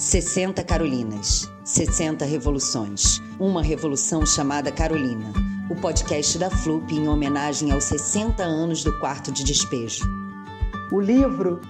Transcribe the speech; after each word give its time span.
60 0.00 0.64
Carolinas, 0.64 1.52
60 1.62 2.24
revoluções. 2.24 3.20
Uma 3.38 3.62
revolução 3.62 4.24
chamada 4.24 4.72
Carolina. 4.72 5.30
O 5.68 5.76
podcast 5.76 6.38
da 6.38 6.48
FLUP 6.48 6.90
em 6.94 7.06
homenagem 7.06 7.70
aos 7.70 7.84
60 7.84 8.42
anos 8.42 8.82
do 8.82 8.98
quarto 8.98 9.30
de 9.30 9.44
despejo. 9.44 10.08
O 10.90 10.98
livro 10.98 11.60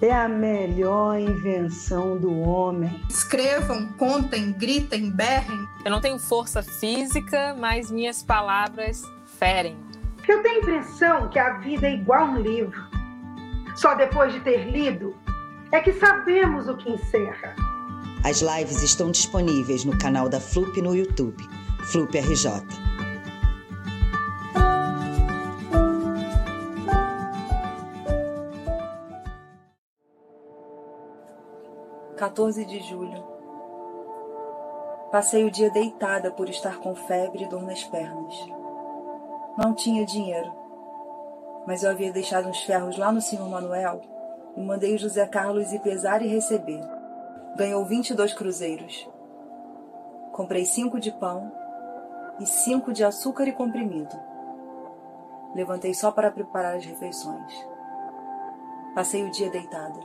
é 0.00 0.10
a 0.10 0.26
melhor 0.26 1.20
invenção 1.20 2.16
do 2.16 2.34
homem. 2.40 2.98
Escrevam, 3.10 3.92
contem, 3.98 4.52
gritem, 4.52 5.10
berrem. 5.10 5.68
Eu 5.84 5.90
não 5.90 6.00
tenho 6.00 6.18
força 6.18 6.62
física, 6.62 7.54
mas 7.60 7.90
minhas 7.90 8.22
palavras 8.22 9.02
ferem. 9.38 9.76
Eu 10.26 10.42
tenho 10.42 10.54
a 10.54 10.58
impressão 10.60 11.28
que 11.28 11.38
a 11.38 11.58
vida 11.58 11.86
é 11.86 11.92
igual 11.92 12.26
um 12.26 12.40
livro. 12.40 12.80
Só 13.76 13.94
depois 13.94 14.32
de 14.32 14.40
ter 14.40 14.64
lido 14.64 15.14
é 15.70 15.80
que 15.80 15.92
sabemos 15.92 16.68
o 16.68 16.76
que 16.76 16.90
encerra. 16.90 17.65
As 18.24 18.40
lives 18.40 18.82
estão 18.82 19.10
disponíveis 19.10 19.84
no 19.84 19.96
canal 19.98 20.28
da 20.28 20.40
FLUP 20.40 20.80
no 20.82 20.94
YouTube, 20.94 21.42
FLUP 21.90 22.18
RJ. 22.18 22.50
Quatorze 32.18 32.64
de 32.64 32.80
julho. 32.80 33.24
Passei 35.12 35.44
o 35.44 35.50
dia 35.50 35.70
deitada 35.70 36.30
por 36.32 36.48
estar 36.48 36.78
com 36.78 36.94
febre 36.94 37.44
e 37.44 37.48
dor 37.48 37.62
nas 37.62 37.84
pernas. 37.84 38.34
Não 39.56 39.74
tinha 39.74 40.04
dinheiro, 40.04 40.52
mas 41.66 41.82
eu 41.82 41.90
havia 41.90 42.12
deixado 42.12 42.48
uns 42.48 42.60
ferros 42.62 42.98
lá 42.98 43.12
no 43.12 43.20
senhor 43.20 43.48
Manuel 43.48 44.00
e 44.56 44.60
mandei 44.62 44.98
José 44.98 45.26
Carlos 45.26 45.72
ir 45.72 45.80
pesar 45.80 46.22
e 46.22 46.26
receber. 46.26 46.95
Ganhou 47.56 47.82
22 47.86 48.34
cruzeiros. 48.34 49.08
Comprei 50.30 50.66
cinco 50.66 51.00
de 51.00 51.10
pão 51.10 51.50
e 52.38 52.44
cinco 52.44 52.92
de 52.92 53.02
açúcar 53.02 53.48
e 53.48 53.52
comprimido. 53.52 54.14
Levantei 55.54 55.94
só 55.94 56.12
para 56.12 56.30
preparar 56.30 56.76
as 56.76 56.84
refeições. 56.84 57.66
Passei 58.94 59.24
o 59.24 59.30
dia 59.30 59.48
deitada. 59.48 59.98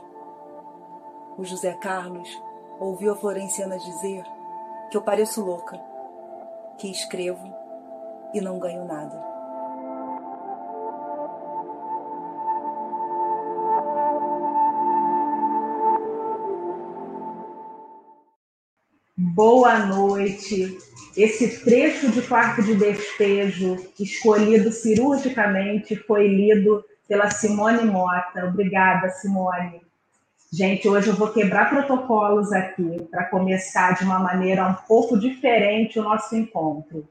O 1.36 1.44
José 1.44 1.74
Carlos 1.74 2.42
ouviu 2.80 3.12
a 3.12 3.16
Florenciana 3.16 3.78
dizer 3.78 4.24
que 4.90 4.96
eu 4.96 5.02
pareço 5.02 5.44
louca, 5.44 5.78
que 6.78 6.90
escrevo 6.90 7.54
e 8.32 8.40
não 8.40 8.58
ganho 8.58 8.86
nada. 8.86 9.31
Boa 19.34 19.78
noite. 19.86 20.76
Esse 21.16 21.64
trecho 21.64 22.10
de 22.10 22.20
quarto 22.20 22.62
de 22.62 22.74
despejo, 22.74 23.78
escolhido 23.98 24.70
cirurgicamente, 24.70 25.96
foi 25.96 26.28
lido 26.28 26.84
pela 27.08 27.30
Simone 27.30 27.82
Mota. 27.82 28.44
Obrigada, 28.44 29.08
Simone. 29.08 29.80
Gente, 30.52 30.86
hoje 30.86 31.08
eu 31.08 31.16
vou 31.16 31.32
quebrar 31.32 31.70
protocolos 31.70 32.52
aqui 32.52 33.08
para 33.10 33.24
começar 33.24 33.94
de 33.94 34.04
uma 34.04 34.18
maneira 34.18 34.68
um 34.68 34.74
pouco 34.86 35.18
diferente 35.18 35.98
o 35.98 36.02
nosso 36.02 36.36
encontro. 36.36 37.08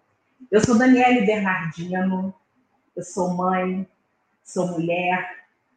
Eu 0.52 0.64
sou 0.64 0.78
Daniele 0.78 1.26
Bernardino, 1.26 2.32
eu 2.96 3.04
sou 3.04 3.34
mãe, 3.34 3.88
sou 4.44 4.68
mulher, 4.68 5.28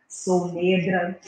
sou 0.07 0.53
negra, 0.53 1.19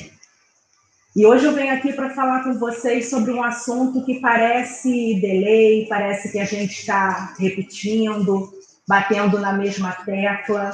e 1.17 1.25
hoje 1.25 1.47
eu 1.47 1.55
venho 1.55 1.73
aqui 1.73 1.95
para 1.95 2.11
falar 2.11 2.45
com 2.45 2.59
vocês 2.59 3.09
sobre 3.09 3.33
um 3.33 3.43
assunto 3.43 4.05
que 4.05 4.21
parece 4.21 5.19
delay, 5.19 5.87
parece 5.89 6.31
que 6.31 6.39
a 6.39 6.45
gente 6.45 6.73
está 6.73 7.35
repetindo, 7.39 8.53
batendo 8.87 9.39
na 9.39 9.55
mesma 9.55 9.93
tecla, 9.93 10.73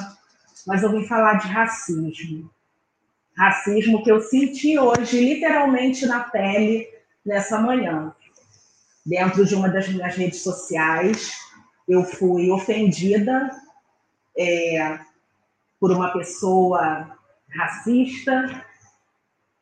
mas 0.67 0.83
eu 0.83 0.91
vim 0.91 1.07
falar 1.07 1.35
de 1.35 1.47
racismo. 1.47 2.51
Racismo 3.37 4.03
que 4.03 4.11
eu 4.11 4.19
senti 4.19 4.77
hoje, 4.77 5.23
literalmente 5.23 6.05
na 6.05 6.25
pele, 6.25 6.89
nessa 7.25 7.57
manhã. 7.61 8.13
Dentro 9.05 9.45
de 9.45 9.55
uma 9.55 9.69
das 9.69 9.87
minhas 9.87 10.13
redes 10.17 10.43
sociais, 10.43 11.31
eu 11.87 12.03
fui 12.03 12.51
ofendida 12.51 13.49
é, 14.37 14.99
por 15.79 15.89
uma 15.89 16.11
pessoa 16.11 17.17
racista 17.49 18.65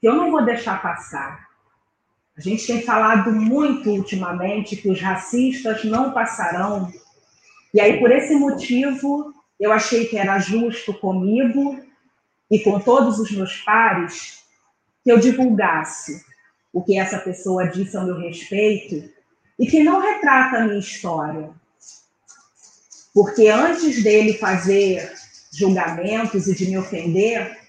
que 0.02 0.08
eu 0.08 0.16
não 0.16 0.32
vou 0.32 0.44
deixar 0.44 0.82
passar. 0.82 1.48
A 2.36 2.42
gente 2.42 2.66
tem 2.66 2.82
falado 2.82 3.32
muito 3.32 3.88
ultimamente 3.92 4.76
que 4.76 4.90
os 4.90 5.00
racistas 5.00 5.84
não 5.84 6.12
passarão. 6.12 6.92
E 7.72 7.80
aí, 7.80 8.00
por 8.00 8.12
esse 8.12 8.36
motivo, 8.36 9.32
eu 9.60 9.72
achei 9.72 10.08
que 10.08 10.18
era 10.18 10.40
justo 10.40 10.92
comigo 10.96 11.80
e 12.50 12.60
com 12.60 12.80
todos 12.80 13.20
os 13.20 13.32
meus 13.32 13.58
pares 13.58 14.44
que 15.04 15.12
eu 15.12 15.20
divulgasse 15.20 16.26
o 16.74 16.82
que 16.84 16.98
essa 16.98 17.20
pessoa 17.20 17.68
disse 17.68 17.96
ao 17.96 18.06
meu 18.06 18.18
respeito 18.18 19.08
e 19.60 19.68
que 19.68 19.84
não 19.84 20.02
retrata 20.02 20.58
a 20.58 20.66
minha 20.66 20.80
história. 20.80 21.52
Porque 23.14 23.50
antes 23.50 24.04
dele 24.04 24.34
fazer 24.34 25.14
julgamentos 25.54 26.48
e 26.48 26.56
de 26.56 26.66
me 26.66 26.78
ofender, 26.78 27.61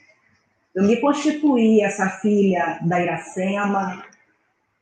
eu 0.75 0.85
me 0.85 1.01
constituí 1.01 1.83
essa 1.83 2.09
filha 2.09 2.79
da 2.83 3.01
Iracema, 3.01 4.05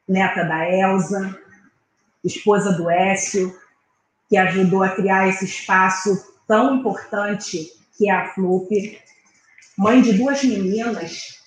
neta 0.09 0.45
da 0.45 0.69
Elsa, 0.69 1.37
esposa 2.25 2.73
do 2.73 2.89
Écio, 2.89 3.57
que 4.29 4.37
ajudou 4.37 4.85
a 4.85 4.91
criar 4.91 5.29
esse 5.29 5.45
espaço 5.45 6.35
tão 6.47 6.77
importante 6.77 7.73
que 7.97 8.09
é 8.09 8.13
a 8.13 8.29
FLUP, 8.29 9.01
mãe 9.77 10.01
de 10.01 10.13
duas 10.13 10.43
meninas, 10.45 11.41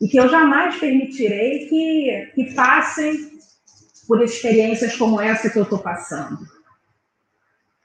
e 0.00 0.08
que 0.08 0.18
eu 0.18 0.28
jamais 0.28 0.76
permitirei 0.76 1.68
que, 1.68 2.32
que 2.34 2.54
passem 2.54 3.38
por 4.06 4.22
experiências 4.22 4.96
como 4.96 5.20
essa 5.20 5.50
que 5.50 5.58
eu 5.58 5.64
estou 5.64 5.78
passando. 5.78 6.38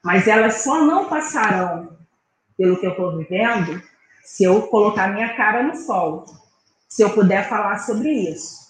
Mas 0.02 0.26
elas 0.26 0.62
só 0.62 0.82
não 0.84 1.08
passarão 1.08 1.98
pelo 2.56 2.78
que 2.78 2.86
eu 2.86 2.92
estou 2.92 3.18
vivendo 3.18 3.82
se 4.24 4.42
eu 4.42 4.62
colocar 4.62 5.12
minha 5.12 5.34
cara 5.36 5.62
no 5.62 5.76
sol, 5.76 6.24
se 6.88 7.02
eu 7.02 7.10
puder 7.10 7.48
falar 7.48 7.78
sobre 7.78 8.10
isso. 8.10 8.64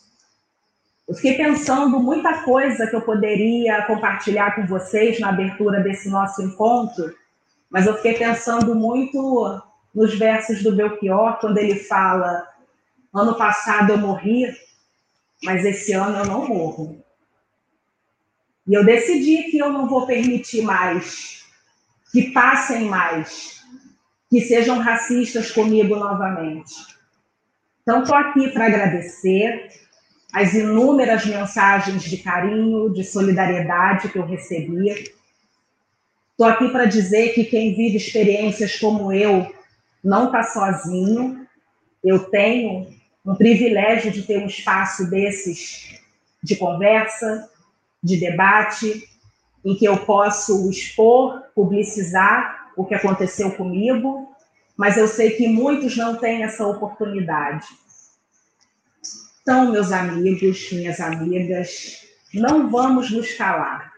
Eu 1.07 1.15
fiquei 1.15 1.35
pensando 1.35 2.01
muita 2.01 2.43
coisa 2.43 2.87
que 2.87 2.97
eu 2.97 3.03
poderia 3.03 3.83
compartilhar 3.87 4.57
com 4.57 4.67
vocês 4.67 5.21
na 5.21 5.29
abertura 5.29 5.81
desse 5.81 6.09
nosso 6.09 6.43
encontro, 6.43 7.15
mas 7.71 7.87
eu 7.87 7.95
fiquei 7.97 8.15
pensando 8.15 8.75
muito 8.75 9.63
nos 9.95 10.19
versos 10.19 10.63
do 10.63 10.75
Belchior, 10.75 11.39
quando 11.41 11.59
ele 11.59 11.77
fala: 11.77 12.49
ano 13.13 13.37
passado 13.37 13.91
eu 13.91 13.99
morri, 13.99 14.47
mas 15.43 15.65
esse 15.65 15.93
ano 15.93 16.19
eu 16.19 16.27
não 16.27 16.49
morro. 16.49 17.05
E 18.67 18.73
eu 18.73 18.85
decidi 18.85 19.45
que 19.51 19.59
eu 19.59 19.71
não 19.71 19.87
vou 19.87 20.07
permitir 20.07 20.63
mais, 20.63 21.45
que 22.11 22.33
passem 22.33 22.87
mais 22.87 23.63
que 24.35 24.41
sejam 24.41 24.81
racistas 24.81 25.53
comigo 25.53 25.95
novamente. 25.95 26.75
Então, 27.83 28.03
estou 28.03 28.17
aqui 28.17 28.49
para 28.49 28.67
agradecer 28.67 29.71
as 30.33 30.55
inúmeras 30.55 31.25
mensagens 31.25 32.03
de 32.03 32.17
carinho, 32.17 32.93
de 32.93 33.05
solidariedade 33.05 34.09
que 34.09 34.19
eu 34.19 34.27
recebi. 34.27 34.91
Estou 36.33 36.49
aqui 36.49 36.69
para 36.69 36.87
dizer 36.87 37.33
que 37.33 37.45
quem 37.45 37.77
vive 37.77 37.97
experiências 37.97 38.77
como 38.77 39.13
eu 39.13 39.55
não 40.03 40.27
está 40.27 40.43
sozinho. 40.43 41.47
Eu 42.03 42.25
tenho 42.25 42.89
um 43.25 43.37
privilégio 43.37 44.11
de 44.11 44.23
ter 44.23 44.43
um 44.43 44.49
espaço 44.49 45.09
desses 45.09 45.97
de 46.43 46.57
conversa, 46.57 47.49
de 48.03 48.17
debate, 48.17 49.09
em 49.65 49.77
que 49.77 49.85
eu 49.85 49.97
posso 49.99 50.69
expor, 50.69 51.41
publicizar 51.55 52.65
o 52.77 52.85
que 52.85 52.95
aconteceu 52.95 53.53
comigo, 53.53 54.34
mas 54.77 54.97
eu 54.97 55.07
sei 55.07 55.31
que 55.31 55.47
muitos 55.49 55.97
não 55.97 56.17
têm 56.17 56.43
essa 56.43 56.67
oportunidade. 56.67 57.67
Então, 59.43 59.71
meus 59.71 59.93
amigos, 59.93 60.73
minhas 60.73 61.01
amigas, 61.01 62.05
não 62.33 62.71
vamos 62.71 63.11
nos 63.11 63.35
calar. 63.35 63.93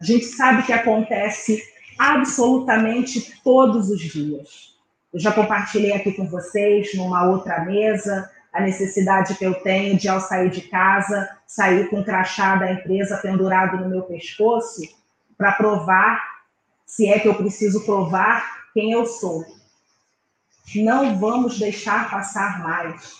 A 0.00 0.04
gente 0.04 0.26
sabe 0.26 0.62
que 0.62 0.72
acontece 0.72 1.62
absolutamente 1.98 3.40
todos 3.42 3.90
os 3.90 4.00
dias. 4.00 4.76
Eu 5.12 5.18
já 5.18 5.32
compartilhei 5.32 5.92
aqui 5.92 6.12
com 6.12 6.28
vocês, 6.28 6.94
numa 6.94 7.26
outra 7.26 7.64
mesa, 7.64 8.30
a 8.52 8.60
necessidade 8.60 9.34
que 9.34 9.44
eu 9.44 9.54
tenho 9.62 9.96
de, 9.96 10.08
ao 10.08 10.20
sair 10.20 10.50
de 10.50 10.62
casa, 10.62 11.28
sair 11.46 11.88
com 11.88 12.00
o 12.00 12.04
crachá 12.04 12.56
da 12.56 12.72
empresa 12.72 13.18
pendurado 13.18 13.78
no 13.78 13.88
meu 13.88 14.02
pescoço, 14.02 14.82
para 15.36 15.52
provar 15.52 16.22
se 16.84 17.08
é 17.08 17.18
que 17.18 17.28
eu 17.28 17.34
preciso 17.34 17.84
provar 17.84 18.68
quem 18.72 18.92
eu 18.92 19.06
sou. 19.06 19.44
Não 20.76 21.18
vamos 21.18 21.58
deixar 21.58 22.10
passar 22.10 22.62
mais. 22.62 23.18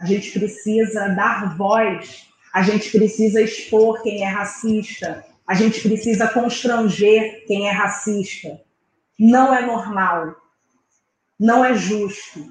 A 0.00 0.06
gente 0.06 0.30
precisa 0.38 1.08
dar 1.08 1.56
voz 1.56 2.26
a 2.56 2.62
gente 2.62 2.90
precisa 2.90 3.42
expor 3.42 4.02
quem 4.02 4.22
é 4.22 4.28
racista, 4.28 5.22
a 5.46 5.52
gente 5.52 5.86
precisa 5.86 6.26
constranger 6.26 7.44
quem 7.46 7.68
é 7.68 7.70
racista. 7.70 8.58
Não 9.18 9.54
é 9.54 9.60
normal, 9.60 10.34
não 11.38 11.62
é 11.62 11.74
justo. 11.74 12.48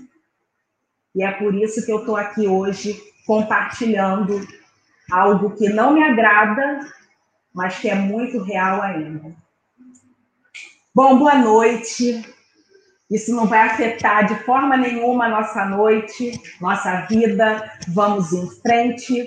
E 1.15 1.23
é 1.23 1.31
por 1.31 1.55
isso 1.55 1.83
que 1.83 1.91
eu 1.91 2.01
estou 2.01 2.15
aqui 2.15 2.47
hoje 2.47 3.01
compartilhando 3.25 4.47
algo 5.11 5.55
que 5.55 5.69
não 5.69 5.95
me 5.95 6.03
agrada, 6.03 6.87
mas 7.51 7.79
que 7.79 7.89
é 7.89 7.95
muito 7.95 8.43
real 8.43 8.83
ainda. 8.83 9.35
Bom, 10.93 11.17
boa 11.17 11.33
noite. 11.33 12.23
Isso 13.15 13.33
não 13.33 13.47
vai 13.47 13.59
afetar 13.59 14.27
de 14.27 14.35
forma 14.43 14.75
nenhuma 14.75 15.27
a 15.27 15.29
nossa 15.29 15.63
noite, 15.63 16.37
nossa 16.59 17.05
vida. 17.07 17.71
Vamos 17.87 18.33
em 18.33 18.45
frente, 18.59 19.25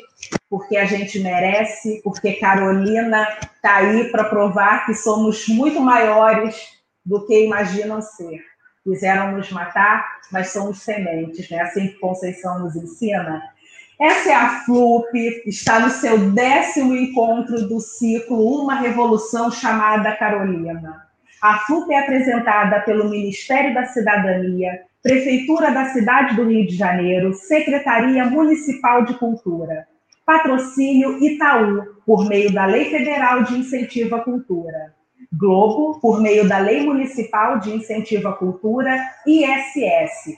porque 0.50 0.76
a 0.76 0.84
gente 0.84 1.18
merece, 1.20 2.02
porque 2.04 2.34
Carolina 2.34 3.26
está 3.54 3.76
aí 3.76 4.10
para 4.10 4.24
provar 4.24 4.84
que 4.84 4.92
somos 4.92 5.48
muito 5.48 5.80
maiores 5.80 6.54
do 7.02 7.26
que 7.26 7.46
imaginam 7.46 8.02
ser. 8.02 8.42
Quiseram 8.84 9.32
nos 9.32 9.50
matar, 9.50 10.18
mas 10.30 10.50
somos 10.50 10.82
sementes, 10.82 11.48
né? 11.48 11.62
Assim 11.62 11.88
que 11.88 11.98
Conceição 11.98 12.58
nos 12.58 12.76
ensina. 12.76 13.42
Essa 13.98 14.28
é 14.28 14.34
a 14.34 14.60
FLUP, 14.66 15.14
está 15.46 15.80
no 15.80 15.88
seu 15.88 16.30
décimo 16.32 16.94
encontro 16.94 17.66
do 17.66 17.80
ciclo 17.80 18.62
Uma 18.62 18.74
Revolução 18.74 19.50
chamada 19.50 20.14
Carolina. 20.14 21.07
A 21.40 21.58
FLUP 21.60 21.92
é 21.92 22.00
apresentada 22.00 22.80
pelo 22.80 23.08
Ministério 23.08 23.72
da 23.72 23.86
Cidadania, 23.86 24.80
Prefeitura 25.00 25.70
da 25.70 25.86
Cidade 25.86 26.34
do 26.34 26.44
Rio 26.44 26.66
de 26.66 26.74
Janeiro, 26.74 27.32
Secretaria 27.32 28.24
Municipal 28.24 29.04
de 29.04 29.14
Cultura. 29.14 29.86
Patrocínio 30.26 31.24
Itaú, 31.24 31.84
por 32.04 32.28
meio 32.28 32.52
da 32.52 32.66
Lei 32.66 32.90
Federal 32.90 33.44
de 33.44 33.56
Incentivo 33.56 34.16
à 34.16 34.20
Cultura. 34.20 34.92
Globo, 35.32 36.00
por 36.00 36.20
meio 36.20 36.48
da 36.48 36.58
Lei 36.58 36.84
Municipal 36.84 37.60
de 37.60 37.70
Incentivo 37.70 38.28
à 38.28 38.32
Cultura, 38.32 39.00
ISS. 39.24 40.36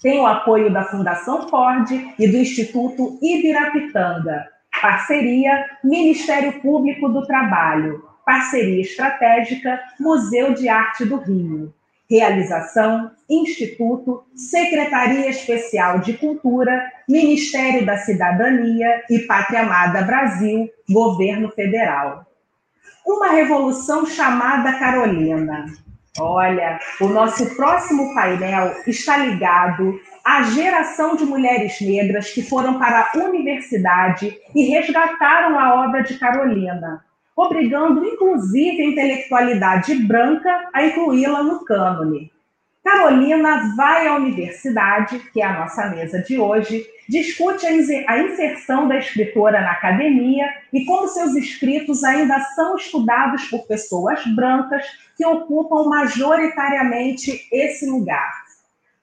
Tem 0.00 0.20
o 0.20 0.26
apoio 0.26 0.72
da 0.72 0.84
Fundação 0.84 1.48
Ford 1.48 1.90
e 1.90 2.28
do 2.28 2.36
Instituto 2.36 3.18
Ibirapitanga. 3.20 4.46
Parceria 4.80 5.66
Ministério 5.82 6.60
Público 6.60 7.08
do 7.08 7.26
Trabalho. 7.26 8.07
Parceria 8.28 8.82
Estratégica 8.82 9.80
Museu 9.98 10.52
de 10.52 10.68
Arte 10.68 11.02
do 11.06 11.16
Rio. 11.16 11.72
Realização 12.10 13.10
Instituto, 13.26 14.22
Secretaria 14.34 15.30
Especial 15.30 16.00
de 16.00 16.12
Cultura, 16.12 16.92
Ministério 17.08 17.86
da 17.86 17.96
Cidadania 17.96 19.02
e 19.08 19.20
Pátria 19.20 19.62
Amada 19.62 20.02
Brasil, 20.02 20.68
Governo 20.90 21.50
Federal. 21.52 22.26
Uma 23.06 23.28
revolução 23.28 24.04
chamada 24.04 24.78
Carolina. 24.78 25.64
Olha, 26.20 26.78
o 27.00 27.08
nosso 27.08 27.56
próximo 27.56 28.12
painel 28.12 28.74
está 28.86 29.16
ligado 29.16 29.98
à 30.22 30.42
geração 30.42 31.16
de 31.16 31.24
mulheres 31.24 31.80
negras 31.80 32.30
que 32.30 32.42
foram 32.42 32.78
para 32.78 33.10
a 33.10 33.18
universidade 33.18 34.36
e 34.54 34.64
resgataram 34.64 35.58
a 35.58 35.82
obra 35.86 36.02
de 36.02 36.18
Carolina, 36.18 37.07
obrigando 37.38 38.04
inclusive 38.04 38.82
a 38.82 38.86
intelectualidade 38.86 39.94
branca 39.94 40.68
a 40.72 40.84
incluí-la 40.84 41.42
no 41.42 41.64
cânone. 41.64 42.32
Carolina 42.82 43.74
vai 43.76 44.08
à 44.08 44.16
universidade, 44.16 45.18
que 45.32 45.42
é 45.42 45.44
a 45.44 45.60
nossa 45.60 45.90
mesa 45.90 46.22
de 46.22 46.38
hoje, 46.38 46.86
discute 47.08 47.66
a 47.66 48.18
inserção 48.18 48.88
da 48.88 48.98
escritora 48.98 49.60
na 49.60 49.72
academia 49.72 50.46
e 50.72 50.84
como 50.84 51.06
seus 51.06 51.36
escritos 51.36 52.02
ainda 52.02 52.40
são 52.56 52.76
estudados 52.76 53.44
por 53.44 53.66
pessoas 53.66 54.24
brancas 54.34 54.84
que 55.16 55.26
ocupam 55.26 55.84
majoritariamente 55.88 57.46
esse 57.52 57.88
lugar. 57.88 58.32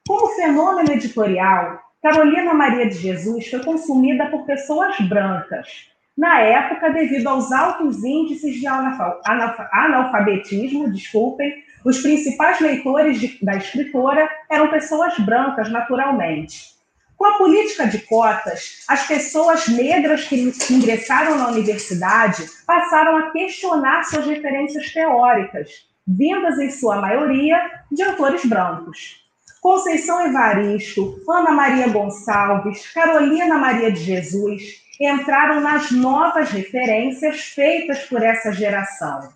Como 0.08 0.36
fenômeno 0.36 0.92
editorial, 0.92 1.80
Carolina 2.02 2.54
Maria 2.54 2.88
de 2.88 2.96
Jesus 2.96 3.48
foi 3.50 3.64
consumida 3.64 4.28
por 4.28 4.46
pessoas 4.46 5.00
brancas, 5.02 5.90
na 6.18 6.40
época, 6.40 6.92
devido 6.92 7.28
aos 7.28 7.52
altos 7.52 8.04
índices 8.04 8.56
de 8.56 8.66
analfabetismo, 8.68 10.90
desculpem, 10.90 11.54
os 11.84 12.02
principais 12.02 12.60
leitores 12.62 13.20
de, 13.20 13.38
da 13.44 13.58
escritora 13.58 14.30
eram 14.50 14.70
pessoas 14.70 15.20
brancas, 15.20 15.70
naturalmente. 15.70 16.74
Com 17.18 17.26
a 17.26 17.38
política 17.38 17.86
de 17.86 18.00
cotas, 18.00 18.84
as 18.88 19.06
pessoas 19.08 19.68
negras 19.68 20.26
que 20.26 20.54
ingressaram 20.70 21.38
na 21.38 21.50
universidade 21.50 22.46
passaram 22.66 23.18
a 23.18 23.32
questionar 23.32 24.04
suas 24.04 24.26
referências 24.26 24.92
teóricas, 24.92 25.70
vindas 26.08 26.58
em 26.60 26.72
sua 26.72 26.98
maioria 26.98 27.60
de 27.92 28.04
autores 28.04 28.46
brancos. 28.46 29.24
Conceição 29.62 30.26
Evaristo, 30.26 31.20
Ana 31.28 31.52
Maria 31.52 31.88
Gonçalves, 31.88 32.92
Carolina 32.94 33.58
Maria 33.58 33.92
de 33.92 34.00
Jesus 34.00 34.85
entraram 35.04 35.62
nas 35.62 35.92
novas 35.92 36.50
referências 36.52 37.42
feitas 37.42 38.00
por 38.06 38.24
essa 38.24 38.52
geração. 38.52 39.30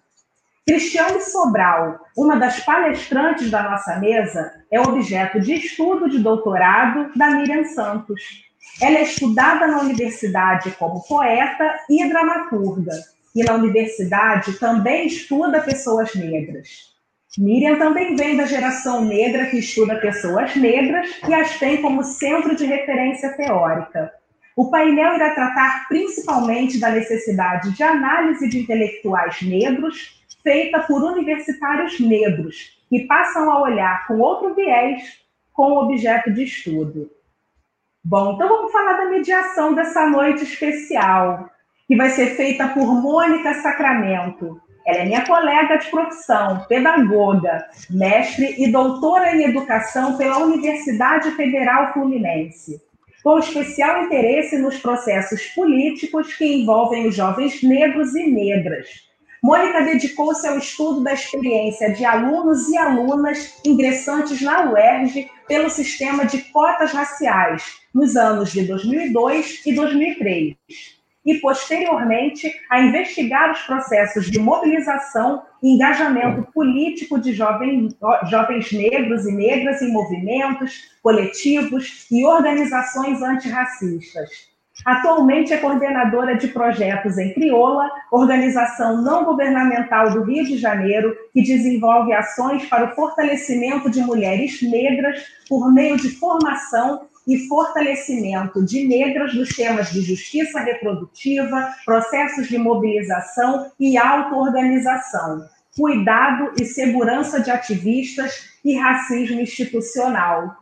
Cristiane 0.66 1.22
Sobral, 1.22 2.00
uma 2.16 2.38
das 2.38 2.60
palestrantes 2.60 3.50
da 3.50 3.64
nossa 3.64 3.96
mesa, 3.98 4.54
é 4.72 4.80
objeto 4.80 5.40
de 5.40 5.56
estudo 5.56 6.08
de 6.08 6.20
doutorado 6.20 7.12
da 7.16 7.32
Miriam 7.32 7.64
Santos. 7.64 8.22
Ela 8.80 9.00
é 9.00 9.04
estudada 9.04 9.66
na 9.66 9.82
universidade 9.82 10.70
como 10.72 11.02
poeta 11.08 11.76
e 11.90 12.08
dramaturga, 12.08 12.94
e 13.36 13.44
na 13.44 13.56
universidade 13.56 14.60
também 14.60 15.08
estuda 15.08 15.60
pessoas 15.60 16.14
negras. 16.14 16.94
Miriam 17.38 17.78
também 17.78 18.16
vem 18.16 18.38
da 18.38 18.46
geração 18.46 19.04
negra 19.04 19.48
que 19.48 19.58
estuda 19.58 19.96
pessoas 20.00 20.56
negras 20.56 21.10
e 21.28 21.34
as 21.34 21.58
tem 21.58 21.82
como 21.82 22.04
centro 22.04 22.56
de 22.56 22.66
referência 22.66 23.36
teórica. 23.36 24.19
O 24.60 24.70
painel 24.70 25.16
irá 25.16 25.30
tratar 25.34 25.88
principalmente 25.88 26.82
da 26.82 26.90
necessidade 26.90 27.72
de 27.72 27.82
análise 27.82 28.50
de 28.50 28.60
intelectuais 28.60 29.42
negros 29.42 30.22
feita 30.44 30.82
por 30.82 31.02
universitários 31.02 31.98
negros, 31.98 32.78
que 32.90 33.08
passam 33.08 33.50
a 33.50 33.62
olhar 33.62 34.06
com 34.06 34.20
outro 34.20 34.54
viés 34.54 35.02
com 35.54 35.72
o 35.72 35.84
objeto 35.84 36.34
de 36.34 36.44
estudo. 36.44 37.10
Bom, 38.04 38.34
então 38.34 38.50
vamos 38.50 38.70
falar 38.74 38.98
da 38.98 39.10
mediação 39.10 39.74
dessa 39.74 40.10
noite 40.10 40.44
especial, 40.44 41.50
que 41.88 41.96
vai 41.96 42.10
ser 42.10 42.36
feita 42.36 42.68
por 42.68 42.86
Mônica 43.02 43.62
Sacramento. 43.62 44.60
Ela 44.86 44.98
é 44.98 45.06
minha 45.06 45.26
colega 45.26 45.78
de 45.78 45.90
profissão, 45.90 46.66
pedagoga, 46.68 47.66
mestre 47.90 48.56
e 48.62 48.70
doutora 48.70 49.34
em 49.34 49.46
educação 49.46 50.18
pela 50.18 50.40
Universidade 50.40 51.32
Federal 51.32 51.94
Fluminense 51.94 52.89
com 53.24 53.40
especial 53.40 54.04
interesse 54.04 54.58
nos 54.58 54.78
processos 54.78 55.42
políticos 55.48 56.34
que 56.34 56.46
envolvem 56.46 57.08
os 57.08 57.16
jovens 57.16 57.62
negros 57.62 58.16
e 58.16 58.28
negras. 58.28 58.88
Mônica 59.42 59.82
dedicou-se 59.84 60.46
ao 60.48 60.58
estudo 60.58 61.02
da 61.02 61.14
experiência 61.14 61.94
de 61.94 62.04
alunos 62.04 62.68
e 62.68 62.78
alunas 62.78 63.60
ingressantes 63.66 64.42
na 64.42 64.72
UERJ 64.72 65.30
pelo 65.48 65.70
sistema 65.70 66.26
de 66.26 66.40
cotas 66.52 66.92
raciais 66.92 67.64
nos 67.94 68.16
anos 68.16 68.52
de 68.52 68.66
2002 68.66 69.66
e 69.66 69.74
2003 69.74 70.99
e, 71.26 71.36
posteriormente, 71.36 72.52
a 72.70 72.82
investigar 72.82 73.52
os 73.52 73.60
processos 73.62 74.30
de 74.30 74.40
mobilização 74.40 75.44
e 75.62 75.76
engajamento 75.76 76.50
político 76.52 77.20
de 77.20 77.34
jovens, 77.34 77.96
jovens 78.30 78.72
negros 78.72 79.26
e 79.28 79.32
negras 79.32 79.82
em 79.82 79.92
movimentos, 79.92 80.98
coletivos 81.04 82.08
e 82.10 82.26
organizações 82.26 83.22
antirracistas. 83.22 84.50
Atualmente 84.86 85.52
é 85.52 85.58
coordenadora 85.58 86.38
de 86.38 86.48
projetos 86.48 87.18
em 87.18 87.34
Crioula, 87.34 87.90
organização 88.12 89.02
não 89.02 89.26
governamental 89.26 90.12
do 90.12 90.24
Rio 90.24 90.46
de 90.46 90.58
Janeiro, 90.58 91.16
que 91.34 91.42
desenvolve 91.42 92.14
ações 92.14 92.66
para 92.66 92.86
o 92.86 92.96
fortalecimento 92.96 93.90
de 93.90 94.02
mulheres 94.02 94.62
negras 94.62 95.22
por 95.50 95.72
meio 95.74 95.98
de 95.98 96.10
formação 96.12 97.09
e 97.30 97.48
fortalecimento 97.48 98.66
de 98.66 98.88
negras 98.88 99.36
nos 99.36 99.50
temas 99.50 99.92
de 99.92 100.02
justiça 100.02 100.60
reprodutiva, 100.62 101.76
processos 101.86 102.48
de 102.48 102.58
mobilização 102.58 103.72
e 103.80 103.96
auto-organização, 104.00 105.48
cuidado 105.78 106.52
e 106.60 106.66
segurança 106.66 107.40
de 107.40 107.52
ativistas 107.52 108.50
e 108.66 108.76
racismo 108.76 109.40
institucional 109.40 110.58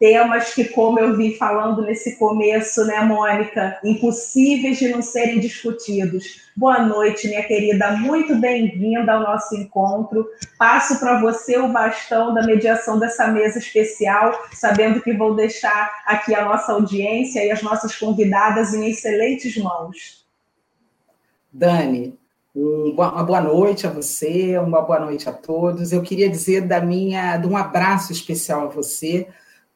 temas 0.00 0.54
que, 0.54 0.64
como 0.64 0.98
eu 0.98 1.14
vi 1.14 1.36
falando 1.36 1.82
nesse 1.82 2.16
começo, 2.16 2.86
né, 2.86 3.02
Mônica, 3.02 3.78
impossíveis 3.84 4.78
de 4.78 4.88
não 4.88 5.02
serem 5.02 5.38
discutidos. 5.38 6.40
Boa 6.56 6.78
noite, 6.78 7.28
minha 7.28 7.42
querida, 7.42 7.92
muito 7.92 8.34
bem-vinda 8.36 9.12
ao 9.12 9.20
nosso 9.20 9.54
encontro. 9.54 10.26
Passo 10.58 10.98
para 10.98 11.20
você 11.20 11.58
o 11.58 11.68
bastão 11.68 12.32
da 12.32 12.42
mediação 12.42 12.98
dessa 12.98 13.28
mesa 13.28 13.58
especial, 13.58 14.32
sabendo 14.54 15.02
que 15.02 15.12
vou 15.12 15.36
deixar 15.36 16.02
aqui 16.06 16.34
a 16.34 16.46
nossa 16.46 16.72
audiência 16.72 17.44
e 17.44 17.50
as 17.50 17.62
nossas 17.62 17.94
convidadas 17.94 18.72
em 18.72 18.88
excelentes 18.88 19.54
mãos. 19.58 20.24
Dani, 21.52 22.18
uma 22.54 23.22
boa 23.22 23.42
noite 23.42 23.86
a 23.86 23.90
você, 23.90 24.56
uma 24.56 24.80
boa 24.80 25.00
noite 25.00 25.28
a 25.28 25.32
todos. 25.32 25.92
Eu 25.92 26.00
queria 26.00 26.30
dizer 26.30 26.62
da 26.62 26.80
minha, 26.80 27.36
de 27.36 27.46
um 27.46 27.54
abraço 27.54 28.12
especial 28.12 28.62
a 28.62 28.70
você 28.70 29.28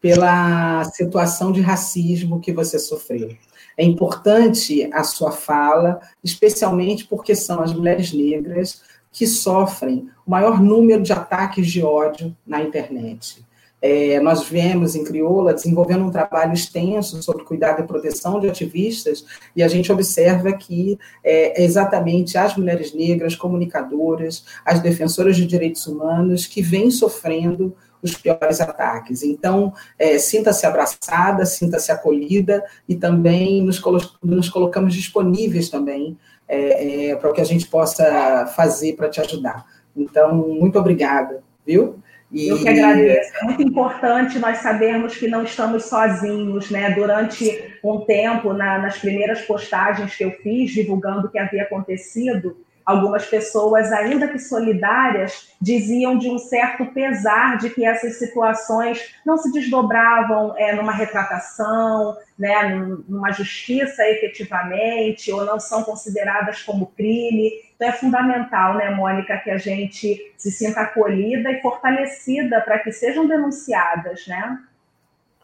pela 0.05 0.85
situação 0.85 1.51
de 1.51 1.63
racismo 1.63 2.39
que 2.39 2.53
você 2.53 2.79
sofreu. 2.79 3.31
É 3.75 3.83
importante 3.83 4.87
a 4.93 5.03
sua 5.03 5.33
fala, 5.33 5.99
especialmente 6.23 7.07
porque 7.07 7.35
são 7.35 7.63
as 7.63 7.73
mulheres 7.73 8.13
negras 8.13 8.83
que 9.11 9.27
sofrem 9.27 10.11
o 10.27 10.31
maior 10.31 10.61
número 10.61 11.03
de 11.03 11.11
ataques 11.11 11.69
de 11.69 11.83
ódio 11.83 12.37
na 12.47 12.61
internet. 12.61 13.43
É, 13.81 14.21
nós 14.21 14.47
vemos 14.47 14.95
em 14.95 15.05
Crioula 15.05 15.55
desenvolvendo 15.55 16.05
um 16.05 16.11
trabalho 16.11 16.53
extenso 16.53 17.23
sobre 17.23 17.45
cuidado 17.45 17.81
e 17.81 17.87
proteção 17.87 18.39
de 18.39 18.47
ativistas, 18.47 19.25
e 19.57 19.63
a 19.63 19.69
gente 19.69 19.91
observa 19.91 20.53
que 20.53 20.99
é, 21.25 21.63
é 21.63 21.65
exatamente 21.65 22.37
as 22.37 22.55
mulheres 22.59 22.93
negras, 22.93 23.35
comunicadoras, 23.35 24.45
as 24.67 24.81
defensoras 24.81 25.35
de 25.35 25.47
direitos 25.47 25.87
humanos 25.87 26.47
que 26.47 26.61
vêm 26.61 26.91
sofrendo 26.91 27.75
os 28.05 28.15
piores 28.15 28.61
ataques. 28.61 29.23
Então, 29.23 29.73
é, 29.99 30.19
sinta-se 30.19 30.67
abraçada, 30.67 31.47
sinta-se 31.47 31.91
acolhida 31.91 32.63
e 32.87 32.95
também 32.95 33.63
nos, 33.63 33.79
colo 33.79 33.99
nos 34.23 34.51
colocamos 34.51 34.95
disponíveis 34.95 35.71
também 35.71 36.19
é, 36.47 37.11
é, 37.11 37.17
para 37.17 37.31
o 37.31 37.33
que 37.33 37.41
a 37.41 37.45
gente 37.45 37.67
possa 37.67 38.47
fazer 38.55 38.95
para 38.95 39.09
te 39.09 39.21
ajudar. 39.23 39.65
Então, 39.97 40.35
muito 40.35 40.79
obrigada, 40.79 41.43
viu? 41.67 41.99
Eu 42.33 42.59
que 42.59 42.69
agradeço. 42.69 43.31
É 43.41 43.45
muito 43.45 43.63
importante 43.63 44.39
nós 44.39 44.59
sabermos 44.59 45.17
que 45.17 45.29
não 45.29 45.45
estamos 45.45 45.85
sozinhos, 45.85 46.69
né? 46.69 46.91
Durante 46.91 47.79
um 47.83 48.01
tempo, 48.01 48.53
na, 48.53 48.79
nas 48.79 48.99
primeiras 48.99 49.43
postagens 49.43 50.17
que 50.17 50.25
eu 50.25 50.33
fiz, 50.43 50.73
divulgando 50.73 51.29
o 51.29 51.31
que 51.31 51.39
havia 51.39 51.63
acontecido, 51.63 52.57
algumas 52.85 53.25
pessoas, 53.27 53.91
ainda 53.93 54.29
que 54.29 54.39
solidárias, 54.39 55.49
diziam 55.61 56.19
de 56.19 56.29
um 56.29 56.39
certo 56.39 56.87
pesar 56.87 57.57
de 57.59 57.71
que 57.71 57.85
essas 57.85 58.19
situações 58.19 59.15
não 59.25 59.39
se 59.39 59.51
desdobravam 59.53 60.55
é, 60.59 60.75
numa 60.75 60.93
retratação, 60.93 62.17
né, 62.39 62.75
numa 63.09 63.33
justiça 63.33 64.07
efetivamente, 64.09 65.33
ou 65.33 65.45
não 65.45 65.59
são 65.59 65.83
consideradas 65.83 66.63
como 66.63 66.89
crime. 66.89 67.51
Então 67.75 67.89
é 67.89 67.93
fundamental, 67.93 68.75
né, 68.75 68.91
Mônica, 68.91 69.39
que 69.39 69.51
a 69.51 69.59
gente 69.59 70.33
se 70.37 70.51
sinta 70.51 70.81
acolhida 70.81 71.51
e 71.51 71.63
fortalecida 71.63 72.61
para 72.61 72.79
que 72.81 72.93
sejam 72.93 73.27
denunciadas, 73.27 74.27
né? 74.27 74.59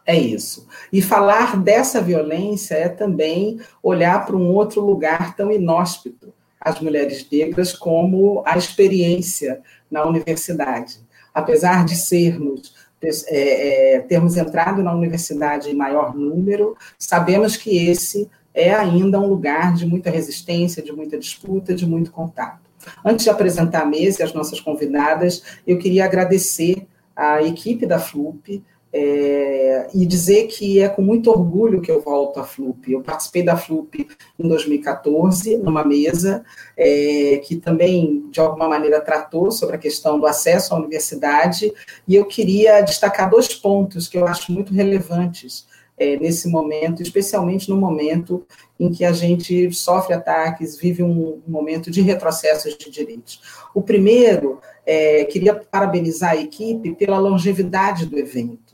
É 0.05 0.15
isso. 0.15 0.67
E 0.91 1.01
falar 1.01 1.57
dessa 1.57 2.01
violência 2.01 2.75
é 2.75 2.89
também 2.89 3.59
olhar 3.83 4.25
para 4.25 4.35
um 4.35 4.47
outro 4.47 4.81
lugar 4.81 5.35
tão 5.35 5.51
inóspito, 5.51 6.33
as 6.61 6.79
mulheres 6.79 7.27
negras, 7.29 7.73
como 7.73 8.43
a 8.45 8.57
experiência 8.57 9.61
na 9.89 10.05
universidade. 10.05 10.99
Apesar 11.33 11.83
de 11.85 11.95
sermos 11.95 12.73
é, 13.03 13.95
é, 13.95 13.99
termos 14.01 14.37
entrado 14.37 14.83
na 14.83 14.93
universidade 14.93 15.71
em 15.71 15.73
maior 15.73 16.15
número, 16.15 16.77
sabemos 16.99 17.57
que 17.57 17.89
esse 17.89 18.29
é 18.53 18.71
ainda 18.71 19.19
um 19.19 19.25
lugar 19.25 19.73
de 19.73 19.87
muita 19.87 20.11
resistência, 20.11 20.83
de 20.83 20.91
muita 20.91 21.17
disputa, 21.17 21.73
de 21.73 21.87
muito 21.87 22.11
contato. 22.11 22.59
Antes 23.03 23.23
de 23.23 23.31
apresentar 23.31 23.81
a 23.81 23.85
mesa 23.85 24.21
e 24.21 24.25
as 24.25 24.33
nossas 24.33 24.59
convidadas, 24.59 25.43
eu 25.65 25.79
queria 25.79 26.05
agradecer 26.05 26.87
à 27.15 27.41
equipe 27.41 27.85
da 27.85 27.99
FLUP, 27.99 28.63
é, 28.93 29.87
e 29.93 30.05
dizer 30.05 30.47
que 30.47 30.81
é 30.81 30.89
com 30.89 31.01
muito 31.01 31.29
orgulho 31.29 31.81
que 31.81 31.89
eu 31.89 32.01
volto 32.01 32.39
à 32.39 32.43
FLUP. 32.43 32.91
Eu 32.91 33.01
participei 33.01 33.43
da 33.43 33.55
FLUP 33.55 34.07
em 34.37 34.47
2014, 34.47 35.57
numa 35.57 35.83
mesa 35.83 36.43
é, 36.75 37.41
que 37.43 37.55
também, 37.55 38.25
de 38.29 38.39
alguma 38.39 38.67
maneira, 38.67 38.99
tratou 38.99 39.51
sobre 39.51 39.75
a 39.75 39.79
questão 39.79 40.19
do 40.19 40.25
acesso 40.25 40.73
à 40.73 40.77
universidade, 40.77 41.71
e 42.07 42.15
eu 42.15 42.25
queria 42.25 42.81
destacar 42.81 43.29
dois 43.29 43.53
pontos 43.53 44.07
que 44.07 44.17
eu 44.17 44.27
acho 44.27 44.51
muito 44.51 44.73
relevantes 44.73 45.65
é, 45.97 46.17
nesse 46.17 46.47
momento, 46.49 47.01
especialmente 47.01 47.69
no 47.69 47.77
momento 47.77 48.45
em 48.79 48.91
que 48.91 49.05
a 49.05 49.13
gente 49.13 49.71
sofre 49.71 50.15
ataques, 50.15 50.77
vive 50.77 51.03
um, 51.03 51.39
momento 51.47 51.91
de 51.91 52.01
retrocessos 52.01 52.75
de 52.75 52.89
direitos. 52.89 53.39
O 53.73 53.81
primeiro, 53.81 54.59
é, 54.85 55.23
queria 55.25 55.53
parabenizar 55.53 56.31
a 56.31 56.37
equipe 56.37 56.95
pela 56.95 57.19
longevidade 57.19 58.07
do 58.07 58.17
evento 58.17 58.70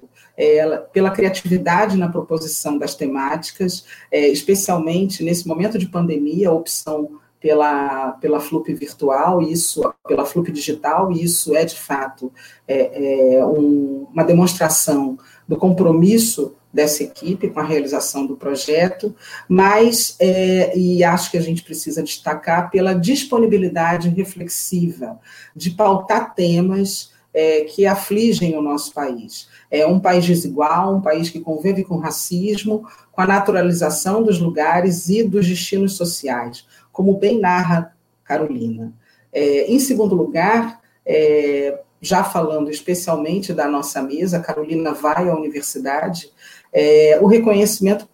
pela 0.94 1.10
criatividade 1.10 1.98
na 1.98 2.10
proposição 2.10 2.78
das 2.78 2.94
temáticas, 2.94 3.86
é, 4.12 4.28
especialmente 4.28 5.24
nesse 5.24 5.48
momento 5.48 5.80
de 5.80 5.88
pandemia, 5.88 6.50
a 6.50 6.54
opção 6.54 7.20
pela, 7.40 8.12
pela 8.14 8.40
FLUP 8.40 8.74
virtual, 8.74 9.42
isso, 9.42 9.82
pela 10.08 10.26
FLUP 10.26 10.52
digital, 10.52 11.12
e 11.12 11.24
isso 11.24 11.56
é, 11.56 11.66
de 11.66 11.76
fato, 11.76 12.32
é, 12.68 13.36
é 13.36 13.46
um, 13.46 14.08
uma 14.14 14.24
demonstração 14.24 15.18
do 15.48 15.58
compromisso 15.58 16.56
dessa 16.72 17.04
equipe 17.04 17.50
com 17.50 17.60
a 17.60 17.64
realização 17.64 18.26
do 18.26 18.36
projeto, 18.36 19.16
mas, 19.48 20.16
é, 20.20 20.78
e 20.78 21.04
acho 21.04 21.32
que 21.32 21.38
a 21.38 21.42
gente 21.42 21.64
precisa 21.64 22.04
destacar, 22.04 22.70
pela 22.70 22.94
disponibilidade 22.94 24.10
reflexiva 24.10 25.20
de 25.56 25.72
pautar 25.72 26.36
temas 26.36 27.12
é, 27.38 27.66
que 27.66 27.86
afligem 27.86 28.58
o 28.58 28.64
nosso 28.64 28.92
país. 28.92 29.48
É 29.70 29.86
um 29.86 30.00
país 30.00 30.26
desigual, 30.26 30.96
um 30.96 31.02
país 31.02 31.30
que 31.30 31.40
convive 31.40 31.84
com 31.84 31.98
racismo, 31.98 32.88
com 33.12 33.22
a 33.22 33.28
naturalização 33.28 34.24
dos 34.24 34.40
lugares 34.40 35.08
e 35.08 35.22
dos 35.22 35.48
destinos 35.48 35.96
sociais, 35.96 36.66
como 36.92 37.20
bem 37.20 37.40
narra 37.40 37.96
Carolina. 38.24 38.92
É, 39.32 39.72
em 39.72 39.78
segundo 39.78 40.16
lugar, 40.16 40.82
é, 41.06 41.80
já 42.02 42.24
falando 42.24 42.72
especialmente 42.72 43.54
da 43.54 43.68
nossa 43.68 44.02
mesa, 44.02 44.40
Carolina 44.40 44.92
vai 44.92 45.30
à 45.30 45.36
universidade, 45.36 46.32
é, 46.74 47.20
o 47.22 47.28
reconhecimento 47.28 48.10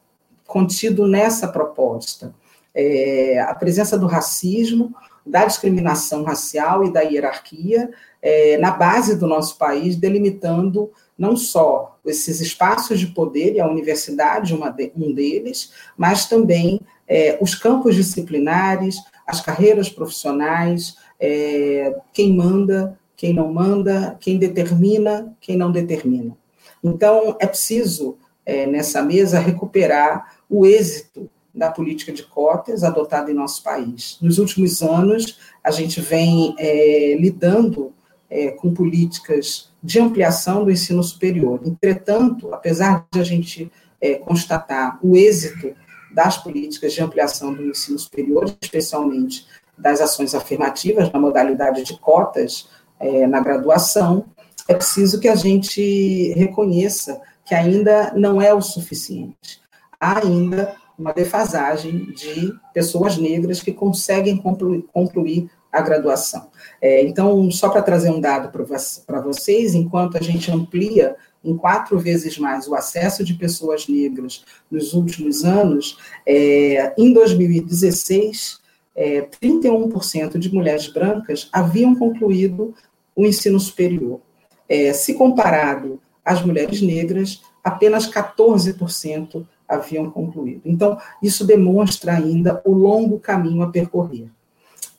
contido 0.45 1.07
nessa 1.07 1.47
proposta. 1.47 2.35
É, 2.75 3.39
a 3.39 3.55
presença 3.55 3.97
do 3.97 4.05
racismo, 4.05 4.93
da 5.25 5.45
discriminação 5.45 6.23
racial 6.23 6.83
e 6.83 6.91
da 6.91 6.99
hierarquia 6.99 7.89
é, 8.23 8.57
na 8.57 8.71
base 8.71 9.17
do 9.17 9.27
nosso 9.27 9.57
país, 9.57 9.97
delimitando 9.97 10.89
não 11.17 11.35
só 11.35 11.99
esses 12.05 12.39
espaços 12.39 12.97
de 12.99 13.07
poder, 13.07 13.53
e 13.53 13.59
a 13.59 13.67
universidade 13.67 14.55
de, 14.55 14.91
um 14.95 15.13
deles, 15.13 15.73
mas 15.97 16.27
também 16.27 16.79
é, 17.05 17.37
os 17.41 17.53
campos 17.53 17.95
disciplinares, 17.95 18.95
as 19.27 19.41
carreiras 19.41 19.89
profissionais, 19.89 20.95
é, 21.19 21.95
quem 22.13 22.33
manda, 22.33 22.97
quem 23.15 23.33
não 23.33 23.53
manda, 23.53 24.17
quem 24.21 24.37
determina, 24.37 25.35
quem 25.41 25.57
não 25.57 25.71
determina. 25.71 26.35
Então, 26.81 27.35
é 27.39 27.45
preciso, 27.45 28.17
é, 28.45 28.65
nessa 28.65 29.01
mesa, 29.01 29.39
recuperar 29.39 30.37
o 30.49 30.65
êxito 30.65 31.29
da 31.53 31.69
política 31.69 32.11
de 32.11 32.23
cotas 32.23 32.83
adotada 32.83 33.29
em 33.29 33.35
nosso 33.35 33.61
país. 33.61 34.17
Nos 34.21 34.39
últimos 34.39 34.81
anos, 34.81 35.37
a 35.63 35.71
gente 35.71 36.01
vem 36.01 36.55
é, 36.57 37.15
lidando 37.19 37.93
é, 38.33 38.49
com 38.49 38.73
políticas 38.73 39.69
de 39.81 39.99
ampliação 39.99 40.65
do 40.65 40.71
ensino 40.71 41.03
superior. 41.03 41.61
Entretanto, 41.63 42.51
apesar 42.51 43.05
de 43.13 43.19
a 43.19 43.23
gente 43.23 43.71
é, 44.01 44.15
constatar 44.15 44.97
o 45.03 45.15
êxito 45.15 45.75
das 46.11 46.37
políticas 46.37 46.93
de 46.93 47.01
ampliação 47.01 47.53
do 47.53 47.63
ensino 47.63 47.99
superior, 47.99 48.51
especialmente 48.59 49.45
das 49.77 50.01
ações 50.01 50.33
afirmativas 50.33 51.11
na 51.11 51.19
modalidade 51.19 51.83
de 51.83 51.97
cotas 51.99 52.69
é, 52.99 53.27
na 53.27 53.39
graduação, 53.39 54.25
é 54.67 54.73
preciso 54.73 55.19
que 55.19 55.27
a 55.27 55.35
gente 55.35 56.33
reconheça 56.33 57.21
que 57.45 57.53
ainda 57.53 58.13
não 58.15 58.41
é 58.41 58.51
o 58.53 58.61
suficiente. 58.61 59.61
Há 59.99 60.25
ainda 60.25 60.75
uma 60.97 61.13
defasagem 61.13 62.11
de 62.13 62.53
pessoas 62.73 63.17
negras 63.17 63.61
que 63.61 63.71
conseguem 63.71 64.37
concluir, 64.37 64.85
concluir 64.91 65.49
a 65.73 65.81
graduação. 65.81 66.49
É, 66.79 67.03
então, 67.03 67.49
só 67.49 67.67
para 67.67 67.81
trazer 67.81 68.11
um 68.11 68.21
dado 68.21 68.49
para 68.49 69.21
vocês, 69.21 69.73
enquanto 69.73 70.17
a 70.17 70.21
gente 70.21 70.51
amplia 70.51 71.15
em 71.43 71.57
quatro 71.57 71.97
vezes 71.99 72.37
mais 72.37 72.67
o 72.67 72.75
acesso 72.75 73.23
de 73.23 73.33
pessoas 73.33 73.87
negras 73.87 74.45
nos 74.69 74.93
últimos 74.93 75.43
anos, 75.43 75.97
é, 76.25 76.93
em 76.97 77.11
2016, 77.11 78.61
é, 78.95 79.27
31% 79.41 80.37
de 80.37 80.53
mulheres 80.53 80.87
brancas 80.87 81.49
haviam 81.51 81.95
concluído 81.95 82.75
o 83.15 83.25
ensino 83.25 83.59
superior. 83.59 84.21
É, 84.69 84.93
se 84.93 85.15
comparado 85.15 85.99
às 86.23 86.41
mulheres 86.41 86.81
negras, 86.81 87.41
apenas 87.63 88.09
14% 88.09 89.45
haviam 89.67 90.09
concluído. 90.11 90.61
Então, 90.65 90.97
isso 91.21 91.45
demonstra 91.45 92.13
ainda 92.13 92.61
o 92.63 92.71
longo 92.71 93.19
caminho 93.19 93.63
a 93.63 93.71
percorrer. 93.71 94.29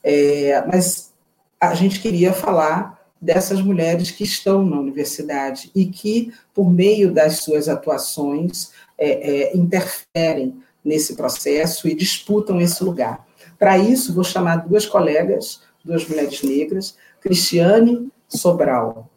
É, 0.07 0.63
mas 0.67 1.11
a 1.59 1.73
gente 1.73 1.99
queria 1.99 2.31
falar 2.31 3.03
dessas 3.19 3.59
mulheres 3.59 4.11
que 4.11 4.23
estão 4.23 4.63
na 4.63 4.79
universidade 4.79 5.71
e 5.73 5.87
que, 5.87 6.31
por 6.53 6.69
meio 6.69 7.11
das 7.11 7.39
suas 7.39 7.67
atuações, 7.67 8.69
é, 8.99 9.09
é, 9.09 9.57
interferem 9.57 10.61
nesse 10.83 11.15
processo 11.15 11.87
e 11.87 11.95
disputam 11.95 12.61
esse 12.61 12.83
lugar. 12.83 13.25
Para 13.57 13.79
isso, 13.79 14.13
vou 14.13 14.23
chamar 14.23 14.57
duas 14.57 14.85
colegas, 14.85 15.61
duas 15.83 16.07
mulheres 16.07 16.43
negras, 16.43 16.95
Cristiane 17.19 18.07
Sobral. 18.29 19.09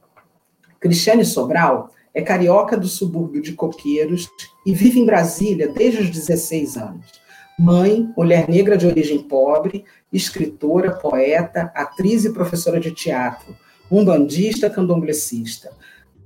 Cristiane 0.80 1.24
Sobral 1.24 1.90
é 2.14 2.22
carioca 2.22 2.78
do 2.78 2.88
subúrbio 2.88 3.42
de 3.42 3.52
Coqueiros 3.52 4.26
e 4.64 4.72
vive 4.72 5.00
em 5.00 5.04
Brasília 5.04 5.68
desde 5.68 6.00
os 6.00 6.10
16 6.10 6.78
anos. 6.78 7.27
Mãe, 7.58 8.08
mulher 8.16 8.48
negra 8.48 8.76
de 8.76 8.86
origem 8.86 9.20
pobre, 9.20 9.84
escritora, 10.12 10.92
poeta, 10.92 11.72
atriz 11.74 12.24
e 12.24 12.32
professora 12.32 12.78
de 12.78 12.92
teatro, 12.92 13.56
umbandista, 13.90 14.70
candomblessista. 14.70 15.72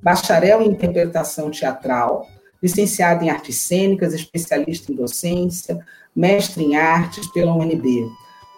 Bacharel 0.03 0.61
em 0.61 0.69
interpretação 0.69 1.51
teatral, 1.51 2.29
licenciada 2.63 3.25
em 3.25 3.31
artes 3.31 3.57
cênicas, 3.57 4.13
especialista 4.13 4.93
em 4.93 4.95
docência, 4.95 5.79
mestre 6.15 6.65
em 6.65 6.77
artes 6.77 7.27
pela 7.33 7.55
UNB. 7.55 8.07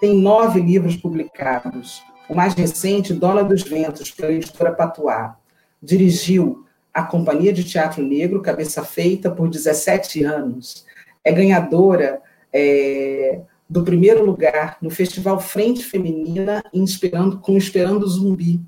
Tem 0.00 0.16
nove 0.16 0.60
livros 0.60 0.96
publicados. 0.96 2.02
O 2.28 2.34
mais 2.34 2.54
recente, 2.54 3.14
Dona 3.14 3.44
dos 3.44 3.62
Ventos, 3.62 4.10
pela 4.10 4.32
editora 4.32 4.72
Patuá. 4.72 5.36
Dirigiu 5.80 6.66
a 6.92 7.04
Companhia 7.04 7.52
de 7.52 7.62
Teatro 7.62 8.02
Negro, 8.02 8.42
Cabeça 8.42 8.82
Feita, 8.82 9.30
por 9.30 9.48
17 9.48 10.24
anos. 10.24 10.84
É 11.22 11.30
ganhadora 11.30 12.20
é, 12.54 13.40
do 13.68 13.82
primeiro 13.82 14.24
lugar 14.24 14.78
no 14.80 14.88
Festival 14.88 15.40
Frente 15.40 15.84
Feminina 15.84 16.62
Inspirando, 16.72 17.38
com 17.40 17.56
Esperando 17.56 18.06
Zumbi. 18.06 18.60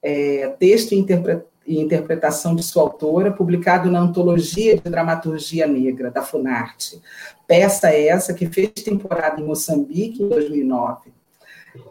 É, 0.00 0.54
texto 0.60 0.92
e, 0.92 1.04
e 1.66 1.80
interpretação 1.80 2.54
de 2.54 2.62
sua 2.62 2.82
autora, 2.82 3.32
publicado 3.32 3.90
na 3.90 3.98
Antologia 3.98 4.76
de 4.76 4.88
Dramaturgia 4.88 5.66
Negra, 5.66 6.12
da 6.12 6.22
Funarte. 6.22 7.00
Peça 7.48 7.88
essa 7.88 8.32
que 8.32 8.46
fez 8.46 8.70
temporada 8.70 9.40
em 9.40 9.44
Moçambique 9.44 10.22
em 10.22 10.28
2009. 10.28 11.10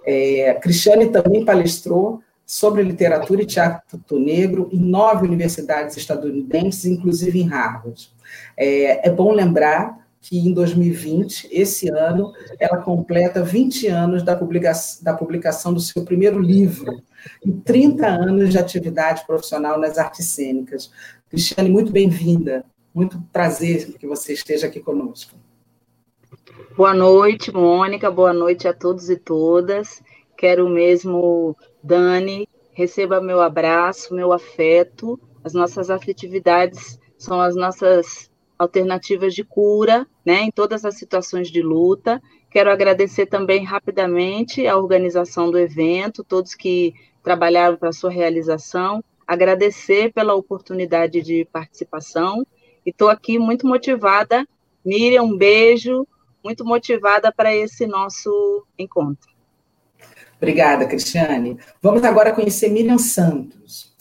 É, 0.06 0.54
Cristiane 0.62 1.10
também 1.10 1.44
palestrou 1.44 2.22
sobre 2.46 2.84
literatura 2.84 3.42
e 3.42 3.46
teatro 3.46 4.20
negro 4.20 4.70
em 4.72 4.80
nove 4.80 5.26
universidades 5.26 5.98
estadunidenses, 5.98 6.86
inclusive 6.86 7.42
em 7.42 7.48
Harvard. 7.48 8.10
É, 8.56 9.10
é 9.10 9.12
bom 9.12 9.34
lembrar 9.34 10.05
que 10.28 10.40
em 10.40 10.52
2020, 10.52 11.50
esse 11.52 11.88
ano, 11.88 12.34
ela 12.60 12.78
completa 12.78 13.44
20 13.44 13.88
anos 13.88 14.24
da 14.24 14.36
publicação, 14.36 15.04
da 15.04 15.14
publicação 15.14 15.72
do 15.72 15.80
seu 15.80 16.04
primeiro 16.04 16.40
livro 16.40 17.00
e 17.46 17.52
30 17.52 18.08
anos 18.08 18.50
de 18.50 18.58
atividade 18.58 19.24
profissional 19.28 19.80
nas 19.80 20.00
artes 20.00 20.26
cênicas. 20.26 20.92
Cristiane, 21.30 21.70
muito 21.70 21.92
bem-vinda. 21.92 22.66
Muito 22.92 23.22
prazer 23.32 23.94
que 24.00 24.08
você 24.08 24.34
esteja 24.34 24.66
aqui 24.66 24.80
conosco. 24.80 25.36
Boa 26.76 26.96
noite, 26.96 27.54
Mônica. 27.54 28.10
Boa 28.10 28.34
noite 28.34 28.68
a 28.68 28.74
todos 28.74 29.12
e 29.12 29.18
todas. 29.18 30.02
Quero 30.36 30.68
mesmo, 30.68 31.56
Dani, 31.84 32.50
receba 32.74 33.22
meu 33.22 33.42
abraço, 33.42 34.16
meu 34.16 34.34
afeto. 34.34 35.20
As 35.44 35.54
nossas 35.54 35.92
afetividades 35.92 37.00
são 37.16 37.40
as 37.40 37.56
nossas 37.56 38.32
alternativas 38.58 39.34
de 39.34 39.44
cura, 39.44 40.08
né, 40.26 40.42
em 40.44 40.52
todas 40.52 40.86
as 40.86 40.98
situações 40.98 41.50
de 41.50 41.62
luta. 41.62 42.22
Quero 42.50 42.72
agradecer 42.72 43.26
também 43.26 43.64
rapidamente 43.64 44.66
a 44.66 44.78
organização 44.78 45.52
do 45.52 45.58
evento, 45.58 46.24
todos 46.24 46.56
que 46.56 46.94
trabalharam 47.24 47.76
para 47.76 47.92
sua 47.92 48.12
realização, 48.12 49.04
agradecer 49.28 50.14
pela 50.14 50.36
oportunidade 50.36 51.22
de 51.22 51.46
participação 51.52 52.46
e 52.86 52.92
estou 52.92 53.10
aqui 53.10 53.40
muito 53.40 53.68
motivada. 53.68 54.48
Miriam, 54.86 55.24
um 55.24 55.38
beijo, 55.38 56.08
muito 56.44 56.64
motivada 56.64 57.32
para 57.32 57.54
esse 57.54 57.88
nosso 57.88 58.66
encontro. 58.78 59.34
Obrigada, 60.38 60.86
Cristiane. 60.86 61.58
Vamos 61.82 62.04
agora 62.04 62.32
conhecer 62.32 62.70
Miriam 62.70 63.00
Santos. 63.00 63.96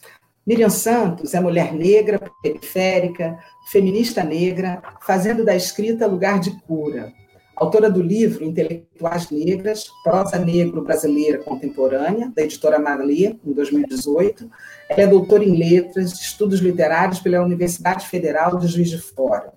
Miriam 0.47 0.69
Santos 0.69 1.33
é 1.33 1.41
mulher 1.41 1.73
negra, 1.73 2.21
periférica, 2.43 3.39
feminista 3.67 4.23
negra, 4.23 4.83
fazendo 5.01 5.45
da 5.45 5.57
escrita 5.57 6.07
lugar 6.07 6.39
de 6.39 6.51
cura. 6.63 7.13
Autora 7.57 7.89
do 7.89 8.03
livro 8.03 8.45
Intelectuais 8.45 9.31
Negras, 9.31 9.87
Prosa 10.03 10.39
Negro 10.39 10.83
Brasileira 10.83 11.39
Contemporânea, 11.39 12.33
da 12.35 12.43
editora 12.43 12.81
Marli, 12.81 13.39
em 13.45 13.53
2018. 13.53 14.51
Ela 14.89 15.03
é 15.03 15.07
doutora 15.07 15.45
em 15.45 15.57
Letras, 15.57 16.15
Estudos 16.15 16.59
Literários 16.59 17.21
pela 17.21 17.45
Universidade 17.45 18.09
Federal 18.09 18.59
de 18.59 18.67
Juiz 18.67 18.91
de 18.91 19.01
Fora. 19.01 19.53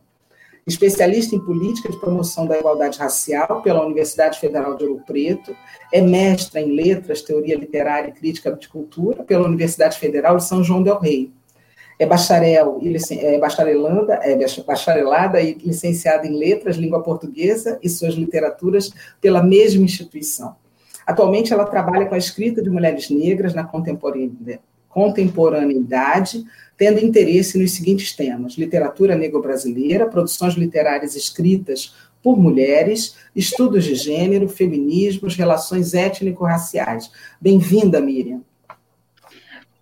Especialista 0.67 1.35
em 1.35 1.39
Política 1.39 1.89
de 1.89 1.99
Promoção 1.99 2.45
da 2.45 2.59
Igualdade 2.59 2.99
Racial 2.99 3.63
pela 3.63 3.83
Universidade 3.83 4.39
Federal 4.39 4.75
de 4.75 4.83
Ouro 4.83 5.01
Preto. 5.03 5.55
É 5.91 5.99
mestra 5.99 6.61
em 6.61 6.75
Letras, 6.75 7.23
Teoria 7.23 7.57
Literária 7.57 8.09
e 8.09 8.13
Crítica 8.13 8.51
de 8.51 8.67
Cultura 8.67 9.23
pela 9.23 9.47
Universidade 9.47 9.97
Federal 9.97 10.37
de 10.37 10.43
São 10.43 10.63
João 10.63 10.83
del 10.83 10.99
Rei 10.99 11.31
é 11.99 12.05
bacharel 12.05 12.79
e 12.81 12.95
é 13.19 13.39
bacharelanda, 13.39 14.13
é 14.23 14.37
bacharelada 14.63 15.41
e 15.41 15.53
licenciada 15.53 16.27
em 16.27 16.37
letras, 16.37 16.75
língua 16.75 17.01
portuguesa 17.01 17.79
e 17.81 17.89
suas 17.89 18.13
literaturas 18.13 18.91
pela 19.19 19.41
mesma 19.41 19.83
instituição. 19.83 20.55
Atualmente 21.05 21.53
ela 21.53 21.65
trabalha 21.65 22.05
com 22.05 22.15
a 22.15 22.17
escrita 22.17 22.61
de 22.61 22.69
mulheres 22.69 23.09
negras 23.09 23.53
na 23.53 23.63
contemporaneidade, 24.89 26.45
tendo 26.77 27.03
interesse 27.03 27.57
nos 27.57 27.71
seguintes 27.71 28.15
temas: 28.15 28.53
literatura 28.53 29.15
negro-brasileira, 29.15 30.05
produções 30.05 30.53
literárias 30.55 31.15
escritas 31.15 31.95
por 32.21 32.37
mulheres, 32.37 33.15
estudos 33.35 33.85
de 33.85 33.95
gênero, 33.95 34.49
feminismos, 34.49 35.35
relações 35.35 35.93
étnico-raciais. 35.93 37.09
Bem-vinda, 37.39 38.01
Miriam. 38.01 38.41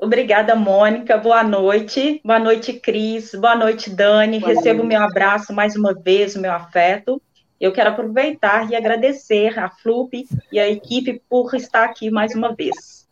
Obrigada, 0.05 0.55
Mônica. 0.55 1.17
Boa 1.17 1.43
noite. 1.43 2.21
Boa 2.23 2.37
noite, 2.37 2.73
Cris. 2.73 3.31
Boa 3.33 3.55
noite, 3.55 3.89
Dani. 3.89 4.39
Boa 4.39 4.53
Recebo 4.53 4.83
o 4.83 4.85
meu 4.85 5.01
abraço 5.01 5.51
mais 5.51 5.75
uma 5.75 5.95
vez, 5.95 6.35
o 6.35 6.39
meu 6.39 6.51
afeto. 6.51 7.19
Eu 7.59 7.73
quero 7.73 7.89
aproveitar 7.89 8.69
e 8.69 8.75
agradecer 8.75 9.57
a 9.57 9.67
Flup 9.67 10.13
e 10.51 10.59
a 10.59 10.69
equipe 10.69 11.19
por 11.27 11.55
estar 11.55 11.85
aqui 11.85 12.11
mais 12.11 12.35
uma 12.35 12.53
vez. 12.53 13.07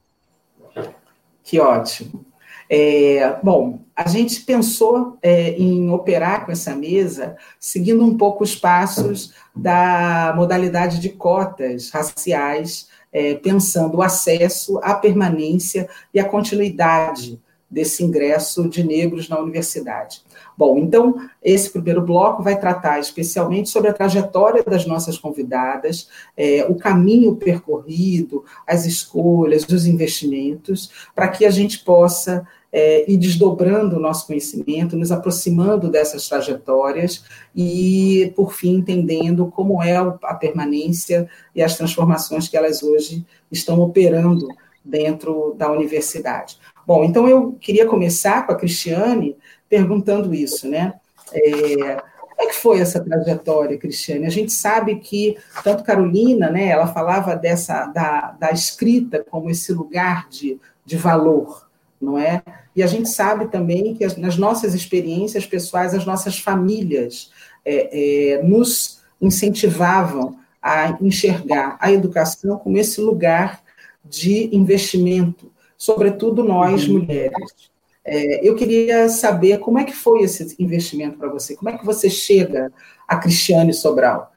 Que 1.43 1.59
ótimo. 1.59 2.23
É, 2.69 3.39
bom, 3.41 3.79
a 3.95 4.07
gente 4.07 4.41
pensou 4.41 5.17
é, 5.23 5.49
em 5.53 5.89
operar 5.89 6.45
com 6.45 6.51
essa 6.51 6.75
mesa 6.75 7.35
seguindo 7.59 8.05
um 8.05 8.15
pouco 8.15 8.43
os 8.43 8.55
passos 8.55 9.33
da 9.55 10.31
modalidade 10.35 10.99
de 10.99 11.09
cotas 11.09 11.89
raciais 11.89 12.87
é, 13.13 13.35
pensando 13.35 13.97
o 13.97 14.01
acesso, 14.01 14.79
a 14.79 14.95
permanência 14.95 15.87
e 16.13 16.19
a 16.19 16.25
continuidade 16.25 17.39
desse 17.69 18.03
ingresso 18.03 18.67
de 18.67 18.83
negros 18.83 19.29
na 19.29 19.39
universidade. 19.39 20.21
Bom, 20.57 20.77
então, 20.77 21.15
esse 21.43 21.69
primeiro 21.69 22.01
bloco 22.01 22.43
vai 22.43 22.59
tratar 22.59 22.99
especialmente 22.99 23.69
sobre 23.69 23.89
a 23.89 23.93
trajetória 23.93 24.63
das 24.63 24.85
nossas 24.85 25.17
convidadas, 25.17 26.07
é, 26.37 26.65
o 26.69 26.75
caminho 26.75 27.35
percorrido, 27.35 28.43
as 28.67 28.85
escolhas, 28.85 29.67
os 29.67 29.85
investimentos, 29.85 30.91
para 31.15 31.27
que 31.27 31.45
a 31.45 31.51
gente 31.51 31.79
possa 31.79 32.47
é, 32.73 33.09
ir 33.09 33.17
desdobrando 33.17 33.97
o 33.97 33.99
nosso 33.99 34.25
conhecimento, 34.25 34.97
nos 34.97 35.11
aproximando 35.11 35.89
dessas 35.89 36.27
trajetórias 36.27 37.23
e, 37.55 38.33
por 38.35 38.51
fim, 38.51 38.77
entendendo 38.77 39.45
como 39.47 39.81
é 39.81 39.95
a 39.95 40.33
permanência 40.33 41.29
e 41.55 41.61
as 41.61 41.77
transformações 41.77 42.47
que 42.47 42.57
elas 42.57 42.81
hoje 42.81 43.23
estão 43.51 43.79
operando 43.79 44.47
dentro 44.83 45.53
da 45.57 45.71
universidade. 45.71 46.57
Bom, 46.85 47.03
então 47.05 47.27
eu 47.27 47.53
queria 47.61 47.85
começar 47.85 48.45
com 48.45 48.51
a 48.51 48.55
Cristiane 48.55 49.37
perguntando 49.73 50.35
isso, 50.35 50.69
né? 50.69 50.93
É, 51.33 51.95
como 52.19 52.41
é 52.41 52.45
que 52.45 52.53
foi 52.53 52.79
essa 52.79 53.03
trajetória, 53.03 53.75
Cristiane? 53.75 54.27
A 54.27 54.29
gente 54.29 54.53
sabe 54.53 54.97
que 54.97 55.35
tanto 55.63 55.83
Carolina, 55.83 56.47
né, 56.51 56.67
ela 56.67 56.85
falava 56.85 57.35
dessa 57.35 57.87
da, 57.87 58.35
da 58.39 58.51
escrita 58.51 59.25
como 59.27 59.49
esse 59.49 59.73
lugar 59.73 60.29
de, 60.29 60.59
de 60.85 60.95
valor, 60.95 61.67
não 61.99 62.19
é? 62.19 62.43
E 62.75 62.83
a 62.83 62.87
gente 62.87 63.09
sabe 63.09 63.47
também 63.47 63.95
que 63.95 64.03
as, 64.03 64.15
nas 64.15 64.37
nossas 64.37 64.75
experiências 64.75 65.47
pessoais, 65.47 65.95
as 65.95 66.05
nossas 66.05 66.37
famílias 66.37 67.31
é, 67.65 68.35
é, 68.35 68.43
nos 68.43 69.01
incentivavam 69.19 70.37
a 70.61 70.95
enxergar 71.01 71.77
a 71.79 71.91
educação 71.91 72.59
como 72.59 72.77
esse 72.77 73.01
lugar 73.01 73.63
de 74.05 74.55
investimento, 74.55 75.51
sobretudo 75.75 76.43
nós 76.43 76.87
uhum. 76.87 76.99
mulheres. 76.99 77.72
É, 78.05 78.47
eu 78.47 78.55
queria 78.55 79.07
saber 79.07 79.59
como 79.59 79.79
é 79.79 79.83
que 79.83 79.93
foi 79.93 80.21
esse 80.21 80.55
investimento 80.61 81.17
para 81.17 81.29
você, 81.29 81.55
como 81.55 81.69
é 81.69 81.77
que 81.77 81.85
você 81.85 82.09
chega 82.09 82.71
a 83.07 83.17
Cristiane 83.17 83.73
Sobral? 83.73 84.31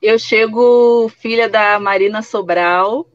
Eu 0.00 0.18
chego 0.18 1.08
filha 1.08 1.48
da 1.48 1.78
Marina 1.78 2.22
Sobral, 2.22 3.06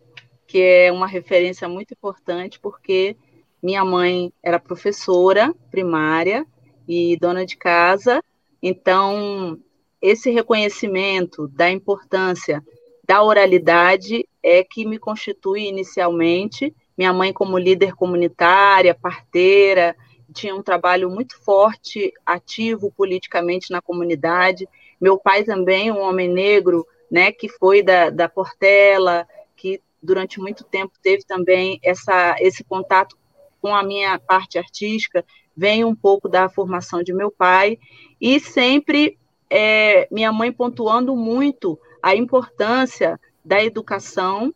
que 0.46 0.60
é 0.60 0.92
uma 0.92 1.08
referência 1.08 1.68
muito 1.68 1.94
importante, 1.94 2.60
porque 2.60 3.16
minha 3.62 3.84
mãe 3.84 4.32
era 4.44 4.60
professora 4.60 5.56
primária 5.72 6.46
e 6.88 7.18
dona 7.18 7.46
de 7.46 7.56
casa, 7.56 8.22
então 8.62 9.58
esse 10.02 10.30
reconhecimento 10.30 11.48
da 11.48 11.72
importância 11.72 12.62
da 13.08 13.24
oralidade 13.24 14.28
é 14.44 14.64
que 14.64 14.86
me 14.86 15.00
constitui 15.00 15.62
inicialmente. 15.68 16.76
Minha 16.98 17.14
mãe, 17.14 17.34
como 17.34 17.58
líder 17.58 17.96
comunitária, 17.96 18.94
parteira, 18.94 19.96
tinha 20.34 20.56
um 20.56 20.64
trabalho 20.64 21.10
muito 21.10 21.40
forte, 21.42 22.12
ativo 22.26 22.92
politicamente 22.92 23.72
na 23.72 23.82
comunidade. 23.82 24.68
Meu 25.00 25.18
pai 25.18 25.44
também, 25.44 25.92
um 25.92 26.02
homem 26.02 26.28
negro, 26.28 26.86
né, 27.10 27.32
que 27.32 27.48
foi 27.48 27.84
da, 27.84 28.10
da 28.10 28.28
Portela, 28.28 29.28
que 29.56 29.80
durante 30.02 30.40
muito 30.40 30.64
tempo 30.64 30.94
teve 31.02 31.24
também 31.24 31.80
essa, 31.84 32.36
esse 32.40 32.64
contato 32.64 33.18
com 33.62 33.74
a 33.74 33.84
minha 33.84 34.20
parte 34.20 34.58
artística, 34.58 35.24
vem 35.56 35.86
um 35.86 35.96
pouco 35.96 36.28
da 36.28 36.50
formação 36.50 37.02
de 37.02 37.14
meu 37.14 37.32
pai, 37.32 37.78
e 38.20 38.40
sempre 38.40 39.18
é, 39.50 40.08
minha 40.12 40.34
mãe 40.34 40.52
pontuando 40.52 41.16
muito 41.16 41.80
a 42.02 42.16
importância 42.16 43.20
da 43.46 43.64
educação, 43.64 44.54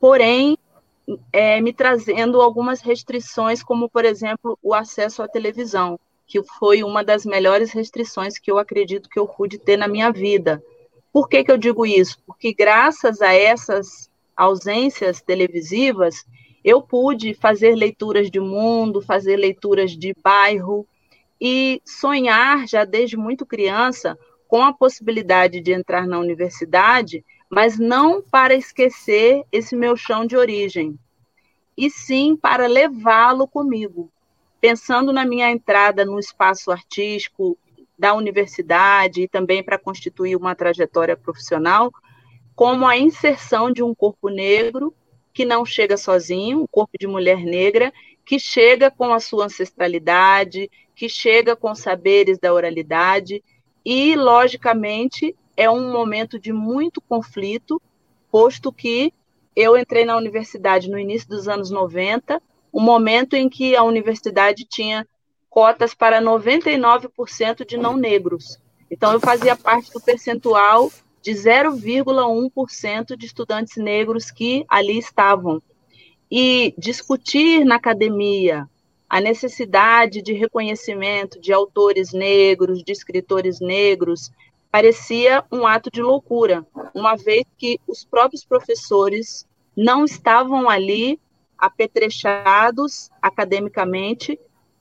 porém 0.00 0.58
é, 1.32 1.60
me 1.60 1.72
trazendo 1.72 2.40
algumas 2.40 2.80
restrições, 2.80 3.62
como, 3.62 3.88
por 3.88 4.04
exemplo, 4.04 4.58
o 4.62 4.74
acesso 4.74 5.22
à 5.22 5.28
televisão, 5.28 5.98
que 6.26 6.42
foi 6.42 6.82
uma 6.82 7.02
das 7.02 7.24
melhores 7.24 7.72
restrições 7.72 8.38
que 8.38 8.50
eu 8.50 8.58
acredito 8.58 9.08
que 9.08 9.18
eu 9.18 9.26
pude 9.26 9.58
ter 9.58 9.76
na 9.76 9.88
minha 9.88 10.10
vida. 10.10 10.62
Por 11.12 11.28
que, 11.28 11.42
que 11.42 11.50
eu 11.50 11.58
digo 11.58 11.84
isso? 11.84 12.18
Porque 12.26 12.52
graças 12.52 13.20
a 13.20 13.34
essas 13.34 14.08
ausências 14.36 15.20
televisivas, 15.20 16.24
eu 16.64 16.80
pude 16.80 17.34
fazer 17.34 17.74
leituras 17.74 18.30
de 18.30 18.38
mundo, 18.38 19.02
fazer 19.02 19.36
leituras 19.36 19.92
de 19.92 20.14
bairro 20.22 20.86
e 21.40 21.80
sonhar 21.84 22.68
já 22.68 22.84
desde 22.84 23.16
muito 23.16 23.46
criança 23.46 24.18
com 24.46 24.62
a 24.62 24.72
possibilidade 24.72 25.60
de 25.60 25.72
entrar 25.72 26.06
na 26.06 26.18
universidade, 26.18 27.24
mas 27.50 27.78
não 27.78 28.22
para 28.22 28.54
esquecer 28.54 29.42
esse 29.50 29.74
meu 29.74 29.96
chão 29.96 30.24
de 30.24 30.36
origem, 30.36 30.96
e 31.76 31.90
sim 31.90 32.36
para 32.36 32.68
levá-lo 32.68 33.48
comigo, 33.48 34.08
pensando 34.60 35.12
na 35.12 35.24
minha 35.24 35.50
entrada 35.50 36.04
no 36.04 36.18
espaço 36.18 36.70
artístico 36.70 37.58
da 37.98 38.14
universidade 38.14 39.22
e 39.22 39.28
também 39.28 39.62
para 39.62 39.78
constituir 39.78 40.36
uma 40.36 40.54
trajetória 40.54 41.16
profissional, 41.16 41.90
como 42.54 42.86
a 42.86 42.96
inserção 42.96 43.72
de 43.72 43.82
um 43.82 43.94
corpo 43.94 44.28
negro 44.28 44.94
que 45.32 45.44
não 45.44 45.64
chega 45.64 45.96
sozinho, 45.96 46.62
um 46.62 46.66
corpo 46.66 46.92
de 46.98 47.06
mulher 47.06 47.38
negra, 47.38 47.92
que 48.24 48.38
chega 48.38 48.90
com 48.90 49.12
a 49.12 49.20
sua 49.20 49.46
ancestralidade, 49.46 50.70
que 50.94 51.08
chega 51.08 51.56
com 51.56 51.74
saberes 51.74 52.38
da 52.38 52.52
oralidade 52.52 53.42
e, 53.84 54.14
logicamente, 54.14 55.34
é 55.60 55.70
um 55.70 55.92
momento 55.92 56.38
de 56.38 56.54
muito 56.54 57.02
conflito, 57.02 57.82
posto 58.30 58.72
que 58.72 59.12
eu 59.54 59.76
entrei 59.76 60.06
na 60.06 60.16
universidade 60.16 60.88
no 60.88 60.98
início 60.98 61.28
dos 61.28 61.48
anos 61.48 61.70
90, 61.70 62.40
um 62.72 62.80
momento 62.80 63.34
em 63.34 63.46
que 63.46 63.76
a 63.76 63.82
universidade 63.82 64.64
tinha 64.64 65.06
cotas 65.50 65.92
para 65.92 66.18
99% 66.22 67.66
de 67.66 67.76
não 67.76 67.94
negros. 67.94 68.58
Então, 68.90 69.12
eu 69.12 69.20
fazia 69.20 69.54
parte 69.54 69.92
do 69.92 70.00
percentual 70.00 70.90
de 71.20 71.32
0,1% 71.32 73.14
de 73.14 73.26
estudantes 73.26 73.76
negros 73.76 74.30
que 74.30 74.64
ali 74.66 74.98
estavam. 74.98 75.60
E 76.30 76.72
discutir 76.78 77.66
na 77.66 77.74
academia 77.74 78.66
a 79.10 79.20
necessidade 79.20 80.22
de 80.22 80.32
reconhecimento 80.32 81.38
de 81.38 81.52
autores 81.52 82.14
negros, 82.14 82.82
de 82.82 82.92
escritores 82.92 83.60
negros, 83.60 84.30
parecia 84.70 85.44
um 85.50 85.66
ato 85.66 85.90
de 85.90 86.02
loucura, 86.02 86.66
uma 86.94 87.16
vez 87.16 87.44
que 87.58 87.80
os 87.86 88.04
próprios 88.04 88.44
professores 88.44 89.46
não 89.76 90.04
estavam 90.04 90.68
ali 90.68 91.20
apetrechados 91.58 93.10
academicamente, 93.20 94.38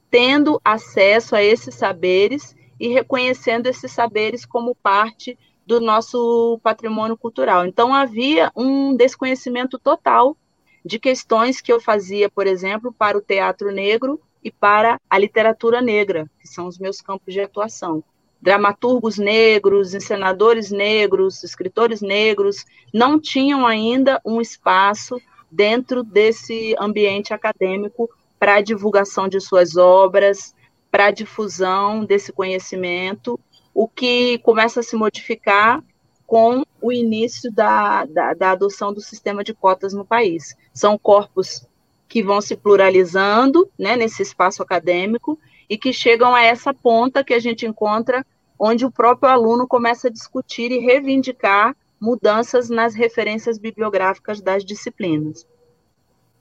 tendo 0.10 0.60
acesso 0.63 1.36
a 1.36 1.43
esses 1.43 1.75
saberes 1.75 2.56
e 2.80 2.88
reconhecendo 2.88 3.67
esses 3.67 3.91
saberes 3.91 4.45
como 4.45 4.75
parte 4.75 5.38
do 5.65 5.80
nosso 5.80 6.60
patrimônio 6.63 7.17
cultural. 7.17 7.65
Então 7.65 7.93
havia 7.93 8.52
um 8.56 8.95
desconhecimento 8.95 9.78
total 9.78 10.36
de 10.84 10.97
questões 10.97 11.62
que 11.62 11.71
eu 11.71 11.80
fazia, 11.80 12.30
por 12.30 12.47
exemplo, 12.47 12.91
para 12.91 13.17
o 13.17 13.21
teatro 13.21 13.71
negro 13.71 14.19
e 14.43 14.49
para 14.49 14.99
a 15.10 15.17
literatura 15.17 15.82
negra, 15.82 16.30
que 16.39 16.47
são 16.47 16.65
os 16.65 16.80
meus 16.80 17.02
campos 17.02 17.34
de 17.34 17.41
atuação. 17.41 18.04
Dramaturgos 18.41 19.17
negros, 19.17 19.93
encenadores 19.93 20.71
negros, 20.71 21.43
escritores 21.43 22.02
negros 22.02 22.65
não 22.93 23.19
tinham 23.19 23.65
ainda 23.67 24.21
um 24.25 24.39
espaço 24.39 25.19
dentro 25.52 26.04
desse 26.04 26.75
ambiente 26.80 27.34
acadêmico 27.34 28.10
para 28.39 28.56
a 28.56 28.62
divulgação 28.62 29.28
de 29.28 29.41
suas 29.41 29.75
obras, 29.75 30.56
para 30.89 31.08
a 31.08 31.12
difusão 31.12 32.06
desse 32.06 32.32
conhecimento, 32.32 33.39
o 33.73 33.88
que 33.88 34.38
começa 34.39 34.80
a 34.80 34.84
se 34.84 34.95
modificar 34.95 35.84
com 36.25 36.63
o 36.82 36.91
início 36.91 37.52
da, 37.52 38.06
da, 38.06 38.34
da 38.34 38.52
adoção 38.52 38.93
do 38.93 39.02
sistema 39.02 39.43
de 39.43 39.54
cotas 39.54 39.93
no 39.93 40.06
país. 40.06 40.56
São 40.73 40.97
corpos 40.97 41.67
que 42.08 42.23
vão 42.23 42.39
se 42.41 42.56
pluralizando 42.56 43.69
né, 43.78 43.95
nesse 43.95 44.21
espaço 44.21 44.63
acadêmico 44.63 45.39
e 45.70 45.78
que 45.78 45.94
chegam 45.94 46.34
a 46.34 46.42
essa 46.42 46.74
ponta 46.74 47.24
que 47.24 47.34
a 47.34 47.40
gente 47.40 47.66
encontra 47.66 48.26
onde 48.58 48.86
o 48.86 48.92
próprio 48.92 49.32
aluno 49.32 49.68
começa 49.68 50.08
a 50.08 50.12
discutir 50.12 50.72
e 50.72 50.80
reivindicar 50.80 51.76
mudanças 52.00 52.70
nas 52.70 52.96
referências 52.96 53.58
bibliográficas 53.58 54.42
das 54.42 54.66
disciplinas. 54.66 55.46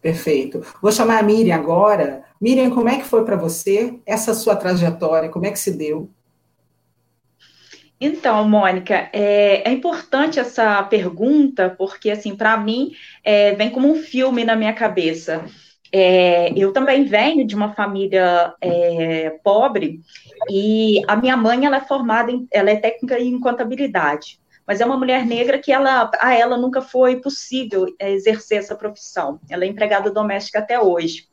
Perfeito. 0.00 0.64
Vou 0.80 0.92
chamar 0.92 1.18
a 1.18 1.22
Miriam 1.22 1.56
agora. 1.56 2.24
Miriam, 2.40 2.70
como 2.70 2.88
é 2.88 2.98
que 2.98 3.04
foi 3.04 3.24
para 3.24 3.36
você 3.36 3.98
essa 4.06 4.32
sua 4.32 4.54
trajetória? 4.54 5.28
Como 5.28 5.46
é 5.46 5.50
que 5.50 5.58
se 5.58 5.72
deu? 5.72 6.08
Então, 8.00 8.48
Mônica, 8.48 9.10
é, 9.12 9.68
é, 9.68 9.72
importante 9.72 10.38
essa 10.38 10.80
pergunta, 10.84 11.74
porque, 11.76 12.10
assim, 12.10 12.36
para 12.36 12.56
mim, 12.56 12.92
é, 13.24 13.56
vem 13.56 13.70
como 13.70 13.90
um 13.90 13.96
filme 13.96 14.44
na 14.44 14.54
minha 14.54 14.72
cabeça. 14.72 15.44
É, 15.92 16.52
eu 16.58 16.72
também 16.72 17.04
venho 17.04 17.46
de 17.46 17.54
uma 17.54 17.74
família 17.74 18.54
é, 18.60 19.30
pobre 19.42 20.00
e 20.50 21.02
a 21.08 21.16
minha 21.16 21.36
mãe 21.36 21.64
ela 21.64 21.78
é 21.78 21.80
formada, 21.80 22.30
em, 22.30 22.46
ela 22.50 22.70
é 22.70 22.76
técnica 22.76 23.18
em 23.18 23.40
contabilidade, 23.40 24.38
mas 24.66 24.80
é 24.80 24.84
uma 24.84 24.98
mulher 24.98 25.24
negra 25.24 25.58
que 25.58 25.72
ela, 25.72 26.10
a 26.20 26.34
ela 26.34 26.58
nunca 26.58 26.82
foi 26.82 27.20
possível 27.20 27.86
é, 27.98 28.12
exercer 28.12 28.58
essa 28.58 28.76
profissão. 28.76 29.40
Ela 29.48 29.64
é 29.64 29.66
empregada 29.66 30.10
doméstica 30.10 30.58
até 30.58 30.78
hoje. 30.78 31.26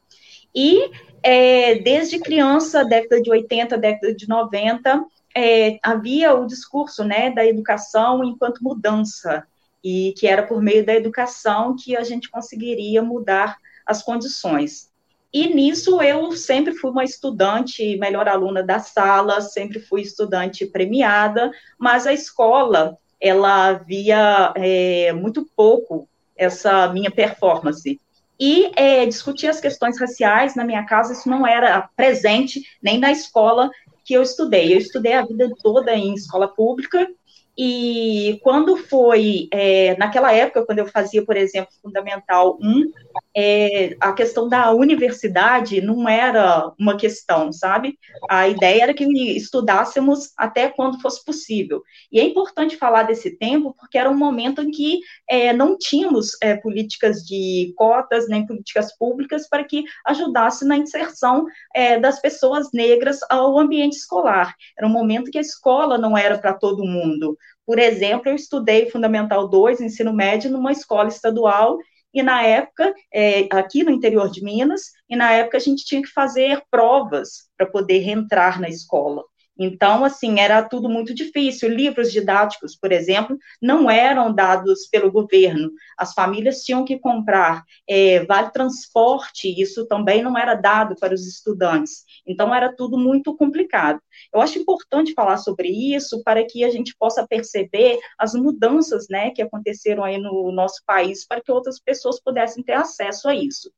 E 0.56 0.89
é, 1.22 1.76
desde 1.80 2.20
criança, 2.20 2.86
década 2.86 3.22
de 3.22 3.30
80, 3.30 3.78
década 3.78 4.15
de 4.15 4.30
90, 4.30 5.04
é, 5.36 5.78
havia 5.84 6.34
o 6.34 6.48
discurso 6.48 7.04
né, 7.04 7.30
da 7.30 7.46
educação 7.46 8.24
enquanto 8.24 8.63
mudança, 8.63 9.46
e 9.84 10.13
que 10.18 10.26
era 10.26 10.44
por 10.44 10.62
meio 10.62 10.86
da 10.86 10.96
educação 10.96 11.76
que 11.76 11.96
a 11.96 12.04
gente 12.04 12.32
conseguiria 12.32 13.04
mudar 13.04 13.58
as 13.86 14.02
condições. 14.02 14.89
E 15.34 15.54
nisso 15.54 16.02
eu 16.02 16.32
sempre 16.32 16.74
fui 16.74 16.91
uma 16.91 17.04
estudante, 17.04 17.98
melhor 17.98 18.28
aluna 18.28 18.63
da 18.63 18.80
sala, 18.80 19.41
sempre 19.41 19.80
fui 19.80 20.02
estudante 20.02 20.65
premiada, 20.65 21.52
mas 21.78 22.08
a 22.08 22.13
escola, 22.13 22.98
ela 23.19 23.74
via 23.74 24.54
é, 24.56 25.12
muito 25.12 25.45
pouco 25.56 26.08
essa 26.38 26.88
minha 26.88 27.12
performance. 27.12 28.00
E 28.39 28.71
é, 28.76 29.06
discutir 29.06 29.48
as 29.48 29.60
questões 29.60 30.00
raciais 30.00 30.56
na 30.56 30.63
minha 30.63 30.86
casa, 30.86 31.13
isso 31.13 31.30
não 31.30 31.45
era 31.45 31.89
presente 31.95 32.62
nem 32.82 32.98
na 32.98 33.12
escola 33.12 33.69
que 34.06 34.13
eu 34.13 34.21
estudei. 34.21 34.74
Eu 34.74 34.78
estudei 34.78 35.13
a 35.13 35.26
vida 35.26 35.50
toda 35.62 35.93
em 35.95 36.13
escola 36.13 36.48
pública, 36.48 37.10
e 37.58 38.39
quando 38.44 38.76
foi, 38.76 39.48
é, 39.52 39.96
naquela 39.98 40.34
época, 40.34 40.65
quando 40.65 40.80
eu 40.80 40.88
fazia, 40.88 41.24
por 41.26 41.38
exemplo, 41.38 41.72
Fundamental 41.82 42.58
1, 42.62 42.91
é, 43.36 43.96
a 44.00 44.12
questão 44.12 44.50
da 44.50 44.72
universidade 44.72 45.80
não 45.80 46.08
era 46.08 46.74
uma 46.78 46.98
questão, 46.98 47.54
sabe? 47.54 47.98
A 48.30 48.48
ideia 48.50 48.84
era 48.84 48.94
que 48.94 49.06
estudássemos 49.38 50.32
até 50.38 50.68
quando 50.68 51.00
fosse 51.02 51.24
possível. 51.24 51.82
E 52.12 52.20
é 52.20 52.24
importante 52.24 52.76
falar 52.76 53.04
desse 53.04 53.32
tempo, 53.38 53.74
porque 53.80 53.98
era 53.98 54.10
um 54.10 54.18
momento 54.18 54.62
em 54.62 54.72
que 54.72 55.00
é, 55.30 55.54
não 55.54 55.78
tínhamos 55.78 56.32
é, 56.41 56.56
políticas 56.58 57.26
de 57.26 57.74
cotas, 57.78 58.28
nem 58.28 58.46
políticas 58.46 58.96
públicas 58.98 59.48
para 59.48 59.63
que 59.63 59.86
ajudasse 60.06 60.65
na 60.65 60.76
inserção 60.76 61.46
é, 61.74 61.98
das 62.00 62.20
pessoas 62.20 62.68
negras 62.74 63.20
ao 63.30 63.58
ambiente 63.58 63.96
escolar. 63.96 64.56
Era 64.78 64.88
um 64.88 64.91
momento 64.91 65.32
que 65.32 65.38
a 65.38 65.41
escola 65.41 65.98
não 65.98 66.18
era 66.18 66.38
para 66.38 66.54
todo 66.54 66.84
mundo. 66.84 67.38
Por 67.65 67.80
exemplo, 67.80 68.30
eu 68.30 68.36
estudei 68.36 68.89
Fundamental 68.89 69.47
2, 69.47 69.82
ensino 69.82 70.13
médio, 70.13 70.51
numa 70.51 70.71
escola 70.71 71.10
estadual, 71.10 71.78
e 72.13 72.23
na 72.23 72.41
época, 72.43 72.93
é, 73.13 73.47
aqui 73.51 73.84
no 73.84 73.91
interior 73.91 74.32
de 74.32 74.43
Minas, 74.43 74.84
e 75.10 75.15
na 75.15 75.32
época 75.34 75.58
a 75.58 75.60
gente 75.60 75.84
tinha 75.84 76.01
que 76.01 76.08
fazer 76.08 76.63
provas 76.71 77.49
para 77.58 77.65
poder 77.65 77.99
reentrar 77.99 78.62
na 78.62 78.69
escola. 78.69 79.23
Então, 79.58 80.04
assim, 80.04 80.39
era 80.39 80.62
tudo 80.63 80.89
muito 80.89 81.13
difícil. 81.13 81.70
Livros 81.70 82.12
didáticos, 82.12 82.76
por 82.76 82.91
exemplo, 82.91 83.38
não 83.62 83.89
eram 83.89 84.34
dados 84.34 84.88
pelo 84.88 85.12
governo. 85.12 85.72
As 85.98 86.13
famílias 86.13 86.63
tinham 86.63 86.84
que 86.84 87.00
comprar 87.00 87.63
é, 87.88 88.26
vale 88.26 88.52
transporte, 88.52 89.50
isso 89.50 89.86
também 89.88 90.22
não 90.22 90.38
era 90.38 90.56
dado 90.56 90.96
para 91.00 91.13
os 91.13 91.26
estudantes. 91.26 92.04
Então, 92.28 92.54
era 92.54 92.76
tudo 92.76 92.98
muito 92.98 93.36
complicado. 93.36 94.02
Eu 94.34 94.41
acho 94.41 94.60
importante 94.60 95.13
falar 95.13 95.38
sobre 95.38 95.70
isso 95.70 96.22
para 96.24 96.46
que 96.46 96.63
a 96.63 96.70
gente 96.70 96.96
possa 96.98 97.26
perceber 97.28 97.98
as 98.18 98.34
mudanças 98.34 99.08
né, 99.10 99.32
que 99.32 99.41
aconteceram 99.41 100.04
aí 100.04 100.18
no 100.18 100.52
nosso 100.52 100.82
país 100.86 101.26
para 101.26 101.41
que 101.41 101.52
outras 101.52 101.80
pessoas 101.80 102.20
pudessem 102.22 102.63
ter 102.63 102.74
acesso 102.74 103.28
a 103.28 103.36
isso. 103.36 103.72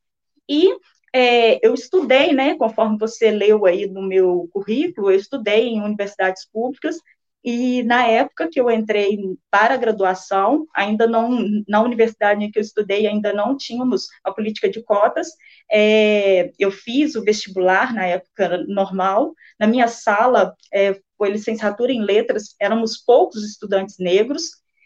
E 0.49 0.73
é, 1.17 1.59
eu 1.65 1.73
estudei, 1.73 2.33
né, 2.33 2.55
conforme 2.55 2.97
você 2.97 3.31
leu 3.31 3.65
aí 3.65 3.87
no 3.87 4.01
meu 4.01 4.47
currículo, 4.51 5.11
eu 5.11 5.17
estudei 5.17 5.67
em 5.67 5.81
universidades 5.81 6.45
públicas 6.51 6.97
e 7.43 7.81
na 7.83 8.05
época 8.05 8.49
que 8.51 8.59
eu 8.59 8.69
entrei 8.69 9.17
para 9.49 9.75
a 9.75 9.77
graduação, 9.77 10.67
ainda 10.75 11.07
não, 11.07 11.63
na 11.67 11.81
universidade 11.81 12.43
em 12.43 12.51
que 12.51 12.59
eu 12.59 12.61
estudei, 12.61 13.07
ainda 13.07 13.31
não 13.31 13.55
tínhamos 13.55 14.07
a 14.23 14.33
política 14.33 14.69
de 14.69 14.83
cotas. 14.83 15.29
É, 15.71 16.51
eu 16.59 16.69
fiz 16.69 17.15
o 17.15 17.23
vestibular 17.23 17.93
na 17.93 18.05
época 18.05 18.65
normal. 18.67 19.33
Na 19.57 19.65
minha 19.65 19.87
sala, 19.87 20.53
é, 20.73 20.99
foi 21.17 21.29
licenciatura 21.29 21.91
em 21.91 22.03
letras, 22.03 22.53
éramos 22.59 22.97
poucos 22.97 23.43
estudantes 23.43 23.95
negros. 23.97 24.43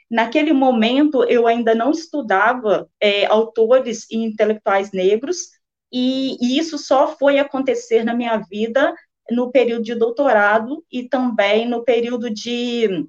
Naquele 0.10 0.54
momento, 0.54 1.24
eu 1.24 1.48
ainda 1.48 1.74
não 1.74 1.90
estudava 1.90 2.88
é, 3.02 3.26
autores 3.26 4.06
e 4.12 4.18
intelectuais 4.18 4.92
negros, 4.92 5.61
e, 5.92 6.38
e 6.40 6.58
isso 6.58 6.78
só 6.78 7.16
foi 7.18 7.40
acontecer 7.40 8.04
na 8.04 8.14
minha 8.14 8.38
vida 8.38 8.94
no 9.30 9.52
período 9.52 9.84
de 9.84 9.96
doutorado 9.96 10.84
e 10.92 11.08
também 11.08 11.68
no 11.68 11.84
período 11.84 12.30
de, 12.30 13.08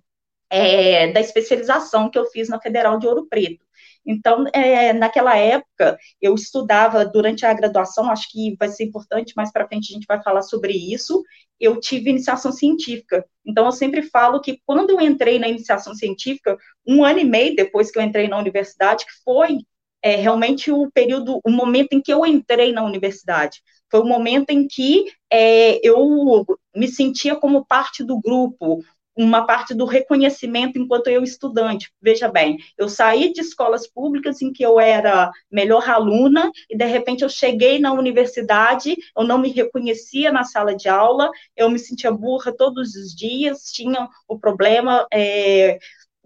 é, 0.50 1.12
da 1.12 1.20
especialização 1.20 2.10
que 2.10 2.18
eu 2.18 2.26
fiz 2.26 2.48
na 2.48 2.60
Federal 2.60 2.98
de 2.98 3.06
Ouro 3.06 3.26
Preto. 3.28 3.64
Então, 4.04 4.44
é, 4.52 4.92
naquela 4.92 5.36
época, 5.36 5.96
eu 6.20 6.34
estudava 6.34 7.04
durante 7.04 7.46
a 7.46 7.54
graduação, 7.54 8.10
acho 8.10 8.30
que 8.30 8.56
vai 8.58 8.68
ser 8.68 8.84
importante, 8.84 9.34
mais 9.36 9.52
para 9.52 9.66
frente 9.66 9.92
a 9.92 9.94
gente 9.94 10.06
vai 10.06 10.20
falar 10.22 10.42
sobre 10.42 10.72
isso. 10.72 11.22
Eu 11.58 11.78
tive 11.78 12.10
iniciação 12.10 12.50
científica. 12.50 13.24
Então, 13.46 13.64
eu 13.64 13.72
sempre 13.72 14.02
falo 14.02 14.40
que 14.40 14.60
quando 14.66 14.90
eu 14.90 15.00
entrei 15.00 15.38
na 15.38 15.48
iniciação 15.48 15.94
científica, 15.94 16.56
um 16.86 17.04
ano 17.04 17.20
e 17.20 17.24
meio 17.24 17.54
depois 17.54 17.90
que 17.90 17.98
eu 17.98 18.02
entrei 18.02 18.26
na 18.26 18.38
universidade, 18.38 19.06
que 19.06 19.12
foi 19.24 19.58
é, 20.02 20.16
realmente 20.16 20.70
o 20.70 20.90
período, 20.90 21.40
o 21.44 21.50
momento 21.50 21.92
em 21.92 22.00
que 22.00 22.12
eu 22.12 22.26
entrei 22.26 22.72
na 22.72 22.84
universidade. 22.84 23.62
Foi 23.90 24.00
o 24.00 24.06
momento 24.06 24.50
em 24.50 24.66
que 24.66 25.04
é, 25.30 25.78
eu 25.86 26.44
me 26.74 26.88
sentia 26.88 27.36
como 27.36 27.64
parte 27.64 28.02
do 28.02 28.20
grupo, 28.20 28.82
uma 29.16 29.46
parte 29.46 29.74
do 29.74 29.84
reconhecimento 29.84 30.78
enquanto 30.78 31.08
eu 31.08 31.22
estudante. 31.22 31.92
Veja 32.00 32.28
bem, 32.28 32.56
eu 32.78 32.88
saí 32.88 33.32
de 33.32 33.40
escolas 33.40 33.86
públicas 33.86 34.40
em 34.40 34.52
que 34.52 34.64
eu 34.64 34.80
era 34.80 35.30
melhor 35.50 35.88
aluna 35.88 36.50
e 36.70 36.76
de 36.76 36.86
repente 36.86 37.22
eu 37.22 37.28
cheguei 37.28 37.78
na 37.78 37.92
universidade, 37.92 38.96
eu 39.16 39.24
não 39.24 39.38
me 39.38 39.50
reconhecia 39.50 40.32
na 40.32 40.44
sala 40.44 40.74
de 40.74 40.88
aula, 40.88 41.30
eu 41.56 41.70
me 41.70 41.78
sentia 41.78 42.10
burra 42.10 42.52
todos 42.52 42.94
os 42.94 43.14
dias, 43.14 43.70
tinha 43.70 44.08
o 44.26 44.38
problema 44.38 45.06
é, 45.12 45.78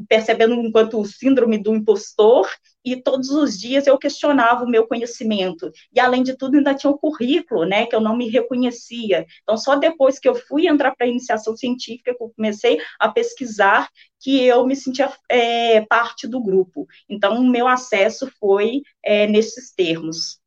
percebendo 0.09 0.55
enquanto 0.55 1.05
síndrome 1.05 1.59
do 1.59 1.75
impostor, 1.75 2.49
e 2.87 2.95
todos 2.95 3.31
os 3.31 3.59
dias 3.59 3.89
eu 3.89 3.99
questionava 3.99 4.65
o 4.65 4.69
meu 4.69 4.87
conhecimento. 4.87 5.73
E, 5.93 5.99
além 5.99 6.23
de 6.23 6.37
tudo, 6.37 6.57
ainda 6.57 6.73
tinha 6.73 6.91
o 6.91 6.95
um 6.95 6.99
currículo, 6.99 7.65
né, 7.65 7.85
que 7.85 7.97
eu 7.97 8.01
não 8.01 8.17
me 8.17 8.29
reconhecia. 8.29 9.27
Então, 9.43 9.59
só 9.59 9.75
depois 9.75 10.21
que 10.21 10.29
eu 10.29 10.37
fui 10.37 10.69
entrar 10.69 10.95
para 10.95 11.05
a 11.05 11.11
iniciação 11.11 11.57
científica, 11.57 12.15
que 12.15 12.23
eu 12.23 12.33
comecei 12.37 12.79
a 13.01 13.09
pesquisar, 13.09 13.91
que 14.21 14.45
eu 14.45 14.65
me 14.65 14.77
sentia 14.77 15.13
é, 15.29 15.81
parte 15.83 16.29
do 16.29 16.41
grupo. 16.41 16.87
Então, 17.09 17.41
o 17.41 17.51
meu 17.51 17.67
acesso 17.67 18.31
foi 18.39 18.83
é, 19.03 19.27
nesses 19.27 19.73
termos. 19.75 20.39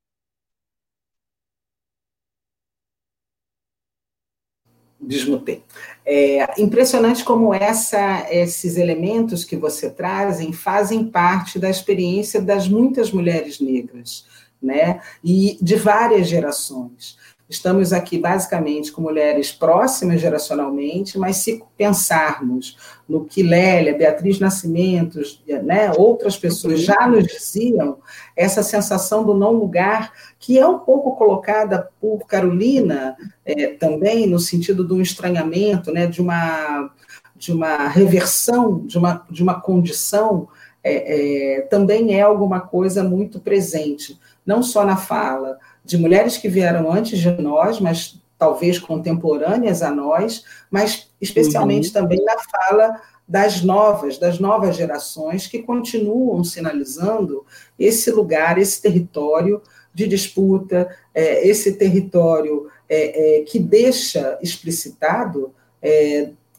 Desmutei. 5.10 5.64
É 6.06 6.62
impressionante 6.62 7.24
como 7.24 7.54
essa, 7.54 8.28
esses 8.30 8.78
elementos 8.78 9.44
que 9.44 9.58
você 9.58 9.90
trazem 9.90 10.54
fazem 10.54 11.04
parte 11.06 11.58
da 11.58 11.70
experiência 11.70 12.42
das 12.42 12.68
muitas 12.68 13.12
mulheres 13.12 13.60
negras, 13.60 14.26
né? 14.62 15.02
E 15.24 15.58
de 15.62 15.76
várias 15.76 16.28
gerações. 16.28 17.18
Estamos 17.50 17.92
aqui 17.92 18.20
basicamente 18.20 18.92
com 18.92 19.02
mulheres 19.02 19.52
próximas 19.52 20.22
geracionalmente, 20.22 21.18
mas 21.18 21.38
se 21.38 21.64
pensarmos 21.76 22.78
no 23.08 23.26
que 23.26 23.42
Lélia, 23.42 23.98
Beatriz 23.98 24.40
Nascimento, 24.40 25.20
né, 25.64 25.92
outras 25.98 26.38
pessoas 26.38 26.80
já 26.80 27.08
nos 27.08 27.26
diziam, 27.26 27.98
essa 28.36 28.62
sensação 28.62 29.26
do 29.26 29.34
não 29.34 29.54
lugar, 29.54 30.14
que 30.38 30.60
é 30.60 30.68
um 30.68 30.78
pouco 30.78 31.16
colocada 31.16 31.90
por 32.00 32.20
Carolina 32.28 33.18
é, 33.44 33.70
também, 33.70 34.28
no 34.28 34.38
sentido 34.38 34.84
do 34.84 35.02
estranhamento, 35.02 35.92
né, 35.92 36.06
de, 36.06 36.22
uma, 36.22 36.92
de 37.36 37.52
uma 37.52 37.88
reversão, 37.88 38.86
de 38.86 38.96
uma, 38.96 39.26
de 39.28 39.42
uma 39.42 39.60
condição, 39.60 40.48
é, 40.84 41.58
é, 41.58 41.62
também 41.62 42.14
é 42.14 42.22
alguma 42.22 42.62
coisa 42.62 43.04
muito 43.04 43.40
presente, 43.40 44.20
não 44.46 44.62
só 44.62 44.86
na 44.86 44.96
fala, 44.96 45.58
de 45.90 45.98
mulheres 45.98 46.38
que 46.38 46.48
vieram 46.48 46.92
antes 46.92 47.18
de 47.18 47.32
nós, 47.42 47.80
mas 47.80 48.22
talvez 48.38 48.78
contemporâneas 48.78 49.82
a 49.82 49.90
nós, 49.90 50.44
mas 50.70 51.10
especialmente 51.20 51.88
uhum. 51.88 51.94
também 51.94 52.24
na 52.24 52.38
fala 52.38 53.02
das 53.28 53.64
novas, 53.64 54.20
das 54.20 54.40
novas 54.40 54.76
gerações 54.76 55.48
que 55.48 55.64
continuam 55.64 56.44
sinalizando 56.44 57.44
esse 57.78 58.12
lugar, 58.12 58.60
esse 58.60 58.80
território 58.80 59.64
de 59.92 60.08
disputa, 60.08 60.96
é, 61.14 61.48
esse 61.48 61.74
território 61.74 62.68
é, 62.88 63.40
é, 63.40 63.42
que 63.42 63.58
deixa 63.58 64.38
explicitado 64.44 65.54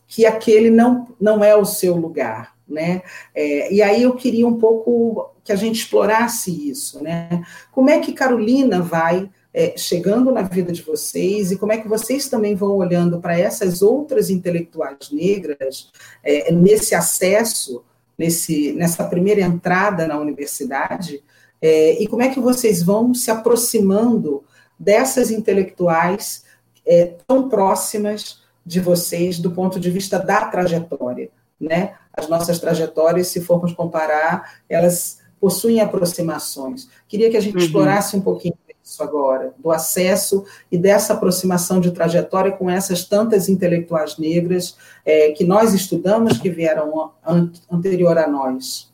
que 0.08 0.24
aquele 0.24 0.70
não, 0.70 1.06
não 1.20 1.44
é 1.44 1.54
o 1.54 1.64
seu 1.64 1.94
lugar. 1.94 2.56
Né? 2.70 3.02
É, 3.34 3.72
e 3.72 3.82
aí 3.82 4.02
eu 4.04 4.14
queria 4.14 4.46
um 4.46 4.56
pouco 4.56 5.34
que 5.42 5.50
a 5.50 5.56
gente 5.56 5.80
explorasse 5.80 6.70
isso, 6.70 7.02
né? 7.02 7.44
Como 7.72 7.90
é 7.90 7.98
que 7.98 8.12
Carolina 8.12 8.80
vai 8.80 9.28
é, 9.52 9.76
chegando 9.76 10.30
na 10.30 10.42
vida 10.42 10.72
de 10.72 10.82
vocês 10.82 11.50
e 11.50 11.58
como 11.58 11.72
é 11.72 11.78
que 11.78 11.88
vocês 11.88 12.28
também 12.28 12.54
vão 12.54 12.76
olhando 12.76 13.20
para 13.20 13.36
essas 13.36 13.82
outras 13.82 14.30
intelectuais 14.30 15.10
negras 15.10 15.90
é, 16.22 16.52
nesse 16.52 16.94
acesso, 16.94 17.82
nesse, 18.16 18.72
nessa 18.72 19.04
primeira 19.04 19.40
entrada 19.40 20.06
na 20.06 20.18
universidade, 20.18 21.22
é, 21.60 22.00
e 22.00 22.06
como 22.06 22.22
é 22.22 22.28
que 22.28 22.40
vocês 22.40 22.82
vão 22.82 23.12
se 23.12 23.30
aproximando 23.30 24.44
dessas 24.78 25.30
intelectuais 25.30 26.44
é, 26.86 27.16
tão 27.26 27.48
próximas 27.48 28.40
de 28.64 28.80
vocês 28.80 29.38
do 29.38 29.50
ponto 29.50 29.80
de 29.80 29.90
vista 29.90 30.18
da 30.18 30.46
trajetória, 30.46 31.30
né? 31.60 31.94
As 32.12 32.28
nossas 32.28 32.58
trajetórias, 32.58 33.28
se 33.28 33.40
formos 33.40 33.72
comparar, 33.72 34.60
elas 34.68 35.20
possuem 35.40 35.80
aproximações. 35.80 36.88
Queria 37.08 37.30
que 37.30 37.36
a 37.36 37.40
gente 37.40 37.56
uhum. 37.56 37.62
explorasse 37.62 38.16
um 38.16 38.20
pouquinho 38.20 38.54
isso 38.90 39.02
agora, 39.02 39.54
do 39.58 39.70
acesso 39.70 40.44
e 40.70 40.76
dessa 40.76 41.12
aproximação 41.12 41.80
de 41.80 41.92
trajetória 41.92 42.50
com 42.50 42.68
essas 42.68 43.04
tantas 43.04 43.48
intelectuais 43.48 44.18
negras 44.18 44.76
é, 45.04 45.30
que 45.30 45.44
nós 45.44 45.72
estudamos, 45.72 46.38
que 46.38 46.50
vieram 46.50 47.12
an 47.24 47.52
anterior 47.70 48.18
a 48.18 48.26
nós. 48.26 48.92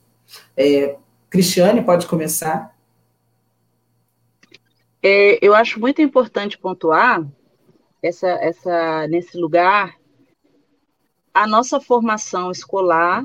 É, 0.54 0.96
Cristiane, 1.30 1.82
pode 1.82 2.06
começar? 2.06 2.76
É, 5.02 5.38
eu 5.40 5.54
acho 5.54 5.80
muito 5.80 6.02
importante 6.02 6.58
pontuar 6.58 7.26
essa, 8.02 8.28
essa, 8.28 9.06
nesse 9.08 9.38
lugar 9.38 9.95
a 11.36 11.46
nossa 11.46 11.78
formação 11.78 12.50
escolar 12.50 13.22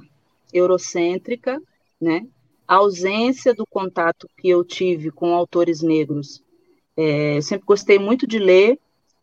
eurocêntrica, 0.54 1.62
né? 2.00 2.28
a 2.67 2.76
ausência 2.76 3.54
do 3.54 3.65
contato 3.65 4.30
que 4.38 4.50
eu 4.50 4.65
tive 4.65 5.10
com 5.12 5.34
autores 5.34 5.82
negros. 5.82 6.43
É, 6.97 7.38
eu 7.38 7.41
sempre 7.41 7.65
gostei 7.65 7.97
muito 7.97 8.28
de 8.28 8.38
ler, 8.38 8.78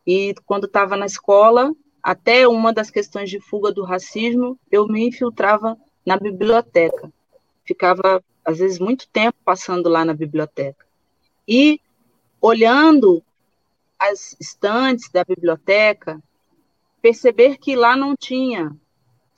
e 0.07 0.35
quando 0.47 0.65
estava 0.65 0.97
na 0.97 1.05
escola, 1.05 1.71
até 2.03 2.49
uma 2.49 2.73
das 2.73 2.91
questões 2.91 3.29
de 3.29 3.39
fuga 3.39 3.71
do 3.71 3.85
racismo, 3.85 4.59
eu 4.71 4.89
me 4.89 5.07
infiltrava 5.07 5.77
na 6.05 6.17
biblioteca. 6.17 7.13
Ficava, 7.67 8.25
às 8.43 8.57
vezes, 8.57 8.79
muito 8.79 9.07
tempo 9.09 9.37
passando 9.45 9.91
lá 9.91 10.03
na 10.03 10.15
biblioteca. 10.15 10.87
E, 11.47 11.79
olhando 12.41 13.23
as 13.99 14.35
estantes 14.41 15.11
da 15.11 15.25
biblioteca, 15.25 16.23
perceber 17.01 17.59
que 17.59 17.77
lá 17.77 17.97
não 17.97 18.15
tinha 18.17 18.75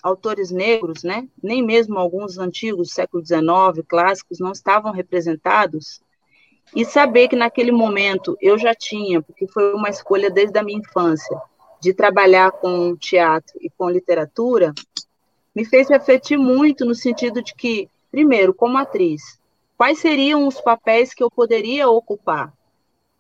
autores 0.03 0.51
negros, 0.51 1.03
né, 1.03 1.29
nem 1.42 1.62
mesmo 1.62 1.99
alguns 1.99 2.38
antigos 2.38 2.92
século 2.92 3.25
XIX, 3.25 3.87
clássicos, 3.87 4.38
não 4.38 4.53
estavam 4.53 4.92
representados, 4.92 6.01
e 6.75 6.85
saber 6.85 7.29
que 7.29 7.37
naquele 7.37 7.73
momento 7.73 8.37
eu 8.40 8.57
já 8.57 8.75
tinha, 8.75 9.20
porque 9.20 9.46
foi 9.46 9.75
uma 9.75 9.88
escolha 9.88 10.31
desde 10.31 10.59
a 10.59 10.62
minha 10.62 10.79
infância, 10.79 11.37
de 11.81 11.92
trabalhar 11.92 12.53
com 12.53 12.94
teatro 12.96 13.59
e 13.61 13.70
com 13.70 13.88
literatura 13.88 14.75
me 15.55 15.64
fez 15.64 15.88
refletir 15.88 16.37
muito 16.37 16.85
no 16.85 16.94
sentido 16.94 17.42
de 17.42 17.55
que, 17.55 17.88
primeiro, 18.11 18.55
como 18.55 18.79
atriz, 18.79 19.40
quais 19.77 19.99
seriam 19.99 20.46
os 20.46 20.61
papéis 20.61 21.12
que 21.12 21.23
eu 21.23 21.31
poderia 21.31 21.88
ocupar? 21.88 22.53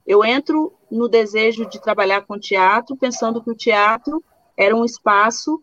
Eu 0.06 0.24
entro 0.24 0.72
no 0.90 1.08
desejo 1.08 1.68
de 1.68 1.80
trabalhar 1.80 2.22
com 2.22 2.38
teatro, 2.38 2.96
pensando 2.96 3.42
que 3.42 3.50
o 3.50 3.56
teatro 3.56 4.22
era 4.56 4.74
um 4.74 4.84
espaço 4.84 5.60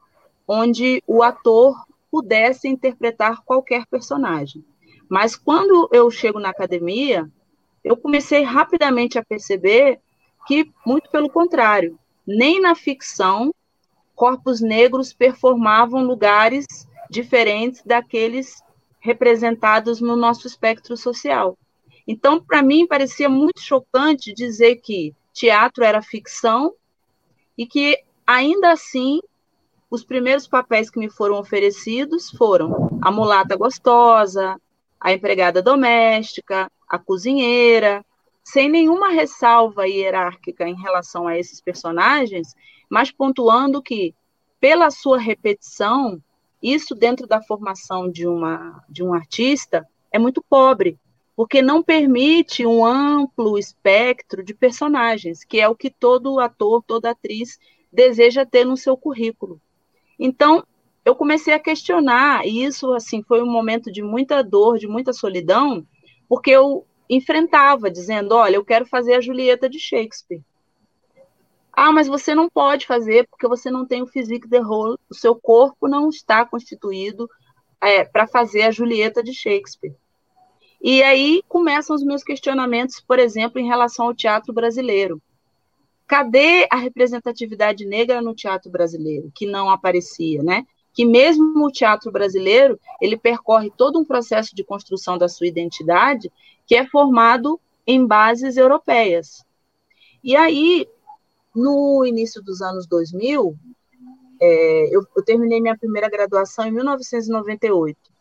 onde 0.47 1.03
o 1.05 1.21
ator 1.21 1.75
pudesse 2.09 2.67
interpretar 2.67 3.43
qualquer 3.43 3.85
personagem. 3.87 4.63
Mas 5.09 5.35
quando 5.35 5.89
eu 5.91 6.09
chego 6.09 6.39
na 6.39 6.49
academia, 6.49 7.29
eu 7.83 7.95
comecei 7.95 8.43
rapidamente 8.43 9.17
a 9.17 9.25
perceber 9.25 9.99
que, 10.45 10.71
muito 10.85 11.09
pelo 11.09 11.29
contrário, 11.29 11.99
nem 12.25 12.59
na 12.59 12.75
ficção 12.75 13.53
corpos 14.15 14.61
negros 14.61 15.13
performavam 15.13 16.03
lugares 16.03 16.65
diferentes 17.09 17.83
daqueles 17.85 18.61
representados 18.99 20.01
no 20.01 20.15
nosso 20.15 20.47
espectro 20.47 20.97
social. 20.97 21.57
Então, 22.07 22.39
para 22.41 22.63
mim, 22.63 22.87
parecia 22.87 23.27
muito 23.27 23.59
chocante 23.59 24.33
dizer 24.33 24.77
que 24.77 25.13
teatro 25.33 25.83
era 25.83 26.01
ficção 26.01 26.73
e 27.57 27.67
que, 27.67 28.01
ainda 28.25 28.71
assim, 28.71 29.19
os 29.91 30.03
primeiros 30.03 30.47
papéis 30.47 30.89
que 30.89 30.99
me 30.99 31.09
foram 31.09 31.37
oferecidos 31.37 32.29
foram 32.31 32.97
a 33.01 33.11
mulata 33.11 33.55
gostosa, 33.55 34.59
a 34.99 35.11
empregada 35.11 35.61
doméstica, 35.61 36.71
a 36.87 36.97
cozinheira, 36.97 38.05
sem 38.43 38.69
nenhuma 38.69 39.09
ressalva 39.09 39.87
hierárquica 39.87 40.67
em 40.67 40.75
relação 40.75 41.27
a 41.27 41.37
esses 41.37 41.59
personagens, 41.59 42.55
mas 42.89 43.11
pontuando 43.11 43.81
que, 43.81 44.15
pela 44.59 44.89
sua 44.89 45.19
repetição, 45.19 46.21
isso 46.63 46.95
dentro 46.95 47.27
da 47.27 47.41
formação 47.41 48.09
de, 48.09 48.25
uma, 48.25 48.81
de 48.87 49.03
um 49.03 49.13
artista 49.13 49.85
é 50.11 50.17
muito 50.17 50.41
pobre, 50.49 50.97
porque 51.37 51.61
não 51.61 51.83
permite 51.83 52.65
um 52.65 52.83
amplo 52.83 53.59
espectro 53.59 54.43
de 54.43 54.55
personagens, 54.55 55.43
que 55.43 55.61
é 55.61 55.69
o 55.69 55.75
que 55.75 55.91
todo 55.91 56.39
ator, 56.39 56.81
toda 56.81 57.11
atriz 57.11 57.59
deseja 57.93 58.43
ter 58.43 58.65
no 58.65 58.75
seu 58.75 58.97
currículo. 58.97 59.61
Então, 60.17 60.65
eu 61.05 61.15
comecei 61.15 61.53
a 61.53 61.59
questionar, 61.59 62.43
e 62.43 62.63
isso 62.63 62.91
assim 62.91 63.21
foi 63.21 63.43
um 63.43 63.51
momento 63.51 63.91
de 63.91 64.01
muita 64.01 64.41
dor, 64.41 64.79
de 64.79 64.87
muita 64.87 65.13
solidão, 65.13 65.85
porque 66.27 66.49
eu 66.49 66.87
enfrentava 67.07 67.91
dizendo, 67.91 68.33
olha, 68.33 68.55
eu 68.55 68.65
quero 68.65 68.87
fazer 68.87 69.13
a 69.13 69.21
Julieta 69.21 69.69
de 69.69 69.79
Shakespeare. 69.79 70.41
Ah, 71.71 71.91
mas 71.91 72.07
você 72.07 72.33
não 72.33 72.49
pode 72.49 72.87
fazer 72.87 73.27
porque 73.29 73.47
você 73.47 73.69
não 73.69 73.85
tem 73.85 74.01
o 74.01 74.07
physique 74.07 74.47
de 74.47 74.57
rôle, 74.57 74.97
o 75.07 75.13
seu 75.13 75.35
corpo 75.35 75.87
não 75.87 76.09
está 76.09 76.43
constituído 76.43 77.29
é, 77.79 78.03
para 78.03 78.25
fazer 78.25 78.63
a 78.63 78.71
Julieta 78.71 79.21
de 79.21 79.35
Shakespeare. 79.35 79.95
E 80.81 81.01
aí 81.01 81.41
começam 81.47 81.95
os 81.95 82.03
meus 82.03 82.23
questionamentos, 82.23 82.99
por 82.99 83.19
exemplo, 83.19 83.59
em 83.59 83.67
relação 83.67 84.05
ao 84.05 84.13
teatro 84.13 84.53
brasileiro. 84.53 85.21
Cadê 86.07 86.67
a 86.71 86.77
representatividade 86.77 87.85
negra 87.85 88.21
no 88.21 88.33
teatro 88.33 88.71
brasileiro, 88.71 89.31
que 89.33 89.45
não 89.45 89.69
aparecia, 89.69 90.41
né? 90.43 90.65
Que 90.93 91.03
mesmo 91.03 91.65
o 91.65 91.71
teatro 91.71 92.11
brasileiro, 92.11 92.79
ele 93.01 93.17
percorre 93.17 93.71
todo 93.75 93.99
um 93.99 94.05
processo 94.05 94.55
de 94.55 94.63
construção 94.63 95.17
da 95.17 95.27
sua 95.27 95.47
identidade 95.47 96.31
que 96.65 96.75
é 96.75 96.85
formado 96.85 97.59
em 97.85 98.05
bases 98.05 98.55
europeias. 98.55 99.45
E 100.23 100.35
aí, 100.35 100.87
no 101.55 102.05
início 102.05 102.41
dos 102.41 102.61
anos 102.61 102.85
2000, 102.87 103.55
é, 104.39 104.95
eu, 104.95 105.05
eu 105.15 105.23
terminei 105.23 105.59
minha 105.59 105.77
primeira 105.77 106.09
graduação 106.09 106.65
em 106.65 106.71
1998 106.71 108.16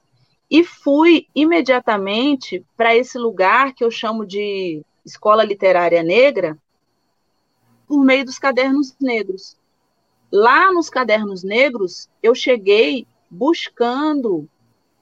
e 0.51 0.65
fui 0.65 1.27
imediatamente 1.35 2.65
para 2.77 2.97
esse 2.97 3.19
lugar 3.19 3.75
que 3.75 3.85
eu 3.85 3.91
chamo 3.91 4.25
de 4.25 4.83
escola 5.05 5.45
literária 5.45 6.03
negra 6.03 6.57
por 7.87 8.05
meio 8.05 8.25
dos 8.25 8.39
cadernos 8.39 8.95
negros. 9.01 9.57
Lá 10.31 10.73
nos 10.73 10.91
cadernos 10.91 11.43
negros, 11.43 12.09
eu 12.23 12.35
cheguei 12.35 13.07
buscando 13.31 14.49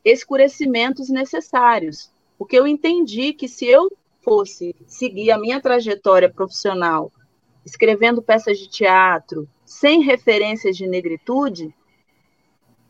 escurecimentos 0.04 1.08
necessários, 1.08 2.10
porque 2.38 2.58
eu 2.58 2.66
entendi 2.66 3.32
que 3.32 3.48
se 3.48 3.66
eu 3.66 3.90
fosse 4.20 4.74
seguir 4.86 5.30
a 5.30 5.38
minha 5.38 5.60
trajetória 5.60 6.30
profissional 6.30 7.12
escrevendo 7.64 8.22
peças 8.22 8.58
de 8.58 8.68
teatro 8.68 9.48
sem 9.64 10.02
referências 10.02 10.76
de 10.76 10.86
negritude, 10.86 11.74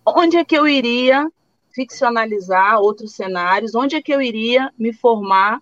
onde 0.05 0.37
é 0.37 0.45
que 0.45 0.57
eu 0.57 0.67
iria 0.67 1.31
ficcionalizar 1.75 2.81
outros 2.81 3.15
cenários? 3.15 3.75
Onde 3.75 3.97
é 3.97 4.03
que 4.03 4.13
eu 4.13 4.23
iria 4.23 4.73
me 4.79 4.93
formar 4.93 5.61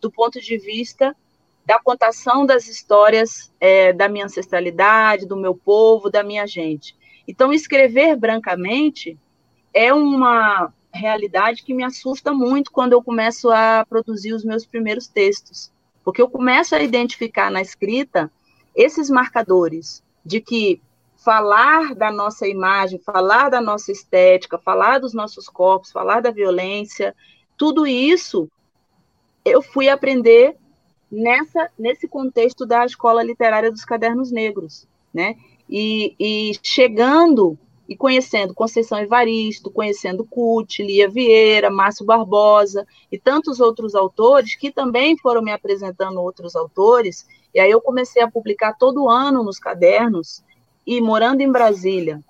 do 0.00 0.10
ponto 0.10 0.40
de 0.40 0.58
vista 0.58 1.16
da 1.64 1.78
contação 1.78 2.44
das 2.44 2.68
histórias 2.68 3.50
é, 3.58 3.92
da 3.92 4.08
minha 4.08 4.26
ancestralidade, 4.26 5.26
do 5.26 5.36
meu 5.36 5.54
povo, 5.54 6.10
da 6.10 6.22
minha 6.22 6.46
gente? 6.46 6.94
Então, 7.26 7.52
escrever 7.52 8.16
brancamente 8.16 9.18
é 9.72 9.92
uma 9.92 10.72
realidade 10.92 11.64
que 11.64 11.74
me 11.74 11.82
assusta 11.82 12.32
muito 12.32 12.70
quando 12.70 12.92
eu 12.92 13.02
começo 13.02 13.50
a 13.50 13.84
produzir 13.88 14.32
os 14.32 14.44
meus 14.44 14.64
primeiros 14.64 15.08
textos, 15.08 15.72
porque 16.04 16.22
eu 16.22 16.28
começo 16.28 16.74
a 16.74 16.82
identificar 16.82 17.50
na 17.50 17.60
escrita 17.60 18.30
esses 18.76 19.08
marcadores 19.08 20.04
de 20.24 20.40
que 20.40 20.80
falar 21.24 21.94
da 21.94 22.12
nossa 22.12 22.46
imagem, 22.46 22.98
falar 22.98 23.48
da 23.48 23.60
nossa 23.60 23.90
estética, 23.90 24.58
falar 24.58 24.98
dos 24.98 25.14
nossos 25.14 25.48
corpos, 25.48 25.90
falar 25.90 26.20
da 26.20 26.30
violência, 26.30 27.16
tudo 27.56 27.86
isso 27.86 28.48
eu 29.44 29.62
fui 29.62 29.88
aprender 29.88 30.56
nessa 31.10 31.70
nesse 31.78 32.06
contexto 32.06 32.66
da 32.66 32.84
escola 32.84 33.22
literária 33.22 33.70
dos 33.70 33.84
cadernos 33.84 34.30
negros, 34.30 34.86
né? 35.12 35.36
E, 35.68 36.14
e 36.20 36.52
chegando 36.62 37.58
e 37.88 37.96
conhecendo 37.96 38.54
Conceição 38.54 38.98
Evaristo, 38.98 39.70
conhecendo 39.70 40.24
Cut, 40.24 40.82
Lia 40.82 41.08
Vieira, 41.08 41.70
Márcio 41.70 42.04
Barbosa 42.04 42.86
e 43.10 43.18
tantos 43.18 43.60
outros 43.60 43.94
autores 43.94 44.56
que 44.56 44.70
também 44.70 45.16
foram 45.18 45.42
me 45.42 45.52
apresentando 45.52 46.20
outros 46.20 46.54
autores 46.54 47.26
e 47.54 47.60
aí 47.60 47.70
eu 47.70 47.80
comecei 47.80 48.22
a 48.22 48.30
publicar 48.30 48.74
todo 48.74 49.08
ano 49.08 49.42
nos 49.42 49.58
cadernos 49.58 50.42
e 50.86 51.00
morando 51.00 51.40
em 51.40 51.50
Brasília, 51.50 52.20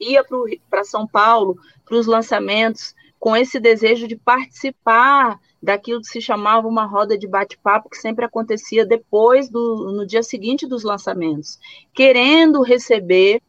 ia 0.00 0.24
para 0.68 0.84
São 0.84 1.06
Paulo 1.06 1.58
para 1.84 1.96
os 1.96 2.06
lançamentos 2.06 2.94
com 3.18 3.36
esse 3.36 3.58
desejo 3.58 4.06
de 4.06 4.16
participar 4.16 5.40
daquilo 5.60 6.00
que 6.00 6.06
se 6.06 6.20
chamava 6.20 6.68
uma 6.68 6.84
roda 6.84 7.18
de 7.18 7.26
bate-papo 7.26 7.90
que 7.90 7.96
sempre 7.96 8.24
acontecia 8.24 8.86
depois 8.86 9.48
do 9.48 9.92
no 9.92 10.06
dia 10.06 10.22
seguinte 10.22 10.66
dos 10.66 10.84
lançamentos, 10.84 11.58
querendo 11.92 12.62
receber 12.62 13.42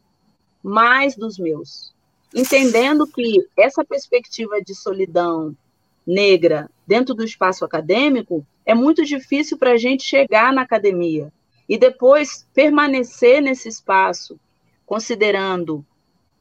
mais 0.62 1.16
dos 1.16 1.38
meus, 1.38 1.94
entendendo 2.34 3.06
que 3.06 3.46
essa 3.56 3.84
perspectiva 3.84 4.60
de 4.60 4.74
solidão 4.74 5.56
negra 6.04 6.68
dentro 6.86 7.14
do 7.14 7.24
espaço 7.24 7.64
acadêmico 7.64 8.44
é 8.66 8.74
muito 8.74 9.04
difícil 9.04 9.56
para 9.56 9.72
a 9.72 9.76
gente 9.76 10.02
chegar 10.02 10.52
na 10.52 10.62
academia 10.62 11.32
e 11.70 11.78
depois 11.78 12.48
permanecer 12.52 13.40
nesse 13.40 13.68
espaço, 13.68 14.40
considerando 14.84 15.86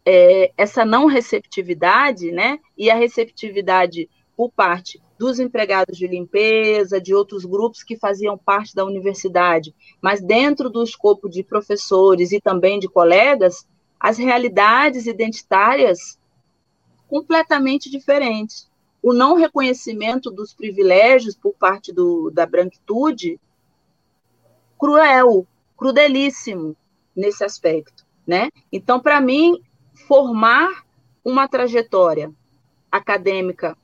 é, 0.03 0.51
essa 0.57 0.83
não 0.83 1.05
receptividade, 1.05 2.31
né? 2.31 2.57
E 2.75 2.89
a 2.89 2.95
receptividade 2.95 4.09
por 4.35 4.51
parte 4.51 4.99
dos 5.19 5.39
empregados 5.39 5.99
de 5.99 6.07
limpeza, 6.07 6.99
de 6.99 7.13
outros 7.13 7.45
grupos 7.45 7.83
que 7.83 7.95
faziam 7.95 8.35
parte 8.39 8.73
da 8.73 8.83
universidade, 8.83 9.75
mas 10.01 10.19
dentro 10.19 10.67
do 10.67 10.81
escopo 10.83 11.29
de 11.29 11.43
professores 11.43 12.31
e 12.31 12.41
também 12.41 12.79
de 12.79 12.87
colegas, 12.87 13.67
as 13.99 14.17
realidades 14.17 15.05
identitárias 15.05 16.17
completamente 17.07 17.87
diferentes 17.87 18.67
o 19.01 19.13
não 19.13 19.35
reconhecimento 19.35 20.29
dos 20.29 20.53
privilégios 20.53 21.35
por 21.35 21.53
parte 21.53 21.93
do, 21.93 22.29
da 22.31 22.45
branquitude 22.45 23.39
cruel, 24.79 25.45
crudelíssimo 25.77 26.75
nesse 27.15 27.43
aspecto, 27.43 28.05
né? 28.25 28.49
Então, 28.71 28.99
para 28.99 29.19
mim, 29.19 29.61
formar 30.07 30.85
uma 31.23 31.47
trajetória 31.47 32.31
acadêmica 32.91 33.77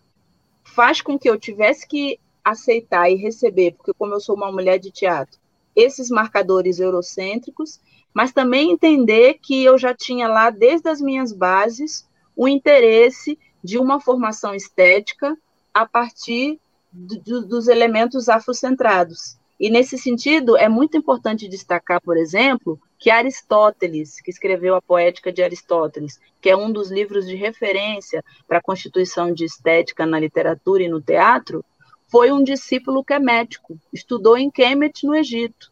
faz 0.63 1.01
com 1.01 1.19
que 1.19 1.29
eu 1.29 1.37
tivesse 1.37 1.87
que 1.87 2.19
aceitar 2.43 3.09
e 3.09 3.15
receber, 3.15 3.73
porque 3.73 3.93
como 3.93 4.13
eu 4.13 4.19
sou 4.19 4.35
uma 4.35 4.51
mulher 4.51 4.79
de 4.79 4.91
teatro, 4.91 5.39
esses 5.75 6.09
marcadores 6.09 6.79
eurocêntricos, 6.79 7.79
mas 8.13 8.31
também 8.31 8.71
entender 8.71 9.39
que 9.41 9.63
eu 9.63 9.77
já 9.77 9.93
tinha 9.93 10.27
lá 10.27 10.49
desde 10.49 10.87
as 10.89 11.01
minhas 11.01 11.33
bases 11.33 12.07
o 12.35 12.47
interesse 12.47 13.37
de 13.63 13.77
uma 13.77 13.99
formação 13.99 14.53
estética 14.53 15.37
a 15.73 15.85
partir 15.85 16.59
do, 16.91 17.45
dos 17.45 17.67
elementos 17.67 18.29
afrocentrados. 18.29 19.37
E 19.59 19.69
nesse 19.69 19.97
sentido, 19.97 20.57
é 20.57 20.67
muito 20.67 20.97
importante 20.97 21.47
destacar, 21.47 22.01
por 22.01 22.17
exemplo, 22.17 22.79
que 22.99 23.09
Aristóteles, 23.09 24.19
que 24.19 24.29
escreveu 24.29 24.75
a 24.75 24.81
Poética 24.81 25.31
de 25.31 25.41
Aristóteles, 25.41 26.19
que 26.41 26.49
é 26.49 26.57
um 26.57 26.71
dos 26.71 26.91
livros 26.91 27.25
de 27.25 27.35
referência 27.35 28.23
para 28.47 28.57
a 28.57 28.61
constituição 28.61 29.33
de 29.33 29.45
estética 29.45 30.05
na 30.05 30.19
literatura 30.19 30.83
e 30.83 30.89
no 30.89 31.01
teatro, 31.01 31.63
foi 32.07 32.31
um 32.31 32.43
discípulo 32.43 33.03
que 33.03 33.17
médico, 33.17 33.77
estudou 33.93 34.37
em 34.37 34.51
Kemet, 34.51 35.05
no 35.05 35.15
Egito. 35.15 35.71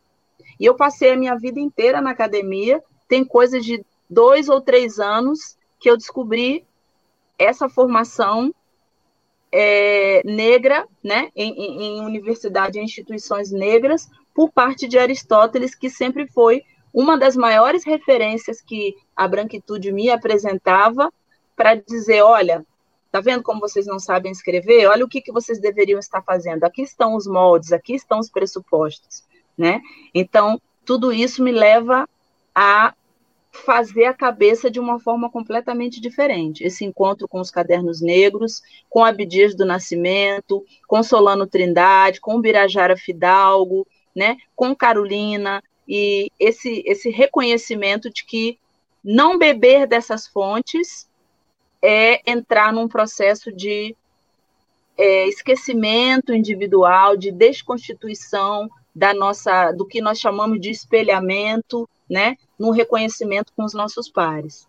E 0.59 0.65
eu 0.65 0.75
passei 0.75 1.11
a 1.11 1.17
minha 1.17 1.35
vida 1.35 1.59
inteira 1.59 2.01
na 2.01 2.11
academia, 2.11 2.81
tem 3.07 3.23
coisa 3.25 3.59
de 3.59 3.85
dois 4.09 4.47
ou 4.47 4.61
três 4.61 4.99
anos 4.99 5.57
que 5.79 5.89
eu 5.89 5.97
descobri 5.97 6.65
essa 7.37 7.67
formação 7.67 8.53
é, 9.55 10.23
negra, 10.25 10.87
né, 11.03 11.29
em, 11.35 11.99
em 11.99 12.01
universidade 12.01 12.79
e 12.79 12.83
instituições 12.83 13.51
negras, 13.51 14.09
por 14.33 14.51
parte 14.51 14.87
de 14.87 14.97
Aristóteles, 14.97 15.75
que 15.75 15.91
sempre 15.91 16.27
foi 16.27 16.63
uma 16.91 17.15
das 17.17 17.35
maiores 17.35 17.85
referências 17.85 18.61
que 18.61 18.95
a 19.15 19.27
branquitude 19.27 19.91
me 19.91 20.09
apresentava 20.09 21.13
para 21.55 21.75
dizer, 21.75 22.23
olha, 22.23 22.65
tá 23.11 23.21
vendo 23.21 23.43
como 23.43 23.59
vocês 23.59 23.85
não 23.85 23.99
sabem 23.99 24.31
escrever? 24.31 24.87
Olha 24.87 25.05
o 25.05 25.07
que, 25.07 25.21
que 25.21 25.31
vocês 25.31 25.59
deveriam 25.59 25.99
estar 25.99 26.23
fazendo. 26.23 26.63
Aqui 26.63 26.81
estão 26.81 27.15
os 27.15 27.27
moldes, 27.27 27.71
aqui 27.71 27.93
estão 27.93 28.17
os 28.17 28.31
pressupostos, 28.31 29.23
né? 29.55 29.81
Então, 30.15 30.59
tudo 30.83 31.13
isso 31.13 31.43
me 31.43 31.51
leva 31.51 32.09
a 32.55 32.93
fazer 33.53 34.05
a 34.05 34.13
cabeça 34.13 34.69
de 34.69 34.79
uma 34.79 34.99
forma 34.99 35.29
completamente 35.29 36.01
diferente. 36.01 36.63
Esse 36.63 36.83
encontro 36.83 37.27
com 37.27 37.39
os 37.39 37.51
cadernos 37.51 38.01
negros, 38.01 38.61
com 38.89 39.05
Abdias 39.05 39.55
do 39.55 39.63
Nascimento, 39.63 40.65
com 40.87 41.03
Solano 41.03 41.45
Trindade, 41.45 42.19
com 42.19 42.41
Birajara 42.41 42.97
Fidalgo, 42.97 43.87
né, 44.15 44.37
com 44.55 44.75
Carolina, 44.75 45.63
e 45.87 46.31
esse, 46.39 46.83
esse 46.85 47.09
reconhecimento 47.09 48.09
de 48.09 48.25
que 48.25 48.57
não 49.03 49.37
beber 49.37 49.85
dessas 49.85 50.27
fontes 50.27 51.07
é 51.81 52.21
entrar 52.29 52.73
num 52.73 52.87
processo 52.87 53.51
de 53.51 53.95
é, 54.97 55.27
esquecimento 55.27 56.33
individual, 56.33 57.15
de 57.15 57.31
desconstituição 57.31 58.69
da 58.95 59.13
nossa, 59.13 59.71
do 59.71 59.85
que 59.85 60.01
nós 60.01 60.19
chamamos 60.19 60.59
de 60.59 60.69
espelhamento, 60.69 61.87
né, 62.09 62.35
no 62.63 62.71
reconhecimento 62.71 63.51
com 63.57 63.65
os 63.65 63.73
nossos 63.73 64.09
pares. 64.09 64.65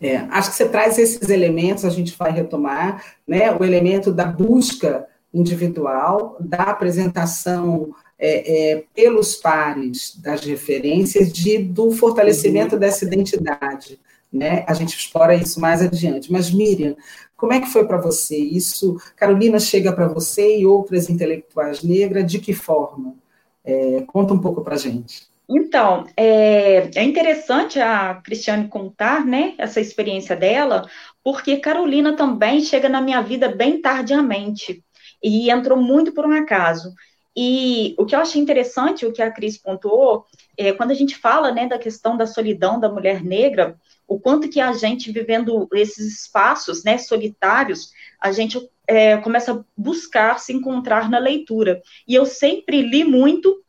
É, 0.00 0.16
acho 0.30 0.50
que 0.50 0.56
você 0.56 0.66
traz 0.66 0.98
esses 0.98 1.28
elementos, 1.28 1.84
a 1.84 1.90
gente 1.90 2.16
vai 2.16 2.32
retomar, 2.32 3.04
né, 3.28 3.52
o 3.52 3.62
elemento 3.62 4.10
da 4.10 4.24
busca 4.24 5.06
individual, 5.34 6.38
da 6.40 6.62
apresentação 6.62 7.94
é, 8.18 8.70
é, 8.72 8.84
pelos 8.94 9.36
pares 9.36 10.16
das 10.22 10.40
referências, 10.40 11.30
de, 11.30 11.58
do 11.58 11.90
fortalecimento 11.90 12.76
uhum. 12.76 12.80
dessa 12.80 13.04
identidade. 13.04 14.00
Né? 14.32 14.64
A 14.66 14.72
gente 14.72 14.96
explora 14.96 15.34
isso 15.34 15.60
mais 15.60 15.82
adiante. 15.82 16.32
Mas, 16.32 16.50
Miriam, 16.50 16.96
como 17.36 17.52
é 17.52 17.60
que 17.60 17.68
foi 17.68 17.86
para 17.86 17.98
você 17.98 18.38
isso? 18.38 18.96
Carolina 19.16 19.58
chega 19.58 19.92
para 19.92 20.08
você 20.08 20.58
e 20.58 20.64
outras 20.64 21.10
intelectuais 21.10 21.82
negras, 21.82 22.30
de 22.30 22.38
que 22.38 22.54
forma? 22.54 23.14
É, 23.62 24.02
conta 24.06 24.32
um 24.32 24.38
pouco 24.38 24.62
para 24.62 24.76
a 24.76 24.78
gente. 24.78 25.28
Então, 25.48 26.06
é, 26.16 26.90
é, 26.94 27.02
interessante 27.04 27.78
a 27.78 28.16
Cristiane 28.16 28.68
contar, 28.68 29.24
né, 29.24 29.54
essa 29.58 29.80
experiência 29.80 30.34
dela, 30.34 30.88
porque 31.22 31.58
Carolina 31.58 32.16
também 32.16 32.60
chega 32.60 32.88
na 32.88 33.00
minha 33.00 33.22
vida 33.22 33.48
bem 33.48 33.80
tardiamente 33.80 34.84
e 35.22 35.50
entrou 35.50 35.78
muito 35.80 36.12
por 36.12 36.26
um 36.26 36.32
acaso. 36.32 36.92
E 37.36 37.94
o 37.98 38.04
que 38.04 38.14
eu 38.14 38.20
achei 38.20 38.40
interessante, 38.40 39.06
o 39.06 39.12
que 39.12 39.22
a 39.22 39.30
Cris 39.30 39.58
pontuou, 39.58 40.24
é 40.56 40.72
quando 40.72 40.90
a 40.90 40.94
gente 40.94 41.16
fala, 41.16 41.52
né, 41.52 41.68
da 41.68 41.78
questão 41.78 42.16
da 42.16 42.26
solidão 42.26 42.80
da 42.80 42.88
mulher 42.88 43.22
negra, 43.22 43.78
o 44.08 44.18
quanto 44.18 44.48
que 44.48 44.60
a 44.60 44.72
gente 44.72 45.12
vivendo 45.12 45.68
esses 45.74 46.22
espaços, 46.22 46.82
né, 46.82 46.98
solitários, 46.98 47.90
a 48.20 48.32
gente 48.32 48.58
é, 48.88 49.16
começa 49.18 49.52
a 49.52 49.64
buscar 49.76 50.40
se 50.40 50.52
encontrar 50.52 51.10
na 51.10 51.18
leitura. 51.18 51.82
E 52.06 52.14
eu 52.14 52.24
sempre 52.24 52.82
li 52.82 53.04
muito 53.04 53.62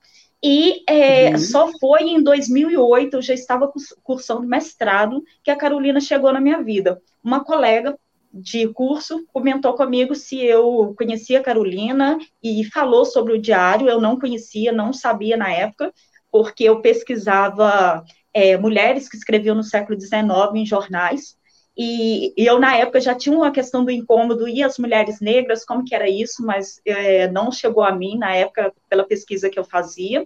e 0.44 0.84
é, 0.88 1.32
uhum. 1.32 1.38
só 1.38 1.72
foi 1.80 2.04
em 2.04 2.22
2008, 2.22 3.16
eu 3.16 3.22
já 3.22 3.34
estava 3.34 3.72
cursando 4.04 4.44
mestrado, 4.44 5.24
que 5.44 5.50
a 5.50 5.56
Carolina 5.56 6.00
chegou 6.00 6.32
na 6.32 6.40
minha 6.40 6.62
vida. 6.62 7.02
Uma 7.24 7.44
colega 7.44 7.98
de 8.32 8.68
curso 8.68 9.26
comentou 9.34 9.74
comigo 9.74 10.14
se 10.14 10.40
eu 10.44 10.94
conhecia 10.98 11.40
a 11.40 11.44
Carolina 11.44 12.20
e 12.44 12.64
falou 12.66 13.04
sobre 13.04 13.34
o 13.34 13.42
diário. 13.42 13.90
Eu 13.90 14.00
não 14.00 14.20
conhecia, 14.20 14.72
não 14.72 14.94
sabia 14.94 15.36
na 15.36 15.52
época, 15.52 15.92
porque 16.32 16.66
eu 16.66 16.82
pesquisava 16.82 18.04
é, 18.32 18.56
mulheres 18.58 19.10
que 19.10 19.18
escreviam 19.18 19.56
no 19.56 19.64
século 19.64 20.00
XIX 20.00 20.22
em 20.54 20.66
jornais. 20.66 21.36
E, 21.78 22.34
e, 22.36 22.46
eu, 22.46 22.60
na 22.60 22.76
época, 22.76 23.00
já 23.00 23.14
tinha 23.14 23.36
uma 23.36 23.52
questão 23.52 23.86
do 23.86 23.92
incômodo, 23.92 24.48
e 24.48 24.64
as 24.64 24.80
mulheres 24.80 25.22
negras, 25.22 25.64
como 25.64 25.86
que 25.86 25.94
era 25.94 26.10
isso, 26.10 26.44
mas 26.44 26.82
é, 26.84 27.28
não 27.30 27.52
chegou 27.52 27.84
a 27.84 27.92
mim, 27.92 28.18
na 28.18 28.34
época, 28.36 28.74
pela 28.90 29.06
pesquisa 29.06 29.50
que 29.50 29.60
eu 29.60 29.64
fazia. 29.64 30.26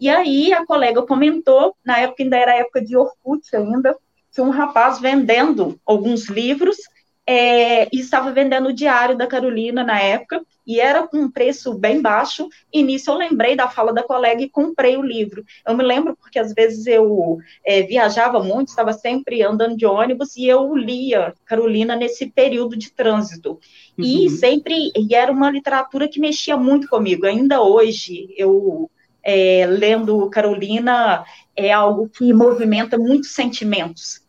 E 0.00 0.08
aí, 0.08 0.52
a 0.52 0.66
colega 0.66 1.00
comentou, 1.02 1.76
na 1.84 1.98
época 1.98 2.24
ainda 2.24 2.36
era 2.36 2.56
época 2.56 2.84
de 2.84 2.96
Orkut 2.96 3.44
ainda, 3.54 3.96
tinha 4.32 4.44
um 4.44 4.50
rapaz 4.50 5.00
vendendo 5.00 5.80
alguns 5.86 6.28
livros, 6.28 6.76
é, 7.30 7.94
estava 7.94 8.32
vendendo 8.32 8.70
o 8.70 8.72
diário 8.72 9.14
da 9.14 9.26
Carolina 9.26 9.84
na 9.84 10.00
época, 10.00 10.40
e 10.66 10.80
era 10.80 11.06
com 11.06 11.18
um 11.18 11.30
preço 11.30 11.74
bem 11.74 12.00
baixo, 12.00 12.48
e 12.72 12.82
nisso 12.82 13.10
eu 13.10 13.16
lembrei 13.16 13.54
da 13.54 13.68
fala 13.68 13.92
da 13.92 14.02
colega 14.02 14.40
e 14.40 14.48
comprei 14.48 14.96
o 14.96 15.02
livro. 15.02 15.44
Eu 15.66 15.76
me 15.76 15.84
lembro 15.84 16.16
porque 16.16 16.38
às 16.38 16.54
vezes 16.54 16.86
eu 16.86 17.36
é, 17.62 17.82
viajava 17.82 18.42
muito, 18.42 18.68
estava 18.68 18.94
sempre 18.94 19.42
andando 19.42 19.76
de 19.76 19.84
ônibus, 19.84 20.36
e 20.38 20.46
eu 20.46 20.74
lia 20.74 21.34
Carolina 21.44 21.94
nesse 21.94 22.30
período 22.30 22.74
de 22.78 22.90
trânsito. 22.92 23.60
Uhum. 23.98 24.04
E 24.04 24.30
sempre, 24.30 24.90
e 24.96 25.14
era 25.14 25.30
uma 25.30 25.50
literatura 25.50 26.08
que 26.08 26.18
mexia 26.18 26.56
muito 26.56 26.88
comigo, 26.88 27.26
ainda 27.26 27.60
hoje 27.60 28.34
eu... 28.38 28.90
É, 29.30 29.66
lendo 29.66 30.30
Carolina 30.30 31.22
é 31.54 31.70
algo 31.70 32.08
que 32.08 32.32
movimenta 32.32 32.96
muitos 32.96 33.32
sentimentos. 33.32 34.22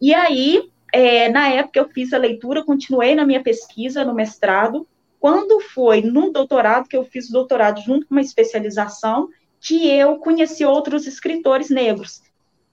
E 0.00 0.12
aí, 0.12 0.68
é, 0.92 1.28
na 1.28 1.48
época 1.48 1.78
eu 1.78 1.88
fiz 1.88 2.12
a 2.12 2.18
leitura, 2.18 2.64
continuei 2.64 3.14
na 3.14 3.26
minha 3.26 3.42
pesquisa 3.42 4.04
no 4.04 4.14
mestrado. 4.14 4.86
Quando 5.18 5.60
foi 5.60 6.00
no 6.00 6.30
doutorado, 6.30 6.88
que 6.88 6.96
eu 6.96 7.04
fiz 7.04 7.28
o 7.28 7.32
doutorado 7.32 7.80
junto 7.80 8.06
com 8.06 8.14
uma 8.14 8.20
especialização, 8.20 9.28
que 9.60 9.88
eu 9.88 10.16
conheci 10.16 10.64
outros 10.64 11.06
escritores 11.06 11.68
negros. 11.68 12.22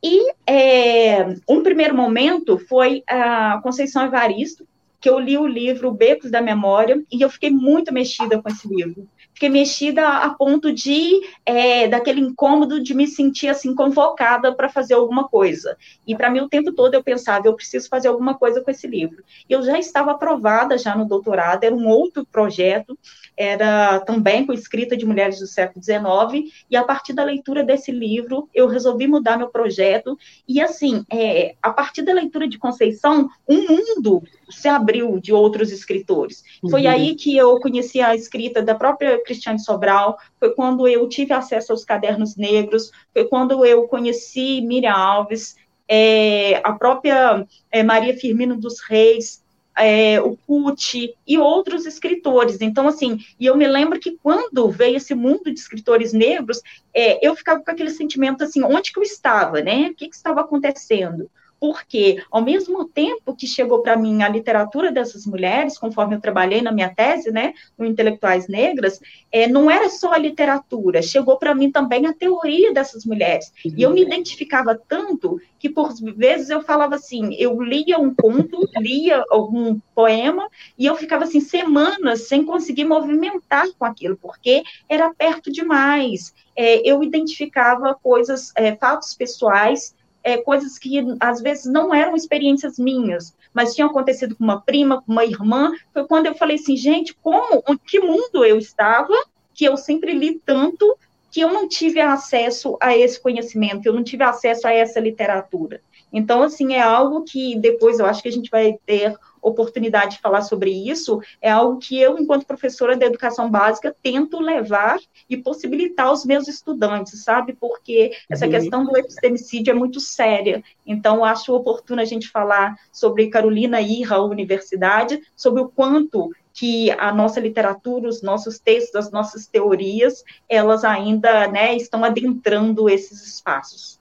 E 0.02 0.32
é, 0.46 1.36
um 1.50 1.62
primeiro 1.62 1.96
momento 1.96 2.58
foi 2.58 3.04
a 3.10 3.60
Conceição 3.62 4.06
Evaristo, 4.06 4.68
que 5.00 5.10
eu 5.10 5.20
li 5.20 5.38
o 5.38 5.46
livro 5.46 5.92
Becos 5.92 6.32
da 6.32 6.42
Memória, 6.42 7.04
e 7.12 7.22
eu 7.22 7.30
fiquei 7.30 7.50
muito 7.50 7.94
mexida 7.94 8.42
com 8.42 8.50
esse 8.50 8.68
livro 8.68 9.08
fiquei 9.38 9.50
mexida 9.50 10.08
a 10.08 10.32
ponto 10.32 10.74
de 10.74 11.22
é, 11.46 11.88
daquele 11.88 12.20
incômodo 12.20 12.82
de 12.82 12.96
me 12.96 13.06
sentir 13.06 13.48
assim 13.48 13.76
convocada 13.76 14.52
para 14.54 14.68
fazer 14.68 14.96
alguma 14.96 15.28
coisa. 15.28 15.78
E 16.08 16.16
para 16.16 16.32
mim 16.32 16.40
o 16.40 16.50
tempo 16.50 16.74
todo 16.74 16.96
eu 16.96 17.04
pensava, 17.04 17.48
eu 17.48 17.54
preciso 17.54 17.88
fazer 17.88 18.08
alguma 18.08 18.34
coisa 18.36 18.62
com 18.62 18.72
esse 18.72 18.88
livro. 18.88 19.24
Eu 19.48 19.62
já 19.62 19.78
estava 19.78 20.12
aprovada 20.12 20.76
já 20.76 20.96
no 20.96 21.06
doutorado, 21.06 21.64
era 21.64 21.76
um 21.76 21.88
outro 21.88 22.26
projeto, 22.26 22.98
era 23.38 24.00
também 24.00 24.46
com 24.46 24.52
escrita 24.52 24.98
de 24.98 25.06
mulheres 25.06 25.40
do 25.40 25.46
século 25.46 25.84
XIX, 25.84 26.52
e 26.70 26.76
a 26.76 26.84
partir 26.84 27.14
da 27.14 27.24
leitura 27.24 27.64
desse 27.64 27.92
livro 27.92 28.50
eu 28.54 28.68
resolvi 28.68 29.08
mudar 29.08 29.38
meu 29.38 29.50
projeto. 29.50 30.18
E 30.48 30.60
assim, 30.60 31.06
é, 31.12 31.56
a 31.62 31.70
partir 31.70 32.02
da 32.02 32.14
leitura 32.14 32.48
de 32.48 32.58
Conceição, 32.58 33.30
um 33.48 33.68
mundo 33.68 34.24
se 34.50 34.68
abriu 34.68 35.20
de 35.20 35.32
outros 35.32 35.72
escritores. 35.72 36.44
Uhum. 36.64 36.72
Foi 36.72 36.88
aí 36.88 37.16
que 37.16 37.38
eu 37.38 37.60
conheci 37.60 38.02
a 38.02 38.16
escrita 38.16 38.62
da 38.62 38.74
própria 38.74 39.24
Cristiane 39.24 39.60
Sobral, 39.60 40.18
foi 40.40 40.54
quando 40.56 40.88
eu 40.88 41.08
tive 41.08 41.34
acesso 41.34 41.72
aos 41.72 41.86
cadernos 41.86 42.36
negros, 42.36 42.92
foi 43.14 43.26
quando 43.26 43.64
eu 43.64 43.88
conheci 43.88 44.62
Miriam 44.62 44.94
Alves, 44.94 45.56
é, 45.88 46.60
a 46.64 46.74
própria 46.74 47.46
é, 47.72 47.84
Maria 47.84 48.18
Firmino 48.18 48.58
dos 48.58 48.82
Reis, 48.82 49.44
é, 49.78 50.20
o 50.20 50.36
Pucci 50.36 51.14
e 51.26 51.38
outros 51.38 51.86
escritores. 51.86 52.62
Então, 52.62 52.88
assim, 52.88 53.20
e 53.40 53.46
eu 53.46 53.56
me 53.56 53.68
lembro 53.68 54.00
que 54.00 54.18
quando 54.22 54.70
veio 54.70 54.98
esse 54.98 55.14
mundo 55.14 55.52
de 55.52 55.60
escritores 55.60 56.14
negros, 56.14 56.62
é, 56.94 57.26
eu 57.26 57.36
ficava 57.36 57.64
com 57.64 57.72
aquele 57.72 57.92
sentimento 57.92 58.44
assim, 58.44 58.64
onde 58.64 58.92
que 58.92 59.00
eu 59.00 59.04
estava, 59.04 59.62
né? 59.62 59.90
O 59.90 59.96
que, 59.96 60.10
que 60.10 60.16
estava 60.16 60.42
acontecendo? 60.42 61.30
Porque, 61.60 62.24
ao 62.32 62.42
mesmo 62.42 62.86
tempo 62.86 63.36
que 63.36 63.48
chegou 63.48 63.82
para 63.82 63.98
mim 63.98 64.22
a 64.22 64.30
literatura 64.30 64.92
dessas 64.92 65.26
mulheres, 65.26 65.78
conforme 65.78 66.16
eu 66.16 66.22
trabalhei 66.22 66.62
na 66.62 66.72
minha 66.72 66.94
tese, 66.94 67.32
né, 67.32 67.54
no 67.78 67.86
Intelectuais 67.86 68.48
Negras, 68.48 69.00
é, 69.32 69.48
não 69.48 69.70
era 69.70 69.90
só 69.90 70.14
a 70.14 70.18
literatura, 70.18 71.02
chegou 71.02 71.38
para 71.38 71.56
mim 71.56 71.72
também 71.72 72.06
a 72.06 72.14
teoria 72.14 72.74
dessas 72.74 73.06
mulheres. 73.06 73.52
E 73.66 73.82
eu 73.82 73.92
me 73.92 74.02
identificava 74.02 74.80
tanto 74.88 75.40
que, 75.60 75.70
por 75.70 75.94
vezes, 76.16 76.50
eu 76.50 76.62
falava 76.62 76.96
assim: 76.96 77.34
eu 77.36 77.62
lia 77.62 77.98
um 77.98 78.14
conto, 78.14 78.60
lia 78.78 79.24
algum 79.30 79.80
poema, 79.96 80.48
e 80.78 80.86
eu 80.86 80.96
ficava 80.96 81.24
assim, 81.24 81.40
semanas 81.40 82.28
sem 82.28 82.46
conseguir 82.46 82.86
movimentar 82.86 83.68
com 83.78 83.86
aquilo, 83.86 84.18
porque 84.18 84.64
era 84.88 85.14
perto 85.14 85.52
demais. 85.52 86.34
É, 86.56 86.88
eu 86.90 87.04
identificava 87.04 87.94
coisas, 87.96 88.52
é, 88.56 88.76
fatos 88.76 89.14
pessoais 89.14 89.96
é, 90.28 90.36
coisas 90.36 90.78
que 90.78 91.02
às 91.22 91.42
vezes 91.42 91.72
não 91.72 91.96
eram 91.96 92.14
experiências 92.14 92.78
minhas, 92.78 93.34
mas 93.54 93.74
tinham 93.74 93.90
acontecido 93.90 94.36
com 94.36 94.44
uma 94.44 94.60
prima, 94.60 95.02
com 95.02 95.14
uma 95.14 95.24
irmã. 95.24 95.72
Foi 95.94 96.06
quando 96.06 96.26
eu 96.26 96.36
falei 96.36 96.58
assim, 96.58 96.76
gente, 96.76 97.16
como, 97.16 97.64
em 97.66 97.78
que 97.78 98.02
mundo 98.02 98.44
eu 98.44 98.58
estava, 98.58 99.14
que 99.54 99.64
eu 99.64 99.78
sempre 99.78 100.12
li 100.12 100.42
tanto, 100.46 100.98
que 101.32 101.40
eu 101.40 101.54
não 101.54 101.66
tive 101.66 102.02
acesso 102.02 102.78
a 102.82 102.96
esse 102.96 103.22
conhecimento, 103.22 103.86
eu 103.86 103.94
não 103.94 104.04
tive 104.04 104.26
acesso 104.26 104.68
a 104.68 104.74
essa 104.74 105.00
literatura. 105.00 105.80
Então, 106.12 106.42
assim, 106.44 106.74
é 106.74 106.82
algo 106.82 107.24
que 107.24 107.58
depois 107.60 108.00
eu 108.00 108.06
acho 108.06 108.22
que 108.22 108.30
a 108.30 108.32
gente 108.32 108.50
vai 108.50 108.78
ter 108.86 109.16
oportunidade 109.42 110.16
de 110.16 110.22
falar 110.22 110.42
sobre 110.42 110.72
isso, 110.72 111.22
é 111.42 111.50
algo 111.50 111.80
que 111.80 112.00
eu, 112.00 112.18
enquanto 112.18 112.46
professora 112.46 112.98
da 112.98 113.06
educação 113.06 113.50
básica, 113.50 113.96
tento 114.02 114.40
levar 114.40 115.00
e 115.30 115.38
possibilitar 115.38 116.08
aos 116.08 116.26
meus 116.26 116.48
estudantes, 116.48 117.24
sabe? 117.24 117.54
Porque 117.54 118.12
essa 118.30 118.46
uhum. 118.46 118.52
questão 118.52 118.86
do 118.86 118.98
epistemicídio 118.98 119.72
é 119.72 119.74
muito 119.74 120.00
séria. 120.00 120.64
Então, 120.86 121.24
acho 121.24 121.54
oportuno 121.54 122.02
a 122.02 122.06
gente 122.06 122.30
falar 122.30 122.76
sobre 122.92 123.30
Carolina 123.30 123.82
ir 123.82 124.12
à 124.12 124.22
universidade, 124.22 125.22
sobre 125.36 125.62
o 125.62 125.70
quanto 125.70 126.32
que 126.54 126.90
a 126.92 127.14
nossa 127.14 127.40
literatura, 127.40 128.10
os 128.10 128.24
nossos 128.24 128.58
textos, 128.58 128.96
as 128.96 129.12
nossas 129.12 129.46
teorias, 129.46 130.24
elas 130.50 130.84
ainda 130.84 131.48
né, 131.48 131.76
estão 131.76 132.04
adentrando 132.04 132.90
esses 132.90 133.26
espaços. 133.28 133.97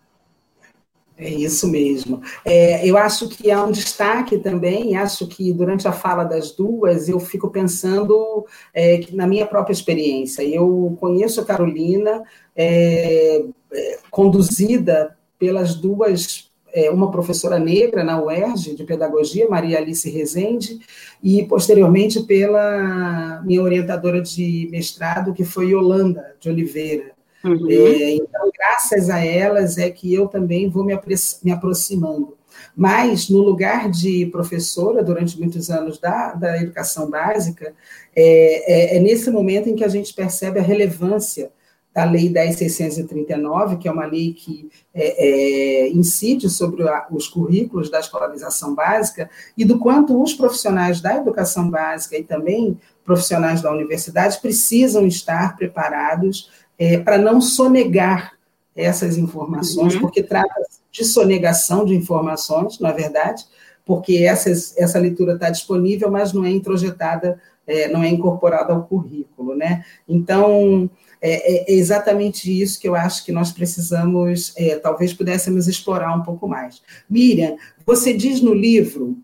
É 1.19 1.31
isso 1.31 1.67
mesmo. 1.67 2.21
É, 2.45 2.87
eu 2.87 2.97
acho 2.99 3.27
que 3.29 3.51
há 3.51 3.65
um 3.65 3.71
destaque 3.71 4.37
também, 4.37 4.97
acho 4.97 5.27
que 5.27 5.51
durante 5.51 5.89
a 5.89 5.93
fala 5.93 6.25
das 6.25 6.51
duas, 6.51 7.09
eu 7.09 7.19
fico 7.19 7.49
pensando 7.49 8.45
é, 8.75 9.01
na 9.13 9.27
minha 9.27 9.47
própria 9.47 9.73
experiência. 9.73 10.43
Eu 10.43 10.95
conheço 11.01 11.41
a 11.41 11.45
Carolina, 11.45 12.23
é, 12.55 13.43
é 13.73 13.99
conduzida 14.11 15.17
pelas 15.39 15.75
duas, 15.75 16.51
é, 16.75 16.91
uma 16.91 17.11
professora 17.11 17.59
negra 17.59 18.05
na 18.05 18.23
UERJ, 18.23 18.75
de 18.75 18.85
pedagogia, 18.85 19.49
Maria 19.49 19.79
Alice 19.79 20.09
Rezende, 20.11 20.81
e 21.23 21.43
posteriormente 21.45 22.25
pela 22.25 23.43
minha 23.43 23.63
orientadora 23.63 24.21
de 24.21 24.69
mestrado, 24.71 25.33
que 25.33 25.45
foi 25.45 25.71
Yolanda 25.71 26.37
de 26.39 26.51
Oliveira. 26.51 27.16
Uhum. 27.47 27.71
É, 27.71 28.15
então, 28.15 28.51
graças 28.57 29.09
a 29.09 29.25
elas 29.25 29.79
é 29.79 29.89
que 29.91 30.13
eu 30.13 30.27
também 30.27 30.69
vou 30.69 30.85
me, 30.85 30.99
me 31.45 31.53
aproximando. 31.53 32.37
Mas, 32.75 33.29
no 33.29 33.41
lugar 33.41 33.91
de 33.91 34.27
professora, 34.27 35.03
durante 35.03 35.39
muitos 35.39 35.71
anos 35.71 35.99
da, 35.99 36.33
da 36.33 36.61
educação 36.61 37.11
básica, 37.11 37.75
é, 38.15 38.95
é, 38.95 38.97
é 38.97 39.01
nesse 39.01 39.31
momento 39.31 39.69
em 39.69 39.77
que 39.77 39.85
a 39.85 39.89
gente 39.89 40.13
percebe 40.13 40.59
a 40.59 40.63
relevância 40.63 41.51
da 41.95 42.05
Lei 42.05 42.31
10.639, 42.31 43.79
que 43.79 43.89
é 43.89 43.91
uma 43.91 44.05
lei 44.05 44.35
que 44.35 44.69
é, 44.93 45.87
é, 45.87 45.89
incide 45.89 46.51
sobre 46.51 46.87
a, 46.87 47.07
os 47.11 47.27
currículos 47.27 47.91
da 47.91 47.99
escolarização 47.99 48.75
básica, 48.75 49.31
e 49.57 49.65
do 49.65 49.79
quanto 49.79 50.23
os 50.23 50.35
profissionais 50.35 51.01
da 51.01 51.17
educação 51.17 51.71
básica 51.71 52.19
e 52.19 52.23
também 52.23 52.79
profissionais 53.03 53.63
da 53.63 53.73
universidade 53.73 54.39
precisam 54.43 55.07
estar 55.07 55.57
preparados 55.57 56.51
é, 56.79 56.99
para 56.99 57.19
não 57.19 57.41
sonegar 57.41 58.33
essas 58.75 59.17
informações, 59.17 59.95
uhum. 59.95 60.01
porque 60.03 60.23
trata 60.23 60.55
de 60.93 61.05
sonegação 61.05 61.85
de 61.85 61.95
informações, 61.95 62.79
na 62.79 62.91
é 62.91 62.93
verdade, 62.93 63.45
porque 63.85 64.19
essas, 64.19 64.77
essa 64.77 64.99
leitura 64.99 65.35
está 65.35 65.49
disponível, 65.49 66.11
mas 66.11 66.33
não 66.33 66.45
é 66.45 66.51
introjetada, 66.51 67.41
é, 67.67 67.89
não 67.89 68.03
é 68.03 68.09
incorporada 68.09 68.73
ao 68.73 68.85
currículo, 68.85 69.55
né? 69.55 69.85
Então, 70.09 70.91
é, 71.21 71.73
é, 71.73 71.73
exatamente 71.73 72.51
isso 72.51 72.81
que 72.81 72.89
eu 72.89 72.95
acho 72.95 73.25
que 73.25 73.33
nós 73.33 73.53
precisamos, 73.53 74.53
é, 74.57 74.77
talvez 74.77 75.13
pudéssemos 75.13 75.67
explorar 75.67 76.15
um 76.15 76.23
pouco 76.23 76.47
mais. 76.47 76.83
Miriam, 77.09 77.57
você 77.85 78.13
diz 78.13 78.41
no 78.41 78.53
livro 78.53 79.17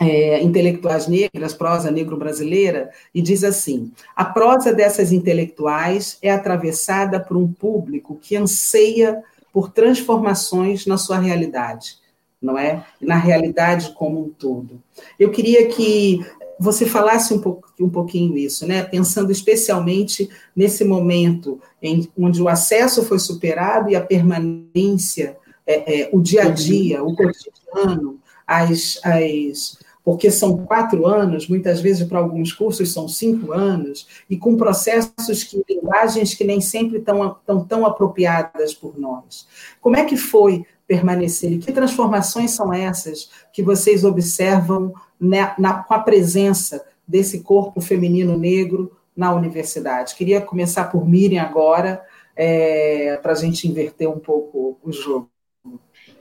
é, 0.00 0.42
intelectuais 0.42 1.06
negras, 1.06 1.54
prosa 1.54 1.90
negro-brasileira, 1.90 2.90
e 3.14 3.22
diz 3.22 3.44
assim: 3.44 3.92
a 4.14 4.24
prosa 4.24 4.72
dessas 4.72 5.12
intelectuais 5.12 6.18
é 6.20 6.30
atravessada 6.30 7.20
por 7.20 7.36
um 7.36 7.50
público 7.50 8.18
que 8.20 8.36
anseia 8.36 9.22
por 9.52 9.70
transformações 9.70 10.84
na 10.84 10.98
sua 10.98 11.18
realidade, 11.18 11.98
não 12.42 12.58
é? 12.58 12.84
Na 13.00 13.16
realidade 13.16 13.92
como 13.92 14.24
um 14.24 14.28
todo. 14.28 14.82
Eu 15.18 15.30
queria 15.30 15.68
que 15.68 16.26
você 16.58 16.86
falasse 16.86 17.32
um, 17.32 17.40
pouco, 17.40 17.68
um 17.80 17.88
pouquinho 17.88 18.36
isso, 18.36 18.66
né? 18.66 18.82
Pensando 18.82 19.30
especialmente 19.30 20.28
nesse 20.54 20.84
momento 20.84 21.60
em 21.80 22.08
onde 22.18 22.42
o 22.42 22.48
acesso 22.48 23.04
foi 23.04 23.18
superado 23.18 23.90
e 23.90 23.96
a 23.96 24.00
permanência, 24.00 25.36
é, 25.66 26.02
é, 26.02 26.10
o 26.12 26.20
dia 26.20 26.44
a 26.44 26.48
dia, 26.48 27.02
o 27.02 27.14
cotidiano, 27.14 28.18
as, 28.46 29.00
as, 29.02 29.78
porque 30.04 30.30
são 30.30 30.58
quatro 30.58 31.06
anos, 31.06 31.48
muitas 31.48 31.80
vezes 31.80 32.06
para 32.06 32.18
alguns 32.18 32.52
cursos 32.52 32.92
são 32.92 33.08
cinco 33.08 33.52
anos, 33.52 34.06
e 34.28 34.36
com 34.36 34.54
processos 34.54 35.42
que, 35.42 35.64
linguagens 35.68 36.34
que 36.34 36.44
nem 36.44 36.60
sempre 36.60 36.98
estão 36.98 37.36
tão, 37.46 37.64
tão 37.64 37.86
apropriadas 37.86 38.74
por 38.74 38.98
nós. 38.98 39.48
Como 39.80 39.96
é 39.96 40.04
que 40.04 40.16
foi 40.16 40.66
permanecer? 40.86 41.52
E 41.52 41.58
que 41.58 41.72
transformações 41.72 42.50
são 42.50 42.70
essas 42.70 43.30
que 43.50 43.62
vocês 43.62 44.04
observam 44.04 44.92
na, 45.18 45.54
na, 45.58 45.82
com 45.82 45.94
a 45.94 46.00
presença 46.00 46.84
desse 47.08 47.40
corpo 47.40 47.80
feminino 47.80 48.36
negro 48.36 48.92
na 49.16 49.34
universidade? 49.34 50.14
Queria 50.14 50.40
começar 50.42 50.84
por 50.90 51.08
Miriam 51.08 51.42
agora, 51.42 52.04
é, 52.36 53.18
para 53.22 53.32
a 53.32 53.36
gente 53.36 53.66
inverter 53.66 54.10
um 54.10 54.18
pouco 54.18 54.76
o 54.82 54.92
jogo. 54.92 55.30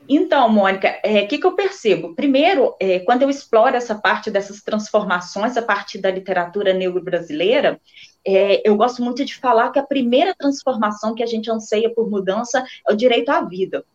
Então, 0.08 0.50
Mônica, 0.50 0.88
o 0.88 1.08
é, 1.08 1.26
que, 1.26 1.38
que 1.38 1.46
eu 1.46 1.56
percebo? 1.56 2.14
Primeiro, 2.14 2.76
é, 2.80 3.00
quando 3.00 3.22
eu 3.22 3.30
exploro 3.30 3.76
essa 3.76 3.96
parte 3.96 4.30
dessas 4.30 4.62
transformações 4.62 5.56
a 5.56 5.62
partir 5.62 6.00
da 6.00 6.12
literatura 6.12 6.74
negro-brasileira, 6.74 7.80
é, 8.26 8.68
eu 8.68 8.76
gosto 8.76 9.02
muito 9.02 9.24
de 9.24 9.36
falar 9.36 9.72
que 9.72 9.80
a 9.80 9.86
primeira 9.86 10.36
transformação 10.36 11.16
que 11.16 11.24
a 11.24 11.26
gente 11.26 11.50
anseia 11.50 11.94
por 11.94 12.10
mudança 12.10 12.66
é 12.88 12.94
o 12.94 12.96
direito 12.96 13.30
à 13.30 13.42
vida. 13.42 13.86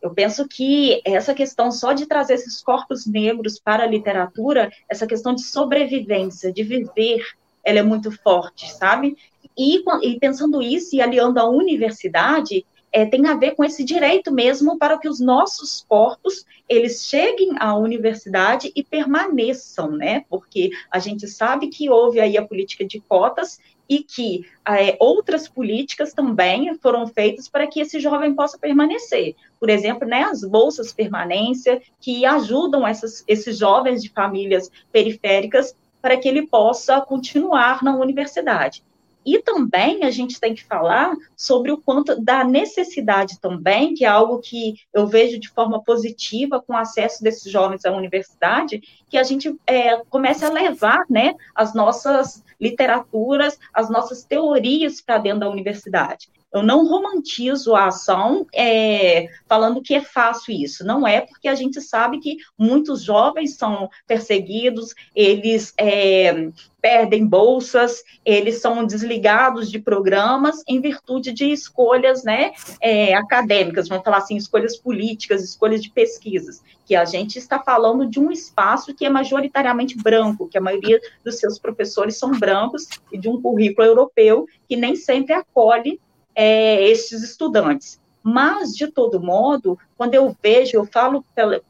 Eu 0.00 0.14
penso 0.14 0.46
que 0.46 1.00
essa 1.04 1.34
questão 1.34 1.72
só 1.72 1.92
de 1.92 2.06
trazer 2.06 2.34
esses 2.34 2.62
corpos 2.62 3.06
negros 3.06 3.58
para 3.58 3.82
a 3.82 3.88
literatura, 3.88 4.70
essa 4.88 5.06
questão 5.06 5.34
de 5.34 5.42
sobrevivência, 5.42 6.52
de 6.52 6.62
viver, 6.62 7.24
ela 7.64 7.80
é 7.80 7.82
muito 7.82 8.12
forte, 8.12 8.72
sabe? 8.72 9.16
E, 9.58 9.82
e 10.02 10.18
pensando 10.20 10.62
isso 10.62 10.94
e 10.94 11.00
aliando 11.00 11.40
a 11.40 11.48
universidade, 11.48 12.64
é, 12.96 13.04
tem 13.04 13.26
a 13.26 13.34
ver 13.34 13.54
com 13.54 13.62
esse 13.62 13.84
direito 13.84 14.32
mesmo 14.32 14.78
para 14.78 14.96
que 14.96 15.06
os 15.06 15.20
nossos 15.20 15.84
corpos 15.86 16.46
eles 16.66 17.04
cheguem 17.06 17.50
à 17.58 17.76
universidade 17.76 18.72
e 18.74 18.82
permaneçam, 18.82 19.90
né? 19.90 20.24
Porque 20.30 20.70
a 20.90 20.98
gente 20.98 21.28
sabe 21.28 21.68
que 21.68 21.90
houve 21.90 22.20
aí 22.20 22.38
a 22.38 22.46
política 22.46 22.86
de 22.86 22.98
cotas 22.98 23.60
e 23.86 24.02
que 24.02 24.46
é, 24.66 24.96
outras 24.98 25.46
políticas 25.46 26.14
também 26.14 26.74
foram 26.78 27.06
feitas 27.06 27.50
para 27.50 27.66
que 27.66 27.80
esse 27.80 28.00
jovem 28.00 28.34
possa 28.34 28.58
permanecer. 28.58 29.36
Por 29.60 29.68
exemplo, 29.68 30.08
né, 30.08 30.22
as 30.22 30.42
bolsas 30.42 30.90
permanência, 30.90 31.82
que 32.00 32.24
ajudam 32.24 32.88
essas, 32.88 33.22
esses 33.28 33.58
jovens 33.58 34.02
de 34.02 34.08
famílias 34.08 34.70
periféricas 34.90 35.76
para 36.00 36.16
que 36.16 36.26
ele 36.26 36.46
possa 36.46 36.98
continuar 37.02 37.84
na 37.84 37.94
universidade. 37.94 38.82
E 39.26 39.40
também 39.40 40.04
a 40.04 40.10
gente 40.10 40.38
tem 40.38 40.54
que 40.54 40.62
falar 40.62 41.12
sobre 41.36 41.72
o 41.72 41.78
quanto 41.78 42.14
da 42.22 42.44
necessidade 42.44 43.40
também, 43.40 43.92
que 43.92 44.04
é 44.04 44.08
algo 44.08 44.38
que 44.38 44.76
eu 44.94 45.08
vejo 45.08 45.40
de 45.40 45.48
forma 45.48 45.82
positiva 45.82 46.62
com 46.62 46.74
o 46.74 46.76
acesso 46.76 47.24
desses 47.24 47.50
jovens 47.50 47.84
à 47.84 47.90
universidade, 47.90 48.80
que 49.08 49.18
a 49.18 49.24
gente 49.24 49.52
é, 49.66 50.00
comece 50.08 50.44
a 50.44 50.50
levar 50.50 51.04
né, 51.10 51.34
as 51.56 51.74
nossas 51.74 52.44
literaturas, 52.60 53.58
as 53.74 53.90
nossas 53.90 54.22
teorias 54.22 55.00
para 55.00 55.18
dentro 55.18 55.40
da 55.40 55.50
universidade. 55.50 56.30
Eu 56.56 56.62
não 56.62 56.86
romantizo 56.86 57.74
a 57.74 57.86
ação 57.86 58.46
é, 58.54 59.28
falando 59.48 59.82
que 59.82 59.94
é 59.94 60.00
fácil 60.00 60.54
isso. 60.54 60.84
Não 60.84 61.06
é, 61.06 61.20
porque 61.20 61.48
a 61.48 61.54
gente 61.54 61.80
sabe 61.80 62.18
que 62.18 62.38
muitos 62.58 63.02
jovens 63.02 63.56
são 63.56 63.88
perseguidos, 64.06 64.94
eles 65.14 65.74
é, 65.78 66.50
perdem 66.80 67.26
bolsas, 67.26 68.04
eles 68.24 68.60
são 68.60 68.86
desligados 68.86 69.68
de 69.68 69.78
programas 69.78 70.62
em 70.68 70.80
virtude 70.80 71.32
de 71.32 71.50
escolhas 71.50 72.22
né, 72.22 72.52
é, 72.80 73.12
acadêmicas, 73.12 73.88
vamos 73.88 74.04
falar 74.04 74.18
assim, 74.18 74.36
escolhas 74.36 74.76
políticas, 74.76 75.42
escolhas 75.42 75.82
de 75.82 75.90
pesquisas, 75.90 76.62
que 76.84 76.94
a 76.94 77.04
gente 77.04 77.40
está 77.40 77.58
falando 77.58 78.06
de 78.06 78.20
um 78.20 78.30
espaço 78.30 78.94
que 78.94 79.04
é 79.04 79.10
majoritariamente 79.10 79.96
branco, 79.96 80.46
que 80.46 80.56
a 80.56 80.60
maioria 80.60 81.00
dos 81.24 81.40
seus 81.40 81.58
professores 81.58 82.16
são 82.18 82.30
brancos, 82.30 82.86
e 83.12 83.18
de 83.18 83.28
um 83.28 83.42
currículo 83.42 83.84
europeu 83.84 84.46
que 84.68 84.76
nem 84.76 84.94
sempre 84.94 85.32
acolhe 85.34 86.00
é, 86.36 86.86
esses 86.88 87.22
estudantes. 87.22 87.98
Mas, 88.22 88.76
de 88.76 88.88
todo 88.88 89.20
modo, 89.22 89.78
quando 89.96 90.14
eu 90.14 90.36
vejo, 90.42 90.76
eu 90.76 90.84
falo 90.84 91.24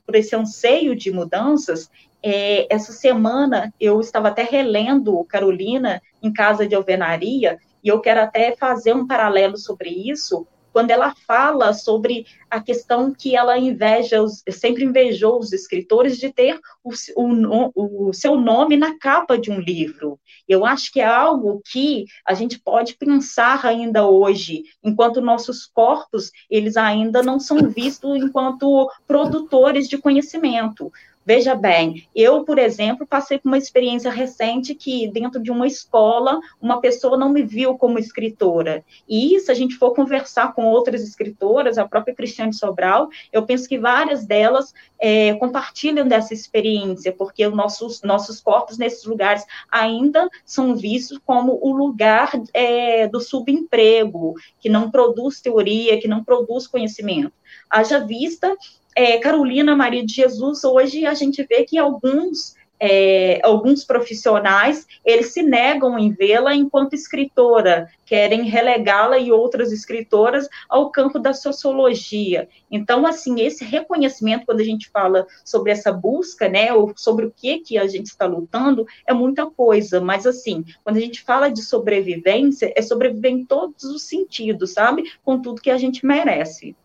por 0.05 0.17
esse 0.17 0.35
anseio 0.35 0.97
de 0.97 1.13
mudanças, 1.13 1.91
é, 2.23 2.67
essa 2.75 2.93
semana 2.93 3.73
eu 3.79 4.01
estava 4.01 4.29
até 4.29 4.43
relendo 4.43 5.23
Carolina 5.25 6.03
em 6.23 6.33
casa 6.33 6.67
de 6.67 6.75
alvenaria, 6.75 7.59
e 7.85 7.89
eu 7.89 8.01
quero 8.01 8.21
até 8.21 8.57
fazer 8.57 8.95
um 8.95 9.07
paralelo 9.07 9.57
sobre 9.57 9.91
isso, 9.91 10.47
quando 10.77 10.91
ela 10.91 11.15
fala 11.27 11.73
sobre 11.73 12.27
a 12.51 12.61
questão 12.61 13.11
que 13.11 13.35
ela 13.35 13.57
inveja, 13.57 14.23
sempre 14.51 14.85
invejou 14.85 15.39
os 15.39 15.51
escritores 15.51 16.19
de 16.19 16.31
ter 16.31 16.61
o, 16.85 16.93
o, 17.17 18.09
o, 18.09 18.13
seu 18.13 18.37
nome 18.37 18.77
na 18.77 18.99
capa 18.99 19.39
de 19.39 19.51
um 19.51 19.59
livro. 19.59 20.21
Eu 20.47 20.67
acho 20.67 20.93
que 20.93 21.01
é 21.01 21.07
algo 21.07 21.63
que 21.65 22.05
a 22.27 22.35
gente 22.35 22.59
pode 22.59 22.95
pensar 22.95 23.65
ainda 23.65 24.07
hoje, 24.07 24.65
enquanto 24.85 25.23
nossos 25.23 25.65
corpos, 25.65 26.31
eles 26.51 26.77
ainda 26.77 27.23
não 27.23 27.41
são 27.41 27.71
vistos 27.71 28.15
enquanto 28.15 28.91
produtores 29.07 29.89
de 29.89 29.97
conhecimento. 29.97 30.93
Veja 31.27 31.57
bem, 31.57 32.09
eu, 32.15 32.45
por 32.45 32.57
exemplo, 32.57 33.05
passei 33.05 33.37
por 33.37 33.49
uma 33.49 33.59
experiência 33.59 34.13
recente 34.13 34.77
que, 34.77 35.09
dentro 35.09 35.43
de 35.43 35.51
uma 35.51 35.67
escola, 35.67 36.39
uma 36.63 36.81
pessoa 36.81 37.19
não 37.19 37.31
me 37.31 37.43
viu 37.43 37.77
como 37.77 37.99
escritora. 37.99 38.85
E 39.09 39.41
se 39.41 39.51
a 39.51 39.55
gente 39.55 39.75
for 39.75 39.93
conversar 39.93 40.55
com 40.55 40.67
outras 40.67 41.03
escritoras, 41.03 41.79
a 41.79 41.89
própria 41.89 42.15
Cristiane 42.15 42.55
Sobral, 42.55 43.09
eu 43.33 43.45
penso 43.45 43.69
que 43.69 43.77
várias 43.77 44.25
delas 44.25 44.73
é, 45.01 45.35
compartilham 45.35 46.07
dessa 46.07 46.33
experiência, 46.33 47.13
porque 47.13 47.45
os 47.45 47.57
nossos, 47.57 48.03
nossos 48.03 48.41
corpos 48.41 48.79
nesses 48.79 49.05
lugares 49.05 49.45
ainda 49.69 50.29
são 50.45 50.77
vistos 50.77 51.19
como 51.27 51.59
o 51.61 51.73
lugar 51.73 52.31
é, 52.55 53.09
do 53.09 53.21
subemprego, 53.21 54.35
que 54.61 54.69
não 54.69 54.93
produz 54.93 55.41
teoria, 55.41 56.01
que 56.01 56.07
não 56.07 56.23
produz 56.23 56.69
conhecimento. 56.69 57.33
Haja 57.69 57.99
vista 57.99 58.57
é, 58.97 59.19
Carolina 59.19 59.77
Maria 59.77 60.05
de 60.05 60.15
Jesus, 60.15 60.65
hoje 60.65 61.05
a 61.05 61.13
gente 61.13 61.43
vê 61.45 61.65
que 61.65 61.77
alguns 61.77 62.57
é, 62.79 63.41
alguns 63.43 63.85
profissionais 63.85 64.87
eles 65.03 65.33
se 65.33 65.43
negam 65.43 65.99
em 65.99 66.13
vê-la 66.13 66.55
enquanto 66.55 66.95
escritora, 66.95 67.91
querem 68.05 68.43
relegá-la 68.45 69.19
e 69.19 69.33
outras 69.33 69.73
escritoras 69.73 70.47
ao 70.69 70.91
campo 70.91 71.19
da 71.19 71.33
sociologia. 71.33 72.49
Então, 72.71 73.07
assim, 73.07 73.41
esse 73.41 73.65
reconhecimento 73.65 74.45
quando 74.45 74.61
a 74.61 74.65
gente 74.65 74.91
fala 74.91 75.27
sobre 75.43 75.73
essa 75.73 75.91
busca, 75.91 76.49
né, 76.49 76.73
ou 76.73 76.93
sobre 76.97 77.25
o 77.25 77.33
que 77.35 77.61
que 77.61 77.79
a 77.79 77.87
gente 77.87 78.07
está 78.07 78.27
lutando, 78.27 78.87
é 79.07 79.15
muita 79.15 79.47
coisa. 79.47 80.01
Mas 80.01 80.27
assim, 80.27 80.65
quando 80.85 80.97
a 80.97 81.01
gente 81.01 81.23
fala 81.23 81.49
de 81.49 81.63
sobrevivência, 81.63 82.73
é 82.77 82.83
sobreviver 82.83 83.33
em 83.33 83.45
todos 83.45 83.85
os 83.85 84.03
sentidos, 84.03 84.73
sabe, 84.73 85.11
com 85.25 85.41
tudo 85.41 85.63
que 85.63 85.71
a 85.71 85.79
gente 85.79 86.05
merece. 86.05 86.77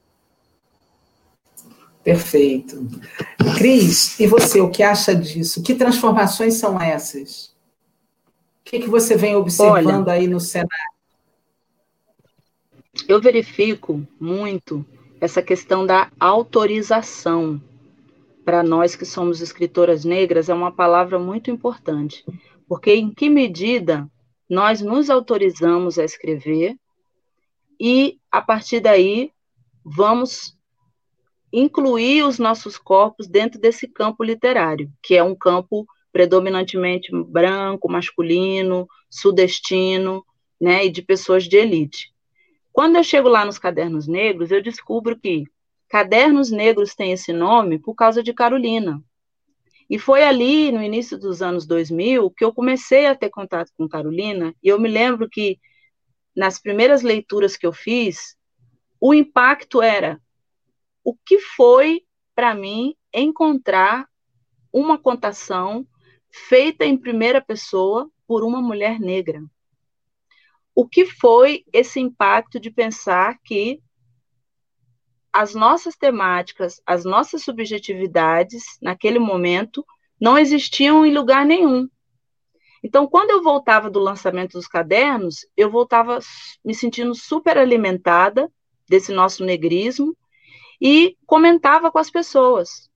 Perfeito. 2.03 2.87
Cris, 3.57 4.19
e 4.19 4.25
você, 4.25 4.59
o 4.59 4.71
que 4.71 4.81
acha 4.81 5.15
disso? 5.15 5.61
Que 5.61 5.75
transformações 5.75 6.55
são 6.55 6.79
essas? 6.81 7.55
O 8.61 8.63
que, 8.63 8.79
que 8.79 8.89
você 8.89 9.15
vem 9.15 9.35
observando 9.35 10.07
Olha, 10.07 10.13
aí 10.13 10.27
no 10.27 10.39
cenário? 10.39 10.71
Eu 13.07 13.21
verifico 13.21 14.05
muito 14.19 14.85
essa 15.19 15.41
questão 15.41 15.85
da 15.85 16.11
autorização. 16.19 17.61
Para 18.43 18.63
nós 18.63 18.95
que 18.95 19.05
somos 19.05 19.39
escritoras 19.39 20.03
negras, 20.03 20.49
é 20.49 20.53
uma 20.53 20.71
palavra 20.71 21.19
muito 21.19 21.51
importante, 21.51 22.25
porque 22.67 22.95
em 22.95 23.13
que 23.13 23.29
medida 23.29 24.09
nós 24.49 24.81
nos 24.81 25.09
autorizamos 25.09 25.99
a 25.99 26.03
escrever 26.03 26.75
e, 27.79 28.17
a 28.31 28.41
partir 28.41 28.79
daí, 28.79 29.31
vamos 29.85 30.57
incluir 31.51 32.23
os 32.23 32.39
nossos 32.39 32.77
corpos 32.77 33.27
dentro 33.27 33.59
desse 33.59 33.87
campo 33.87 34.23
literário, 34.23 34.91
que 35.03 35.15
é 35.15 35.23
um 35.23 35.35
campo 35.35 35.85
predominantemente 36.11 37.11
branco, 37.25 37.89
masculino, 37.89 38.87
sudestino, 39.09 40.25
né, 40.59 40.85
e 40.85 40.89
de 40.89 41.01
pessoas 41.01 41.45
de 41.45 41.57
elite. 41.57 42.13
Quando 42.71 42.95
eu 42.95 43.03
chego 43.03 43.27
lá 43.27 43.43
nos 43.43 43.57
Cadernos 43.59 44.07
Negros, 44.07 44.51
eu 44.51 44.61
descubro 44.61 45.19
que 45.19 45.45
Cadernos 45.89 46.51
Negros 46.51 46.95
tem 46.95 47.11
esse 47.11 47.33
nome 47.33 47.79
por 47.79 47.95
causa 47.95 48.23
de 48.23 48.33
Carolina. 48.33 49.03
E 49.89 49.99
foi 49.99 50.23
ali, 50.23 50.71
no 50.71 50.81
início 50.81 51.17
dos 51.17 51.41
anos 51.41 51.65
2000, 51.65 52.31
que 52.31 52.45
eu 52.45 52.53
comecei 52.53 53.07
a 53.07 53.15
ter 53.15 53.29
contato 53.29 53.71
com 53.77 53.89
Carolina, 53.89 54.55
e 54.63 54.69
eu 54.69 54.79
me 54.79 54.87
lembro 54.87 55.27
que, 55.29 55.59
nas 56.33 56.61
primeiras 56.61 57.01
leituras 57.01 57.57
que 57.57 57.67
eu 57.67 57.73
fiz, 57.73 58.37
o 59.01 59.13
impacto 59.13 59.81
era 59.81 60.21
o 61.03 61.15
que 61.15 61.39
foi 61.39 62.01
para 62.35 62.53
mim 62.55 62.95
encontrar 63.13 64.07
uma 64.71 64.97
contação 64.97 65.85
feita 66.29 66.85
em 66.85 66.97
primeira 66.97 67.41
pessoa 67.41 68.09
por 68.25 68.43
uma 68.43 68.61
mulher 68.61 68.99
negra. 68.99 69.43
O 70.73 70.87
que 70.87 71.05
foi 71.05 71.65
esse 71.73 71.99
impacto 71.99 72.59
de 72.59 72.71
pensar 72.71 73.37
que 73.43 73.81
as 75.33 75.53
nossas 75.53 75.95
temáticas, 75.95 76.81
as 76.85 77.05
nossas 77.05 77.43
subjetividades, 77.43 78.63
naquele 78.81 79.19
momento, 79.19 79.85
não 80.19 80.37
existiam 80.37 81.05
em 81.05 81.13
lugar 81.13 81.45
nenhum. 81.45 81.89
Então, 82.83 83.07
quando 83.07 83.31
eu 83.31 83.43
voltava 83.43 83.89
do 83.89 83.99
lançamento 83.99 84.53
dos 84.53 84.67
cadernos, 84.67 85.45
eu 85.55 85.69
voltava 85.69 86.19
me 86.65 86.73
sentindo 86.73 87.13
super 87.13 87.57
alimentada 87.57 88.51
desse 88.89 89.11
nosso 89.11 89.45
negrismo, 89.45 90.15
e 90.81 91.15
comentava 91.27 91.91
com 91.91 91.99
as 91.99 92.09
pessoas, 92.09 92.89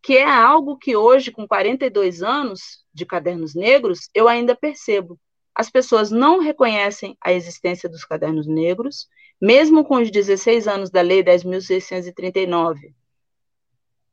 que 0.00 0.16
é 0.16 0.24
algo 0.24 0.78
que 0.78 0.96
hoje, 0.96 1.32
com 1.32 1.46
42 1.46 2.22
anos 2.22 2.84
de 2.94 3.04
cadernos 3.04 3.54
negros, 3.54 4.08
eu 4.14 4.28
ainda 4.28 4.54
percebo. 4.54 5.18
As 5.52 5.68
pessoas 5.68 6.12
não 6.12 6.38
reconhecem 6.38 7.18
a 7.20 7.32
existência 7.32 7.88
dos 7.88 8.04
cadernos 8.04 8.46
negros, 8.46 9.08
mesmo 9.40 9.84
com 9.84 9.96
os 9.96 10.08
16 10.08 10.68
anos 10.68 10.88
da 10.88 11.00
Lei 11.00 11.22
10.639. 11.22 12.94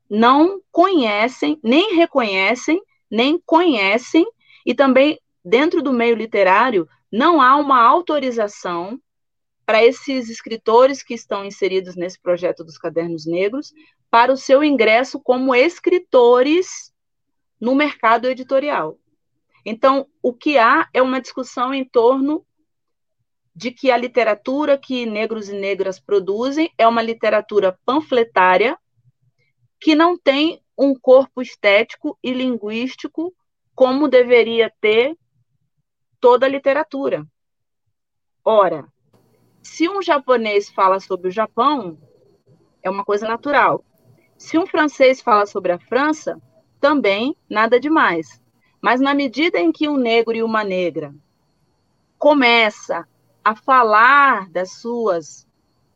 Não 0.09 0.59
conhecem, 0.72 1.59
nem 1.63 1.95
reconhecem, 1.95 2.82
nem 3.09 3.39
conhecem, 3.45 4.26
e 4.66 4.74
também, 4.74 5.20
dentro 5.43 5.84
do 5.84 5.93
meio 5.93 6.16
literário, 6.16 6.89
não 7.11 7.39
há 7.39 7.55
uma 7.57 7.80
autorização 7.80 8.99
para 9.66 9.84
esses 9.84 10.30
escritores 10.30 11.01
que 11.01 11.13
estão 11.13 11.43
inseridos 11.43 11.95
nesse 11.95 12.20
projeto 12.20 12.63
dos 12.63 12.78
Cadernos 12.78 13.26
Negros 13.26 13.74
para 14.09 14.32
o 14.32 14.38
seu 14.38 14.63
ingresso 14.63 15.20
como 15.20 15.55
escritores 15.55 16.93
no 17.59 17.74
mercado 17.74 18.28
editorial. 18.28 18.99
Então, 19.66 20.07
o 20.22 20.32
que 20.32 20.57
há 20.57 20.88
é 20.93 21.01
uma 21.01 21.20
discussão 21.20 21.74
em 21.74 21.84
torno 21.84 22.45
de 23.55 23.72
que 23.72 23.89
a 23.89 23.97
literatura 23.97 24.78
que 24.78 25.05
negros 25.05 25.49
e 25.49 25.53
negras 25.53 25.99
produzem 25.99 26.72
é 26.78 26.88
uma 26.88 27.01
literatura 27.01 27.78
panfletária 27.86 28.78
que 29.80 29.95
não 29.95 30.18
tem 30.18 30.61
um 30.78 30.93
corpo 30.93 31.41
estético 31.41 32.18
e 32.22 32.34
linguístico 32.34 33.34
como 33.74 34.07
deveria 34.07 34.72
ter 34.82 35.18
toda 36.20 36.45
a 36.45 36.49
literatura. 36.49 37.26
Ora, 38.43 38.88
se 39.66 39.89
um 39.89 39.99
japonês 39.99 40.70
fala 40.70 40.99
sobre 40.99 41.30
o 41.30 41.32
Japão, 41.32 41.97
é 42.84 42.89
uma 42.89 43.03
coisa 43.03 43.28
natural. 43.28 43.84
Se 44.38 44.59
um 44.59 44.68
francês 44.68 45.22
fala 45.22 45.47
sobre 45.47 45.72
a 45.72 45.80
França, 45.80 46.39
também 46.80 47.36
nada 47.49 47.80
demais. 47.80 48.39
Mas 48.80 49.01
na 49.01 49.16
medida 49.16 49.59
em 49.59 49.72
que 49.72 49.89
um 49.89 49.97
negro 49.97 50.36
e 50.36 50.43
uma 50.43 50.63
negra 50.63 51.16
começa 52.20 53.07
a 53.43 53.55
falar 53.55 54.47
das 54.51 54.74
suas 54.74 55.47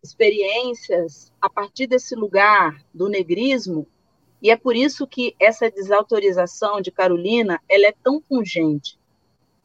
experiências 0.02 1.32
a 1.40 1.48
partir 1.48 1.86
desse 1.86 2.16
lugar 2.16 2.84
do 2.92 3.08
negrismo, 3.08 3.86
e 4.42 4.50
é 4.50 4.58
por 4.58 4.76
isso 4.76 5.06
que 5.06 5.36
essa 5.40 5.70
desautorização 5.70 6.82
de 6.82 6.90
Carolina 6.90 7.62
ela 7.70 7.86
é 7.86 7.94
tão 8.04 8.20
pungente. 8.20 9.00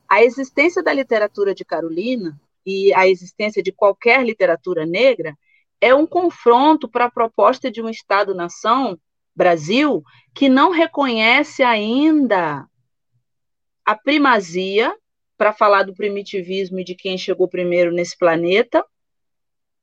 A 0.07 0.22
existência 0.22 0.82
da 0.82 0.92
literatura 0.92 1.55
de 1.55 1.64
Carolina 1.64 2.38
e 2.64 2.92
a 2.94 3.08
existência 3.08 3.62
de 3.62 3.72
qualquer 3.72 4.24
literatura 4.24 4.86
negra 4.86 5.36
é 5.80 5.94
um 5.94 6.06
confronto 6.06 6.88
para 6.88 7.06
a 7.06 7.10
proposta 7.10 7.70
de 7.70 7.82
um 7.82 7.88
Estado-nação, 7.88 8.98
Brasil, 9.34 10.02
que 10.34 10.48
não 10.48 10.70
reconhece 10.70 11.62
ainda 11.62 12.66
a 13.84 13.94
primazia, 13.94 14.94
para 15.36 15.52
falar 15.52 15.82
do 15.82 15.94
primitivismo 15.94 16.80
e 16.80 16.84
de 16.84 16.94
quem 16.94 17.18
chegou 17.18 17.48
primeiro 17.48 17.92
nesse 17.92 18.16
planeta, 18.16 18.84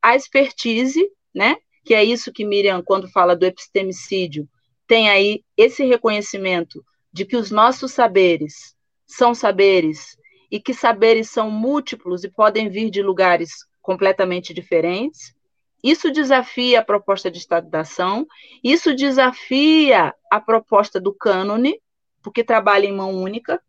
a 0.01 0.15
expertise, 0.15 1.07
né? 1.33 1.57
Que 1.83 1.93
é 1.93 2.03
isso 2.03 2.31
que 2.31 2.45
Miriam, 2.45 2.81
quando 2.81 3.11
fala 3.11 3.35
do 3.35 3.45
epistemicídio, 3.45 4.47
tem 4.87 5.09
aí 5.09 5.43
esse 5.55 5.85
reconhecimento 5.85 6.83
de 7.11 7.25
que 7.25 7.35
os 7.35 7.51
nossos 7.51 7.91
saberes 7.91 8.75
são 9.05 9.33
saberes 9.35 10.17
e 10.51 10.59
que 10.59 10.73
saberes 10.73 11.29
são 11.29 11.49
múltiplos 11.49 12.25
e 12.25 12.29
podem 12.29 12.69
vir 12.69 12.89
de 12.89 13.01
lugares 13.01 13.65
completamente 13.81 14.53
diferentes. 14.53 15.33
Isso 15.81 16.11
desafia 16.11 16.81
a 16.81 16.85
proposta 16.85 17.31
de 17.31 17.39
Estado 17.39 17.69
da 17.69 17.79
Ação, 17.79 18.27
isso 18.63 18.93
desafia 18.93 20.13
a 20.29 20.39
proposta 20.39 20.99
do 20.99 21.13
cânone, 21.13 21.81
porque 22.21 22.43
trabalha 22.43 22.85
em 22.85 22.93
mão 22.93 23.15
única. 23.15 23.59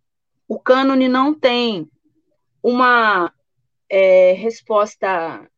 O 0.49 0.59
cânone 0.59 1.09
não 1.09 1.33
tem 1.33 1.89
uma 2.63 3.33
é, 3.89 4.33
resposta, 4.33 5.49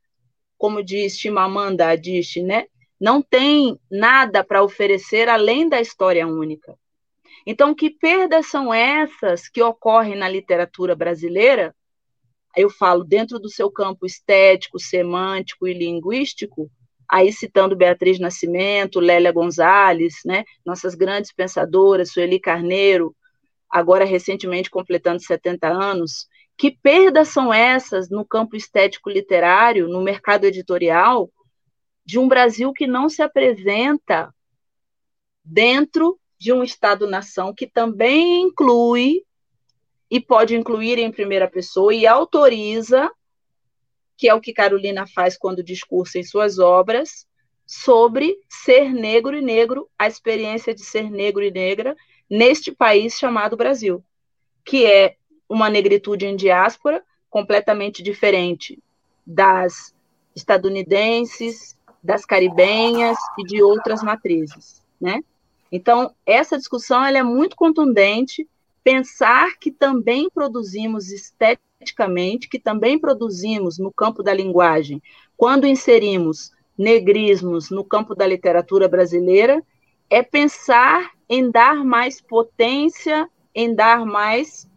como 0.58 0.84
diz 0.84 1.18
Chimamanda 1.18 1.88
Adichie, 1.88 2.42
né? 2.42 2.66
Não 3.00 3.20
tem 3.20 3.78
nada 3.90 4.44
para 4.44 4.62
oferecer 4.62 5.28
além 5.28 5.68
da 5.68 5.80
história 5.80 6.26
única. 6.26 6.78
Então, 7.46 7.74
que 7.74 7.90
perdas 7.90 8.46
são 8.46 8.72
essas 8.72 9.48
que 9.48 9.62
ocorrem 9.62 10.16
na 10.16 10.28
literatura 10.28 10.94
brasileira? 10.94 11.74
Eu 12.56 12.70
falo 12.70 13.04
dentro 13.04 13.38
do 13.38 13.50
seu 13.50 13.70
campo 13.70 14.06
estético, 14.06 14.78
semântico 14.78 15.66
e 15.66 15.74
linguístico, 15.74 16.70
aí 17.08 17.32
citando 17.32 17.76
Beatriz 17.76 18.18
Nascimento, 18.18 19.00
Lélia 19.00 19.32
Gonzalez, 19.32 20.14
né, 20.24 20.44
nossas 20.64 20.94
grandes 20.94 21.32
pensadoras, 21.32 22.12
Sueli 22.12 22.40
Carneiro, 22.40 23.14
agora 23.68 24.04
recentemente 24.04 24.70
completando 24.70 25.20
70 25.20 25.68
anos, 25.68 26.28
que 26.56 26.70
perdas 26.70 27.28
são 27.28 27.52
essas 27.52 28.08
no 28.08 28.24
campo 28.24 28.56
estético 28.56 29.10
literário, 29.10 29.88
no 29.88 30.00
mercado 30.00 30.44
editorial, 30.44 31.28
de 32.06 32.18
um 32.18 32.28
Brasil 32.28 32.72
que 32.72 32.86
não 32.86 33.08
se 33.08 33.20
apresenta 33.20 34.32
dentro 35.44 36.18
de 36.44 36.52
um 36.52 36.62
Estado-nação 36.62 37.54
que 37.54 37.66
também 37.66 38.42
inclui 38.42 39.22
e 40.10 40.20
pode 40.20 40.54
incluir 40.54 40.98
em 40.98 41.10
primeira 41.10 41.48
pessoa 41.48 41.94
e 41.94 42.06
autoriza, 42.06 43.10
que 44.14 44.28
é 44.28 44.34
o 44.34 44.42
que 44.42 44.52
Carolina 44.52 45.06
faz 45.06 45.38
quando 45.38 45.64
discursa 45.64 46.18
em 46.18 46.22
suas 46.22 46.58
obras, 46.58 47.26
sobre 47.66 48.36
ser 48.46 48.92
negro 48.92 49.34
e 49.34 49.40
negro, 49.40 49.88
a 49.98 50.06
experiência 50.06 50.74
de 50.74 50.84
ser 50.84 51.10
negro 51.10 51.42
e 51.42 51.50
negra 51.50 51.96
neste 52.28 52.70
país 52.70 53.14
chamado 53.14 53.56
Brasil, 53.56 54.04
que 54.62 54.84
é 54.84 55.16
uma 55.48 55.70
negritude 55.70 56.26
em 56.26 56.36
diáspora 56.36 57.02
completamente 57.30 58.02
diferente 58.02 58.78
das 59.26 59.94
estadunidenses, 60.36 61.74
das 62.02 62.26
caribenhas 62.26 63.16
e 63.38 63.44
de 63.44 63.62
outras 63.62 64.02
matrizes, 64.02 64.84
né? 65.00 65.22
Então, 65.74 66.14
essa 66.24 66.56
discussão 66.56 67.04
ela 67.04 67.18
é 67.18 67.22
muito 67.24 67.56
contundente. 67.56 68.48
Pensar 68.84 69.58
que 69.58 69.72
também 69.72 70.30
produzimos 70.30 71.10
esteticamente, 71.10 72.48
que 72.48 72.60
também 72.60 72.96
produzimos 72.96 73.76
no 73.76 73.92
campo 73.92 74.22
da 74.22 74.32
linguagem, 74.32 75.02
quando 75.36 75.66
inserimos 75.66 76.52
negrismos 76.78 77.70
no 77.70 77.82
campo 77.82 78.14
da 78.14 78.24
literatura 78.24 78.86
brasileira, 78.86 79.60
é 80.08 80.22
pensar 80.22 81.10
em 81.28 81.50
dar 81.50 81.84
mais 81.84 82.20
potência, 82.20 83.28
em 83.52 83.74
dar 83.74 84.06
mais 84.06 84.68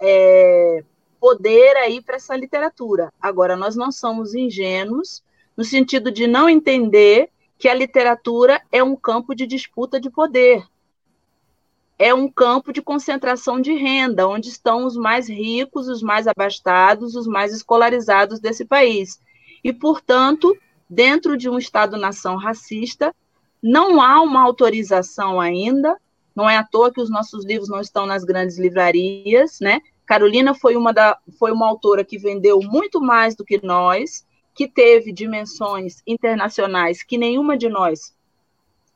é, 0.00 0.84
poder 1.18 1.76
aí 1.78 2.00
para 2.00 2.14
essa 2.14 2.36
literatura. 2.36 3.12
Agora, 3.20 3.56
nós 3.56 3.74
não 3.74 3.90
somos 3.90 4.36
ingênuos 4.36 5.20
no 5.56 5.64
sentido 5.64 6.12
de 6.12 6.28
não 6.28 6.48
entender 6.48 7.28
que 7.58 7.68
a 7.68 7.74
literatura 7.74 8.62
é 8.70 8.82
um 8.82 8.94
campo 8.94 9.34
de 9.34 9.46
disputa 9.46 10.00
de 10.00 10.08
poder. 10.08 10.64
É 11.98 12.14
um 12.14 12.30
campo 12.30 12.72
de 12.72 12.80
concentração 12.80 13.60
de 13.60 13.72
renda, 13.72 14.28
onde 14.28 14.48
estão 14.48 14.86
os 14.86 14.96
mais 14.96 15.28
ricos, 15.28 15.88
os 15.88 16.00
mais 16.00 16.28
abastados, 16.28 17.16
os 17.16 17.26
mais 17.26 17.52
escolarizados 17.52 18.38
desse 18.38 18.64
país. 18.64 19.20
E, 19.64 19.72
portanto, 19.72 20.56
dentro 20.88 21.36
de 21.36 21.50
um 21.50 21.58
Estado-nação 21.58 22.36
racista, 22.36 23.12
não 23.60 24.00
há 24.00 24.22
uma 24.22 24.42
autorização 24.42 25.40
ainda, 25.40 25.96
não 26.36 26.48
é 26.48 26.56
à 26.56 26.62
toa 26.62 26.92
que 26.92 27.00
os 27.00 27.10
nossos 27.10 27.44
livros 27.44 27.68
não 27.68 27.80
estão 27.80 28.06
nas 28.06 28.22
grandes 28.22 28.56
livrarias, 28.56 29.58
né? 29.60 29.80
Carolina 30.06 30.54
foi 30.54 30.76
uma, 30.76 30.92
da, 30.92 31.18
foi 31.36 31.50
uma 31.50 31.66
autora 31.66 32.04
que 32.04 32.16
vendeu 32.16 32.60
muito 32.62 33.00
mais 33.00 33.34
do 33.34 33.44
que 33.44 33.60
nós, 33.66 34.24
que 34.58 34.66
teve 34.66 35.12
dimensões 35.12 36.02
internacionais 36.04 37.04
que 37.04 37.16
nenhuma 37.16 37.56
de 37.56 37.68
nós 37.68 38.12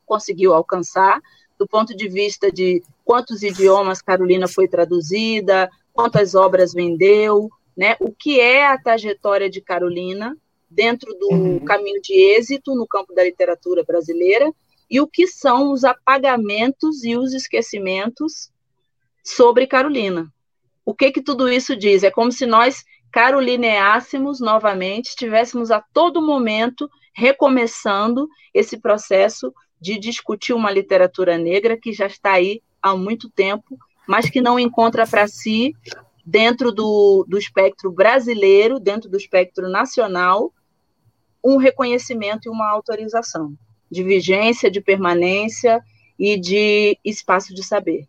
conseguiu 0.05 0.53
alcançar, 0.53 1.21
do 1.57 1.65
ponto 1.65 1.95
de 1.95 2.09
vista 2.09 2.51
de 2.51 2.83
quantos 3.05 3.43
idiomas 3.43 4.01
Carolina 4.01 4.45
foi 4.45 4.67
traduzida, 4.67 5.71
quantas 5.93 6.35
obras 6.35 6.73
vendeu, 6.73 7.49
né? 7.77 7.95
O 8.01 8.11
que 8.11 8.41
é 8.41 8.67
a 8.67 8.77
trajetória 8.77 9.49
de 9.49 9.61
Carolina 9.61 10.35
dentro 10.69 11.13
do 11.13 11.29
uhum. 11.31 11.63
caminho 11.63 12.01
de 12.01 12.13
êxito 12.13 12.75
no 12.75 12.85
campo 12.85 13.15
da 13.15 13.23
literatura 13.23 13.85
brasileira 13.85 14.51
e 14.91 14.99
o 14.99 15.07
que 15.07 15.25
são 15.25 15.71
os 15.71 15.85
apagamentos 15.85 17.05
e 17.05 17.15
os 17.15 17.33
esquecimentos 17.33 18.51
sobre 19.23 19.65
Carolina. 19.65 20.27
O 20.85 20.93
que 20.93 21.09
que 21.09 21.21
tudo 21.21 21.47
isso 21.47 21.73
diz? 21.73 22.03
É 22.03 22.11
como 22.11 22.33
se 22.33 22.45
nós 22.45 22.83
carolineássemos 23.13 24.39
novamente, 24.39 25.09
estivéssemos 25.09 25.69
a 25.69 25.79
todo 25.93 26.19
momento 26.19 26.89
recomeçando 27.13 28.27
esse 28.51 28.75
processo 28.79 29.53
de 29.79 29.99
discutir 29.99 30.51
uma 30.51 30.71
literatura 30.71 31.37
negra 31.37 31.77
que 31.77 31.93
já 31.93 32.07
está 32.07 32.31
aí 32.31 32.59
há 32.81 32.95
muito 32.95 33.29
tempo, 33.29 33.77
mas 34.07 34.31
que 34.31 34.41
não 34.41 34.59
encontra 34.59 35.05
para 35.05 35.27
si, 35.27 35.75
dentro 36.25 36.71
do, 36.71 37.23
do 37.29 37.37
espectro 37.37 37.91
brasileiro, 37.91 38.79
dentro 38.79 39.07
do 39.07 39.15
espectro 39.15 39.69
nacional, 39.69 40.51
um 41.45 41.57
reconhecimento 41.57 42.47
e 42.47 42.49
uma 42.49 42.67
autorização 42.67 43.53
de 43.91 44.03
vigência, 44.03 44.71
de 44.71 44.81
permanência 44.81 45.79
e 46.17 46.35
de 46.35 46.97
espaço 47.05 47.53
de 47.53 47.63
saber. 47.63 48.07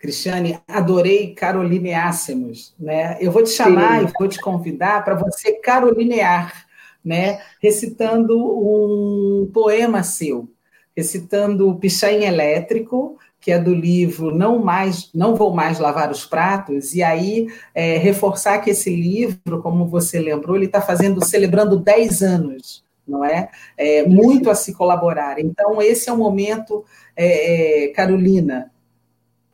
Cristiane, 0.00 0.58
adorei 0.66 1.34
carolineássemos, 1.34 2.74
né? 2.80 3.18
Eu 3.20 3.30
vou 3.30 3.42
te 3.42 3.50
chamar 3.50 4.00
Sim. 4.00 4.06
e 4.06 4.12
vou 4.18 4.28
te 4.28 4.40
convidar 4.40 5.04
para 5.04 5.14
você 5.14 5.52
carolinear, 5.52 6.66
né? 7.04 7.38
Recitando 7.60 8.34
um 8.38 9.50
poema 9.52 10.02
seu, 10.02 10.48
recitando 10.96 11.74
Pichain 11.76 12.24
Elétrico, 12.24 13.18
que 13.38 13.52
é 13.52 13.58
do 13.58 13.74
livro 13.74 14.34
Não 14.34 14.58
mais, 14.58 15.10
não 15.14 15.34
vou 15.34 15.52
mais 15.52 15.78
lavar 15.78 16.10
os 16.10 16.24
pratos, 16.24 16.94
e 16.94 17.02
aí 17.02 17.48
é, 17.74 17.98
reforçar 17.98 18.58
que 18.60 18.70
esse 18.70 18.88
livro, 18.88 19.60
como 19.62 19.86
você 19.86 20.18
lembrou, 20.18 20.56
ele 20.56 20.64
está 20.64 20.80
fazendo, 20.80 21.22
celebrando 21.22 21.78
10 21.78 22.22
anos, 22.22 22.82
não 23.06 23.22
é? 23.22 23.50
é? 23.76 24.06
Muito 24.06 24.48
a 24.48 24.54
se 24.54 24.72
colaborar. 24.72 25.38
Então, 25.38 25.80
esse 25.82 26.08
é 26.08 26.12
o 26.12 26.16
momento, 26.16 26.86
é, 27.14 27.84
é 27.84 27.88
Carolina, 27.88 28.70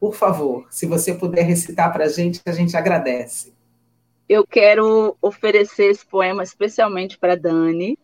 por 0.07 0.15
favor, 0.15 0.65
se 0.71 0.87
você 0.87 1.13
puder 1.13 1.43
recitar 1.43 1.93
para 1.93 2.05
a 2.05 2.09
gente, 2.09 2.41
a 2.47 2.53
gente 2.53 2.77
agradece. 2.77 3.53
Eu 4.29 4.47
quero 4.47 5.17
oferecer 5.21 5.87
esse 5.87 6.07
poema 6.07 6.45
especialmente 6.45 7.19
para 7.19 7.35
Dani, 7.35 7.99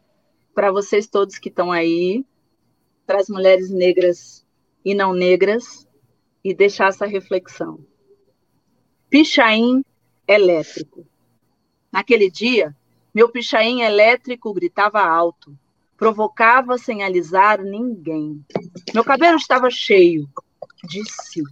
para 0.52 0.72
vocês 0.72 1.06
todos 1.06 1.38
que 1.38 1.48
estão 1.48 1.70
aí, 1.70 2.26
para 3.06 3.20
as 3.20 3.28
mulheres 3.28 3.70
negras 3.70 4.44
e 4.84 4.96
não 4.96 5.12
negras, 5.12 5.86
e 6.42 6.52
deixar 6.52 6.88
essa 6.88 7.06
reflexão. 7.06 7.78
Pichain 9.08 9.84
elétrico. 10.26 11.06
Naquele 11.92 12.28
dia, 12.28 12.74
meu 13.14 13.28
pichain 13.28 13.82
elétrico 13.82 14.52
gritava 14.52 15.00
alto, 15.02 15.56
provocava 15.96 16.76
sem 16.78 17.04
alisar 17.04 17.62
ninguém. 17.62 18.44
Meu 18.92 19.04
cabelo 19.04 19.36
estava 19.36 19.70
cheio, 19.70 20.28
disse 20.88 21.44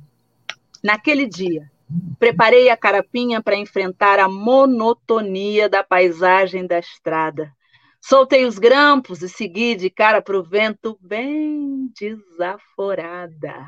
Naquele 0.82 1.26
dia, 1.26 1.70
preparei 2.18 2.70
a 2.70 2.76
carapinha 2.76 3.42
para 3.42 3.56
enfrentar 3.56 4.18
a 4.18 4.28
monotonia 4.28 5.68
da 5.68 5.84
paisagem 5.84 6.66
da 6.66 6.78
estrada. 6.78 7.52
Soltei 8.00 8.46
os 8.46 8.58
grampos 8.58 9.22
e 9.22 9.28
segui 9.28 9.74
de 9.74 9.90
cara 9.90 10.22
para 10.22 10.38
o 10.38 10.42
vento, 10.42 10.98
bem 11.02 11.92
desaforada, 11.98 13.66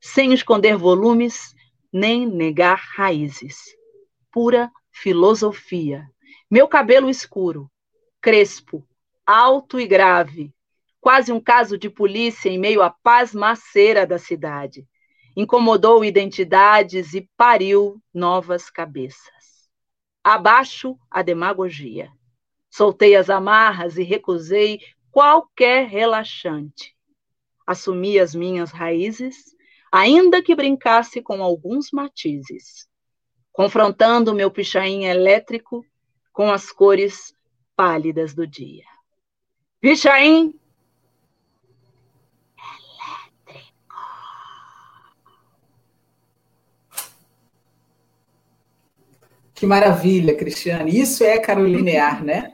sem 0.00 0.32
esconder 0.32 0.76
volumes 0.76 1.54
nem 1.92 2.26
negar 2.26 2.82
raízes. 2.96 3.58
Pura 4.32 4.70
filosofia. 4.90 6.08
Meu 6.50 6.66
cabelo 6.66 7.08
escuro, 7.08 7.70
crespo, 8.20 8.84
alto 9.24 9.78
e 9.78 9.86
grave, 9.86 10.52
quase 11.00 11.32
um 11.32 11.40
caso 11.40 11.78
de 11.78 11.88
polícia 11.88 12.48
em 12.48 12.58
meio 12.58 12.82
à 12.82 12.90
paz 12.90 13.32
maceira 13.32 14.04
da 14.04 14.18
cidade. 14.18 14.86
Incomodou 15.36 16.04
identidades 16.04 17.14
e 17.14 17.28
pariu 17.36 18.00
novas 18.12 18.68
cabeças. 18.68 19.68
Abaixo 20.22 20.98
a 21.10 21.22
demagogia. 21.22 22.10
Soltei 22.70 23.16
as 23.16 23.30
amarras 23.30 23.96
e 23.96 24.02
recusei 24.02 24.80
qualquer 25.10 25.86
relaxante. 25.88 26.96
Assumi 27.66 28.18
as 28.18 28.34
minhas 28.34 28.70
raízes, 28.70 29.54
ainda 29.90 30.42
que 30.42 30.54
brincasse 30.54 31.22
com 31.22 31.42
alguns 31.42 31.90
matizes, 31.92 32.88
confrontando 33.52 34.34
meu 34.34 34.50
pichain 34.50 35.04
elétrico 35.04 35.84
com 36.32 36.50
as 36.50 36.72
cores 36.72 37.34
pálidas 37.76 38.34
do 38.34 38.46
dia. 38.46 38.84
Pichain 39.80 40.54
Que 49.62 49.66
maravilha, 49.68 50.34
Cristiane. 50.34 50.98
Isso 50.98 51.22
é 51.22 51.38
carolinear, 51.38 52.24
né? 52.24 52.50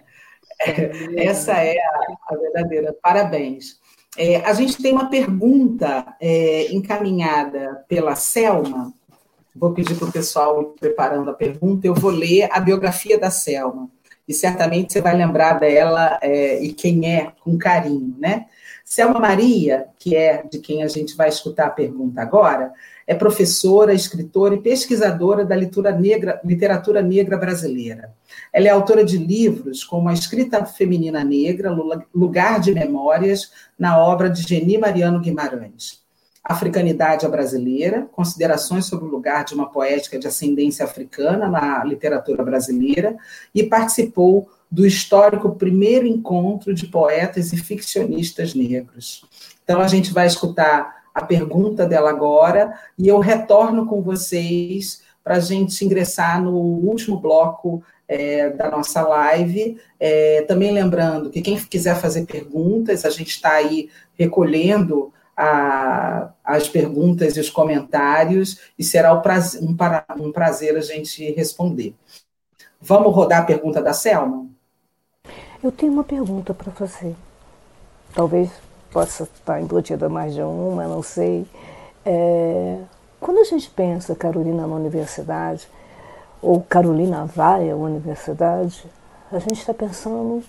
Essa 1.17 1.53
é 1.53 1.79
a, 1.79 2.35
a 2.35 2.37
verdadeira. 2.37 2.95
Parabéns. 3.03 3.81
É, 4.15 4.37
a 4.43 4.53
gente 4.53 4.77
tem 4.77 4.93
uma 4.93 5.09
pergunta 5.09 6.15
é, 6.21 6.71
encaminhada 6.71 7.83
pela 7.89 8.15
Selma. 8.15 8.93
Vou 9.57 9.73
pedir 9.73 9.95
para 9.95 10.07
o 10.07 10.13
pessoal 10.13 10.75
preparando 10.79 11.31
a 11.31 11.33
pergunta. 11.33 11.87
Eu 11.87 11.95
vou 11.95 12.11
ler 12.11 12.51
a 12.53 12.61
biografia 12.61 13.19
da 13.19 13.31
Selma. 13.31 13.89
E 14.29 14.35
certamente 14.35 14.93
você 14.93 15.01
vai 15.01 15.17
lembrar 15.17 15.55
dela 15.55 16.19
é, 16.21 16.63
e 16.63 16.75
quem 16.75 17.11
é 17.11 17.33
com 17.43 17.57
carinho, 17.57 18.15
né? 18.19 18.45
Selma 18.85 19.19
Maria, 19.19 19.87
que 19.99 20.15
é 20.15 20.43
de 20.43 20.59
quem 20.59 20.83
a 20.83 20.89
gente 20.89 21.17
vai 21.17 21.31
escutar 21.31 21.69
a 21.69 21.71
pergunta 21.71 22.21
agora, 22.21 22.71
é 23.09 23.15
professora, 23.15 23.95
escritora 23.95 24.55
e 24.55 24.61
pesquisadora 24.61 25.43
da 25.43 25.57
negra, 25.99 26.39
literatura 26.45 27.01
negra 27.01 27.39
brasileira. 27.39 28.13
Ela 28.53 28.69
é 28.69 28.71
autora 28.71 29.03
de 29.03 29.17
livros 29.17 29.83
como 29.83 30.11
A 30.11 30.13
Escrita 30.13 30.63
Feminina 30.67 31.25
Negra, 31.25 31.75
Lugar 32.15 32.61
de 32.61 32.75
Memórias, 32.75 33.51
na 33.79 33.99
obra 33.99 34.29
de 34.29 34.43
Geni 34.43 34.77
Mariano 34.77 35.21
Guimarães. 35.21 36.03
Africanidade 36.45 37.25
à 37.25 37.31
Brasileira, 37.31 38.07
considerações 38.13 38.85
sobre 38.85 39.07
o 39.07 39.11
lugar 39.11 39.43
de 39.43 39.55
uma 39.55 39.71
poética 39.71 40.19
de 40.19 40.27
ascendência 40.27 40.85
africana 40.85 41.49
na 41.49 41.83
literatura 41.85 42.45
brasileira, 42.45 43.17
e 43.55 43.63
participou 43.63 44.51
do 44.71 44.87
histórico 44.87 45.55
primeiro 45.55 46.07
encontro 46.07 46.75
de 46.75 46.87
poetas 46.87 47.55
e 47.55 47.57
ficcionistas 47.57 48.55
negros. 48.55 49.25
Então, 49.65 49.81
a 49.81 49.89
gente 49.89 50.13
vai 50.13 50.27
escutar 50.27 50.98
a 51.19 51.25
pergunta 51.25 51.85
dela 51.85 52.11
agora 52.11 52.79
e 52.97 53.09
eu 53.09 53.19
retorno 53.19 53.87
com 53.87 54.01
vocês 54.01 55.03
para 55.23 55.35
a 55.35 55.41
gente 55.41 55.85
ingressar 55.85 56.41
no 56.41 56.55
último 56.55 57.19
bloco 57.19 57.83
é, 58.07 58.51
da 58.51 58.71
nossa 58.71 59.03
live. 59.03 59.79
É, 59.99 60.43
também 60.43 60.73
lembrando 60.73 61.29
que 61.29 61.43
quem 61.43 61.59
quiser 61.59 61.97
fazer 61.97 62.25
perguntas, 62.25 63.05
a 63.05 63.11
gente 63.11 63.31
está 63.31 63.55
aí 63.55 63.91
recolhendo 64.17 65.13
a, 65.37 66.31
as 66.45 66.69
perguntas 66.69 67.37
e 67.37 67.41
os 67.41 67.51
comentários 67.51 68.61
e 68.79 68.85
será 68.85 69.13
um 69.13 69.21
prazer, 69.21 69.61
um, 69.61 69.77
um 70.25 70.33
prazer 70.33 70.77
a 70.77 70.81
gente 70.81 71.33
responder. 71.33 71.95
Vamos 72.81 73.13
rodar 73.13 73.43
a 73.43 73.45
pergunta 73.45 73.83
da 73.83 73.93
Selma? 73.93 74.47
Eu 75.63 75.73
tenho 75.73 75.93
uma 75.93 76.05
pergunta 76.05 76.55
para 76.55 76.71
fazer. 76.71 77.17
Talvez 78.15 78.68
possa 78.91 79.25
estar 79.25 79.61
embutida 79.61 80.09
mais 80.09 80.35
de 80.35 80.43
uma, 80.43 80.87
não 80.87 81.03
sei. 81.03 81.47
É, 82.05 82.79
quando 83.21 83.39
a 83.39 83.45
gente 83.45 83.69
pensa 83.71 84.15
Carolina 84.15 84.67
na 84.67 84.75
universidade, 84.75 85.69
ou 86.41 86.61
Carolina 86.63 87.25
vai 87.25 87.71
à 87.71 87.77
universidade, 87.77 88.85
a 89.31 89.39
gente 89.39 89.61
está 89.61 89.75
pensando 89.75 90.43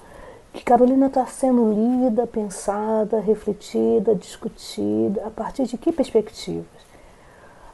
que 0.53 0.63
Carolina 0.63 1.07
está 1.07 1.25
sendo 1.25 1.73
lida, 1.73 2.25
pensada, 2.25 3.19
refletida, 3.19 4.15
discutida, 4.15 5.25
a 5.25 5.29
partir 5.29 5.65
de 5.65 5.77
que 5.77 5.91
perspectivas? 5.91 6.65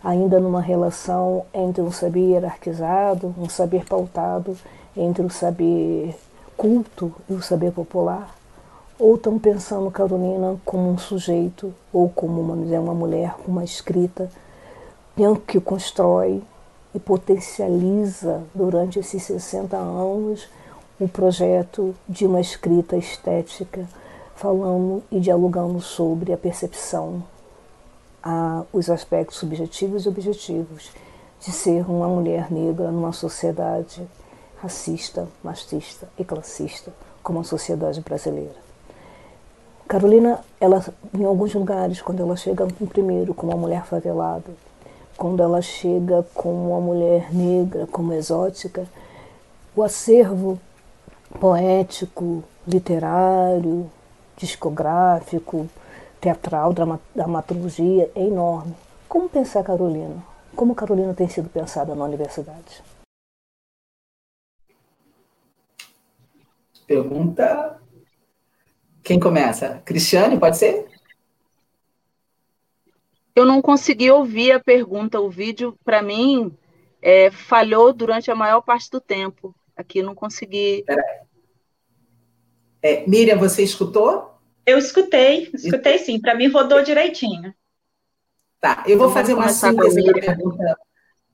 Ainda 0.03 0.39
numa 0.39 0.61
relação 0.61 1.45
entre 1.53 1.82
um 1.82 1.91
saber 1.91 2.32
hierarquizado, 2.32 3.34
um 3.38 3.49
saber 3.49 3.86
pautado 3.86 4.57
entre 4.95 5.24
o 5.26 5.30
saber 5.30 6.16
culto 6.55 7.13
e 7.30 7.34
o 7.34 7.41
saber 7.41 7.72
popular? 7.72 8.36
Ou 8.98 9.16
estão 9.16 9.38
pensando 9.38 9.91
Carolina 9.91 10.58
como 10.64 10.89
um 10.89 10.98
sujeito 10.98 11.74
ou 11.91 12.10
como 12.10 12.41
uma, 12.41 12.80
uma 12.80 12.93
mulher 12.93 13.34
com 13.34 13.52
uma 13.52 13.64
escrita 13.64 14.30
que 15.48 15.60
constrói 15.60 16.41
e 16.93 17.00
potencializa 17.00 18.43
durante 18.54 19.00
esses 19.00 19.24
60 19.24 19.76
anos 19.76 20.48
o 21.00 21.08
projeto 21.08 21.93
de 22.08 22.26
uma 22.26 22.39
escrita 22.39 22.96
estética, 22.96 23.88
falando 24.36 25.04
e 25.12 25.20
dialogando 25.20 25.82
sobre 25.82 26.32
a 26.32 26.38
percepção, 26.38 27.24
a, 28.24 28.64
os 28.72 28.89
aspectos 28.89 29.38
subjetivos 29.38 30.06
e 30.06 30.10
objetivos 30.10 30.91
de 31.41 31.52
ser 31.52 31.89
uma 31.89 32.08
mulher 32.08 32.52
negra 32.52 32.91
numa 32.91 33.12
sociedade 33.12 34.06
racista, 34.58 35.28
machista 35.43 36.08
e 36.18 36.24
classista, 36.24 36.93
como 37.22 37.39
a 37.39 37.43
sociedade 37.43 38.00
brasileira. 38.02 38.64
Carolina, 39.88 40.40
ela, 40.60 40.84
em 41.14 41.24
alguns 41.24 41.54
lugares, 41.54 42.02
quando 42.02 42.22
ela 42.22 42.36
chega 42.36 42.66
primeiro 42.90 43.36
como 43.36 43.52
uma 43.52 43.58
mulher 43.58 43.86
favelada, 43.86 44.52
quando 45.16 45.44
ela 45.44 45.62
chega 45.62 46.26
como 46.34 46.72
uma 46.72 46.82
mulher 46.82 47.32
negra, 47.32 47.86
como 47.88 48.12
exótica, 48.14 48.88
o 49.76 49.84
acervo 49.84 50.60
poético, 51.40 52.44
literário, 52.68 53.90
discográfico, 54.36 55.70
teatral, 56.20 56.74
dramaturgia 57.14 58.10
é 58.16 58.24
enorme. 58.24 58.76
Como 59.08 59.30
pensar 59.30 59.64
Carolina? 59.64 60.24
Como 60.56 60.74
Carolina 60.74 61.14
tem 61.14 61.30
sido 61.30 61.48
pensada 61.48 61.94
na 61.94 62.06
universidade? 62.06 62.84
Pergunta 66.88 67.80
quem 69.06 69.20
começa? 69.20 69.84
Cristiane, 69.86 70.39
pode 70.39 70.58
ser? 70.58 70.88
Eu 73.36 73.45
não 73.45 73.62
consegui 73.62 74.10
ouvir 74.10 74.51
a 74.51 74.60
pergunta. 74.60 75.22
O 75.22 75.30
vídeo, 75.30 75.78
para 75.86 76.01
mim, 76.01 76.51
é, 77.01 77.30
falhou 77.30 77.93
durante 77.93 78.32
a 78.32 78.36
maior 78.36 78.62
parte 78.62 78.89
do 78.89 78.99
tempo. 78.99 79.53
Aqui 79.78 80.01
não 80.01 80.16
consegui. 80.16 80.84
É, 82.82 83.08
Miriam, 83.08 83.38
você 83.38 83.62
escutou? 83.62 84.34
Eu 84.66 84.80
escutei, 84.80 85.51
escutei 85.53 85.99
sim. 85.99 86.20
Para 86.20 86.34
mim, 86.34 86.47
rodou 86.47 86.82
direitinho. 86.82 87.53
Tá, 88.60 88.84
eu 88.88 88.97
vou 88.97 89.12
fazer 89.12 89.36
uma 89.36 89.49
síntese 89.49 90.03
da 90.03 90.14
pergunta, 90.14 90.78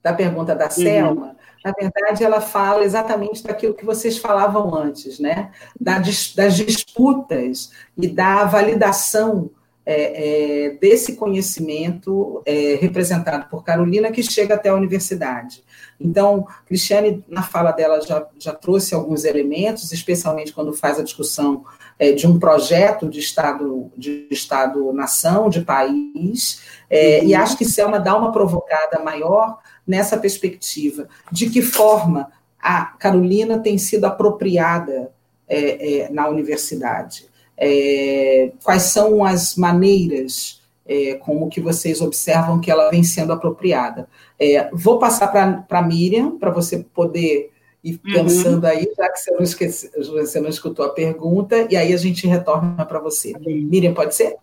da 0.04 0.14
pergunta 0.14 0.56
da 0.56 0.66
uhum. 0.66 0.72
Selma 0.72 1.38
na 1.64 1.72
verdade, 1.72 2.24
ela 2.24 2.42
fala 2.42 2.84
exatamente 2.84 3.44
daquilo 3.44 3.74
que 3.74 3.86
vocês 3.86 4.18
falavam 4.18 4.74
antes, 4.76 5.20
né? 5.20 5.52
das 5.80 6.56
disputas 6.56 7.72
e 7.98 8.08
da 8.08 8.46
validação 8.46 9.52
é, 9.86 10.66
é, 10.66 10.70
desse 10.76 11.16
conhecimento 11.16 12.42
é, 12.46 12.76
representado 12.80 13.48
por 13.50 13.64
Carolina 13.64 14.12
que 14.12 14.22
chega 14.22 14.56
até 14.56 14.70
a 14.70 14.76
universidade. 14.76 15.64
Então, 16.00 16.46
Cristiane, 16.66 17.24
na 17.28 17.44
fala 17.44 17.72
dela, 17.72 18.00
já, 18.02 18.28
já 18.38 18.54
trouxe 18.54 18.94
alguns 18.94 19.24
elementos, 19.24 19.92
especialmente 19.92 20.54
quando 20.54 20.74
faz 20.74 21.00
a 21.00 21.04
discussão 21.04 21.64
é, 21.98 22.12
de 22.12 22.28
um 22.28 22.40
projeto 22.40 23.10
de 23.10 23.20
Estado, 23.20 23.92
de 23.98 24.28
Estado-nação, 24.30 25.50
de 25.50 25.62
país, 25.62 26.62
é, 26.90 27.20
uhum. 27.20 27.28
e 27.28 27.36
acho 27.36 27.58
que 27.58 27.66
Selma 27.66 28.00
dá 28.00 28.16
uma 28.16 28.32
provocada 28.32 29.00
maior 29.00 29.60
nessa 29.86 30.18
perspectiva. 30.18 31.08
De 31.32 31.50
que 31.50 31.62
forma 31.62 32.32
a 32.60 32.86
Carolina 32.86 33.60
tem 33.60 33.78
sido 33.78 34.06
apropriada 34.06 35.12
é, 35.48 36.08
na 36.12 36.28
universidade? 36.30 37.31
É, 37.64 38.52
quais 38.64 38.84
são 38.84 39.24
as 39.24 39.56
maneiras 39.56 40.60
é, 40.92 41.14
como 41.16 41.50
que 41.50 41.62
vocês 41.62 42.02
observam 42.02 42.60
que 42.60 42.72
ela 42.72 42.90
vem 42.90 43.04
sendo 43.04 43.32
apropriada? 43.32 44.08
É, 44.40 44.70
vou 44.74 45.00
passar 45.00 45.28
para 45.28 45.64
a 45.70 45.82
Miriam, 45.82 46.38
para 46.38 46.50
você 46.50 46.80
poder 46.80 47.52
ir 47.84 48.00
uhum. 48.06 48.14
pensando 48.14 48.64
uhum. 48.64 48.70
aí, 48.70 48.92
já 48.98 49.10
que 49.10 49.20
você 49.20 49.32
não, 49.32 49.42
esqueci, 49.42 49.92
você 49.98 50.40
não 50.40 50.50
escutou 50.50 50.86
a 50.86 50.90
pergunta, 50.90 51.68
e 51.70 51.78
aí 51.78 51.94
a 51.94 51.98
gente 51.98 52.28
retorna 52.28 52.86
para 52.86 53.00
você. 53.00 53.34
Miriam, 53.40 53.94
pode 53.94 54.16
ser? 54.16 54.36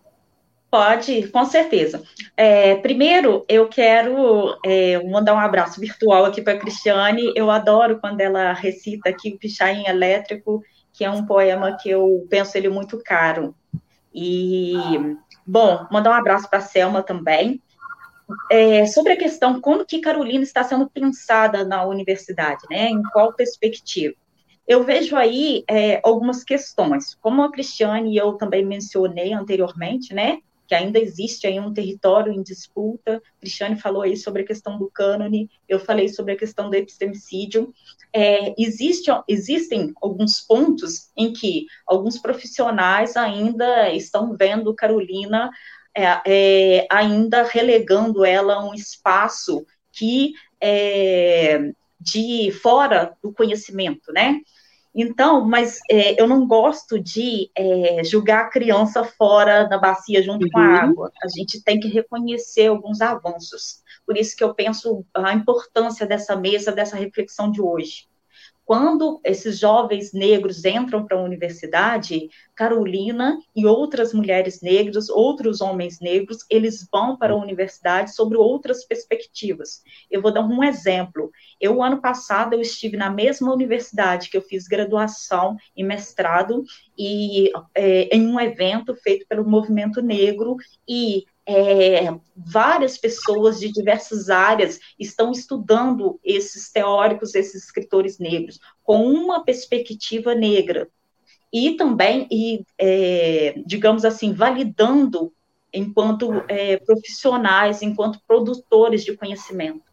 Pode, 0.71 1.27
com 1.29 1.45
certeza. 1.45 2.01
É, 2.37 2.75
primeiro, 2.75 3.43
eu 3.49 3.67
quero 3.67 4.55
é, 4.63 5.03
mandar 5.09 5.33
um 5.33 5.39
abraço 5.39 5.81
virtual 5.81 6.25
aqui 6.25 6.43
para 6.43 6.53
a 6.53 6.59
Cristiane. 6.59 7.33
Eu 7.35 7.49
adoro 7.49 7.99
quando 7.99 8.21
ela 8.21 8.53
recita 8.53 9.09
aqui 9.09 9.33
o 9.33 9.37
Pichain 9.39 9.85
Elétrico, 9.87 10.63
que 10.93 11.03
é 11.03 11.09
um 11.09 11.25
poema 11.25 11.77
que 11.77 11.89
eu 11.89 12.25
penso 12.29 12.57
ele 12.57 12.69
muito 12.69 13.01
caro. 13.03 13.55
E, 14.13 14.73
bom, 15.45 15.87
mandar 15.91 16.11
um 16.11 16.13
abraço 16.13 16.49
para 16.49 16.59
a 16.59 16.63
Selma 16.63 17.03
também. 17.03 17.61
É, 18.51 18.85
sobre 18.85 19.13
a 19.13 19.17
questão 19.17 19.59
como 19.59 19.85
que 19.85 20.01
Carolina 20.01 20.43
está 20.43 20.63
sendo 20.63 20.87
pensada 20.89 21.65
na 21.65 21.83
universidade, 21.85 22.61
né? 22.69 22.89
Em 22.89 23.01
qual 23.11 23.33
perspectiva? 23.33 24.13
Eu 24.67 24.83
vejo 24.83 25.15
aí 25.15 25.63
é, 25.67 25.99
algumas 26.03 26.43
questões, 26.43 27.15
como 27.15 27.41
a 27.41 27.51
Cristiane 27.51 28.13
e 28.13 28.17
eu 28.17 28.33
também 28.33 28.63
mencionei 28.63 29.33
anteriormente, 29.33 30.13
né? 30.13 30.39
Que 30.69 30.75
ainda 30.75 30.99
existe 30.99 31.47
aí 31.47 31.59
um 31.59 31.73
território 31.73 32.31
em 32.31 32.43
disputa. 32.43 33.19
Cristiane 33.39 33.75
falou 33.75 34.03
aí 34.03 34.15
sobre 34.15 34.43
a 34.43 34.45
questão 34.45 34.77
do 34.77 34.87
cânone, 34.87 35.49
eu 35.67 35.79
falei 35.79 36.07
sobre 36.07 36.33
a 36.33 36.37
questão 36.37 36.69
do 36.69 36.75
epistemicídio. 36.75 37.73
É, 38.13 38.53
existe, 38.55 39.09
existem 39.27 39.91
alguns 39.99 40.41
pontos 40.41 41.09
em 41.17 41.33
que 41.33 41.65
alguns 41.87 42.19
profissionais 42.19 43.17
ainda 43.17 43.91
estão 43.91 44.37
vendo 44.37 44.75
Carolina 44.75 45.49
é, 45.97 46.21
é, 46.27 46.87
ainda 46.91 47.41
relegando 47.41 48.23
ela 48.23 48.53
a 48.53 48.63
um 48.63 48.75
espaço 48.75 49.65
que 49.91 50.33
é 50.61 51.73
de 51.99 52.51
fora 52.61 53.17
do 53.21 53.33
conhecimento, 53.33 54.13
né? 54.13 54.39
Então, 54.93 55.45
mas 55.45 55.79
é, 55.89 56.19
eu 56.19 56.27
não 56.27 56.47
gosto 56.47 56.99
de 56.99 57.51
é, 57.55 58.03
julgar 58.03 58.45
a 58.45 58.49
criança 58.49 59.03
fora 59.03 59.63
da 59.65 59.77
bacia 59.77 60.21
junto 60.23 60.43
uhum. 60.45 60.51
com 60.51 60.59
a 60.59 60.63
uhum. 60.63 60.75
água. 60.75 61.11
A 61.23 61.27
gente 61.27 61.63
tem 61.63 61.79
que 61.79 61.87
reconhecer 61.87 62.67
alguns 62.67 62.99
avanços. 62.99 63.83
Por 64.05 64.17
isso 64.17 64.35
que 64.35 64.43
eu 64.43 64.53
penso 64.53 65.05
a 65.15 65.33
importância 65.33 66.05
dessa 66.05 66.35
mesa, 66.35 66.71
dessa 66.71 66.95
reflexão 66.95 67.51
de 67.51 67.61
hoje. 67.61 68.07
Quando 68.69 69.19
esses 69.23 69.57
jovens 69.57 70.13
negros 70.13 70.63
entram 70.63 71.03
para 71.03 71.17
a 71.17 71.23
universidade, 71.23 72.29
Carolina 72.53 73.39
e 73.55 73.65
outras 73.65 74.13
mulheres 74.13 74.61
negras, 74.61 75.09
outros 75.09 75.59
homens 75.59 75.99
negros, 75.99 76.45
eles 76.51 76.87
vão 76.91 77.17
para 77.17 77.33
a 77.33 77.35
universidade 77.35 78.13
sobre 78.13 78.37
outras 78.37 78.85
perspectivas. 78.85 79.81
Eu 80.11 80.21
vou 80.21 80.31
dar 80.31 80.45
um 80.45 80.63
exemplo. 80.63 81.31
Eu, 81.59 81.81
ano 81.81 81.99
passado, 81.99 82.53
eu 82.53 82.61
estive 82.61 82.95
na 82.95 83.09
mesma 83.09 83.51
universidade 83.51 84.29
que 84.29 84.37
eu 84.37 84.41
fiz 84.43 84.67
graduação 84.67 85.57
e 85.75 85.83
mestrado, 85.83 86.63
e 86.95 87.51
é, 87.73 88.15
em 88.15 88.27
um 88.27 88.39
evento 88.39 88.93
feito 88.93 89.25
pelo 89.27 89.49
movimento 89.49 89.99
negro, 89.99 90.57
e 90.87 91.25
é, 91.49 92.15
várias 92.35 92.97
pessoas 92.97 93.59
de 93.59 93.71
diversas 93.71 94.29
áreas 94.29 94.79
estão 94.99 95.31
estudando 95.31 96.19
esses 96.23 96.71
teóricos, 96.71 97.33
esses 97.33 97.63
escritores 97.63 98.19
negros, 98.19 98.59
com 98.83 99.03
uma 99.07 99.43
perspectiva 99.43 100.35
negra. 100.35 100.87
E 101.51 101.75
também, 101.75 102.27
e, 102.31 102.63
é, 102.77 103.55
digamos 103.65 104.05
assim, 104.05 104.31
validando 104.31 105.33
enquanto 105.73 106.31
é, 106.47 106.77
profissionais, 106.77 107.81
enquanto 107.81 108.21
produtores 108.27 109.03
de 109.03 109.17
conhecimento. 109.17 109.88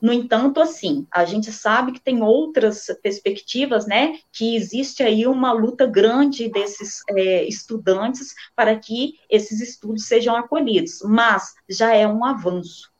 No 0.00 0.12
entanto, 0.12 0.60
assim, 0.60 1.06
a 1.10 1.24
gente 1.24 1.50
sabe 1.52 1.92
que 1.92 2.00
tem 2.00 2.22
outras 2.22 2.86
perspectivas, 3.02 3.86
né? 3.86 4.18
Que 4.32 4.54
existe 4.54 5.02
aí 5.02 5.26
uma 5.26 5.52
luta 5.52 5.86
grande 5.86 6.48
desses 6.48 7.00
é, 7.10 7.44
estudantes 7.44 8.34
para 8.54 8.76
que 8.76 9.14
esses 9.28 9.60
estudos 9.60 10.06
sejam 10.06 10.36
acolhidos, 10.36 11.00
mas 11.04 11.54
já 11.68 11.92
é 11.92 12.06
um 12.06 12.24
avanço. 12.24 12.90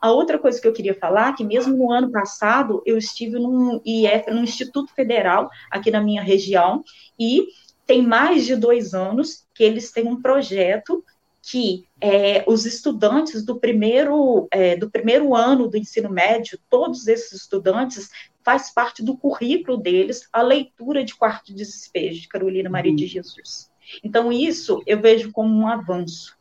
A 0.00 0.12
outra 0.12 0.38
coisa 0.38 0.60
que 0.60 0.66
eu 0.68 0.72
queria 0.72 0.94
falar, 0.94 1.34
que 1.34 1.44
mesmo 1.44 1.76
no 1.76 1.90
ano 1.90 2.10
passado 2.10 2.82
eu 2.86 2.96
estive 2.96 3.38
num 3.38 3.80
IF, 3.84 4.30
no 4.30 4.42
Instituto 4.42 4.92
Federal, 4.94 5.48
aqui 5.70 5.90
na 5.90 6.00
minha 6.00 6.22
região, 6.22 6.84
e 7.18 7.46
tem 7.86 8.02
mais 8.02 8.44
de 8.44 8.56
dois 8.56 8.94
anos 8.94 9.46
que 9.54 9.62
eles 9.62 9.90
têm 9.92 10.06
um 10.08 10.20
projeto 10.20 11.04
que 11.46 11.86
é, 12.00 12.42
os 12.46 12.64
estudantes 12.64 13.44
do 13.44 13.60
primeiro, 13.60 14.48
é, 14.50 14.76
do 14.76 14.90
primeiro 14.90 15.34
ano 15.34 15.68
do 15.68 15.76
ensino 15.76 16.08
médio, 16.08 16.58
todos 16.70 17.06
esses 17.06 17.32
estudantes, 17.42 18.08
faz 18.42 18.72
parte 18.72 19.02
do 19.02 19.16
currículo 19.16 19.76
deles 19.76 20.26
a 20.32 20.40
leitura 20.40 21.04
de 21.04 21.14
quarto 21.14 21.46
de 21.46 21.54
despejo 21.54 22.22
de 22.22 22.28
Carolina 22.28 22.70
Maria 22.70 22.90
uhum. 22.92 22.96
de 22.96 23.06
Jesus. 23.06 23.70
Então, 24.02 24.32
isso 24.32 24.82
eu 24.86 25.00
vejo 25.00 25.32
como 25.32 25.54
um 25.54 25.68
avanço. 25.68 26.34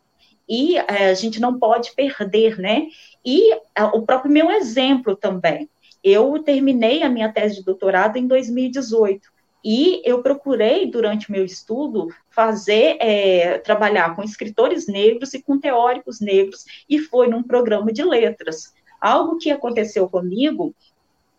E 0.48 0.78
é, 0.78 1.10
a 1.10 1.14
gente 1.14 1.40
não 1.40 1.60
pode 1.60 1.94
perder, 1.94 2.58
né? 2.58 2.88
E 3.26 3.54
é, 3.54 3.84
o 3.84 4.04
próprio 4.04 4.32
meu 4.32 4.52
exemplo 4.52 5.18
também. 5.18 5.70
Eu 6.02 6.42
terminei 6.44 7.04
a 7.04 7.10
minha 7.10 7.32
tese 7.32 7.56
de 7.56 7.64
doutorado 7.64 8.18
em 8.18 8.28
2018. 8.28 9.33
E 9.64 10.02
eu 10.04 10.22
procurei, 10.22 10.86
durante 10.86 11.30
o 11.30 11.32
meu 11.32 11.46
estudo, 11.46 12.10
fazer, 12.30 12.98
é, 13.00 13.60
trabalhar 13.60 14.16
com 14.16 14.24
escritores 14.24 14.88
negros 14.88 15.34
e 15.34 15.42
com 15.42 15.58
teóricos 15.60 16.20
negros, 16.20 16.66
e 16.90 17.00
foi 17.00 17.28
num 17.28 17.44
programa 17.44 17.94
de 17.94 18.04
letras. 18.04 18.74
Algo 19.00 19.38
que 19.38 19.52
aconteceu 19.52 20.10
comigo 20.10 20.76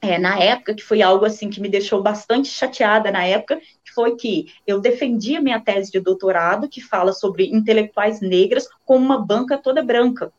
é, 0.01 0.19
na 0.19 0.39
época, 0.39 0.75
que 0.75 0.83
foi 0.83 1.01
algo 1.01 1.25
assim 1.25 1.49
que 1.49 1.61
me 1.61 1.69
deixou 1.69 2.03
bastante 2.03 2.49
chateada 2.49 3.11
na 3.11 3.25
época, 3.25 3.57
que 3.57 3.93
foi 3.95 4.17
que 4.17 4.47
eu 4.67 4.81
defendi 4.81 5.37
a 5.37 5.41
minha 5.41 5.61
tese 5.61 5.91
de 5.91 6.01
doutorado, 6.01 6.69
que 6.69 6.81
fala 6.81 7.13
sobre 7.13 7.47
intelectuais 7.47 8.21
negras, 8.21 8.69
com 8.85 8.97
uma 8.97 9.19
banca 9.19 9.57
toda 9.57 9.83
branca. 9.83 10.33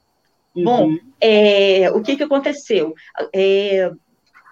Uhum. 0.56 0.64
Bom, 0.64 0.98
é, 1.20 1.92
o 1.92 2.02
que, 2.02 2.16
que 2.16 2.24
aconteceu? 2.24 2.94
É, 3.34 3.92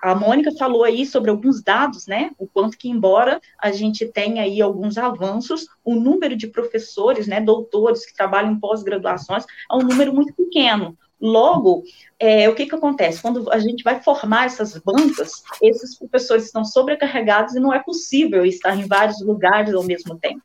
a 0.03 0.13
Mônica 0.13 0.51
falou 0.59 0.83
aí 0.83 1.05
sobre 1.05 1.31
alguns 1.31 1.63
dados, 1.63 2.07
né? 2.07 2.31
O 2.37 2.45
quanto 2.45 2.77
que, 2.77 2.89
embora 2.89 3.39
a 3.57 3.71
gente 3.71 4.05
tenha 4.05 4.43
aí 4.43 4.61
alguns 4.61 4.97
avanços, 4.97 5.65
o 5.81 5.95
número 5.95 6.35
de 6.35 6.47
professores, 6.47 7.25
né, 7.25 7.39
doutores 7.39 8.05
que 8.05 8.13
trabalham 8.13 8.51
em 8.51 8.59
pós-graduações 8.59 9.45
é 9.45 9.75
um 9.75 9.79
número 9.79 10.13
muito 10.13 10.33
pequeno. 10.33 10.97
Logo, 11.21 11.83
é, 12.19 12.49
o 12.49 12.53
que, 12.53 12.65
que 12.65 12.75
acontece? 12.75 13.21
Quando 13.21 13.49
a 13.49 13.59
gente 13.59 13.81
vai 13.81 14.03
formar 14.03 14.47
essas 14.47 14.77
bancas, 14.77 15.41
esses 15.61 15.97
professores 15.97 16.47
estão 16.47 16.65
sobrecarregados 16.65 17.55
e 17.55 17.61
não 17.61 17.73
é 17.73 17.79
possível 17.79 18.45
estar 18.45 18.77
em 18.77 18.85
vários 18.85 19.21
lugares 19.21 19.73
ao 19.73 19.83
mesmo 19.83 20.19
tempo. 20.19 20.43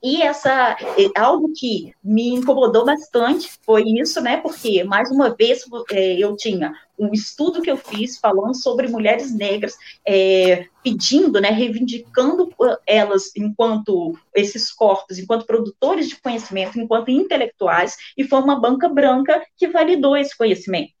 E 0.00 0.20
essa 0.20 0.76
algo 1.16 1.52
que 1.54 1.94
me 2.02 2.34
incomodou 2.34 2.84
bastante 2.84 3.52
foi 3.62 3.84
isso, 3.84 4.20
né? 4.20 4.36
Porque 4.36 4.82
mais 4.82 5.10
uma 5.12 5.32
vez 5.34 5.64
é, 5.92 6.18
eu 6.18 6.34
tinha 6.34 6.72
um 7.02 7.12
estudo 7.12 7.62
que 7.62 7.70
eu 7.70 7.76
fiz 7.76 8.18
falando 8.18 8.54
sobre 8.54 8.88
mulheres 8.88 9.34
negras, 9.34 9.74
é, 10.06 10.66
pedindo, 10.82 11.40
né, 11.40 11.50
reivindicando 11.50 12.52
elas 12.86 13.34
enquanto 13.36 14.16
esses 14.34 14.72
corpos, 14.72 15.18
enquanto 15.18 15.46
produtores 15.46 16.08
de 16.08 16.20
conhecimento, 16.20 16.78
enquanto 16.78 17.10
intelectuais, 17.10 17.96
e 18.16 18.24
foi 18.24 18.40
uma 18.40 18.60
banca 18.60 18.88
branca 18.88 19.42
que 19.56 19.68
validou 19.68 20.16
esse 20.16 20.36
conhecimento. 20.36 20.92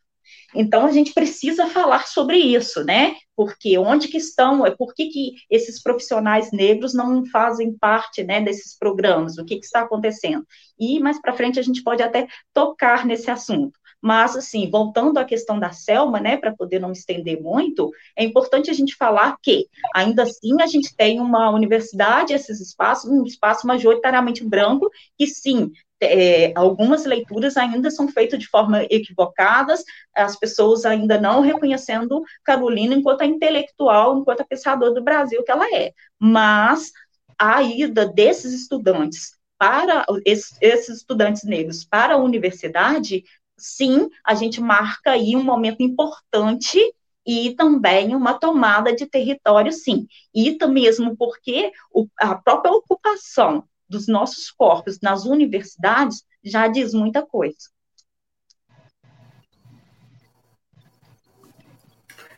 Então, 0.54 0.84
a 0.84 0.92
gente 0.92 1.14
precisa 1.14 1.66
falar 1.66 2.06
sobre 2.06 2.36
isso, 2.36 2.84
né? 2.84 3.16
Porque 3.34 3.78
onde 3.78 4.08
que 4.08 4.18
estão, 4.18 4.66
é 4.66 4.70
por 4.70 4.94
que, 4.94 5.06
que 5.06 5.32
esses 5.50 5.82
profissionais 5.82 6.52
negros 6.52 6.92
não 6.92 7.24
fazem 7.26 7.76
parte 7.76 8.22
né, 8.22 8.40
desses 8.40 8.76
programas, 8.78 9.38
o 9.38 9.44
que, 9.44 9.56
que 9.56 9.64
está 9.64 9.80
acontecendo? 9.80 10.46
E 10.78 11.00
mais 11.00 11.20
para 11.20 11.32
frente 11.32 11.58
a 11.58 11.62
gente 11.62 11.82
pode 11.82 12.02
até 12.02 12.26
tocar 12.52 13.06
nesse 13.06 13.30
assunto. 13.30 13.78
Mas, 14.02 14.36
assim, 14.36 14.68
voltando 14.68 15.18
à 15.18 15.24
questão 15.24 15.60
da 15.60 15.70
Selma, 15.70 16.18
né, 16.18 16.36
para 16.36 16.52
poder 16.52 16.80
não 16.80 16.90
estender 16.90 17.40
muito, 17.40 17.92
é 18.16 18.24
importante 18.24 18.68
a 18.68 18.74
gente 18.74 18.96
falar 18.96 19.36
que, 19.40 19.68
ainda 19.94 20.24
assim, 20.24 20.60
a 20.60 20.66
gente 20.66 20.94
tem 20.96 21.20
uma 21.20 21.50
universidade, 21.50 22.34
esses 22.34 22.60
espaços, 22.60 23.08
um 23.08 23.24
espaço 23.24 23.64
majoritariamente 23.64 24.44
branco, 24.44 24.90
que 25.16 25.26
sim, 25.28 25.70
é, 26.00 26.52
algumas 26.56 27.04
leituras 27.04 27.56
ainda 27.56 27.88
são 27.90 28.08
feitas 28.08 28.38
de 28.40 28.48
forma 28.48 28.82
equivocadas, 28.90 29.84
as 30.14 30.36
pessoas 30.36 30.84
ainda 30.84 31.20
não 31.20 31.40
reconhecendo 31.40 32.22
Carolina 32.42 32.94
enquanto 32.96 33.22
a 33.22 33.26
intelectual, 33.26 34.18
enquanto 34.18 34.40
a 34.40 34.44
pensadora 34.44 34.92
do 34.92 35.02
Brasil 35.02 35.44
que 35.44 35.52
ela 35.52 35.66
é. 35.72 35.92
Mas 36.18 36.90
a 37.38 37.62
ida 37.62 38.04
desses 38.04 38.52
estudantes 38.52 39.36
para 39.56 40.04
esses, 40.24 40.88
estudantes 40.88 41.44
negros 41.44 41.84
para 41.84 42.14
a 42.14 42.18
universidade, 42.18 43.22
sim, 43.62 44.08
a 44.24 44.34
gente 44.34 44.60
marca 44.60 45.12
aí 45.12 45.36
um 45.36 45.42
momento 45.42 45.82
importante 45.82 46.78
e 47.26 47.54
também 47.54 48.14
uma 48.16 48.34
tomada 48.34 48.94
de 48.94 49.06
território, 49.06 49.72
sim. 49.72 50.06
E 50.34 50.56
mesmo 50.68 51.16
porque 51.16 51.72
o, 51.90 52.06
a 52.18 52.34
própria 52.34 52.72
ocupação 52.72 53.64
dos 53.88 54.08
nossos 54.08 54.50
corpos 54.50 54.98
nas 55.00 55.24
universidades 55.24 56.24
já 56.42 56.66
diz 56.66 56.92
muita 56.92 57.24
coisa. 57.24 57.70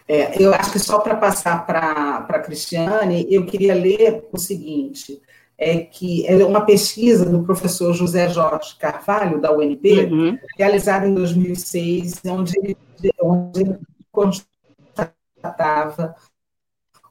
É, 0.07 0.43
eu 0.43 0.53
acho 0.53 0.73
que 0.73 0.79
só 0.79 0.99
para 0.99 1.17
passar 1.17 1.65
para 1.65 2.27
a 2.29 2.39
Cristiane, 2.41 3.27
eu 3.31 3.47
queria 3.47 3.75
ler 3.75 4.29
o 4.31 4.39
seguinte: 4.39 5.23
é 5.57 5.81
que 5.81 6.27
é 6.27 6.45
uma 6.45 6.65
pesquisa 6.65 7.25
do 7.25 7.45
professor 7.45 7.93
José 7.93 8.29
Jorge 8.29 8.77
Carvalho, 8.77 9.41
da 9.41 9.53
UNB, 9.53 10.07
uhum. 10.07 10.39
realizada 10.57 11.07
em 11.07 11.15
2006, 11.15 12.23
onde 12.27 12.59
ele, 12.59 12.77
onde 13.21 13.61
ele 13.61 13.79
constatava 14.11 16.15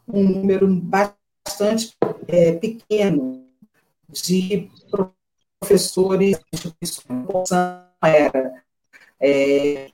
um 0.08 0.24
número 0.24 0.68
bastante 0.68 1.96
é, 2.28 2.54
pequeno 2.54 3.46
de 4.10 4.70
professores. 5.60 6.40
Era 8.02 8.64
é, 9.22 9.90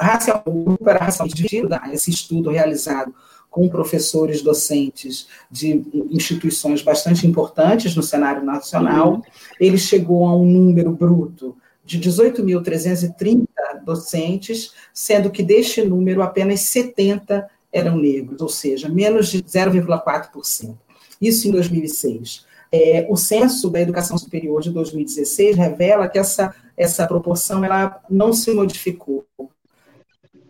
racial, 0.00 0.42
era 0.86 1.04
racial 1.04 1.28
dividido, 1.28 1.68
esse 1.92 2.10
estudo 2.10 2.50
realizado 2.50 3.14
com 3.50 3.68
professores 3.68 4.42
docentes 4.42 5.26
de 5.50 5.82
instituições 6.10 6.82
bastante 6.82 7.26
importantes 7.26 7.96
no 7.96 8.02
cenário 8.02 8.44
nacional. 8.44 9.14
Uhum. 9.14 9.22
Ele 9.58 9.76
chegou 9.76 10.26
a 10.26 10.36
um 10.36 10.46
número 10.46 10.92
bruto 10.92 11.56
de 11.84 11.98
18.330 11.98 13.46
docentes, 13.84 14.72
sendo 14.94 15.30
que 15.30 15.42
deste 15.42 15.82
número 15.82 16.22
apenas 16.22 16.60
70 16.60 17.50
eram 17.72 17.96
negros, 17.96 18.40
ou 18.40 18.48
seja, 18.48 18.88
menos 18.88 19.28
de 19.28 19.42
0,4%. 19.42 20.76
Isso 21.20 21.48
em 21.48 21.50
2006. 21.50 22.46
É, 22.72 23.06
o 23.10 23.16
censo 23.16 23.68
da 23.68 23.80
educação 23.80 24.16
superior 24.16 24.62
de 24.62 24.70
2016 24.70 25.56
revela 25.56 26.08
que 26.08 26.18
essa, 26.18 26.54
essa 26.76 27.06
proporção 27.06 27.64
ela 27.64 28.00
não 28.08 28.32
se 28.32 28.52
modificou, 28.52 29.26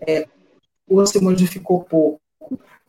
é, 0.07 0.27
ou 0.87 1.07
se 1.07 1.19
modificou 1.21 1.83
pouco. 1.83 2.21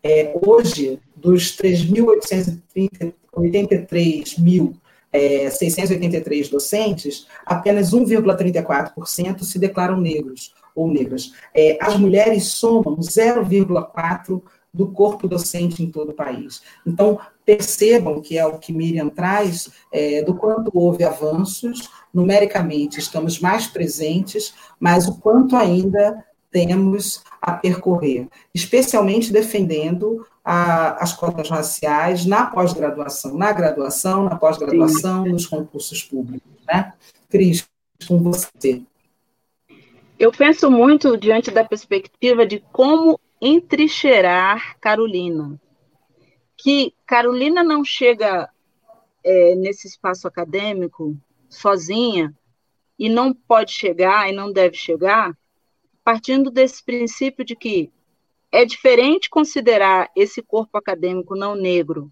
É, 0.04 0.38
hoje, 0.46 1.00
dos 1.16 1.58
3.883 1.58 4.40
mil 4.40 4.76
é, 5.12 5.50
683 5.50 6.50
docentes, 6.50 7.28
apenas 7.46 7.92
1,34% 7.92 9.44
se 9.44 9.60
declaram 9.60 10.00
negros 10.00 10.54
ou 10.74 10.88
negras. 10.88 11.34
É, 11.54 11.78
as 11.82 11.98
mulheres 11.98 12.46
somam 12.46 12.98
0,4% 12.98 14.42
do 14.74 14.88
corpo 14.88 15.28
docente 15.28 15.84
em 15.84 15.92
todo 15.92 16.12
o 16.12 16.16
país. 16.16 16.62
Então, 16.88 17.20
percebam 17.46 18.22
que 18.22 18.38
é 18.38 18.46
o 18.46 18.58
que 18.58 18.72
Miriam 18.72 19.10
traz, 19.10 19.70
é, 19.92 20.24
do 20.24 20.34
quanto 20.34 20.72
houve 20.74 21.04
avanços, 21.04 21.90
numericamente 22.14 22.98
estamos 22.98 23.38
mais 23.40 23.68
presentes, 23.68 24.54
mas 24.80 25.10
o 25.10 25.20
quanto 25.20 25.58
ainda 25.58 26.24
temos 26.52 27.24
a 27.42 27.54
percorrer, 27.54 28.28
especialmente 28.54 29.32
defendendo 29.32 30.26
a, 30.44 31.02
as 31.02 31.14
cotas 31.14 31.50
raciais 31.50 32.26
na 32.26 32.46
pós-graduação, 32.46 33.38
na 33.38 33.52
graduação, 33.52 34.24
na 34.26 34.36
pós-graduação, 34.36 35.26
nos 35.26 35.46
concursos 35.46 36.04
públicos. 36.04 36.52
Né? 36.68 36.94
Cris, 37.30 37.68
com 38.08 38.20
você. 38.20 38.82
Eu 40.20 40.32
penso 40.32 40.70
muito 40.70 41.18
diante 41.18 41.50
da 41.50 41.64
perspectiva 41.64 42.46
de 42.46 42.60
como 42.72 43.20
entrincheirar 43.42 44.78
Carolina. 44.80 45.60
Que 46.56 46.94
Carolina 47.08 47.64
não 47.64 47.84
chega 47.84 48.48
é, 49.24 49.56
nesse 49.56 49.88
espaço 49.88 50.28
acadêmico 50.28 51.18
sozinha 51.50 52.34
e 53.00 53.10
não 53.10 53.34
pode 53.34 53.72
chegar 53.72 54.30
e 54.30 54.32
não 54.32 54.52
deve 54.52 54.76
chegar 54.76 55.36
partindo 56.04 56.50
desse 56.50 56.84
princípio 56.84 57.46
de 57.46 57.56
que 57.56 57.92
é 58.52 58.66
diferente 58.66 59.30
considerar 59.30 60.12
esse 60.16 60.42
corpo 60.42 60.78
acadêmico 60.78 61.36
não 61.36 61.56
negro, 61.56 62.12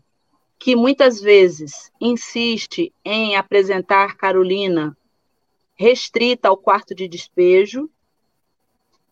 que 0.58 0.76
muitas 0.76 1.20
vezes 1.22 1.92
insiste 2.00 2.94
em 3.04 3.36
apresentar 3.36 4.16
Carolina 4.16 4.96
restrita 5.76 6.50
ao 6.50 6.58
quarto 6.58 6.94
de 6.94 7.08
despejo, 7.08 7.90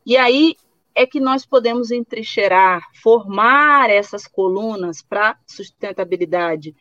e 0.06 0.18
aí 0.18 0.56
é 0.94 1.06
que 1.06 1.20
nós 1.20 1.46
podemos 1.46 1.92
entrincheirar, 1.92 2.82
formar 3.02 3.90
essas 3.90 4.28
colunas 4.28 5.02
para 5.02 5.38
sustentabilidade 5.46 6.76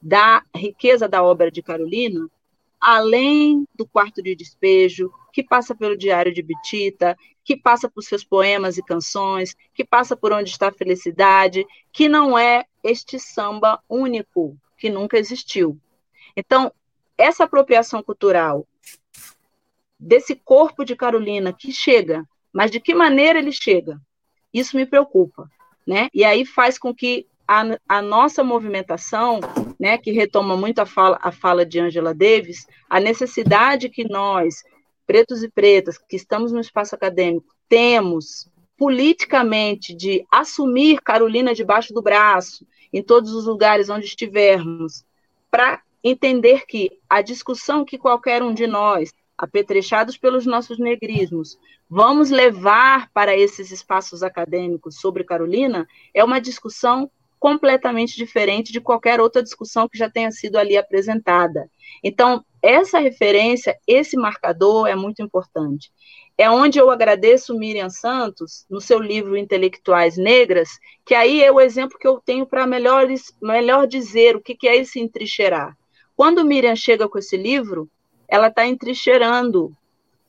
da 0.00 0.44
riqueza 0.54 1.08
da 1.08 1.22
obra 1.22 1.50
de 1.50 1.62
Carolina, 1.62 2.28
além 2.82 3.64
do 3.72 3.86
quarto 3.86 4.20
de 4.20 4.34
despejo, 4.34 5.12
que 5.32 5.42
passa 5.42 5.72
pelo 5.72 5.96
Diário 5.96 6.34
de 6.34 6.42
Bitita, 6.42 7.16
que 7.44 7.56
passa 7.56 7.88
por 7.88 8.02
seus 8.02 8.24
poemas 8.24 8.76
e 8.76 8.82
canções, 8.82 9.56
que 9.72 9.84
passa 9.84 10.16
por 10.16 10.32
Onde 10.32 10.50
Está 10.50 10.68
a 10.68 10.72
Felicidade, 10.72 11.64
que 11.92 12.08
não 12.08 12.36
é 12.36 12.64
este 12.82 13.20
samba 13.20 13.80
único, 13.88 14.56
que 14.76 14.90
nunca 14.90 15.16
existiu. 15.16 15.78
Então, 16.36 16.72
essa 17.16 17.44
apropriação 17.44 18.02
cultural 18.02 18.66
desse 19.98 20.34
corpo 20.34 20.84
de 20.84 20.96
Carolina 20.96 21.52
que 21.52 21.72
chega, 21.72 22.28
mas 22.52 22.70
de 22.70 22.80
que 22.80 22.94
maneira 22.94 23.38
ele 23.38 23.52
chega? 23.52 24.00
Isso 24.52 24.76
me 24.76 24.84
preocupa, 24.84 25.48
né? 25.86 26.08
E 26.12 26.24
aí 26.24 26.44
faz 26.44 26.78
com 26.78 26.92
que 26.92 27.26
a, 27.46 27.62
a 27.88 28.02
nossa 28.02 28.42
movimentação, 28.42 29.40
né, 29.82 29.98
que 29.98 30.12
retoma 30.12 30.56
muito 30.56 30.78
a 30.78 30.86
fala, 30.86 31.18
a 31.20 31.32
fala 31.32 31.66
de 31.66 31.80
Angela 31.80 32.14
Davis, 32.14 32.68
a 32.88 33.00
necessidade 33.00 33.88
que 33.88 34.08
nós, 34.08 34.62
pretos 35.04 35.42
e 35.42 35.50
pretas, 35.50 35.98
que 35.98 36.14
estamos 36.14 36.52
no 36.52 36.60
espaço 36.60 36.94
acadêmico, 36.94 37.52
temos 37.68 38.48
politicamente 38.78 39.92
de 39.92 40.24
assumir 40.30 41.00
Carolina 41.00 41.52
debaixo 41.52 41.92
do 41.92 42.00
braço, 42.00 42.64
em 42.92 43.02
todos 43.02 43.34
os 43.34 43.46
lugares 43.46 43.90
onde 43.90 44.06
estivermos, 44.06 45.04
para 45.50 45.82
entender 46.04 46.64
que 46.64 46.92
a 47.10 47.20
discussão 47.20 47.84
que 47.84 47.98
qualquer 47.98 48.40
um 48.40 48.54
de 48.54 48.68
nós, 48.68 49.12
apetrechados 49.36 50.16
pelos 50.16 50.46
nossos 50.46 50.78
negrismos, 50.78 51.58
vamos 51.90 52.30
levar 52.30 53.10
para 53.10 53.36
esses 53.36 53.72
espaços 53.72 54.22
acadêmicos 54.22 55.00
sobre 55.00 55.24
Carolina, 55.24 55.88
é 56.14 56.22
uma 56.22 56.40
discussão 56.40 57.10
completamente 57.42 58.16
diferente 58.16 58.70
de 58.70 58.80
qualquer 58.80 59.20
outra 59.20 59.42
discussão 59.42 59.88
que 59.88 59.98
já 59.98 60.08
tenha 60.08 60.30
sido 60.30 60.56
ali 60.56 60.76
apresentada. 60.76 61.68
Então, 62.00 62.44
essa 62.62 63.00
referência, 63.00 63.76
esse 63.84 64.16
marcador 64.16 64.86
é 64.86 64.94
muito 64.94 65.20
importante. 65.20 65.90
É 66.38 66.48
onde 66.48 66.78
eu 66.78 66.88
agradeço 66.88 67.58
Miriam 67.58 67.90
Santos, 67.90 68.64
no 68.70 68.80
seu 68.80 69.00
livro 69.00 69.36
Intelectuais 69.36 70.16
Negras, 70.16 70.68
que 71.04 71.16
aí 71.16 71.42
é 71.42 71.50
o 71.50 71.60
exemplo 71.60 71.98
que 71.98 72.06
eu 72.06 72.22
tenho 72.24 72.46
para 72.46 72.64
melhor, 72.64 73.08
melhor 73.42 73.88
dizer 73.88 74.36
o 74.36 74.40
que, 74.40 74.54
que 74.54 74.68
é 74.68 74.76
esse 74.76 75.00
entrincheirar. 75.00 75.76
Quando 76.14 76.44
Miriam 76.44 76.76
chega 76.76 77.08
com 77.08 77.18
esse 77.18 77.36
livro, 77.36 77.90
ela 78.28 78.46
está 78.46 78.68
entrincheirando. 78.68 79.72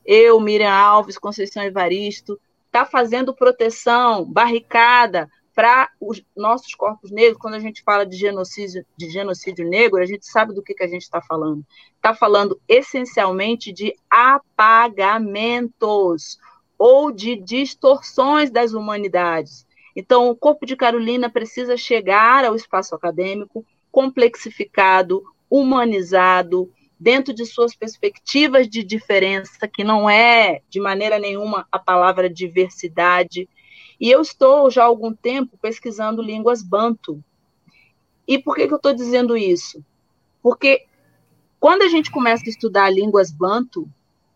Eu, 0.04 0.40
Miriam 0.40 0.74
Alves, 0.74 1.20
Conceição 1.20 1.62
Evaristo, 1.62 2.40
está 2.66 2.88
fazendo 2.88 3.36
proteção, 3.36 4.26
barricada, 4.26 5.30
para 5.56 5.90
os 6.02 6.24
nossos 6.36 6.74
corpos 6.74 7.12
negros, 7.12 7.38
quando 7.40 7.54
a 7.54 7.60
gente 7.60 7.84
fala 7.84 8.06
de 8.06 8.18
genocídio, 8.18 8.86
de 8.98 9.10
genocídio 9.10 9.68
negro, 9.68 10.02
a 10.02 10.06
gente 10.06 10.26
sabe 10.26 10.54
do 10.54 10.64
que, 10.64 10.74
que 10.74 10.84
a 10.84 10.88
gente 10.88 11.04
está 11.04 11.22
falando. 11.22 11.64
Está 11.96 12.14
falando 12.14 12.60
essencialmente 12.68 13.72
de 13.72 13.96
apagamentos 14.10 15.60
ou 16.78 17.12
de 17.12 17.36
distorções 17.36 18.50
das 18.50 18.74
humanidades. 18.74 19.66
Então, 19.96 20.30
o 20.30 20.36
corpo 20.36 20.66
de 20.66 20.76
Carolina 20.76 21.30
precisa 21.30 21.78
chegar 21.78 22.44
ao 22.44 22.56
espaço 22.56 22.96
acadêmico 22.96 23.64
complexificado, 23.92 25.24
humanizado, 25.50 26.72
dentro 27.00 27.34
de 27.34 27.46
suas 27.46 27.76
perspectivas 27.76 28.68
de 28.68 28.84
diferença, 28.84 29.68
que 29.68 29.84
não 29.84 30.10
é 30.10 30.62
de 30.70 30.80
maneira 30.80 31.20
nenhuma 31.20 31.68
a 31.72 31.78
palavra 31.78 32.30
diversidade, 32.30 33.48
e 34.00 34.10
eu 34.10 34.22
estou 34.22 34.70
já 34.70 34.84
há 34.84 34.86
algum 34.86 35.14
tempo 35.14 35.58
pesquisando 35.58 36.22
línguas 36.22 36.62
banto. 36.62 37.24
E 38.28 38.40
por 38.40 38.56
que, 38.56 38.68
que 38.68 38.74
eu 38.74 38.78
estou 38.78 38.94
dizendo 38.94 39.36
isso? 39.36 39.84
Porque 40.42 40.86
quando 41.60 41.84
a 41.84 41.88
gente 41.88 42.12
começa 42.12 42.44
a 42.46 42.50
estudar 42.50 42.90
línguas 42.90 43.32
banto, 43.32 43.90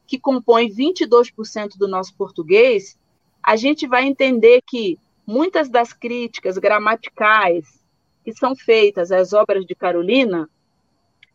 que 0.06 0.18
compõem 0.18 0.70
22% 0.70 1.78
do 1.78 1.88
nosso 1.88 2.16
português, 2.16 2.98
a 3.44 3.56
gente 3.56 3.86
vai 3.86 4.06
entender 4.06 4.62
que 4.66 4.98
muitas 5.26 5.70
das 5.70 5.92
críticas 5.92 6.58
gramaticais 6.58 7.78
que 8.24 8.34
são 8.34 8.56
feitas 8.56 9.12
às 9.12 9.34
obras 9.34 9.66
de 9.66 9.76
Carolina, 9.76 10.50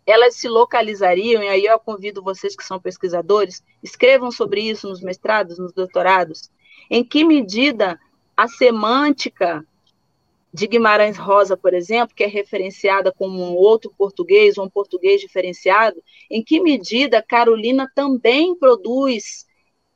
elas 0.07 0.37
se 0.37 0.49
localizariam, 0.49 1.43
e 1.43 1.49
aí 1.49 1.65
eu 1.65 1.79
convido 1.79 2.23
vocês 2.23 2.57
que 2.57 2.65
são 2.65 2.81
pesquisadores, 2.81 3.63
escrevam 3.83 4.31
sobre 4.31 4.61
isso 4.61 4.89
nos 4.89 5.01
mestrados, 5.01 5.59
nos 5.59 5.73
doutorados, 5.73 6.51
em 6.91 7.05
que 7.05 7.25
medida 7.25 7.99
a 8.37 8.49
semântica 8.49 9.67
de 10.53 10.67
Guimarães 10.67 11.17
Rosa, 11.17 11.57
por 11.57 11.73
exemplo, 11.73 12.15
que 12.15 12.25
é 12.25 12.27
referenciada 12.27 13.11
como 13.11 13.43
um 13.43 13.55
outro 13.55 13.93
português, 13.97 14.59
um 14.59 14.69
português 14.69 15.21
diferenciado, 15.21 16.03
em 16.31 16.43
que 16.43 16.61
medida 16.61 17.23
Carolina 17.23 17.91
também 17.95 18.55
produz 18.55 19.47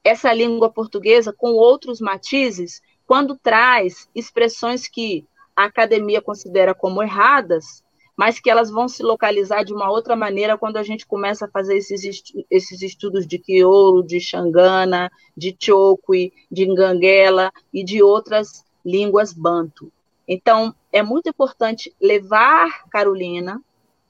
essa 0.03 0.33
língua 0.33 0.71
portuguesa 0.71 1.33
com 1.37 1.53
outros 1.53 2.01
matizes, 2.01 2.81
quando 3.07 3.37
traz 3.37 4.09
expressões 4.15 4.89
que 4.89 5.27
a 5.55 5.65
academia 5.65 6.23
considera 6.23 6.75
como 6.75 7.03
erradas, 7.03 7.83
mas 8.17 8.41
que 8.41 8.49
elas 8.49 8.71
vão 8.71 8.89
se 8.89 9.03
localizar 9.03 9.63
de 9.63 9.75
uma 9.75 9.91
outra 9.91 10.17
maneira 10.17 10.57
quando 10.57 10.79
a 10.79 10.83
gente 10.83 11.07
começa 11.07 11.45
a 11.45 11.51
fazer 11.51 11.77
esses, 11.77 12.23
esses 12.51 12.81
estudos 12.81 13.27
de 13.27 13.39
Crioulo, 13.39 14.03
de 14.03 14.19
Xangana, 14.19 15.13
de 15.37 15.55
Chokwe, 15.59 16.33
de 16.51 16.67
Nganguela 16.67 17.53
e 17.73 17.85
de 17.85 18.03
outras 18.03 18.65
línguas 18.83 19.35
banto. 19.35 19.93
Então, 20.27 20.75
é 20.91 21.03
muito 21.03 21.29
importante 21.29 21.95
levar 22.01 22.89
Carolina, 22.89 23.63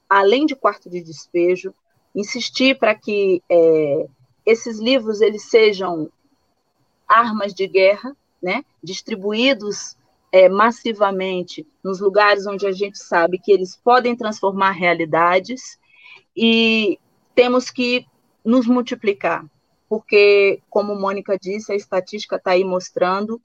além 0.09 0.45
de 0.45 0.55
quarto 0.55 0.89
de 0.89 1.01
despejo, 1.01 1.73
insistir 2.15 2.79
para 2.79 2.95
que 2.95 3.43
é, 3.49 4.07
esses 4.45 4.79
livros 4.79 5.19
eles 5.19 5.49
sejam 5.49 6.09
armas 7.05 7.53
de 7.53 7.67
guerra, 7.67 8.15
né, 8.41 8.63
distribuídos 8.81 9.96
é, 10.31 10.49
massivamente 10.49 11.65
nos 11.83 11.99
lugares 11.99 12.45
onde 12.45 12.65
a 12.67 12.71
gente 12.71 12.97
sabe 12.97 13.39
que 13.39 13.51
eles 13.51 13.75
podem 13.75 14.15
transformar 14.15 14.71
realidades 14.71 15.79
e 16.35 16.99
temos 17.33 17.69
que 17.69 18.05
nos 18.43 18.65
multiplicar, 18.67 19.45
porque, 19.89 20.61
como 20.69 20.95
Mônica 20.95 21.37
disse, 21.39 21.71
a 21.71 21.75
estatística 21.75 22.35
está 22.35 22.51
aí 22.51 22.63
mostrando. 22.63 23.41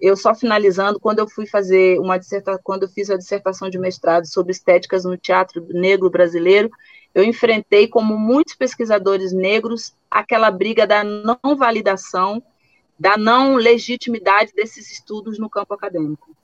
Eu 0.00 0.16
só 0.16 0.34
finalizando, 0.34 1.00
quando 1.00 1.20
eu 1.20 1.28
fui 1.28 1.46
fazer 1.46 1.98
uma 1.98 2.18
dissertação, 2.18 2.60
quando 2.62 2.82
eu 2.82 2.88
fiz 2.88 3.08
a 3.08 3.16
dissertação 3.16 3.70
de 3.70 3.78
mestrado 3.78 4.26
sobre 4.26 4.52
estéticas 4.52 5.04
no 5.04 5.16
teatro 5.16 5.66
negro 5.70 6.10
brasileiro, 6.10 6.70
eu 7.14 7.24
enfrentei, 7.24 7.88
como 7.88 8.18
muitos 8.18 8.54
pesquisadores 8.54 9.32
negros, 9.32 9.96
aquela 10.10 10.50
briga 10.50 10.86
da 10.86 11.02
não 11.02 11.56
validação 11.56 12.42
da 12.98 13.16
não 13.16 13.56
legitimidade 13.56 14.52
desses 14.54 14.90
estudos 14.90 15.38
no 15.38 15.50
campo 15.50 15.74
acadêmico. 15.74 16.34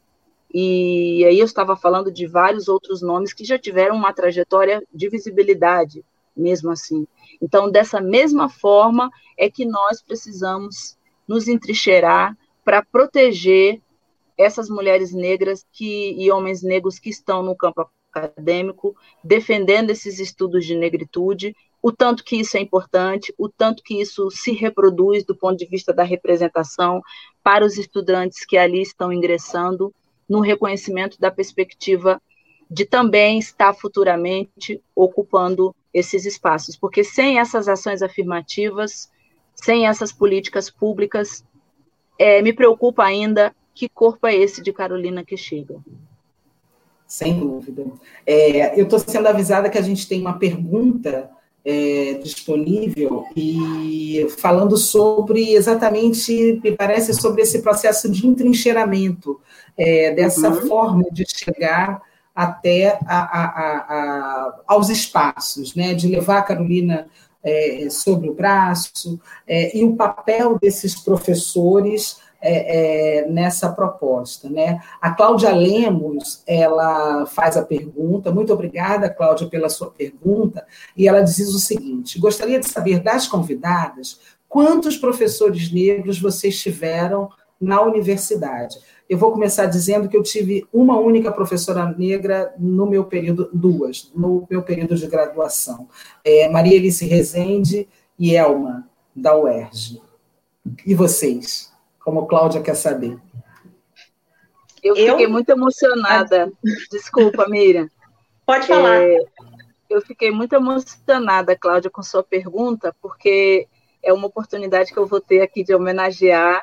E 0.53 1.25
aí 1.25 1.39
eu 1.39 1.47
estava 1.47 1.75
falando 1.75 2.13
de 2.13 2.27
vários 2.27 2.69
outros 2.69 3.01
nomes 3.01 3.33
que 3.33 3.45
já 3.45 3.59
tiveram 3.59 3.97
uma 3.97 4.13
trajetória 4.13 4.83
de 4.93 5.09
visibilidade, 5.09 6.05
mesmo 6.37 6.71
assim. 6.71 7.07
Então, 7.41 7.71
dessa 7.71 8.01
mesma 8.01 8.49
forma, 8.49 9.11
é 9.39 9.51
que 9.51 9.65
nós 9.65 10.03
precisamos 10.03 10.99
nos 11.27 11.49
entrincheirar 11.49 12.37
para 12.65 12.85
proteger 12.85 13.81
essas 14.37 14.69
mulheres 14.69 15.13
negras 15.13 15.65
que, 15.73 16.15
e 16.19 16.31
homens 16.31 16.63
negros 16.63 16.99
que 16.99 17.09
estão 17.09 17.43
no 17.43 17.57
campo 17.57 17.89
acadêmico, 18.13 18.95
defendendo 19.25 19.91
esses 19.91 20.19
estudos 20.19 20.67
de 20.67 20.77
negritude 20.77 21.57
o 21.83 21.91
tanto 21.91 22.23
que 22.23 22.37
isso 22.37 22.57
é 22.57 22.61
importante, 22.61 23.35
o 23.37 23.49
tanto 23.49 23.83
que 23.83 24.01
isso 24.01 24.31
se 24.31 24.53
reproduz 24.53 25.25
do 25.25 25.35
ponto 25.35 25.59
de 25.59 25.67
vista 25.67 25.93
da 25.93 26.05
representação 26.05 27.03
para 27.43 27.67
os 27.67 27.77
estudantes 27.77 28.47
que 28.47 28.57
ali 28.57 28.81
estão 28.81 29.13
ingressando, 29.13 29.93
no 30.29 30.41
reconhecimento 30.41 31.19
da 31.21 31.31
perspectiva 31.31 32.23
de 32.71 32.87
também 32.87 33.39
estar 33.39 33.75
futuramente 33.75 34.81
ocupando 34.95 35.75
esses 35.93 36.25
espaços, 36.25 36.75
porque 36.77 37.05
sem 37.05 37.39
essas 37.39 37.69
ações 37.69 38.01
afirmativas, 38.01 39.11
sem 39.55 39.87
essas 39.87 40.11
políticas 40.11 40.71
públicas, 40.71 41.45
é, 42.19 42.41
me 42.41 42.53
preocupa 42.53 43.05
ainda 43.05 43.55
que 43.75 43.89
corpo 43.89 44.27
é 44.27 44.35
esse 44.35 44.63
de 44.63 44.73
Carolina 44.73 45.23
que 45.25 45.37
chega. 45.37 45.77
Sem 47.07 47.39
dúvida. 47.39 47.85
É, 48.25 48.79
eu 48.81 48.85
estou 48.85 48.99
sendo 48.99 49.27
avisada 49.27 49.69
que 49.69 49.77
a 49.77 49.83
gente 49.83 50.09
tem 50.09 50.21
uma 50.21 50.39
pergunta 50.39 51.31
é, 51.65 52.15
disponível 52.23 53.27
e 53.37 54.27
falando 54.39 54.77
sobre 54.77 55.55
exatamente, 55.55 56.61
me 56.63 56.73
parece, 56.73 57.15
sobre 57.15 57.43
esse 57.43 57.63
processo 57.63 58.11
de 58.11 58.27
entrincheiramento, 58.27 59.41
é, 59.77 60.13
dessa 60.13 60.49
uhum. 60.49 60.67
forma 60.67 61.05
de 61.11 61.25
chegar 61.27 62.03
até 62.35 62.99
a, 63.07 63.19
a, 63.19 63.45
a, 63.47 64.61
aos 64.67 64.89
espaços, 64.89 65.75
né, 65.75 65.95
de 65.95 66.09
levar 66.09 66.39
a 66.39 66.43
Carolina 66.43 67.07
é, 67.45 67.89
sobre 67.91 68.29
o 68.29 68.35
braço, 68.35 69.21
é, 69.47 69.77
e 69.77 69.85
o 69.85 69.97
papel 69.97 70.59
desses 70.59 70.95
professores 70.95 72.19
é, 72.43 73.21
é, 73.21 73.29
nessa 73.29 73.71
proposta. 73.71 74.51
Né? 74.51 74.81
A 75.01 75.13
Cláudia 75.13 75.55
Lemos, 75.55 76.43
ela 76.47 77.25
faz 77.27 77.57
a 77.57 77.63
pergunta, 77.63 78.33
muito 78.33 78.53
obrigada, 78.53 79.09
Cláudia, 79.09 79.49
pela 79.49 79.69
sua 79.69 79.91
pergunta, 79.91 80.67
e 80.97 81.07
ela 81.07 81.21
diz 81.21 81.55
o 81.55 81.61
seguinte, 81.61 82.19
gostaria 82.19 82.59
de 82.59 82.69
saber 82.69 82.99
das 82.99 83.29
convidadas 83.29 84.21
quantos 84.49 84.99
professores 84.99 85.73
negros 85.73 86.21
vocês 86.21 86.61
tiveram 86.61 87.31
na 87.61 87.81
universidade. 87.81 88.77
Eu 89.09 89.17
vou 89.17 89.33
começar 89.33 89.67
dizendo 89.67 90.09
que 90.09 90.17
eu 90.17 90.23
tive 90.23 90.67
uma 90.73 90.99
única 90.99 91.31
professora 91.31 91.95
negra 91.97 92.53
no 92.59 92.87
meu 92.87 93.05
período, 93.05 93.49
duas, 93.53 94.11
no 94.15 94.47
meu 94.51 94.63
período 94.63 94.97
de 94.97 95.07
graduação. 95.07 95.89
É, 96.25 96.49
Maria 96.49 96.79
Alice 96.79 97.07
Rezende 97.07 97.89
e 98.19 98.35
Elma, 98.35 98.89
da 99.15 99.37
UERJ. 99.37 100.03
E 100.85 100.95
vocês? 100.95 101.72
Como 102.05 102.27
Cláudia 102.27 102.63
quer 102.63 102.75
saber. 102.75 103.19
Eu 104.83 104.97
fiquei 104.97 105.27
eu... 105.27 105.31
muito 105.31 105.51
emocionada. 105.51 106.53
Desculpa, 106.91 107.47
Miriam. 107.49 107.89
Pode 108.45 108.67
falar. 108.67 109.03
É, 109.03 109.19
eu 109.89 110.03
fiquei 110.03 110.31
muito 110.31 110.55
emocionada, 110.55 111.57
Cláudia, 111.57 111.91
com 111.91 112.03
sua 112.03 112.23
pergunta, 112.23 112.95
porque 113.01 113.69
é 114.03 114.13
uma 114.13 114.27
oportunidade 114.27 114.93
que 114.93 114.99
eu 114.99 115.07
vou 115.07 115.21
ter 115.21 115.41
aqui 115.41 115.63
de 115.63 115.75
homenagear 115.75 116.63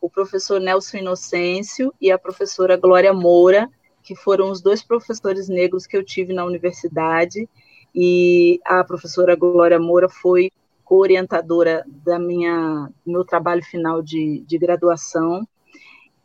o 0.00 0.10
professor 0.10 0.58
Nelson 0.58 0.98
Inocêncio 0.98 1.94
e 2.00 2.10
a 2.10 2.18
professora 2.18 2.76
Glória 2.76 3.12
Moura, 3.12 3.68
que 4.02 4.16
foram 4.16 4.50
os 4.50 4.60
dois 4.60 4.82
professores 4.82 5.48
negros 5.48 5.86
que 5.86 5.96
eu 5.96 6.04
tive 6.04 6.32
na 6.32 6.44
universidade. 6.44 7.48
E 7.94 8.60
a 8.64 8.82
professora 8.82 9.36
Glória 9.36 9.78
Moura 9.78 10.08
foi 10.08 10.50
co-orientadora 10.90 11.84
da 12.04 12.18
minha 12.18 12.90
meu 13.06 13.24
trabalho 13.24 13.62
final 13.62 14.02
de, 14.02 14.40
de 14.44 14.58
graduação. 14.58 15.46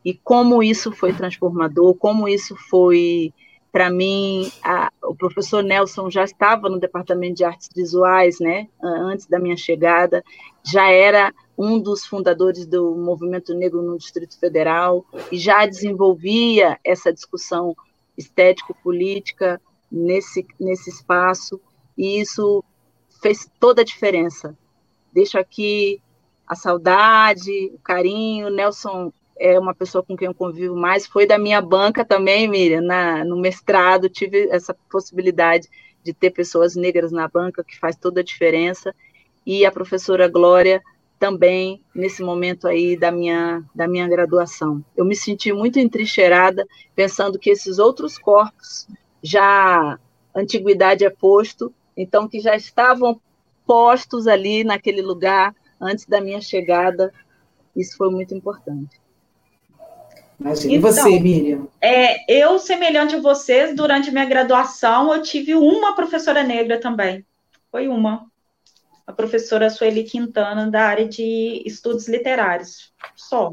E 0.04 0.12
como 0.12 0.60
isso 0.60 0.90
foi 0.90 1.12
transformador, 1.12 1.94
como 1.94 2.28
isso 2.28 2.56
foi 2.68 3.32
para 3.70 3.90
mim, 3.90 4.50
a, 4.64 4.90
o 5.04 5.14
professor 5.14 5.62
Nelson 5.62 6.10
já 6.10 6.24
estava 6.24 6.68
no 6.68 6.80
departamento 6.80 7.34
de 7.34 7.44
artes 7.44 7.68
visuais, 7.76 8.40
né, 8.40 8.68
antes 8.82 9.26
da 9.26 9.38
minha 9.38 9.56
chegada, 9.56 10.24
já 10.64 10.90
era 10.90 11.32
um 11.58 11.78
dos 11.78 12.06
fundadores 12.06 12.64
do 12.66 12.96
movimento 12.96 13.54
negro 13.54 13.82
no 13.82 13.98
Distrito 13.98 14.40
Federal 14.40 15.04
e 15.30 15.36
já 15.36 15.66
desenvolvia 15.66 16.78
essa 16.82 17.12
discussão 17.12 17.76
estético-política 18.16 19.60
nesse, 19.92 20.46
nesse 20.58 20.88
espaço, 20.88 21.60
e 21.98 22.18
isso 22.20 22.64
fez 23.26 23.50
toda 23.58 23.82
a 23.82 23.84
diferença. 23.84 24.56
Deixo 25.12 25.36
aqui 25.36 26.00
a 26.46 26.54
saudade, 26.54 27.72
o 27.74 27.78
carinho. 27.78 28.48
Nelson 28.50 29.12
é 29.36 29.58
uma 29.58 29.74
pessoa 29.74 30.04
com 30.04 30.16
quem 30.16 30.28
eu 30.28 30.34
convivo 30.34 30.76
mais. 30.76 31.08
Foi 31.08 31.26
da 31.26 31.36
minha 31.36 31.60
banca 31.60 32.04
também, 32.04 32.46
Miriam, 32.46 32.82
na, 32.82 33.24
no 33.24 33.36
mestrado. 33.36 34.08
Tive 34.08 34.48
essa 34.50 34.72
possibilidade 34.88 35.68
de 36.04 36.14
ter 36.14 36.30
pessoas 36.30 36.76
negras 36.76 37.10
na 37.10 37.26
banca, 37.26 37.64
que 37.64 37.76
faz 37.76 37.96
toda 37.96 38.20
a 38.20 38.24
diferença. 38.24 38.94
E 39.44 39.66
a 39.66 39.72
professora 39.72 40.28
Glória 40.28 40.80
também 41.18 41.82
nesse 41.92 42.22
momento 42.22 42.68
aí 42.68 42.96
da 42.96 43.10
minha 43.10 43.64
da 43.74 43.88
minha 43.88 44.06
graduação. 44.06 44.84
Eu 44.96 45.04
me 45.04 45.16
senti 45.16 45.52
muito 45.52 45.80
entrincheirada 45.80 46.64
pensando 46.94 47.38
que 47.40 47.50
esses 47.50 47.80
outros 47.80 48.18
corpos 48.18 48.86
já 49.20 49.98
antiguidade 50.34 51.04
é 51.04 51.10
posto, 51.10 51.72
então 51.96 52.28
que 52.28 52.40
já 52.40 52.54
estavam 52.54 53.20
postos 53.66 54.26
ali 54.26 54.62
naquele 54.62 55.02
lugar 55.02 55.54
antes 55.80 56.06
da 56.06 56.20
minha 56.20 56.40
chegada. 56.40 57.12
Isso 57.74 57.96
foi 57.96 58.10
muito 58.10 58.34
importante. 58.34 59.00
Imagina. 60.38 60.74
Então, 60.74 60.90
e 60.90 60.92
você, 60.92 61.20
Miriam? 61.20 61.68
É, 61.80 62.32
eu, 62.32 62.58
semelhante 62.58 63.16
a 63.16 63.20
vocês, 63.20 63.74
durante 63.74 64.10
minha 64.10 64.24
graduação, 64.24 65.12
eu 65.12 65.22
tive 65.22 65.54
uma 65.54 65.94
professora 65.94 66.42
negra 66.42 66.78
também. 66.78 67.24
Foi 67.70 67.88
uma. 67.88 68.26
A 69.06 69.12
professora 69.12 69.70
Sueli 69.70 70.04
Quintana, 70.04 70.70
da 70.70 70.82
área 70.82 71.08
de 71.08 71.62
estudos 71.64 72.08
literários. 72.08 72.92
Só. 73.14 73.52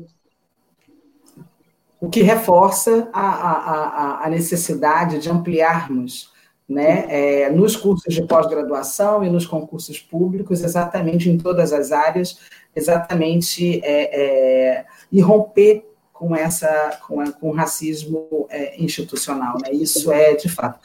O 2.01 2.09
que 2.09 2.21
reforça 2.21 3.09
a, 3.13 3.21
a, 3.21 4.25
a 4.25 4.29
necessidade 4.29 5.19
de 5.19 5.29
ampliarmos 5.29 6.32
né, 6.67 7.05
é, 7.09 7.49
nos 7.49 7.75
cursos 7.75 8.13
de 8.13 8.23
pós-graduação 8.25 9.23
e 9.23 9.29
nos 9.29 9.45
concursos 9.45 9.99
públicos, 9.99 10.63
exatamente 10.63 11.29
em 11.29 11.37
todas 11.37 11.73
as 11.73 11.91
áreas, 11.91 12.39
exatamente 12.75 13.81
é, 13.83 14.21
é, 14.21 14.85
e 15.11 15.21
romper 15.21 15.85
com 16.11 16.35
essa 16.35 16.99
com, 17.05 17.19
a, 17.19 17.31
com 17.31 17.49
o 17.49 17.53
racismo 17.53 18.47
é, 18.49 18.81
institucional, 18.81 19.57
né? 19.61 19.73
Isso 19.73 20.11
é 20.11 20.35
de 20.35 20.47
fato. 20.47 20.79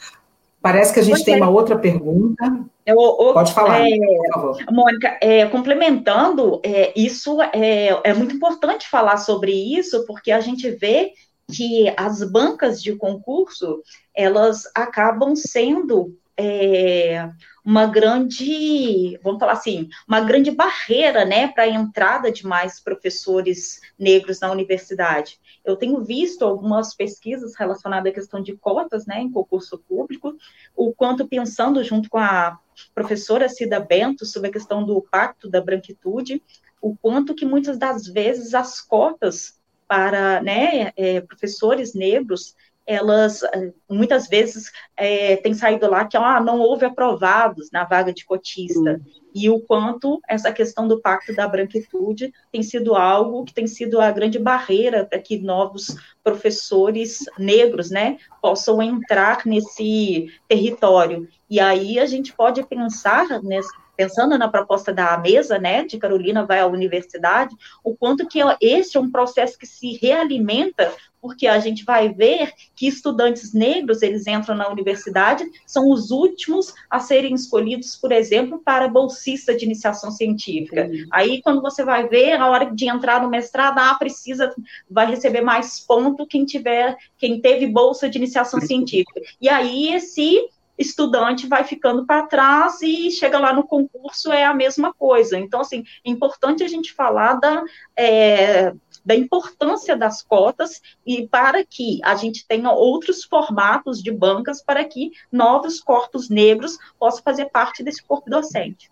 Parece 0.61 0.93
que 0.93 0.99
a 0.99 1.03
gente 1.03 1.23
tem 1.23 1.37
uma 1.37 1.49
outra 1.49 1.77
pergunta. 1.77 2.43
Eu, 2.85 2.97
eu, 2.97 3.33
Pode 3.33 3.53
falar, 3.53 3.87
é, 3.87 3.95
por 3.95 4.33
favor. 4.33 4.57
Mônica, 4.69 5.17
é, 5.21 5.45
complementando, 5.45 6.59
é, 6.63 6.91
isso 6.99 7.41
é, 7.41 7.97
é 8.03 8.13
muito 8.13 8.35
importante 8.35 8.89
falar 8.89 9.17
sobre 9.17 9.53
isso, 9.53 10.05
porque 10.05 10.31
a 10.31 10.41
gente 10.41 10.69
vê 10.71 11.13
que 11.51 11.93
as 11.97 12.23
bancas 12.23 12.81
de 12.81 12.95
concurso 12.95 13.81
elas 14.13 14.69
acabam 14.75 15.35
sendo 15.35 16.17
é, 16.37 17.29
uma 17.65 17.85
grande, 17.85 19.19
vamos 19.21 19.39
falar 19.39 19.51
assim, 19.51 19.89
uma 20.07 20.21
grande 20.21 20.51
barreira, 20.51 21.25
né, 21.25 21.49
para 21.49 21.63
a 21.63 21.69
entrada 21.69 22.31
de 22.31 22.47
mais 22.47 22.79
professores 22.79 23.81
negros 23.97 24.39
na 24.39 24.49
universidade. 24.49 25.37
Eu 25.65 25.75
tenho 25.75 26.01
visto 26.01 26.45
algumas 26.45 26.95
pesquisas 26.95 27.55
relacionadas 27.55 28.11
à 28.11 28.15
questão 28.15 28.41
de 28.41 28.55
cotas, 28.55 29.05
né, 29.05 29.21
em 29.21 29.29
concurso 29.29 29.77
público, 29.77 30.33
o 30.75 30.93
quanto 30.93 31.27
pensando 31.27 31.83
junto 31.83 32.09
com 32.09 32.17
a 32.17 32.57
professora 32.95 33.49
Cida 33.49 33.79
Bento 33.79 34.25
sobre 34.25 34.49
a 34.49 34.53
questão 34.53 34.85
do 34.85 35.01
pacto 35.01 35.49
da 35.49 35.59
branquitude, 35.59 36.41
o 36.81 36.95
quanto 36.95 37.35
que 37.35 37.45
muitas 37.45 37.77
das 37.77 38.07
vezes 38.07 38.53
as 38.53 38.79
cotas 38.79 39.58
para, 39.89 40.41
né, 40.43 40.93
é, 40.95 41.19
professores 41.19 41.95
negros 41.95 42.55
elas 42.89 43.43
eh, 43.43 43.71
muitas 43.87 44.27
vezes 44.27 44.71
é, 44.97 45.35
têm 45.35 45.53
saído 45.53 45.87
lá 45.87 46.05
que 46.05 46.17
ah, 46.17 46.41
não 46.41 46.59
houve 46.59 46.85
aprovados 46.85 47.69
na 47.71 47.83
vaga 47.83 48.11
de 48.11 48.25
cotista. 48.25 48.93
Uhum. 48.93 49.01
E 49.35 49.47
o 49.47 49.59
quanto 49.59 50.19
essa 50.27 50.51
questão 50.51 50.87
do 50.87 50.99
pacto 50.99 51.35
da 51.35 51.47
branquitude 51.47 52.33
tem 52.51 52.63
sido 52.63 52.95
algo 52.95 53.45
que 53.45 53.53
tem 53.53 53.67
sido 53.67 54.01
a 54.01 54.09
grande 54.09 54.39
barreira 54.39 55.05
para 55.05 55.19
que 55.19 55.37
novos 55.37 55.95
professores 56.23 57.19
negros 57.37 57.91
né, 57.91 58.17
possam 58.41 58.81
entrar 58.81 59.45
nesse 59.45 60.33
território. 60.47 61.27
E 61.47 61.59
aí 61.59 61.99
a 61.99 62.07
gente 62.07 62.33
pode 62.33 62.63
pensar 62.63 63.27
nessa, 63.43 63.69
pensando 63.99 64.37
na 64.37 64.47
proposta 64.47 64.93
da 64.93 65.17
mesa, 65.17 65.59
né, 65.59 65.83
de 65.83 65.97
Carolina 65.97 66.45
vai 66.45 66.61
à 66.61 66.65
universidade, 66.65 67.53
o 67.83 67.93
quanto 67.93 68.25
que 68.25 68.39
esse 68.61 68.95
é 68.95 68.99
um 68.99 69.11
processo 69.11 69.59
que 69.59 69.65
se 69.65 69.99
realimenta, 70.01 70.93
porque 71.21 71.45
a 71.47 71.59
gente 71.59 71.83
vai 71.83 72.07
ver 72.07 72.53
que 72.73 72.87
estudantes 72.87 73.53
negros, 73.53 74.01
eles 74.01 74.25
entram 74.25 74.55
na 74.55 74.69
universidade, 74.69 75.43
são 75.67 75.91
os 75.91 76.11
últimos 76.11 76.73
a 76.89 77.01
serem 77.01 77.35
escolhidos, 77.35 77.97
por 77.97 78.13
exemplo, 78.13 78.61
para 78.63 78.87
bolsista 78.87 79.53
de 79.53 79.65
iniciação 79.65 80.11
científica. 80.11 80.89
Aí, 81.11 81.41
quando 81.41 81.61
você 81.61 81.83
vai 81.83 82.07
ver, 82.07 82.39
a 82.39 82.47
hora 82.47 82.73
de 82.73 82.87
entrar 82.87 83.21
no 83.21 83.29
mestrado, 83.29 83.79
ah, 83.79 83.95
precisa, 83.95 84.55
vai 84.89 85.07
receber 85.07 85.41
mais 85.41 85.77
ponto 85.81 86.25
quem 86.25 86.45
tiver, 86.45 86.95
quem 87.17 87.41
teve 87.41 87.67
bolsa 87.67 88.09
de 88.09 88.17
iniciação 88.17 88.61
científica. 88.61 89.19
E 89.41 89.49
aí, 89.49 89.93
esse 89.93 90.47
estudante 90.79 91.45
vai 91.45 91.65
ficando 91.65 92.05
para 92.05 92.25
trás 92.25 92.81
e 92.81 93.11
chega 93.11 93.37
lá 93.37 93.51
no 93.53 93.67
concurso 93.67 94.31
é 94.31 94.45
a 94.45 94.53
mesma 94.53 94.93
coisa. 94.93 95.37
Então, 95.37 95.59
assim, 95.59 95.83
é 96.05 96.09
importante 96.09 96.63
a 96.63 96.67
gente 96.67 96.93
falar 96.93 97.33
da, 97.33 97.63
é, 97.97 98.73
da 99.05 99.13
importância 99.13 99.97
das 99.97 100.21
cotas 100.21 100.81
e 101.05 101.27
para 101.27 101.65
que 101.65 101.99
a 102.01 102.15
gente 102.15 102.47
tenha 102.47 102.71
outros 102.71 103.25
formatos 103.25 104.01
de 104.01 104.09
bancas 104.09 104.63
para 104.63 104.85
que 104.85 105.11
novos 105.29 105.81
corpos 105.81 106.29
negros 106.29 106.77
possam 106.97 107.23
fazer 107.23 107.47
parte 107.47 107.83
desse 107.83 108.01
corpo 108.01 108.29
docente. 108.29 108.89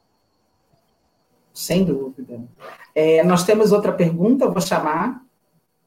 Sem 1.53 1.85
dúvida. 1.85 2.39
É, 2.93 3.23
nós 3.23 3.43
temos 3.43 3.71
outra 3.71 3.93
pergunta, 3.93 4.49
vou 4.49 4.61
chamar. 4.61 5.25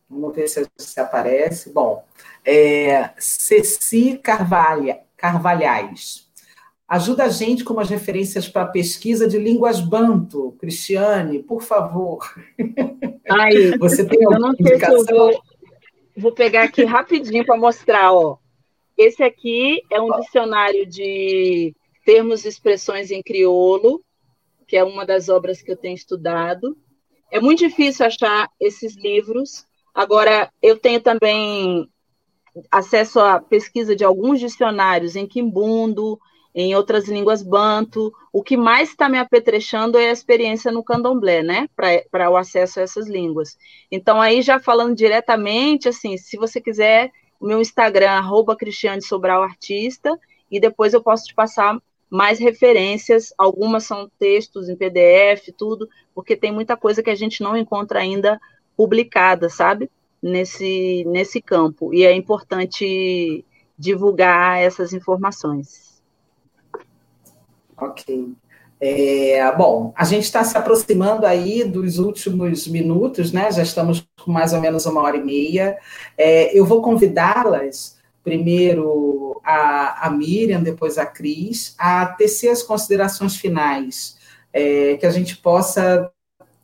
Vamos 0.09 0.35
ver 0.35 0.48
se, 0.48 0.66
se 0.77 0.98
aparece. 0.98 1.70
Bom, 1.70 2.05
é, 2.44 3.10
Ceci 3.18 4.18
Carvalho, 4.18 4.97
Carvalhais. 5.20 6.26
Ajuda 6.88 7.24
a 7.24 7.28
gente 7.28 7.62
com 7.62 7.74
umas 7.74 7.90
referências 7.90 8.48
para 8.48 8.62
a 8.62 8.68
pesquisa 8.68 9.28
de 9.28 9.38
línguas 9.38 9.78
banto. 9.78 10.56
Cristiane, 10.59 11.42
por 11.42 11.62
favor. 11.62 12.34
Aí, 13.30 13.76
Você 13.78 14.05
tem 14.09 14.24
alguma 14.24 14.36
eu 14.36 14.40
não 14.40 14.56
sei 14.56 14.66
indicação? 14.66 15.05
Se 15.05 15.12
eu 15.12 15.16
vou, 15.18 15.42
vou 16.16 16.32
pegar 16.32 16.62
aqui 16.62 16.84
rapidinho 16.84 17.44
para 17.44 17.59
mostrar. 17.59 18.12
Ó. 18.14 18.38
Esse 18.97 19.22
aqui 19.22 19.82
é 19.90 20.01
um 20.01 20.10
dicionário 20.20 20.86
de 20.86 21.76
termos 22.05 22.47
e 22.47 22.48
expressões 22.48 23.10
em 23.10 23.22
crioulo, 23.22 24.02
que 24.66 24.74
é 24.74 24.82
uma 24.82 25.05
das 25.05 25.28
obras 25.28 25.60
que 25.60 25.70
eu 25.70 25.76
tenho 25.76 25.94
estudado. 25.94 26.76
É 27.30 27.38
muito 27.40 27.59
difícil 27.59 28.06
achar 28.06 28.51
esses 28.59 28.97
livros. 28.97 29.66
Agora, 29.94 30.51
eu 30.62 30.78
tenho 30.78 31.01
também 31.01 31.88
acesso 32.70 33.20
à 33.20 33.40
pesquisa 33.40 33.94
de 33.94 34.04
alguns 34.04 34.40
dicionários 34.40 35.16
em 35.16 35.26
quimbundo, 35.26 36.18
em 36.54 36.74
outras 36.74 37.08
línguas 37.08 37.42
banto. 37.42 38.12
O 38.32 38.42
que 38.42 38.56
mais 38.56 38.90
está 38.90 39.08
me 39.08 39.18
apetrechando 39.18 39.98
é 39.98 40.08
a 40.08 40.12
experiência 40.12 40.72
no 40.72 40.82
candomblé, 40.82 41.42
né? 41.42 41.68
Para 42.10 42.30
o 42.30 42.36
acesso 42.36 42.80
a 42.80 42.82
essas 42.82 43.08
línguas. 43.08 43.56
Então, 43.90 44.20
aí 44.20 44.42
já 44.42 44.58
falando 44.58 44.94
diretamente, 44.94 45.88
assim, 45.88 46.16
se 46.16 46.36
você 46.36 46.60
quiser, 46.60 47.10
o 47.38 47.46
meu 47.46 47.60
Instagram, 47.60 48.10
arroba 48.10 48.56
Cristiane 48.56 49.02
Sobral 49.02 49.42
Artista, 49.42 50.18
e 50.50 50.60
depois 50.60 50.92
eu 50.92 51.02
posso 51.02 51.24
te 51.24 51.34
passar 51.34 51.78
mais 52.10 52.40
referências, 52.40 53.32
algumas 53.38 53.84
são 53.84 54.10
textos 54.18 54.68
em 54.68 54.74
PDF, 54.74 55.52
tudo, 55.56 55.88
porque 56.12 56.36
tem 56.36 56.50
muita 56.50 56.76
coisa 56.76 57.02
que 57.02 57.10
a 57.10 57.14
gente 57.14 57.40
não 57.40 57.56
encontra 57.56 58.00
ainda 58.00 58.40
publicada, 58.76 59.48
sabe? 59.48 59.88
Nesse, 60.22 61.05
nesse 61.06 61.40
campo, 61.40 61.92
e 61.94 62.05
é 62.05 62.14
importante 62.14 63.44
divulgar 63.78 64.59
essas 64.59 64.92
informações. 64.92 66.02
Ok. 67.76 68.34
É, 68.82 69.55
bom, 69.56 69.92
a 69.94 70.05
gente 70.05 70.24
está 70.24 70.42
se 70.42 70.56
aproximando 70.56 71.26
aí 71.26 71.64
dos 71.64 71.98
últimos 71.98 72.66
minutos, 72.66 73.30
né? 73.30 73.51
Já 73.52 73.62
estamos 73.62 74.06
com 74.22 74.32
mais 74.32 74.52
ou 74.55 74.60
menos 74.60 74.86
uma 74.86 75.02
hora 75.02 75.18
e 75.18 75.24
meia. 75.24 75.78
É, 76.16 76.59
eu 76.59 76.64
vou 76.64 76.80
convidá-las, 76.80 77.98
primeiro 78.24 79.40
a, 79.44 80.06
a 80.06 80.10
Miriam, 80.10 80.62
depois 80.62 80.97
a 80.97 81.05
Cris, 81.05 81.74
a 81.78 82.06
tecer 82.06 82.51
as 82.51 82.62
considerações 82.62 83.36
finais, 83.36 84.18
é, 84.52 84.97
que 84.97 85.05
a 85.06 85.10
gente 85.10 85.36
possa 85.36 86.10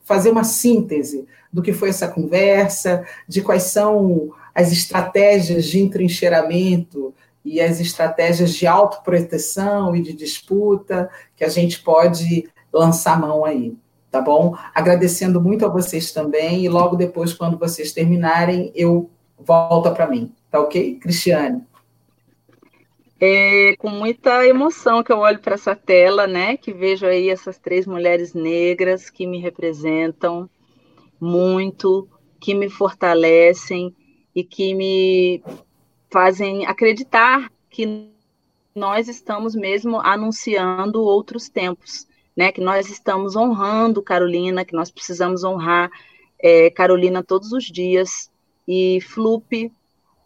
fazer 0.04 0.30
uma 0.30 0.44
síntese 0.44 1.26
do 1.56 1.62
que 1.62 1.72
foi 1.72 1.88
essa 1.88 2.06
conversa, 2.06 3.02
de 3.26 3.40
quais 3.40 3.62
são 3.62 4.30
as 4.54 4.70
estratégias 4.70 5.64
de 5.64 5.80
entrincheiramento 5.80 7.14
e 7.42 7.62
as 7.62 7.80
estratégias 7.80 8.52
de 8.52 8.66
autoproteção 8.66 9.96
e 9.96 10.02
de 10.02 10.12
disputa 10.12 11.08
que 11.34 11.42
a 11.42 11.48
gente 11.48 11.82
pode 11.82 12.46
lançar 12.70 13.18
mão 13.18 13.42
aí, 13.42 13.74
tá 14.10 14.20
bom? 14.20 14.54
Agradecendo 14.74 15.40
muito 15.40 15.64
a 15.64 15.70
vocês 15.70 16.12
também, 16.12 16.62
e 16.62 16.68
logo 16.68 16.94
depois, 16.94 17.32
quando 17.32 17.58
vocês 17.58 17.90
terminarem, 17.90 18.70
eu 18.74 19.08
volto 19.38 19.90
para 19.92 20.06
mim, 20.06 20.34
tá 20.50 20.60
ok? 20.60 20.96
Cristiane. 20.96 21.62
É 23.18 23.74
com 23.78 23.88
muita 23.88 24.46
emoção 24.46 25.02
que 25.02 25.10
eu 25.10 25.20
olho 25.20 25.38
para 25.38 25.54
essa 25.54 25.74
tela, 25.74 26.26
né? 26.26 26.58
Que 26.58 26.70
vejo 26.70 27.06
aí 27.06 27.30
essas 27.30 27.56
três 27.56 27.86
mulheres 27.86 28.34
negras 28.34 29.08
que 29.08 29.26
me 29.26 29.40
representam, 29.40 30.50
muito, 31.20 32.08
que 32.40 32.54
me 32.54 32.68
fortalecem 32.68 33.94
e 34.34 34.44
que 34.44 34.74
me 34.74 35.42
fazem 36.10 36.66
acreditar 36.66 37.50
que 37.70 38.10
nós 38.74 39.08
estamos 39.08 39.54
mesmo 39.54 39.98
anunciando 40.00 41.02
outros 41.02 41.48
tempos, 41.48 42.06
né? 42.36 42.52
Que 42.52 42.60
nós 42.60 42.90
estamos 42.90 43.34
honrando 43.34 44.02
Carolina, 44.02 44.64
que 44.64 44.74
nós 44.74 44.90
precisamos 44.90 45.42
honrar 45.42 45.90
é, 46.38 46.70
Carolina 46.70 47.22
todos 47.24 47.52
os 47.52 47.64
dias. 47.64 48.30
E 48.68 49.00
Flupe, 49.00 49.72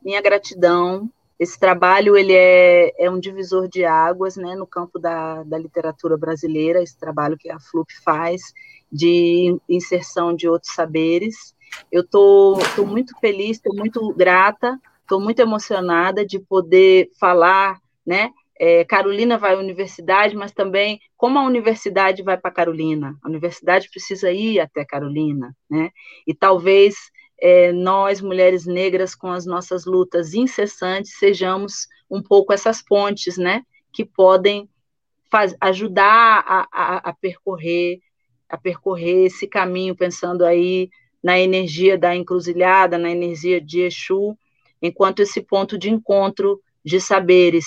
minha 0.02 0.20
gratidão. 0.20 1.08
Esse 1.38 1.58
trabalho 1.58 2.16
ele 2.16 2.34
é, 2.34 2.92
é 2.98 3.10
um 3.10 3.18
divisor 3.20 3.68
de 3.68 3.84
águas, 3.84 4.36
né? 4.36 4.56
No 4.56 4.66
campo 4.66 4.98
da, 4.98 5.42
da 5.44 5.56
literatura 5.56 6.16
brasileira, 6.16 6.82
esse 6.82 6.98
trabalho 6.98 7.38
que 7.38 7.50
a 7.50 7.60
Flupe 7.60 7.94
faz 8.02 8.42
de 8.90 9.56
inserção 9.68 10.34
de 10.34 10.48
outros 10.48 10.74
saberes. 10.74 11.54
Eu 11.90 12.02
estou 12.02 12.58
muito 12.86 13.18
feliz, 13.20 13.56
estou 13.56 13.74
muito 13.74 14.12
grata, 14.14 14.78
estou 15.02 15.20
muito 15.20 15.40
emocionada 15.40 16.24
de 16.24 16.38
poder 16.38 17.10
falar, 17.18 17.80
né? 18.06 18.30
É, 18.62 18.84
Carolina 18.84 19.38
vai 19.38 19.54
à 19.54 19.58
universidade, 19.58 20.36
mas 20.36 20.52
também 20.52 21.00
como 21.16 21.38
a 21.38 21.44
universidade 21.44 22.22
vai 22.22 22.36
para 22.36 22.50
Carolina. 22.50 23.16
A 23.22 23.28
universidade 23.28 23.88
precisa 23.88 24.30
ir 24.30 24.60
até 24.60 24.84
Carolina, 24.84 25.56
né? 25.68 25.90
E 26.26 26.34
talvez 26.34 26.94
é, 27.40 27.72
nós, 27.72 28.20
mulheres 28.20 28.66
negras, 28.66 29.14
com 29.14 29.28
as 29.28 29.46
nossas 29.46 29.86
lutas 29.86 30.34
incessantes, 30.34 31.18
sejamos 31.18 31.86
um 32.10 32.22
pouco 32.22 32.52
essas 32.52 32.82
pontes, 32.82 33.38
né? 33.38 33.62
Que 33.92 34.04
podem 34.04 34.68
faz, 35.30 35.56
ajudar 35.60 36.44
a, 36.46 36.68
a, 36.70 36.96
a 37.10 37.12
percorrer 37.14 38.00
a 38.50 38.58
percorrer 38.58 39.26
esse 39.26 39.46
caminho, 39.46 39.96
pensando 39.96 40.44
aí 40.44 40.90
na 41.22 41.38
energia 41.38 41.96
da 41.96 42.14
encruzilhada, 42.16 42.98
na 42.98 43.10
energia 43.10 43.60
de 43.60 43.82
Exu, 43.82 44.36
enquanto 44.82 45.20
esse 45.20 45.40
ponto 45.40 45.78
de 45.78 45.90
encontro 45.90 46.60
de 46.84 47.00
saberes. 47.00 47.66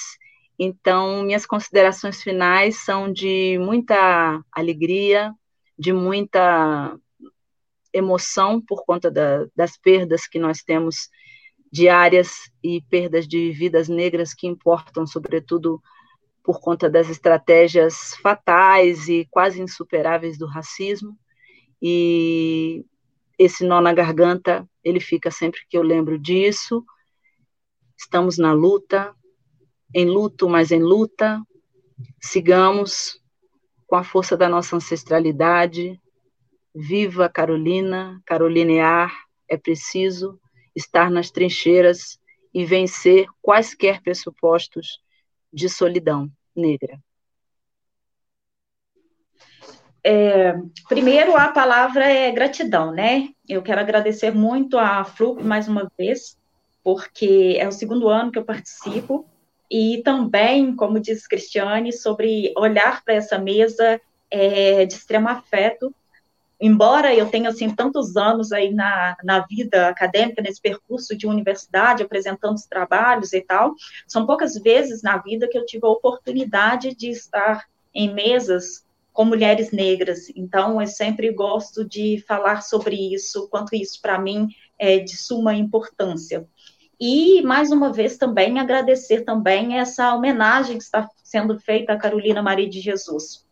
Então, 0.58 1.24
minhas 1.24 1.46
considerações 1.46 2.22
finais 2.22 2.84
são 2.84 3.12
de 3.12 3.58
muita 3.60 4.42
alegria, 4.52 5.34
de 5.78 5.94
muita 5.94 6.98
emoção 7.92 8.60
por 8.60 8.84
conta 8.86 9.10
da, 9.10 9.46
das 9.56 9.78
perdas 9.78 10.28
que 10.28 10.40
nós 10.40 10.64
temos 10.64 11.10
diárias 11.72 12.52
e 12.64 12.82
perdas 12.90 13.28
de 13.28 13.52
vidas 13.52 13.88
negras 13.88 14.34
que 14.34 14.48
importam, 14.48 15.08
sobretudo, 15.08 15.82
por 16.44 16.60
conta 16.60 16.90
das 16.90 17.10
estratégias 17.10 18.16
fatais 18.22 19.08
e 19.08 19.26
quase 19.32 19.62
insuperáveis 19.62 20.38
do 20.38 20.46
racismo. 20.46 21.18
E 21.82 22.86
esse 23.40 23.66
nó 23.66 23.80
na 23.80 23.94
garganta, 23.94 24.70
ele 24.84 25.00
fica 25.00 25.32
sempre 25.32 25.62
que 25.70 25.78
eu 25.78 25.82
lembro 25.82 26.20
disso. 26.20 26.84
Estamos 27.98 28.38
na 28.38 28.52
luta, 28.52 29.16
em 29.96 30.06
luto, 30.06 30.50
mas 30.50 30.72
em 30.72 30.84
luta. 30.84 31.42
Sigamos 32.22 33.22
com 33.88 33.96
a 33.96 34.04
força 34.04 34.36
da 34.36 34.50
nossa 34.50 34.76
ancestralidade. 34.76 36.00
Viva 36.76 37.30
Carolina, 37.30 38.22
Carolinear, 38.26 39.14
é 39.48 39.56
preciso 39.56 40.40
estar 40.76 41.10
nas 41.10 41.30
trincheiras 41.30 42.20
e 42.54 42.66
vencer 42.66 43.28
quaisquer 43.42 44.02
pressupostos 44.02 45.03
de 45.54 45.70
solidão 45.70 46.30
negra. 46.56 47.00
É, 50.04 50.54
primeiro, 50.90 51.38
a 51.38 51.48
palavra 51.48 52.06
é 52.06 52.30
gratidão, 52.32 52.92
né? 52.92 53.30
Eu 53.48 53.62
quero 53.62 53.80
agradecer 53.80 54.32
muito 54.32 54.78
a 54.78 55.06
Flup 55.06 55.42
mais 55.42 55.68
uma 55.68 55.90
vez, 55.98 56.38
porque 56.84 57.56
é 57.58 57.68
o 57.68 57.72
segundo 57.72 58.10
ano 58.10 58.32
que 58.32 58.38
eu 58.38 58.44
participo, 58.44 59.26
e 59.72 60.02
também, 60.04 60.76
como 60.76 61.00
diz 61.00 61.26
Cristiane, 61.26 61.94
sobre 61.94 62.54
olhar 62.58 63.04
para 63.04 63.14
essa 63.14 63.40
mesa 63.40 64.00
é, 64.30 64.86
de 64.86 64.94
extremo 64.94 65.30
afeto, 65.30 65.96
embora 66.60 67.14
eu 67.14 67.30
tenha 67.30 67.50
assim 67.50 67.70
tantos 67.74 68.16
anos 68.16 68.52
aí 68.52 68.74
na, 68.74 69.16
na 69.24 69.40
vida 69.40 69.88
acadêmica 69.88 70.42
nesse 70.42 70.62
percurso 70.62 71.16
de 71.16 71.28
universidade 71.28 72.04
apresentando 72.04 72.56
os 72.56 72.66
trabalhos 72.66 73.34
e 73.34 73.42
tal 73.42 73.74
são 74.08 74.26
poucas 74.26 74.56
vezes 74.56 75.02
na 75.02 75.18
vida 75.18 75.48
que 75.48 75.58
eu 75.58 75.66
tive 75.66 75.86
a 75.86 75.90
oportunidade 75.90 76.96
de 76.96 77.10
estar 77.10 77.66
em 77.94 78.14
mesas 78.14 78.84
com 79.14 79.24
mulheres 79.24 79.72
negras. 79.72 80.30
Então, 80.36 80.82
eu 80.82 80.88
sempre 80.88 81.32
gosto 81.32 81.88
de 81.88 82.24
falar 82.28 82.62
sobre 82.62 82.96
isso, 83.14 83.48
quanto 83.48 83.76
isso 83.76 84.02
para 84.02 84.20
mim 84.20 84.48
é 84.78 84.98
de 84.98 85.16
suma 85.16 85.54
importância. 85.54 86.48
E, 87.00 87.42
mais 87.44 87.72
uma 87.72 87.94
vez, 87.94 88.18
também 88.18 88.60
agradecer 88.60 89.22
também 89.22 89.78
essa 89.78 90.16
homenagem 90.16 90.78
que 90.78 90.84
está 90.84 91.08
sendo 91.24 91.60
feita 91.60 91.94
a 91.94 91.98
Carolina 91.98 92.42
Maria 92.42 92.68
de 92.68 92.80
Jesus. 92.82 93.46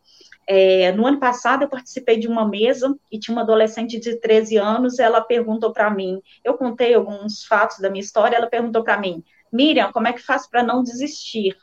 É, 0.46 0.92
no 0.92 1.06
ano 1.06 1.20
passado, 1.20 1.62
eu 1.62 1.68
participei 1.68 2.18
de 2.18 2.26
uma 2.26 2.46
mesa 2.46 2.94
e 3.10 3.18
tinha 3.18 3.34
uma 3.34 3.42
adolescente 3.42 3.98
de 3.98 4.16
13 4.16 4.56
anos. 4.56 4.98
Ela 4.98 5.20
perguntou 5.20 5.72
para 5.72 5.90
mim, 5.90 6.20
eu 6.44 6.54
contei 6.54 6.94
alguns 6.94 7.44
fatos 7.44 7.78
da 7.78 7.88
minha 7.88 8.02
história. 8.02 8.36
Ela 8.36 8.48
perguntou 8.48 8.82
para 8.82 8.98
mim, 8.98 9.22
Miriam, 9.52 9.92
como 9.92 10.08
é 10.08 10.12
que 10.12 10.22
faz 10.22 10.48
para 10.48 10.62
não 10.62 10.82
desistir? 10.82 11.56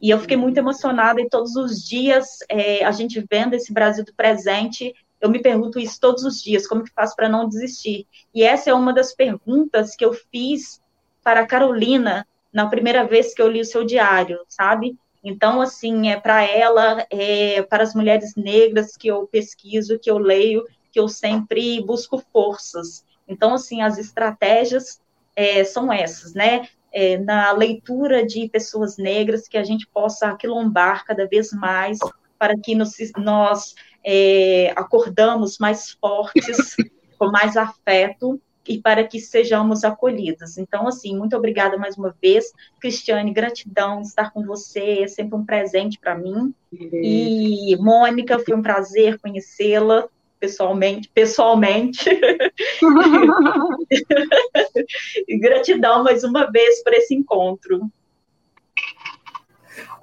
E 0.00 0.10
eu 0.10 0.18
fiquei 0.18 0.36
muito 0.36 0.58
emocionada 0.58 1.20
e 1.20 1.28
todos 1.28 1.56
os 1.56 1.82
dias, 1.82 2.38
é, 2.48 2.84
a 2.84 2.90
gente 2.92 3.24
vendo 3.30 3.54
esse 3.54 3.72
Brasil 3.72 4.04
do 4.04 4.14
presente, 4.14 4.94
eu 5.20 5.30
me 5.30 5.40
pergunto 5.40 5.78
isso 5.78 5.98
todos 5.98 6.24
os 6.24 6.42
dias, 6.42 6.66
como 6.66 6.84
que 6.84 6.92
faço 6.92 7.16
para 7.16 7.28
não 7.28 7.48
desistir? 7.48 8.06
E 8.34 8.42
essa 8.42 8.68
é 8.68 8.74
uma 8.74 8.92
das 8.92 9.14
perguntas 9.14 9.96
que 9.96 10.04
eu 10.04 10.12
fiz 10.12 10.82
para 11.22 11.40
a 11.40 11.46
Carolina 11.46 12.26
na 12.52 12.68
primeira 12.68 13.04
vez 13.04 13.34
que 13.34 13.40
eu 13.40 13.48
li 13.48 13.60
o 13.60 13.64
seu 13.64 13.84
diário, 13.84 14.38
sabe? 14.46 14.96
Então, 15.24 15.60
assim, 15.60 16.10
é 16.10 16.20
para 16.20 16.44
ela, 16.44 17.06
é 17.10 17.62
para 17.62 17.82
as 17.82 17.94
mulheres 17.94 18.34
negras 18.36 18.96
que 18.96 19.08
eu 19.08 19.26
pesquiso, 19.26 19.98
que 19.98 20.10
eu 20.10 20.18
leio, 20.18 20.64
que 20.92 21.00
eu 21.00 21.08
sempre 21.08 21.82
busco 21.82 22.22
forças. 22.32 23.04
Então, 23.26 23.54
assim, 23.54 23.80
as 23.80 23.96
estratégias 23.98 25.00
é, 25.34 25.64
são 25.64 25.90
essas, 25.90 26.34
né? 26.34 26.68
é, 26.94 27.18
na 27.18 27.50
leitura 27.50 28.24
de 28.24 28.48
pessoas 28.48 28.96
negras, 28.96 29.48
que 29.48 29.58
a 29.58 29.64
gente 29.64 29.84
possa 29.88 30.28
aquilombar 30.28 31.04
cada 31.04 31.26
vez 31.26 31.52
mais, 31.52 31.98
para 32.38 32.56
que 32.56 32.72
nos, 32.76 32.94
nós 33.16 33.74
é, 34.04 34.72
acordamos 34.76 35.58
mais 35.58 35.90
fortes, 35.90 36.76
com 37.18 37.32
mais 37.32 37.56
afeto, 37.56 38.40
e 38.66 38.80
para 38.80 39.04
que 39.04 39.20
sejamos 39.20 39.84
acolhidas. 39.84 40.58
Então, 40.58 40.88
assim, 40.88 41.16
muito 41.16 41.36
obrigada 41.36 41.76
mais 41.76 41.96
uma 41.96 42.14
vez. 42.20 42.52
Cristiane, 42.80 43.32
gratidão 43.32 44.00
estar 44.00 44.32
com 44.32 44.44
você, 44.44 45.02
é 45.02 45.08
sempre 45.08 45.36
um 45.36 45.44
presente 45.44 45.98
para 45.98 46.14
mim. 46.14 46.54
E 46.72 47.76
Mônica, 47.78 48.38
foi 48.38 48.56
um 48.56 48.62
prazer 48.62 49.18
conhecê-la 49.18 50.08
pessoalmente, 50.40 51.10
pessoalmente. 51.12 52.10
e 55.28 55.38
gratidão 55.38 56.02
mais 56.02 56.24
uma 56.24 56.50
vez 56.50 56.82
por 56.82 56.92
esse 56.92 57.14
encontro. 57.14 57.88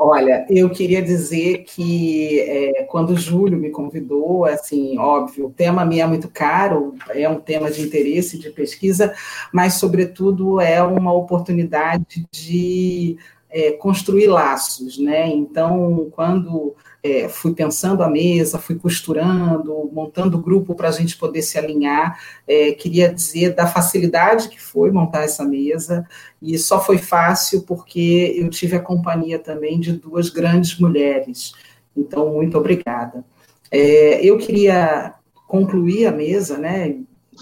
Olha, 0.04 0.48
eu 0.50 0.68
queria 0.72 1.00
dizer 1.00 1.60
que 1.60 2.40
é, 2.40 2.86
quando 2.86 3.12
o 3.12 3.16
Júlio 3.16 3.56
me 3.56 3.70
convidou, 3.70 4.46
assim, 4.46 4.98
óbvio, 4.98 5.46
o 5.46 5.52
tema 5.52 5.86
me 5.86 6.00
é 6.00 6.08
muito 6.08 6.28
caro, 6.28 6.96
é 7.10 7.30
um 7.30 7.40
tema 7.40 7.70
de 7.70 7.84
interesse, 7.84 8.40
de 8.40 8.50
pesquisa, 8.50 9.14
mas, 9.54 9.76
sobretudo, 9.76 10.60
é 10.60 10.82
uma 10.82 11.14
oportunidade 11.14 12.28
de 12.32 13.16
é, 13.52 13.72
construir 13.74 14.28
laços, 14.28 14.98
né? 14.98 15.28
Então, 15.28 16.10
quando 16.12 16.74
é, 17.04 17.28
fui 17.28 17.54
pensando 17.54 18.02
a 18.02 18.10
mesa, 18.10 18.58
fui 18.58 18.76
costurando, 18.76 19.90
montando 19.92 20.42
grupo 20.42 20.74
para 20.74 20.90
a 20.90 20.92
gente 20.92 21.18
poder 21.18 21.42
se 21.42 21.58
alinhar. 21.58 22.20
É, 22.48 22.72
queria 22.72 23.14
dizer 23.14 23.54
da 23.54 23.68
facilidade 23.68 24.50
que 24.50 24.62
foi 24.62 24.92
montar 24.92 25.24
essa 25.24 25.44
mesa, 25.44 26.08
e 26.42 26.58
só 26.58 26.80
foi 26.80 26.98
fácil 26.98 27.64
porque 27.64 28.34
eu 28.38 28.50
tive 28.50 28.76
a 28.76 28.80
companhia 28.80 29.38
também 29.38 29.80
de 29.80 29.92
duas 29.94 30.30
grandes 30.30 30.80
mulheres. 30.80 31.54
Então, 31.96 32.34
muito 32.34 32.58
obrigada. 32.58 33.26
É, 33.70 34.24
eu 34.26 34.38
queria 34.38 35.14
concluir 35.48 36.06
a 36.06 36.12
mesa, 36.12 36.58
né, 36.58 36.96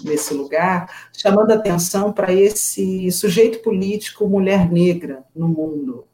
nesse 0.04 0.34
lugar, 0.34 1.08
chamando 1.12 1.52
atenção 1.52 2.12
para 2.12 2.32
esse 2.32 3.10
sujeito 3.10 3.60
político 3.60 4.28
mulher 4.28 4.70
negra 4.70 5.24
no 5.34 5.48
mundo 5.48 6.04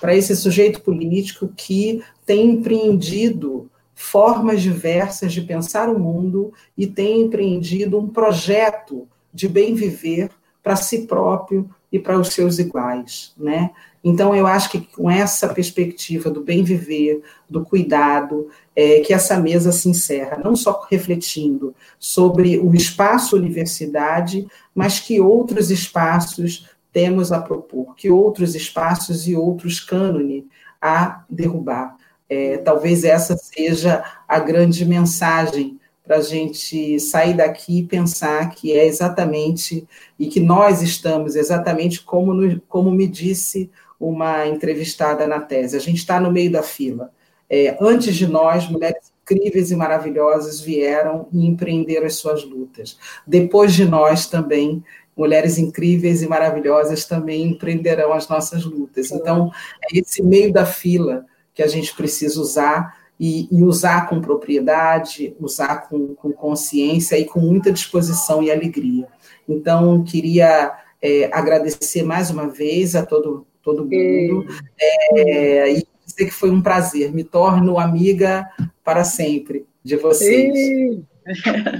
para 0.00 0.14
esse 0.14 0.34
sujeito 0.36 0.80
político 0.82 1.50
que 1.56 2.02
tem 2.24 2.50
empreendido 2.52 3.70
formas 3.94 4.60
diversas 4.60 5.32
de 5.32 5.40
pensar 5.40 5.88
o 5.88 5.98
mundo 5.98 6.52
e 6.76 6.86
tem 6.86 7.22
empreendido 7.22 7.98
um 7.98 8.08
projeto 8.08 9.08
de 9.32 9.48
bem 9.48 9.74
viver 9.74 10.30
para 10.62 10.76
si 10.76 11.06
próprio 11.06 11.68
e 11.90 11.98
para 11.98 12.18
os 12.18 12.28
seus 12.28 12.58
iguais, 12.58 13.32
né? 13.38 13.70
Então 14.04 14.34
eu 14.34 14.46
acho 14.46 14.70
que 14.70 14.80
com 14.80 15.10
essa 15.10 15.48
perspectiva 15.48 16.30
do 16.30 16.42
bem 16.42 16.62
viver, 16.62 17.22
do 17.48 17.64
cuidado, 17.64 18.48
é, 18.76 19.00
que 19.00 19.14
essa 19.14 19.40
mesa 19.40 19.72
se 19.72 19.88
encerra, 19.88 20.38
não 20.44 20.54
só 20.54 20.86
refletindo 20.90 21.74
sobre 21.98 22.58
o 22.58 22.74
espaço 22.74 23.34
universidade, 23.34 24.46
mas 24.74 25.00
que 25.00 25.18
outros 25.18 25.70
espaços 25.70 26.68
temos 26.92 27.32
a 27.32 27.40
propor, 27.40 27.96
que 27.96 28.10
outros 28.10 28.54
espaços 28.54 29.26
e 29.26 29.34
outros 29.34 29.80
cânone 29.80 30.46
a 30.80 31.24
derrubar. 31.28 31.96
É, 32.28 32.58
talvez 32.58 33.04
essa 33.04 33.36
seja 33.36 34.04
a 34.28 34.38
grande 34.38 34.84
mensagem 34.84 35.80
para 36.04 36.18
a 36.18 36.22
gente 36.22 37.00
sair 37.00 37.34
daqui 37.34 37.80
e 37.80 37.86
pensar 37.86 38.50
que 38.50 38.72
é 38.72 38.86
exatamente, 38.86 39.86
e 40.18 40.28
que 40.28 40.38
nós 40.38 40.82
estamos 40.82 41.34
exatamente 41.34 42.02
como, 42.02 42.32
no, 42.32 42.60
como 42.62 42.90
me 42.90 43.08
disse 43.08 43.70
uma 43.98 44.46
entrevistada 44.46 45.26
na 45.26 45.40
tese, 45.40 45.76
a 45.76 45.80
gente 45.80 45.98
está 45.98 46.20
no 46.20 46.30
meio 46.30 46.52
da 46.52 46.62
fila. 46.62 47.10
É, 47.48 47.76
antes 47.80 48.14
de 48.16 48.26
nós, 48.26 48.68
mulheres 48.68 49.12
incríveis 49.22 49.70
e 49.70 49.76
maravilhosas 49.76 50.60
vieram 50.60 51.28
e 51.32 51.46
empreenderam 51.46 52.06
as 52.06 52.14
suas 52.14 52.44
lutas. 52.44 52.98
Depois 53.26 53.74
de 53.74 53.84
nós 53.84 54.26
também 54.26 54.82
mulheres 55.16 55.56
incríveis 55.56 56.22
e 56.22 56.28
maravilhosas 56.28 57.06
também 57.06 57.48
empreenderão 57.48 58.12
as 58.12 58.28
nossas 58.28 58.64
lutas. 58.64 59.10
Então, 59.10 59.50
é 59.82 59.98
esse 59.98 60.22
meio 60.22 60.52
da 60.52 60.66
fila 60.66 61.24
que 61.54 61.62
a 61.62 61.66
gente 61.66 61.94
precisa 61.96 62.38
usar 62.38 62.94
e, 63.18 63.48
e 63.50 63.64
usar 63.64 64.08
com 64.08 64.20
propriedade, 64.20 65.34
usar 65.40 65.88
com, 65.88 66.14
com, 66.14 66.30
consciência 66.32 67.18
e 67.18 67.24
com 67.24 67.40
muita 67.40 67.72
disposição 67.72 68.42
e 68.42 68.50
alegria. 68.50 69.08
Então, 69.48 70.04
queria 70.04 70.74
é, 71.00 71.30
agradecer 71.32 72.02
mais 72.02 72.30
uma 72.30 72.46
vez 72.46 72.94
a 72.94 73.06
todo, 73.06 73.46
todo 73.62 73.86
mundo 73.86 74.46
é, 74.78 75.72
e 75.72 75.86
dizer 76.16 76.30
que 76.30 76.34
foi 76.34 76.50
um 76.50 76.62
prazer. 76.62 77.12
Me 77.12 77.22
torno 77.22 77.78
amiga 77.78 78.48
para 78.82 79.04
sempre 79.04 79.66
de 79.84 79.96
vocês. 79.96 80.98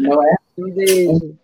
Não 0.01 0.23
é? 0.23 0.37
Um 0.59 0.71
beijo. 0.71 1.37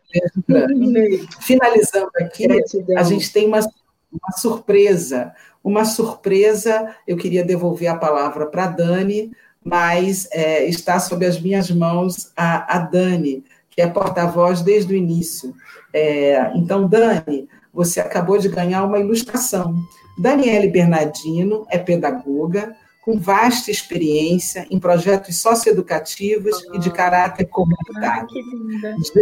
Finalizando 1.43 2.11
aqui, 2.17 2.49
Gratidão. 2.49 2.97
a 2.97 3.03
gente 3.03 3.31
tem 3.31 3.47
uma, 3.47 3.59
uma 3.59 4.37
surpresa. 4.39 5.35
Uma 5.63 5.85
surpresa, 5.85 6.97
eu 7.07 7.17
queria 7.19 7.45
devolver 7.45 7.89
a 7.89 7.99
palavra 7.99 8.47
para 8.47 8.65
a 8.65 8.69
Dani, 8.69 9.31
mas 9.63 10.29
é, 10.33 10.65
está 10.67 10.99
sob 10.99 11.27
as 11.27 11.39
minhas 11.39 11.71
mãos 11.71 12.33
a, 12.35 12.77
a 12.77 12.79
Dani, 12.79 13.45
que 13.71 13.83
é 13.83 13.87
porta-voz 13.87 14.63
desde 14.63 14.95
o 14.95 14.97
início. 14.97 15.55
É, 15.93 16.51
então, 16.55 16.89
Dani, 16.89 17.49
você 17.73 18.01
acabou 18.01 18.39
de 18.39 18.49
ganhar 18.49 18.83
uma 18.85 18.99
ilustração. 18.99 19.77
Daniele 20.17 20.69
Bernardino 20.69 21.67
é 21.71 21.79
pedagoga, 21.79 22.77
com 23.03 23.19
vasta 23.19 23.71
experiência 23.71 24.65
em 24.71 24.79
projetos 24.79 25.37
socioeducativos 25.39 26.65
e 26.73 26.79
de 26.79 26.91
caráter 26.91 27.47
comunitário. 27.47 28.29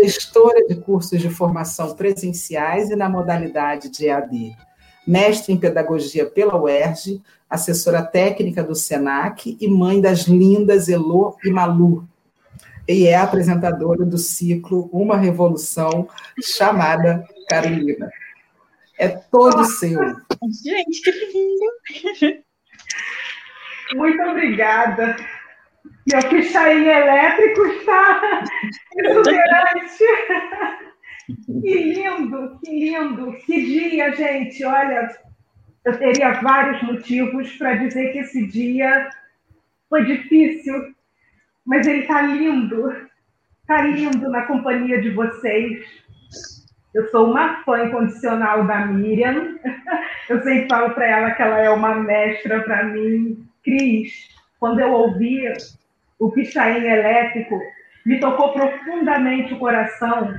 Gestora 0.05 0.67
de 0.67 0.75
cursos 0.75 1.19
de 1.19 1.31
formação 1.31 1.95
presenciais 1.95 2.91
e 2.91 2.97
na 2.97 3.09
modalidade 3.09 3.89
de 3.89 4.07
EAD. 4.07 4.55
Mestre 5.07 5.55
em 5.55 5.57
pedagogia 5.57 6.27
pela 6.27 6.61
UERJ, 6.61 7.23
assessora 7.49 8.03
técnica 8.03 8.63
do 8.63 8.75
SENAC 8.75 9.57
e 9.59 9.67
mãe 9.67 9.99
das 9.99 10.21
lindas 10.21 10.89
Elô 10.89 11.37
e 11.43 11.51
Malu. 11.51 12.07
E 12.87 13.07
é 13.07 13.17
apresentadora 13.17 14.05
do 14.05 14.19
ciclo 14.19 14.91
Uma 14.93 15.17
Revolução, 15.17 16.07
chamada 16.43 17.25
Carolina. 17.49 18.11
É 19.01 19.09
todo 19.09 19.65
seu. 19.65 19.99
Gente, 20.63 21.01
que 21.01 21.11
lindo! 21.11 22.45
Muito 23.95 24.23
obrigada. 24.23 25.17
Meu 26.07 26.29
pichain 26.29 26.85
elétrico 26.85 27.65
está 27.65 28.45
exuberante. 28.99 30.05
Que 31.63 31.95
lindo, 31.95 32.61
que 32.63 32.71
lindo. 32.71 33.33
Que 33.47 33.65
dia, 33.65 34.15
gente. 34.15 34.63
Olha, 34.65 35.17
eu 35.87 35.99
teria 35.99 36.33
vários 36.43 36.83
motivos 36.83 37.51
para 37.57 37.77
dizer 37.77 38.13
que 38.13 38.19
esse 38.19 38.47
dia 38.49 39.09
foi 39.89 40.05
difícil, 40.05 40.75
mas 41.65 41.87
ele 41.87 42.01
está 42.01 42.21
lindo. 42.21 42.95
Está 43.63 43.81
lindo 43.81 44.29
na 44.29 44.43
companhia 44.43 45.01
de 45.01 45.09
vocês. 45.09 45.87
Eu 46.93 47.09
sou 47.09 47.31
uma 47.31 47.63
fã 47.63 47.85
incondicional 47.85 48.67
da 48.67 48.87
Miriam. 48.87 49.57
Eu 50.29 50.43
sempre 50.43 50.69
falo 50.69 50.95
para 50.95 51.07
ela 51.07 51.31
que 51.33 51.43
ela 51.43 51.59
é 51.61 51.71
uma 51.71 51.95
mestra 51.95 52.61
para 52.63 52.85
mim. 52.85 53.45
Cris, 53.63 54.29
quando 54.59 54.81
eu 54.81 54.93
ouvi 54.93 55.43
o 56.19 56.31
Pichain 56.31 56.85
elétrico, 56.85 57.61
me 58.05 58.19
tocou 58.19 58.53
profundamente 58.53 59.55
o 59.55 59.59
coração, 59.59 60.35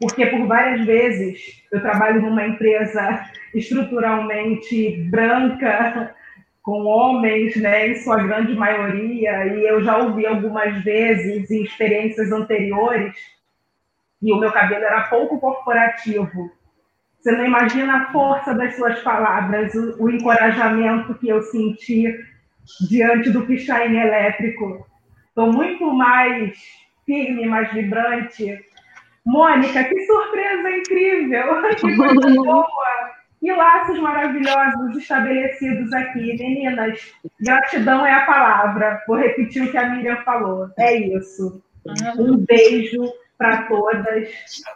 porque 0.00 0.26
por 0.26 0.46
várias 0.46 0.84
vezes 0.86 1.62
eu 1.72 1.80
trabalho 1.80 2.22
numa 2.22 2.46
empresa 2.46 3.26
estruturalmente 3.54 5.02
branca, 5.10 6.14
com 6.62 6.84
homens, 6.84 7.56
né, 7.56 7.88
em 7.88 7.94
sua 7.96 8.22
grande 8.22 8.54
maioria, 8.54 9.46
e 9.46 9.66
eu 9.66 9.82
já 9.82 9.98
ouvi 9.98 10.26
algumas 10.26 10.82
vezes 10.84 11.50
em 11.50 11.62
experiências 11.62 12.30
anteriores, 12.30 13.14
e 14.22 14.32
o 14.32 14.38
meu 14.38 14.52
cabelo 14.52 14.84
era 14.84 15.08
pouco 15.08 15.38
corporativo. 15.40 16.50
Você 17.18 17.32
não 17.32 17.44
imagina 17.44 17.96
a 17.96 18.12
força 18.12 18.54
das 18.54 18.76
suas 18.76 18.98
palavras, 19.00 19.74
o, 19.74 20.04
o 20.04 20.10
encorajamento 20.10 21.14
que 21.14 21.28
eu 21.28 21.42
senti 21.42 22.18
diante 22.88 23.30
do 23.30 23.46
pichain 23.46 23.96
elétrico. 23.96 24.86
Estou 25.28 25.52
muito 25.52 25.92
mais 25.92 26.58
firme, 27.04 27.46
mais 27.46 27.72
vibrante. 27.72 28.58
Mônica, 29.24 29.84
que 29.84 30.06
surpresa 30.06 30.70
incrível! 30.70 31.60
Que 31.76 31.96
coisa 31.96 32.34
boa! 32.34 32.66
Que 33.38 33.52
laços 33.52 33.98
maravilhosos 33.98 34.96
estabelecidos 34.96 35.92
aqui. 35.92 36.36
Meninas, 36.38 37.14
gratidão 37.40 38.04
é 38.04 38.12
a 38.12 38.26
palavra. 38.26 39.02
Vou 39.06 39.16
repetir 39.16 39.62
o 39.62 39.70
que 39.70 39.78
a 39.78 39.88
Miriam 39.88 40.16
falou. 40.24 40.68
É 40.78 40.94
isso. 40.94 41.62
Um 42.18 42.36
beijo 42.44 43.10
para 43.40 43.62
todas 43.62 44.28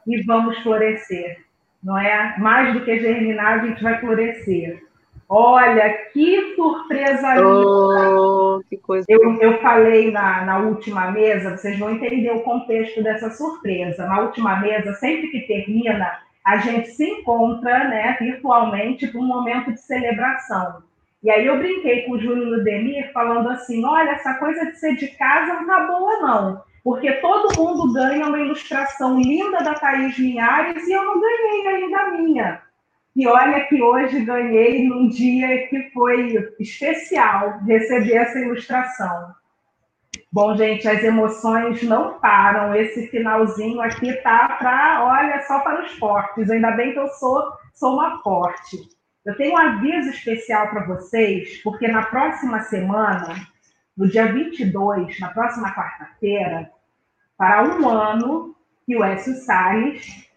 e 0.07 0.23
vamos 0.23 0.59
florescer 0.65 1.45
não 1.85 1.99
é? 1.99 2.35
Mais 2.39 2.73
do 2.73 2.83
que 2.83 2.99
germinar, 2.99 3.61
a 3.61 3.67
gente 3.67 3.83
vai 3.83 4.01
florescer. 4.01 4.83
Olha, 5.29 5.93
que 6.13 6.55
surpresa 6.55 7.35
oh, 7.43 8.57
linda! 8.59 8.67
Que 8.71 8.77
coisa 8.79 9.07
eu, 9.09 9.35
eu 9.41 9.61
falei 9.61 10.11
na, 10.11 10.45
na 10.45 10.59
última 10.59 11.11
mesa, 11.11 11.57
vocês 11.57 11.79
vão 11.79 11.91
entender 11.91 12.31
o 12.31 12.41
contexto 12.41 13.03
dessa 13.03 13.31
surpresa. 13.31 14.07
Na 14.07 14.21
última 14.21 14.57
mesa, 14.61 14.95
sempre 14.95 15.29
que 15.29 15.47
termina, 15.47 16.19
a 16.45 16.59
gente 16.59 16.89
se 16.91 17.05
encontra 17.05 17.89
né, 17.89 18.17
virtualmente 18.21 19.07
para 19.07 19.21
um 19.21 19.27
momento 19.27 19.73
de 19.73 19.81
celebração. 19.81 20.83
E 21.23 21.31
aí 21.31 21.47
eu 21.47 21.59
brinquei 21.59 22.03
com 22.03 22.13
o 22.13 22.21
Júlio 22.21 22.45
Ludemir 22.45 23.11
falando 23.13 23.49
assim: 23.49 23.85
olha, 23.85 24.11
essa 24.11 24.35
coisa 24.35 24.67
de 24.67 24.79
ser 24.79 24.95
de 24.97 25.09
casa 25.09 25.55
não 25.55 25.67
tá 25.67 25.87
boa, 25.87 26.21
não 26.21 26.74
porque 26.85 27.11
todo 27.15 27.59
mundo 27.59 27.95
ganha 27.95 28.27
uma 28.27 28.39
ilustração 28.39 29.19
linda 29.19 29.65
da 29.65 29.73
Thaís 29.73 30.19
Linhares 30.19 30.87
e 30.87 30.93
eu 30.93 31.03
não 31.03 31.19
ganhei 31.19 31.67
ainda 31.67 31.99
a 31.99 32.11
minha. 32.11 32.63
E 33.17 33.27
olha 33.27 33.65
que 33.67 33.83
hoje 33.83 34.25
ganhei 34.25 34.87
num 34.87 35.09
dia 35.09 35.67
que 35.69 35.91
foi 35.91 36.53
especial 36.61 37.61
receber 37.65 38.17
essa 38.17 38.39
ilustração. 38.39 39.35
Bom, 40.31 40.57
gente, 40.57 40.87
as 40.87 41.03
emoções 41.03 41.83
não 41.85 42.19
param. 42.19 42.75
Esse 42.75 43.07
finalzinho 43.07 43.81
aqui 43.81 44.13
tá 44.15 44.57
para, 44.59 45.05
olha, 45.05 45.41
só 45.47 45.61
para 45.61 45.85
os 45.85 45.93
fortes. 45.93 46.51
Ainda 46.51 46.73
bem 46.73 46.93
que 46.93 46.99
eu 46.99 47.09
sou, 47.09 47.41
sou 47.73 47.95
uma 47.95 48.21
forte. 48.21 48.77
Eu 49.25 49.35
tenho 49.37 49.55
um 49.55 49.57
aviso 49.57 50.11
especial 50.11 50.69
para 50.69 50.85
vocês, 50.85 51.63
porque 51.63 51.89
na 51.89 52.03
próxima 52.07 52.61
semana, 52.63 53.47
no 53.97 54.09
dia 54.09 54.31
22, 54.31 55.19
na 55.21 55.29
próxima 55.29 55.73
quarta-feira, 55.73 56.74
para 57.37 57.63
um 57.65 57.89
ano 57.89 58.55
que 58.87 58.97
o 58.97 59.05
Écio 59.05 59.35
Salles 59.35 60.29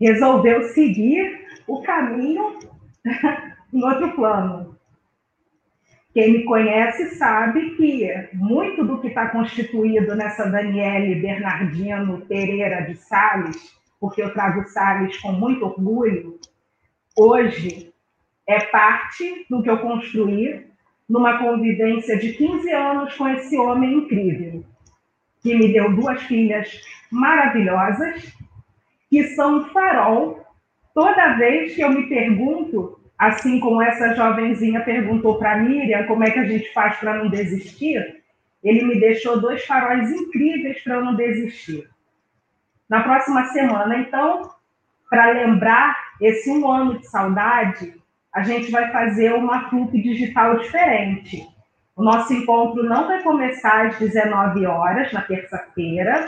resolveu 0.00 0.62
seguir 0.68 1.46
o 1.66 1.82
caminho 1.82 2.58
em 3.72 3.84
outro 3.84 4.12
plano. 4.14 4.76
Quem 6.12 6.32
me 6.32 6.44
conhece 6.44 7.16
sabe 7.16 7.76
que 7.76 8.28
muito 8.32 8.84
do 8.84 9.00
que 9.00 9.08
está 9.08 9.28
constituído 9.28 10.14
nessa 10.14 10.48
Daniele 10.48 11.20
Bernardino 11.20 12.24
Pereira 12.26 12.86
de 12.86 12.96
Sales, 12.96 13.76
porque 14.00 14.22
eu 14.22 14.32
trago 14.32 14.66
Sales 14.68 15.18
com 15.18 15.32
muito 15.32 15.66
orgulho, 15.66 16.38
hoje 17.18 17.92
é 18.48 18.60
parte 18.66 19.46
do 19.50 19.62
que 19.62 19.68
eu 19.68 19.78
construí 19.78 20.65
numa 21.08 21.38
convivência 21.38 22.18
de 22.18 22.32
15 22.32 22.70
anos 22.72 23.14
com 23.14 23.28
esse 23.28 23.56
homem 23.56 23.98
incrível, 23.98 24.64
que 25.40 25.54
me 25.54 25.72
deu 25.72 25.94
duas 25.94 26.22
filhas 26.22 26.80
maravilhosas, 27.10 28.32
que 29.08 29.24
são 29.28 29.58
um 29.58 29.64
farol 29.66 30.44
toda 30.92 31.34
vez 31.34 31.74
que 31.74 31.82
eu 31.82 31.90
me 31.90 32.08
pergunto, 32.08 32.98
assim 33.18 33.60
como 33.60 33.82
essa 33.82 34.14
jovenzinha 34.14 34.80
perguntou 34.80 35.38
para 35.38 35.58
Miriam 35.58 36.06
como 36.06 36.24
é 36.24 36.30
que 36.30 36.38
a 36.38 36.46
gente 36.46 36.72
faz 36.72 36.96
para 36.96 37.14
não 37.14 37.28
desistir, 37.28 38.22
ele 38.62 38.84
me 38.84 38.98
deixou 38.98 39.40
dois 39.40 39.64
faróis 39.64 40.10
incríveis 40.10 40.82
para 40.82 40.96
eu 40.96 41.04
não 41.04 41.14
desistir. 41.14 41.88
Na 42.88 43.02
próxima 43.02 43.44
semana, 43.46 43.98
então, 43.98 44.50
para 45.08 45.30
lembrar 45.30 45.96
esse 46.20 46.50
um 46.50 46.70
ano 46.70 46.98
de 46.98 47.06
saudade, 47.06 47.94
a 48.36 48.42
gente 48.42 48.70
vai 48.70 48.92
fazer 48.92 49.32
uma 49.32 49.70
FUP 49.70 49.98
digital 50.02 50.58
diferente. 50.58 51.48
O 51.96 52.04
nosso 52.04 52.34
encontro 52.34 52.82
não 52.82 53.06
vai 53.06 53.22
começar 53.22 53.86
às 53.86 53.98
19 53.98 54.66
horas, 54.66 55.10
na 55.10 55.22
terça-feira, 55.22 56.26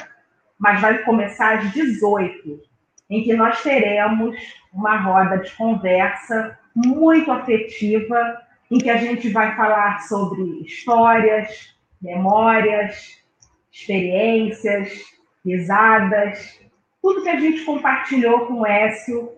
mas 0.59 0.81
vai 0.81 1.03
começar 1.05 1.59
às 1.59 1.71
18, 1.71 2.63
em 3.11 3.23
que 3.23 3.35
nós 3.35 3.63
teremos 3.63 4.39
uma 4.73 4.97
roda 4.97 5.37
de 5.37 5.55
conversa 5.55 6.59
muito 6.75 7.31
afetiva, 7.31 8.39
em 8.71 8.79
que 8.79 8.89
a 8.89 8.97
gente 8.97 9.29
vai 9.29 9.55
falar 9.55 10.01
sobre 10.09 10.63
histórias, 10.63 11.77
memórias, 12.01 13.23
experiências, 13.71 14.99
risadas, 15.45 16.59
tudo 17.03 17.23
que 17.23 17.29
a 17.29 17.39
gente 17.39 17.67
compartilhou 17.67 18.47
com 18.47 18.61
o 18.61 18.67
Écio 18.67 19.38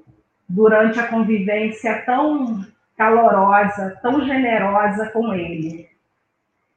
durante 0.50 0.98
a 0.98 1.06
convivência 1.06 2.02
tão 2.04 2.66
calorosa, 2.96 3.96
tão 4.02 4.24
generosa 4.26 5.08
com 5.10 5.32
ele. 5.32 5.88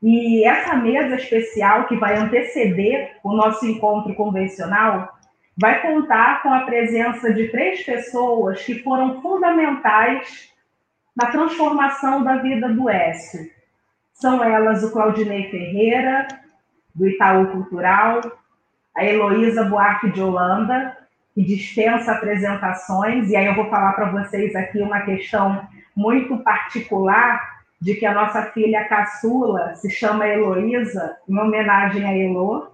E 0.02 0.46
essa 0.46 0.76
mesa 0.76 1.16
especial 1.16 1.86
que 1.86 1.96
vai 1.96 2.16
anteceder 2.18 3.18
o 3.24 3.34
nosso 3.34 3.66
encontro 3.66 4.14
convencional 4.14 5.18
vai 5.58 5.82
contar 5.82 6.44
com 6.44 6.54
a 6.54 6.62
presença 6.62 7.34
de 7.34 7.48
três 7.48 7.84
pessoas 7.84 8.64
que 8.64 8.80
foram 8.80 9.22
fundamentais 9.22 10.52
na 11.16 11.32
transformação 11.32 12.24
da 12.24 12.38
vida 12.38 12.70
do 12.70 12.90
Écio. 12.90 13.50
São 14.14 14.44
elas 14.44 14.84
o 14.84 14.92
Claudinei 14.92 15.50
Ferreira, 15.50 16.28
do 16.94 17.08
Itaú 17.08 17.48
Cultural, 17.48 18.22
a 18.96 19.04
Heloísa 19.04 19.64
Buarque 19.64 20.12
de 20.12 20.22
Holanda, 20.22 20.96
que 21.34 21.44
dispensa 21.44 22.12
apresentações, 22.12 23.30
e 23.30 23.36
aí 23.36 23.46
eu 23.46 23.56
vou 23.56 23.70
falar 23.70 23.94
para 23.94 24.12
vocês 24.12 24.56
aqui 24.56 24.80
uma 24.82 25.02
questão 25.02 25.68
muito 25.96 26.38
particular 26.40 27.64
de 27.82 27.96
que 27.96 28.06
a 28.06 28.14
nossa 28.14 28.44
filha 28.52 28.86
caçula 28.86 29.76
se 29.76 29.90
chama 29.90 30.28
Heloísa, 30.28 31.18
em 31.28 31.38
homenagem 31.38 32.06
a 32.06 32.18
Elo, 32.18 32.72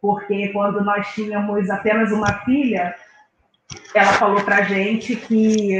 porque 0.00 0.48
quando 0.48 0.82
nós 0.82 1.06
tínhamos 1.14 1.70
apenas 1.70 2.10
uma 2.10 2.44
filha, 2.44 2.94
ela 3.94 4.12
falou 4.14 4.42
para 4.42 4.62
gente 4.62 5.14
que 5.14 5.76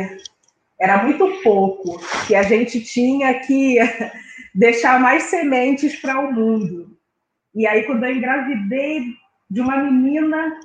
era 0.81 1.02
muito 1.02 1.27
pouco, 1.43 2.01
que 2.27 2.35
a 2.35 2.43
gente 2.43 2.81
tinha 2.81 3.35
que 3.40 3.78
deixar 4.55 5.01
mais 5.01 5.24
sementes 5.24 5.97
para 5.97 6.20
o 6.20 6.32
mundo. 6.32 6.97
E 7.55 7.66
aí, 7.66 7.85
quando 7.85 8.05
eu 8.05 8.14
engravidei 8.14 9.14
de 9.51 9.60
uma 9.60 9.78
menina, 9.78 10.60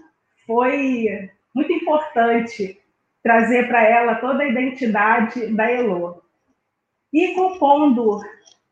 foi 0.45 1.29
muito 1.53 1.71
importante 1.71 2.79
trazer 3.23 3.67
para 3.67 3.83
ela 3.83 4.15
toda 4.15 4.43
a 4.43 4.47
identidade 4.47 5.47
da 5.47 5.69
Elo. 5.69 6.21
E 7.13 7.33
compondo 7.33 8.19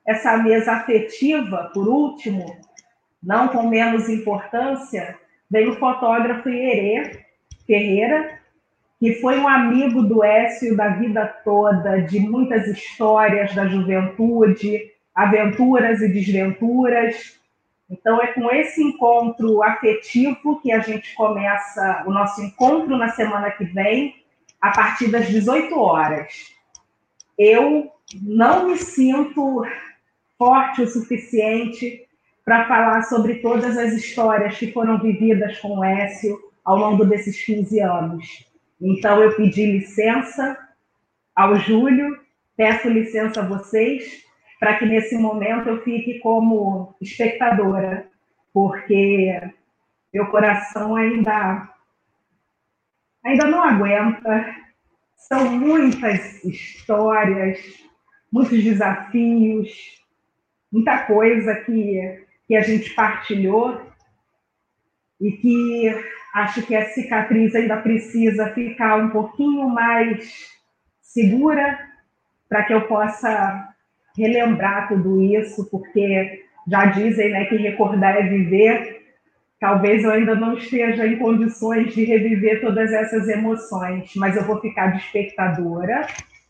essa 0.08 0.38
mesa 0.38 0.74
afetiva, 0.74 1.70
por 1.74 1.88
último, 1.88 2.58
não 3.22 3.50
com 3.50 3.68
menos 3.68 4.10
importância, 4.10 5.18
veio 5.50 5.74
o 5.74 5.76
fotógrafo 5.76 6.50
Ierê 6.50 7.26
Ferreira, 7.68 8.40
que 9.00 9.14
foi 9.16 9.40
um 9.40 9.48
amigo 9.48 10.04
do 10.04 10.24
Écio 10.24 10.76
da 10.76 10.90
vida 10.90 11.26
toda, 11.44 12.02
de 12.02 12.20
muitas 12.20 12.68
histórias 12.68 13.54
da 13.54 13.68
juventude, 13.68 14.92
aventuras 15.14 16.02
e 16.02 16.08
desventuras. 16.08 17.39
Então, 17.90 18.22
é 18.22 18.28
com 18.28 18.52
esse 18.52 18.84
encontro 18.84 19.64
afetivo 19.64 20.62
que 20.62 20.72
a 20.72 20.80
gente 20.80 21.16
começa 21.16 22.04
o 22.06 22.12
nosso 22.12 22.42
encontro 22.42 22.96
na 22.96 23.10
semana 23.10 23.50
que 23.50 23.66
vem, 23.66 24.16
a 24.62 24.72
partir 24.72 25.08
das 25.10 25.28
18 25.28 25.78
horas. 25.80 26.54
Eu 27.38 27.92
não 28.22 28.68
me 28.68 28.78
sinto 28.78 29.66
forte 30.38 30.82
o 30.82 30.88
suficiente 30.88 32.08
para 32.46 32.68
falar 32.68 33.04
sobre 33.04 33.36
todas 33.36 33.78
as 33.78 33.94
histórias 33.94 34.58
que 34.58 34.72
foram 34.72 35.00
vividas 35.00 35.58
com 35.60 35.80
o 35.80 35.84
Écio 35.84 36.38
ao 36.64 36.78
longo 36.78 37.06
desses 37.06 37.44
15 37.44 37.80
anos. 37.80 38.46
Então, 38.80 39.22
eu 39.22 39.36
pedi 39.36 39.66
licença 39.66 40.58
ao 41.36 41.56
Júlio, 41.56 42.20
peço 42.56 42.90
licença 42.90 43.42
a 43.42 43.48
vocês, 43.48 44.24
para 44.60 44.78
que 44.78 44.86
nesse 44.86 45.18
momento 45.18 45.70
eu 45.70 45.82
fique 45.84 46.20
como 46.20 46.94
espectadora, 47.00 48.08
porque 48.54 49.42
meu 50.14 50.28
coração 50.28 50.96
ainda, 50.96 51.70
ainda 53.24 53.48
não 53.48 53.64
aguenta. 53.64 54.56
São 55.16 55.52
muitas 55.52 56.44
histórias, 56.44 57.60
muitos 58.32 58.64
desafios, 58.64 59.70
muita 60.72 61.06
coisa 61.06 61.56
que, 61.56 62.26
que 62.48 62.56
a 62.56 62.62
gente 62.62 62.94
partilhou 62.94 63.82
e 65.22 65.32
que 65.34 66.04
acho 66.34 66.66
que 66.66 66.76
a 66.76 66.90
cicatriz 66.90 67.54
ainda 67.56 67.78
precisa 67.78 68.54
ficar 68.54 68.98
um 68.98 69.10
pouquinho 69.10 69.70
mais 69.70 70.50
segura 71.02 71.80
para 72.48 72.64
que 72.64 72.74
eu 72.74 72.88
possa 72.88 73.69
relembrar 74.20 74.90
tudo 74.90 75.22
isso, 75.22 75.70
porque 75.70 76.44
já 76.68 76.86
dizem 76.86 77.32
né, 77.32 77.46
que 77.46 77.56
recordar 77.56 78.18
é 78.18 78.24
viver. 78.24 79.00
Talvez 79.60 80.04
eu 80.04 80.12
ainda 80.12 80.36
não 80.36 80.58
esteja 80.58 81.08
em 81.08 81.18
condições 81.18 81.94
de 81.94 82.04
reviver 82.04 82.62
todas 82.62 82.92
essas 82.92 83.28
emoções, 83.28 84.12
mas 84.16 84.36
eu 84.36 84.44
vou 84.44 84.60
ficar 84.62 84.88
de 84.88 85.00
espectadora, 85.00 86.06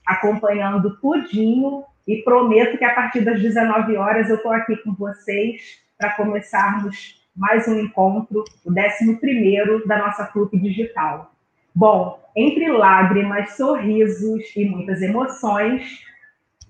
acompanhando 0.06 1.00
tudinho 1.00 1.84
e 2.08 2.24
prometo 2.24 2.78
que 2.78 2.86
a 2.86 2.94
partir 2.94 3.22
das 3.22 3.42
19 3.42 3.96
horas 3.98 4.30
eu 4.30 4.36
estou 4.36 4.52
aqui 4.52 4.76
com 4.78 4.94
vocês 4.94 5.80
para 5.98 6.14
começarmos 6.14 7.20
mais 7.36 7.68
um 7.68 7.80
encontro, 7.80 8.44
o 8.66 8.72
11 8.72 9.88
da 9.88 9.98
nossa 9.98 10.26
FLUP 10.26 10.58
Digital. 10.58 11.32
Bom, 11.74 12.20
entre 12.36 12.68
lágrimas, 12.72 13.56
sorrisos 13.56 14.44
e 14.56 14.66
muitas 14.66 15.02
emoções, 15.02 16.04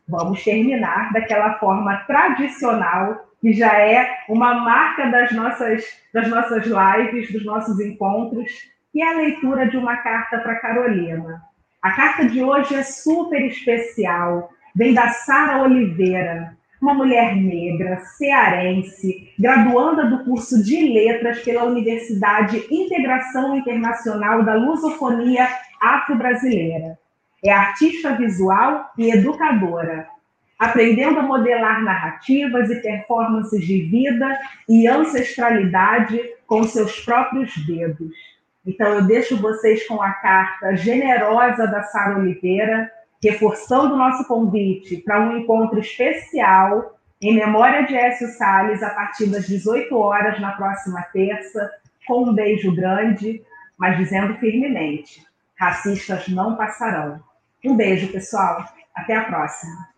vamos 0.09 0.43
terminar 0.43 1.13
daquela 1.13 1.53
forma 1.59 1.97
tradicional, 2.07 3.27
que 3.39 3.53
já 3.53 3.79
é 3.79 4.17
uma 4.27 4.55
marca 4.55 5.07
das 5.07 5.31
nossas, 5.31 5.83
das 6.13 6.27
nossas 6.27 6.65
lives, 6.65 7.31
dos 7.31 7.45
nossos 7.45 7.79
encontros, 7.79 8.51
que 8.91 9.01
é 9.01 9.07
a 9.07 9.17
leitura 9.17 9.69
de 9.69 9.77
uma 9.77 9.97
carta 9.97 10.39
para 10.39 10.59
Carolina. 10.59 11.41
A 11.81 11.91
carta 11.91 12.25
de 12.25 12.43
hoje 12.43 12.75
é 12.75 12.83
super 12.83 13.41
especial, 13.45 14.49
vem 14.75 14.93
da 14.93 15.09
Sara 15.09 15.61
Oliveira, 15.61 16.57
uma 16.81 16.93
mulher 16.93 17.35
negra, 17.35 17.99
cearense, 18.17 19.31
graduanda 19.37 20.05
do 20.05 20.23
curso 20.23 20.63
de 20.63 20.93
Letras 20.93 21.39
pela 21.41 21.65
Universidade 21.65 22.65
Integração 22.71 23.57
Internacional 23.57 24.43
da 24.43 24.55
Lusofonia 24.55 25.47
Afro-Brasileira. 25.81 26.97
É 27.43 27.51
artista 27.51 28.15
visual 28.15 28.91
e 28.97 29.11
educadora, 29.11 30.07
aprendendo 30.57 31.19
a 31.19 31.23
modelar 31.23 31.81
narrativas 31.83 32.69
e 32.69 32.81
performances 32.81 33.65
de 33.65 33.81
vida 33.83 34.37
e 34.67 34.87
ancestralidade 34.87 36.21
com 36.45 36.63
seus 36.63 36.99
próprios 36.99 37.55
dedos. 37.65 38.13
Então, 38.65 38.89
eu 38.89 39.03
deixo 39.03 39.37
vocês 39.37 39.87
com 39.87 40.01
a 40.01 40.11
carta 40.11 40.75
generosa 40.75 41.65
da 41.65 41.83
Sara 41.83 42.19
Oliveira, 42.19 42.91
reforçando 43.23 43.93
o 43.93 43.97
nosso 43.97 44.27
convite 44.27 44.97
para 44.97 45.21
um 45.21 45.37
encontro 45.37 45.79
especial 45.79 46.99
em 47.21 47.35
memória 47.35 47.85
de 47.85 47.95
Écio 47.95 48.27
Salles 48.29 48.81
a 48.81 48.89
partir 48.91 49.27
das 49.27 49.47
18 49.47 49.95
horas 49.97 50.39
na 50.39 50.51
próxima 50.53 51.01
terça, 51.13 51.69
com 52.07 52.23
um 52.23 52.33
beijo 52.33 52.73
grande, 52.75 53.41
mas 53.77 53.97
dizendo 53.97 54.35
firmemente: 54.35 55.25
racistas 55.57 56.27
não 56.27 56.55
passarão. 56.55 57.21
Um 57.63 57.75
beijo, 57.75 58.11
pessoal. 58.11 58.65
Até 58.95 59.15
a 59.15 59.25
próxima. 59.25 59.89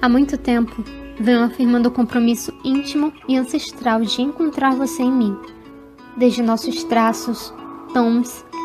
Há 0.00 0.08
muito 0.08 0.38
tempo, 0.38 0.84
venho 1.20 1.44
afirmando 1.44 1.88
o 1.88 1.92
compromisso 1.92 2.52
íntimo 2.64 3.12
e 3.28 3.36
ancestral 3.36 4.00
de 4.00 4.22
encontrar 4.22 4.74
você 4.74 5.02
em 5.02 5.12
mim, 5.12 5.36
desde 6.16 6.42
nossos 6.42 6.82
traços, 6.84 7.52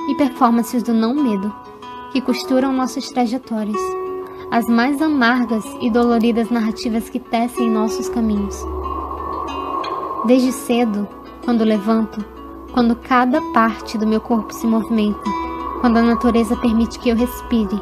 e 0.07 0.15
performances 0.15 0.83
do 0.83 0.93
não 0.93 1.15
medo, 1.15 1.53
que 2.11 2.21
costuram 2.21 2.71
nossas 2.71 3.09
trajetórias, 3.09 3.79
as 4.51 4.67
mais 4.67 5.01
amargas 5.01 5.65
e 5.81 5.89
doloridas 5.89 6.51
narrativas 6.51 7.09
que 7.09 7.19
tecem 7.19 7.69
nossos 7.69 8.07
caminhos. 8.09 8.55
Desde 10.25 10.51
cedo, 10.51 11.07
quando 11.43 11.63
levanto, 11.63 12.23
quando 12.71 12.95
cada 12.95 13.41
parte 13.53 13.97
do 13.97 14.05
meu 14.05 14.21
corpo 14.21 14.53
se 14.53 14.67
movimenta, 14.67 15.23
quando 15.81 15.97
a 15.97 16.03
natureza 16.03 16.55
permite 16.57 16.99
que 16.99 17.09
eu 17.09 17.15
respire, 17.15 17.81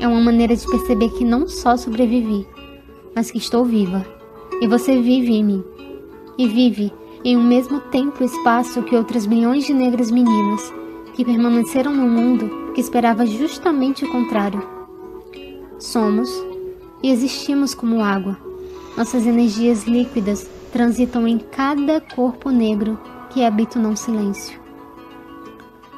é 0.00 0.08
uma 0.08 0.20
maneira 0.20 0.56
de 0.56 0.66
perceber 0.66 1.10
que 1.10 1.24
não 1.24 1.46
só 1.46 1.76
sobrevivi, 1.76 2.46
mas 3.14 3.30
que 3.30 3.38
estou 3.38 3.64
viva. 3.64 4.04
E 4.60 4.66
você 4.66 5.00
vive 5.00 5.34
em 5.34 5.44
mim. 5.44 5.64
E 6.36 6.48
vive 6.48 6.92
em 7.24 7.36
um 7.36 7.42
mesmo 7.42 7.80
tempo 7.80 8.22
e 8.22 8.26
espaço 8.26 8.82
que 8.82 8.96
outras 8.96 9.26
milhões 9.26 9.64
de 9.66 9.74
negras 9.74 10.10
meninas 10.10 10.79
que 11.20 11.24
permaneceram 11.26 11.94
no 11.94 12.08
mundo 12.08 12.72
que 12.72 12.80
esperava 12.80 13.26
justamente 13.26 14.06
o 14.06 14.10
contrário. 14.10 14.66
Somos 15.78 16.30
e 17.02 17.10
existimos 17.10 17.74
como 17.74 18.02
água. 18.02 18.38
Nossas 18.96 19.26
energias 19.26 19.84
líquidas 19.84 20.48
transitam 20.72 21.28
em 21.28 21.36
cada 21.38 22.00
corpo 22.00 22.48
negro 22.48 22.98
que 23.28 23.44
habita 23.44 23.78
o 23.78 23.82
não 23.82 23.94
silêncio. 23.94 24.58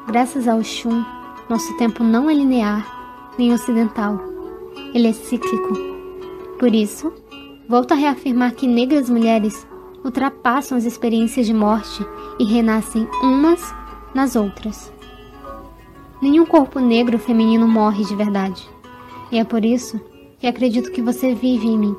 Graças 0.08 0.48
ao 0.48 0.60
Xum, 0.64 1.04
nosso 1.48 1.76
tempo 1.76 2.02
não 2.02 2.28
é 2.28 2.34
linear 2.34 3.30
nem 3.38 3.52
ocidental. 3.52 4.20
Ele 4.92 5.06
é 5.06 5.12
cíclico 5.12 5.92
por 6.58 6.74
isso, 6.74 7.12
volto 7.68 7.92
a 7.92 7.96
reafirmar 7.96 8.56
que 8.56 8.66
negras 8.66 9.08
mulheres 9.08 9.64
ultrapassam 10.04 10.76
as 10.76 10.84
experiências 10.84 11.46
de 11.46 11.54
morte 11.54 12.04
e 12.40 12.44
renascem 12.44 13.06
umas 13.22 13.72
nas 14.12 14.34
outras. 14.34 14.91
Nenhum 16.22 16.46
corpo 16.46 16.78
negro 16.78 17.18
feminino 17.18 17.66
morre 17.66 18.04
de 18.04 18.14
verdade. 18.14 18.66
E 19.30 19.38
é 19.38 19.44
por 19.44 19.64
isso 19.64 20.00
que 20.38 20.46
acredito 20.46 20.92
que 20.92 21.02
você 21.02 21.34
vive 21.34 21.66
em 21.66 21.76
mim. 21.76 21.96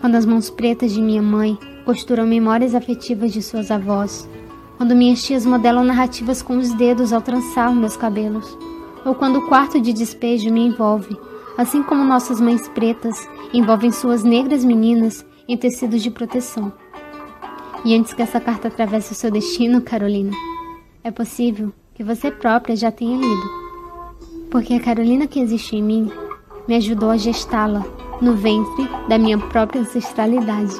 Quando 0.00 0.16
as 0.16 0.26
mãos 0.26 0.50
pretas 0.50 0.92
de 0.92 1.00
minha 1.00 1.22
mãe 1.22 1.56
costuram 1.84 2.26
memórias 2.26 2.74
afetivas 2.74 3.32
de 3.32 3.40
suas 3.40 3.70
avós, 3.70 4.28
quando 4.76 4.96
minhas 4.96 5.22
tias 5.24 5.46
modelam 5.46 5.84
narrativas 5.84 6.42
com 6.42 6.58
os 6.58 6.74
dedos 6.74 7.12
ao 7.12 7.22
trançar 7.22 7.72
meus 7.72 7.96
cabelos, 7.96 8.58
ou 9.06 9.14
quando 9.14 9.36
o 9.36 9.48
quarto 9.48 9.80
de 9.80 9.92
despejo 9.92 10.52
me 10.52 10.66
envolve 10.66 11.16
assim 11.56 11.82
como 11.82 12.04
nossas 12.04 12.40
mães 12.40 12.68
pretas 12.68 13.28
envolvem 13.52 13.92
suas 13.92 14.22
negras 14.22 14.64
meninas 14.64 15.24
em 15.46 15.56
tecidos 15.56 16.02
de 16.02 16.10
proteção. 16.10 16.72
E 17.84 17.94
antes 17.94 18.14
que 18.14 18.22
essa 18.22 18.40
carta 18.40 18.68
atravesse 18.68 19.12
o 19.12 19.14
seu 19.14 19.30
destino, 19.30 19.82
Carolina, 19.82 20.32
é 21.02 21.10
possível 21.10 21.72
que 21.94 22.02
você 22.02 22.30
própria 22.30 22.76
já 22.76 22.90
tenha 22.90 23.16
lido. 23.16 23.62
Porque 24.50 24.74
a 24.74 24.80
Carolina 24.80 25.26
que 25.26 25.40
existe 25.40 25.76
em 25.76 25.82
mim 25.82 26.10
me 26.66 26.76
ajudou 26.76 27.10
a 27.10 27.16
gestá-la 27.16 27.84
no 28.20 28.34
ventre 28.34 28.88
da 29.08 29.18
minha 29.18 29.38
própria 29.38 29.80
ancestralidade. 29.80 30.76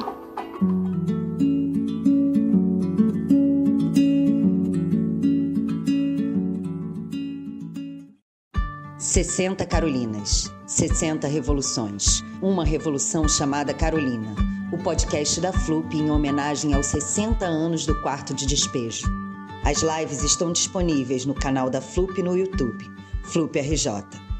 60 8.99 9.67
Carolinas, 9.67 10.51
60 10.67 11.27
revoluções. 11.27 12.25
Uma 12.41 12.65
revolução 12.65 13.29
chamada 13.29 13.75
Carolina. 13.75 14.35
O 14.73 14.79
podcast 14.79 15.39
da 15.39 15.53
FLUP 15.53 15.95
em 15.95 16.11
homenagem 16.11 16.73
aos 16.73 16.87
60 16.87 17.45
anos 17.45 17.85
do 17.85 18.01
quarto 18.01 18.33
de 18.33 18.47
despejo. 18.47 19.07
As 19.65 19.81
lives 19.81 20.25
estão 20.25 20.53
disponíveis 20.53 21.25
no 21.25 21.35
canal 21.35 21.71
da 21.71 21.81
FLUP 21.81 22.21
no 22.21 22.37
YouTube, 22.37 22.85
FLUP 23.23 23.61
RJ. 23.61 24.32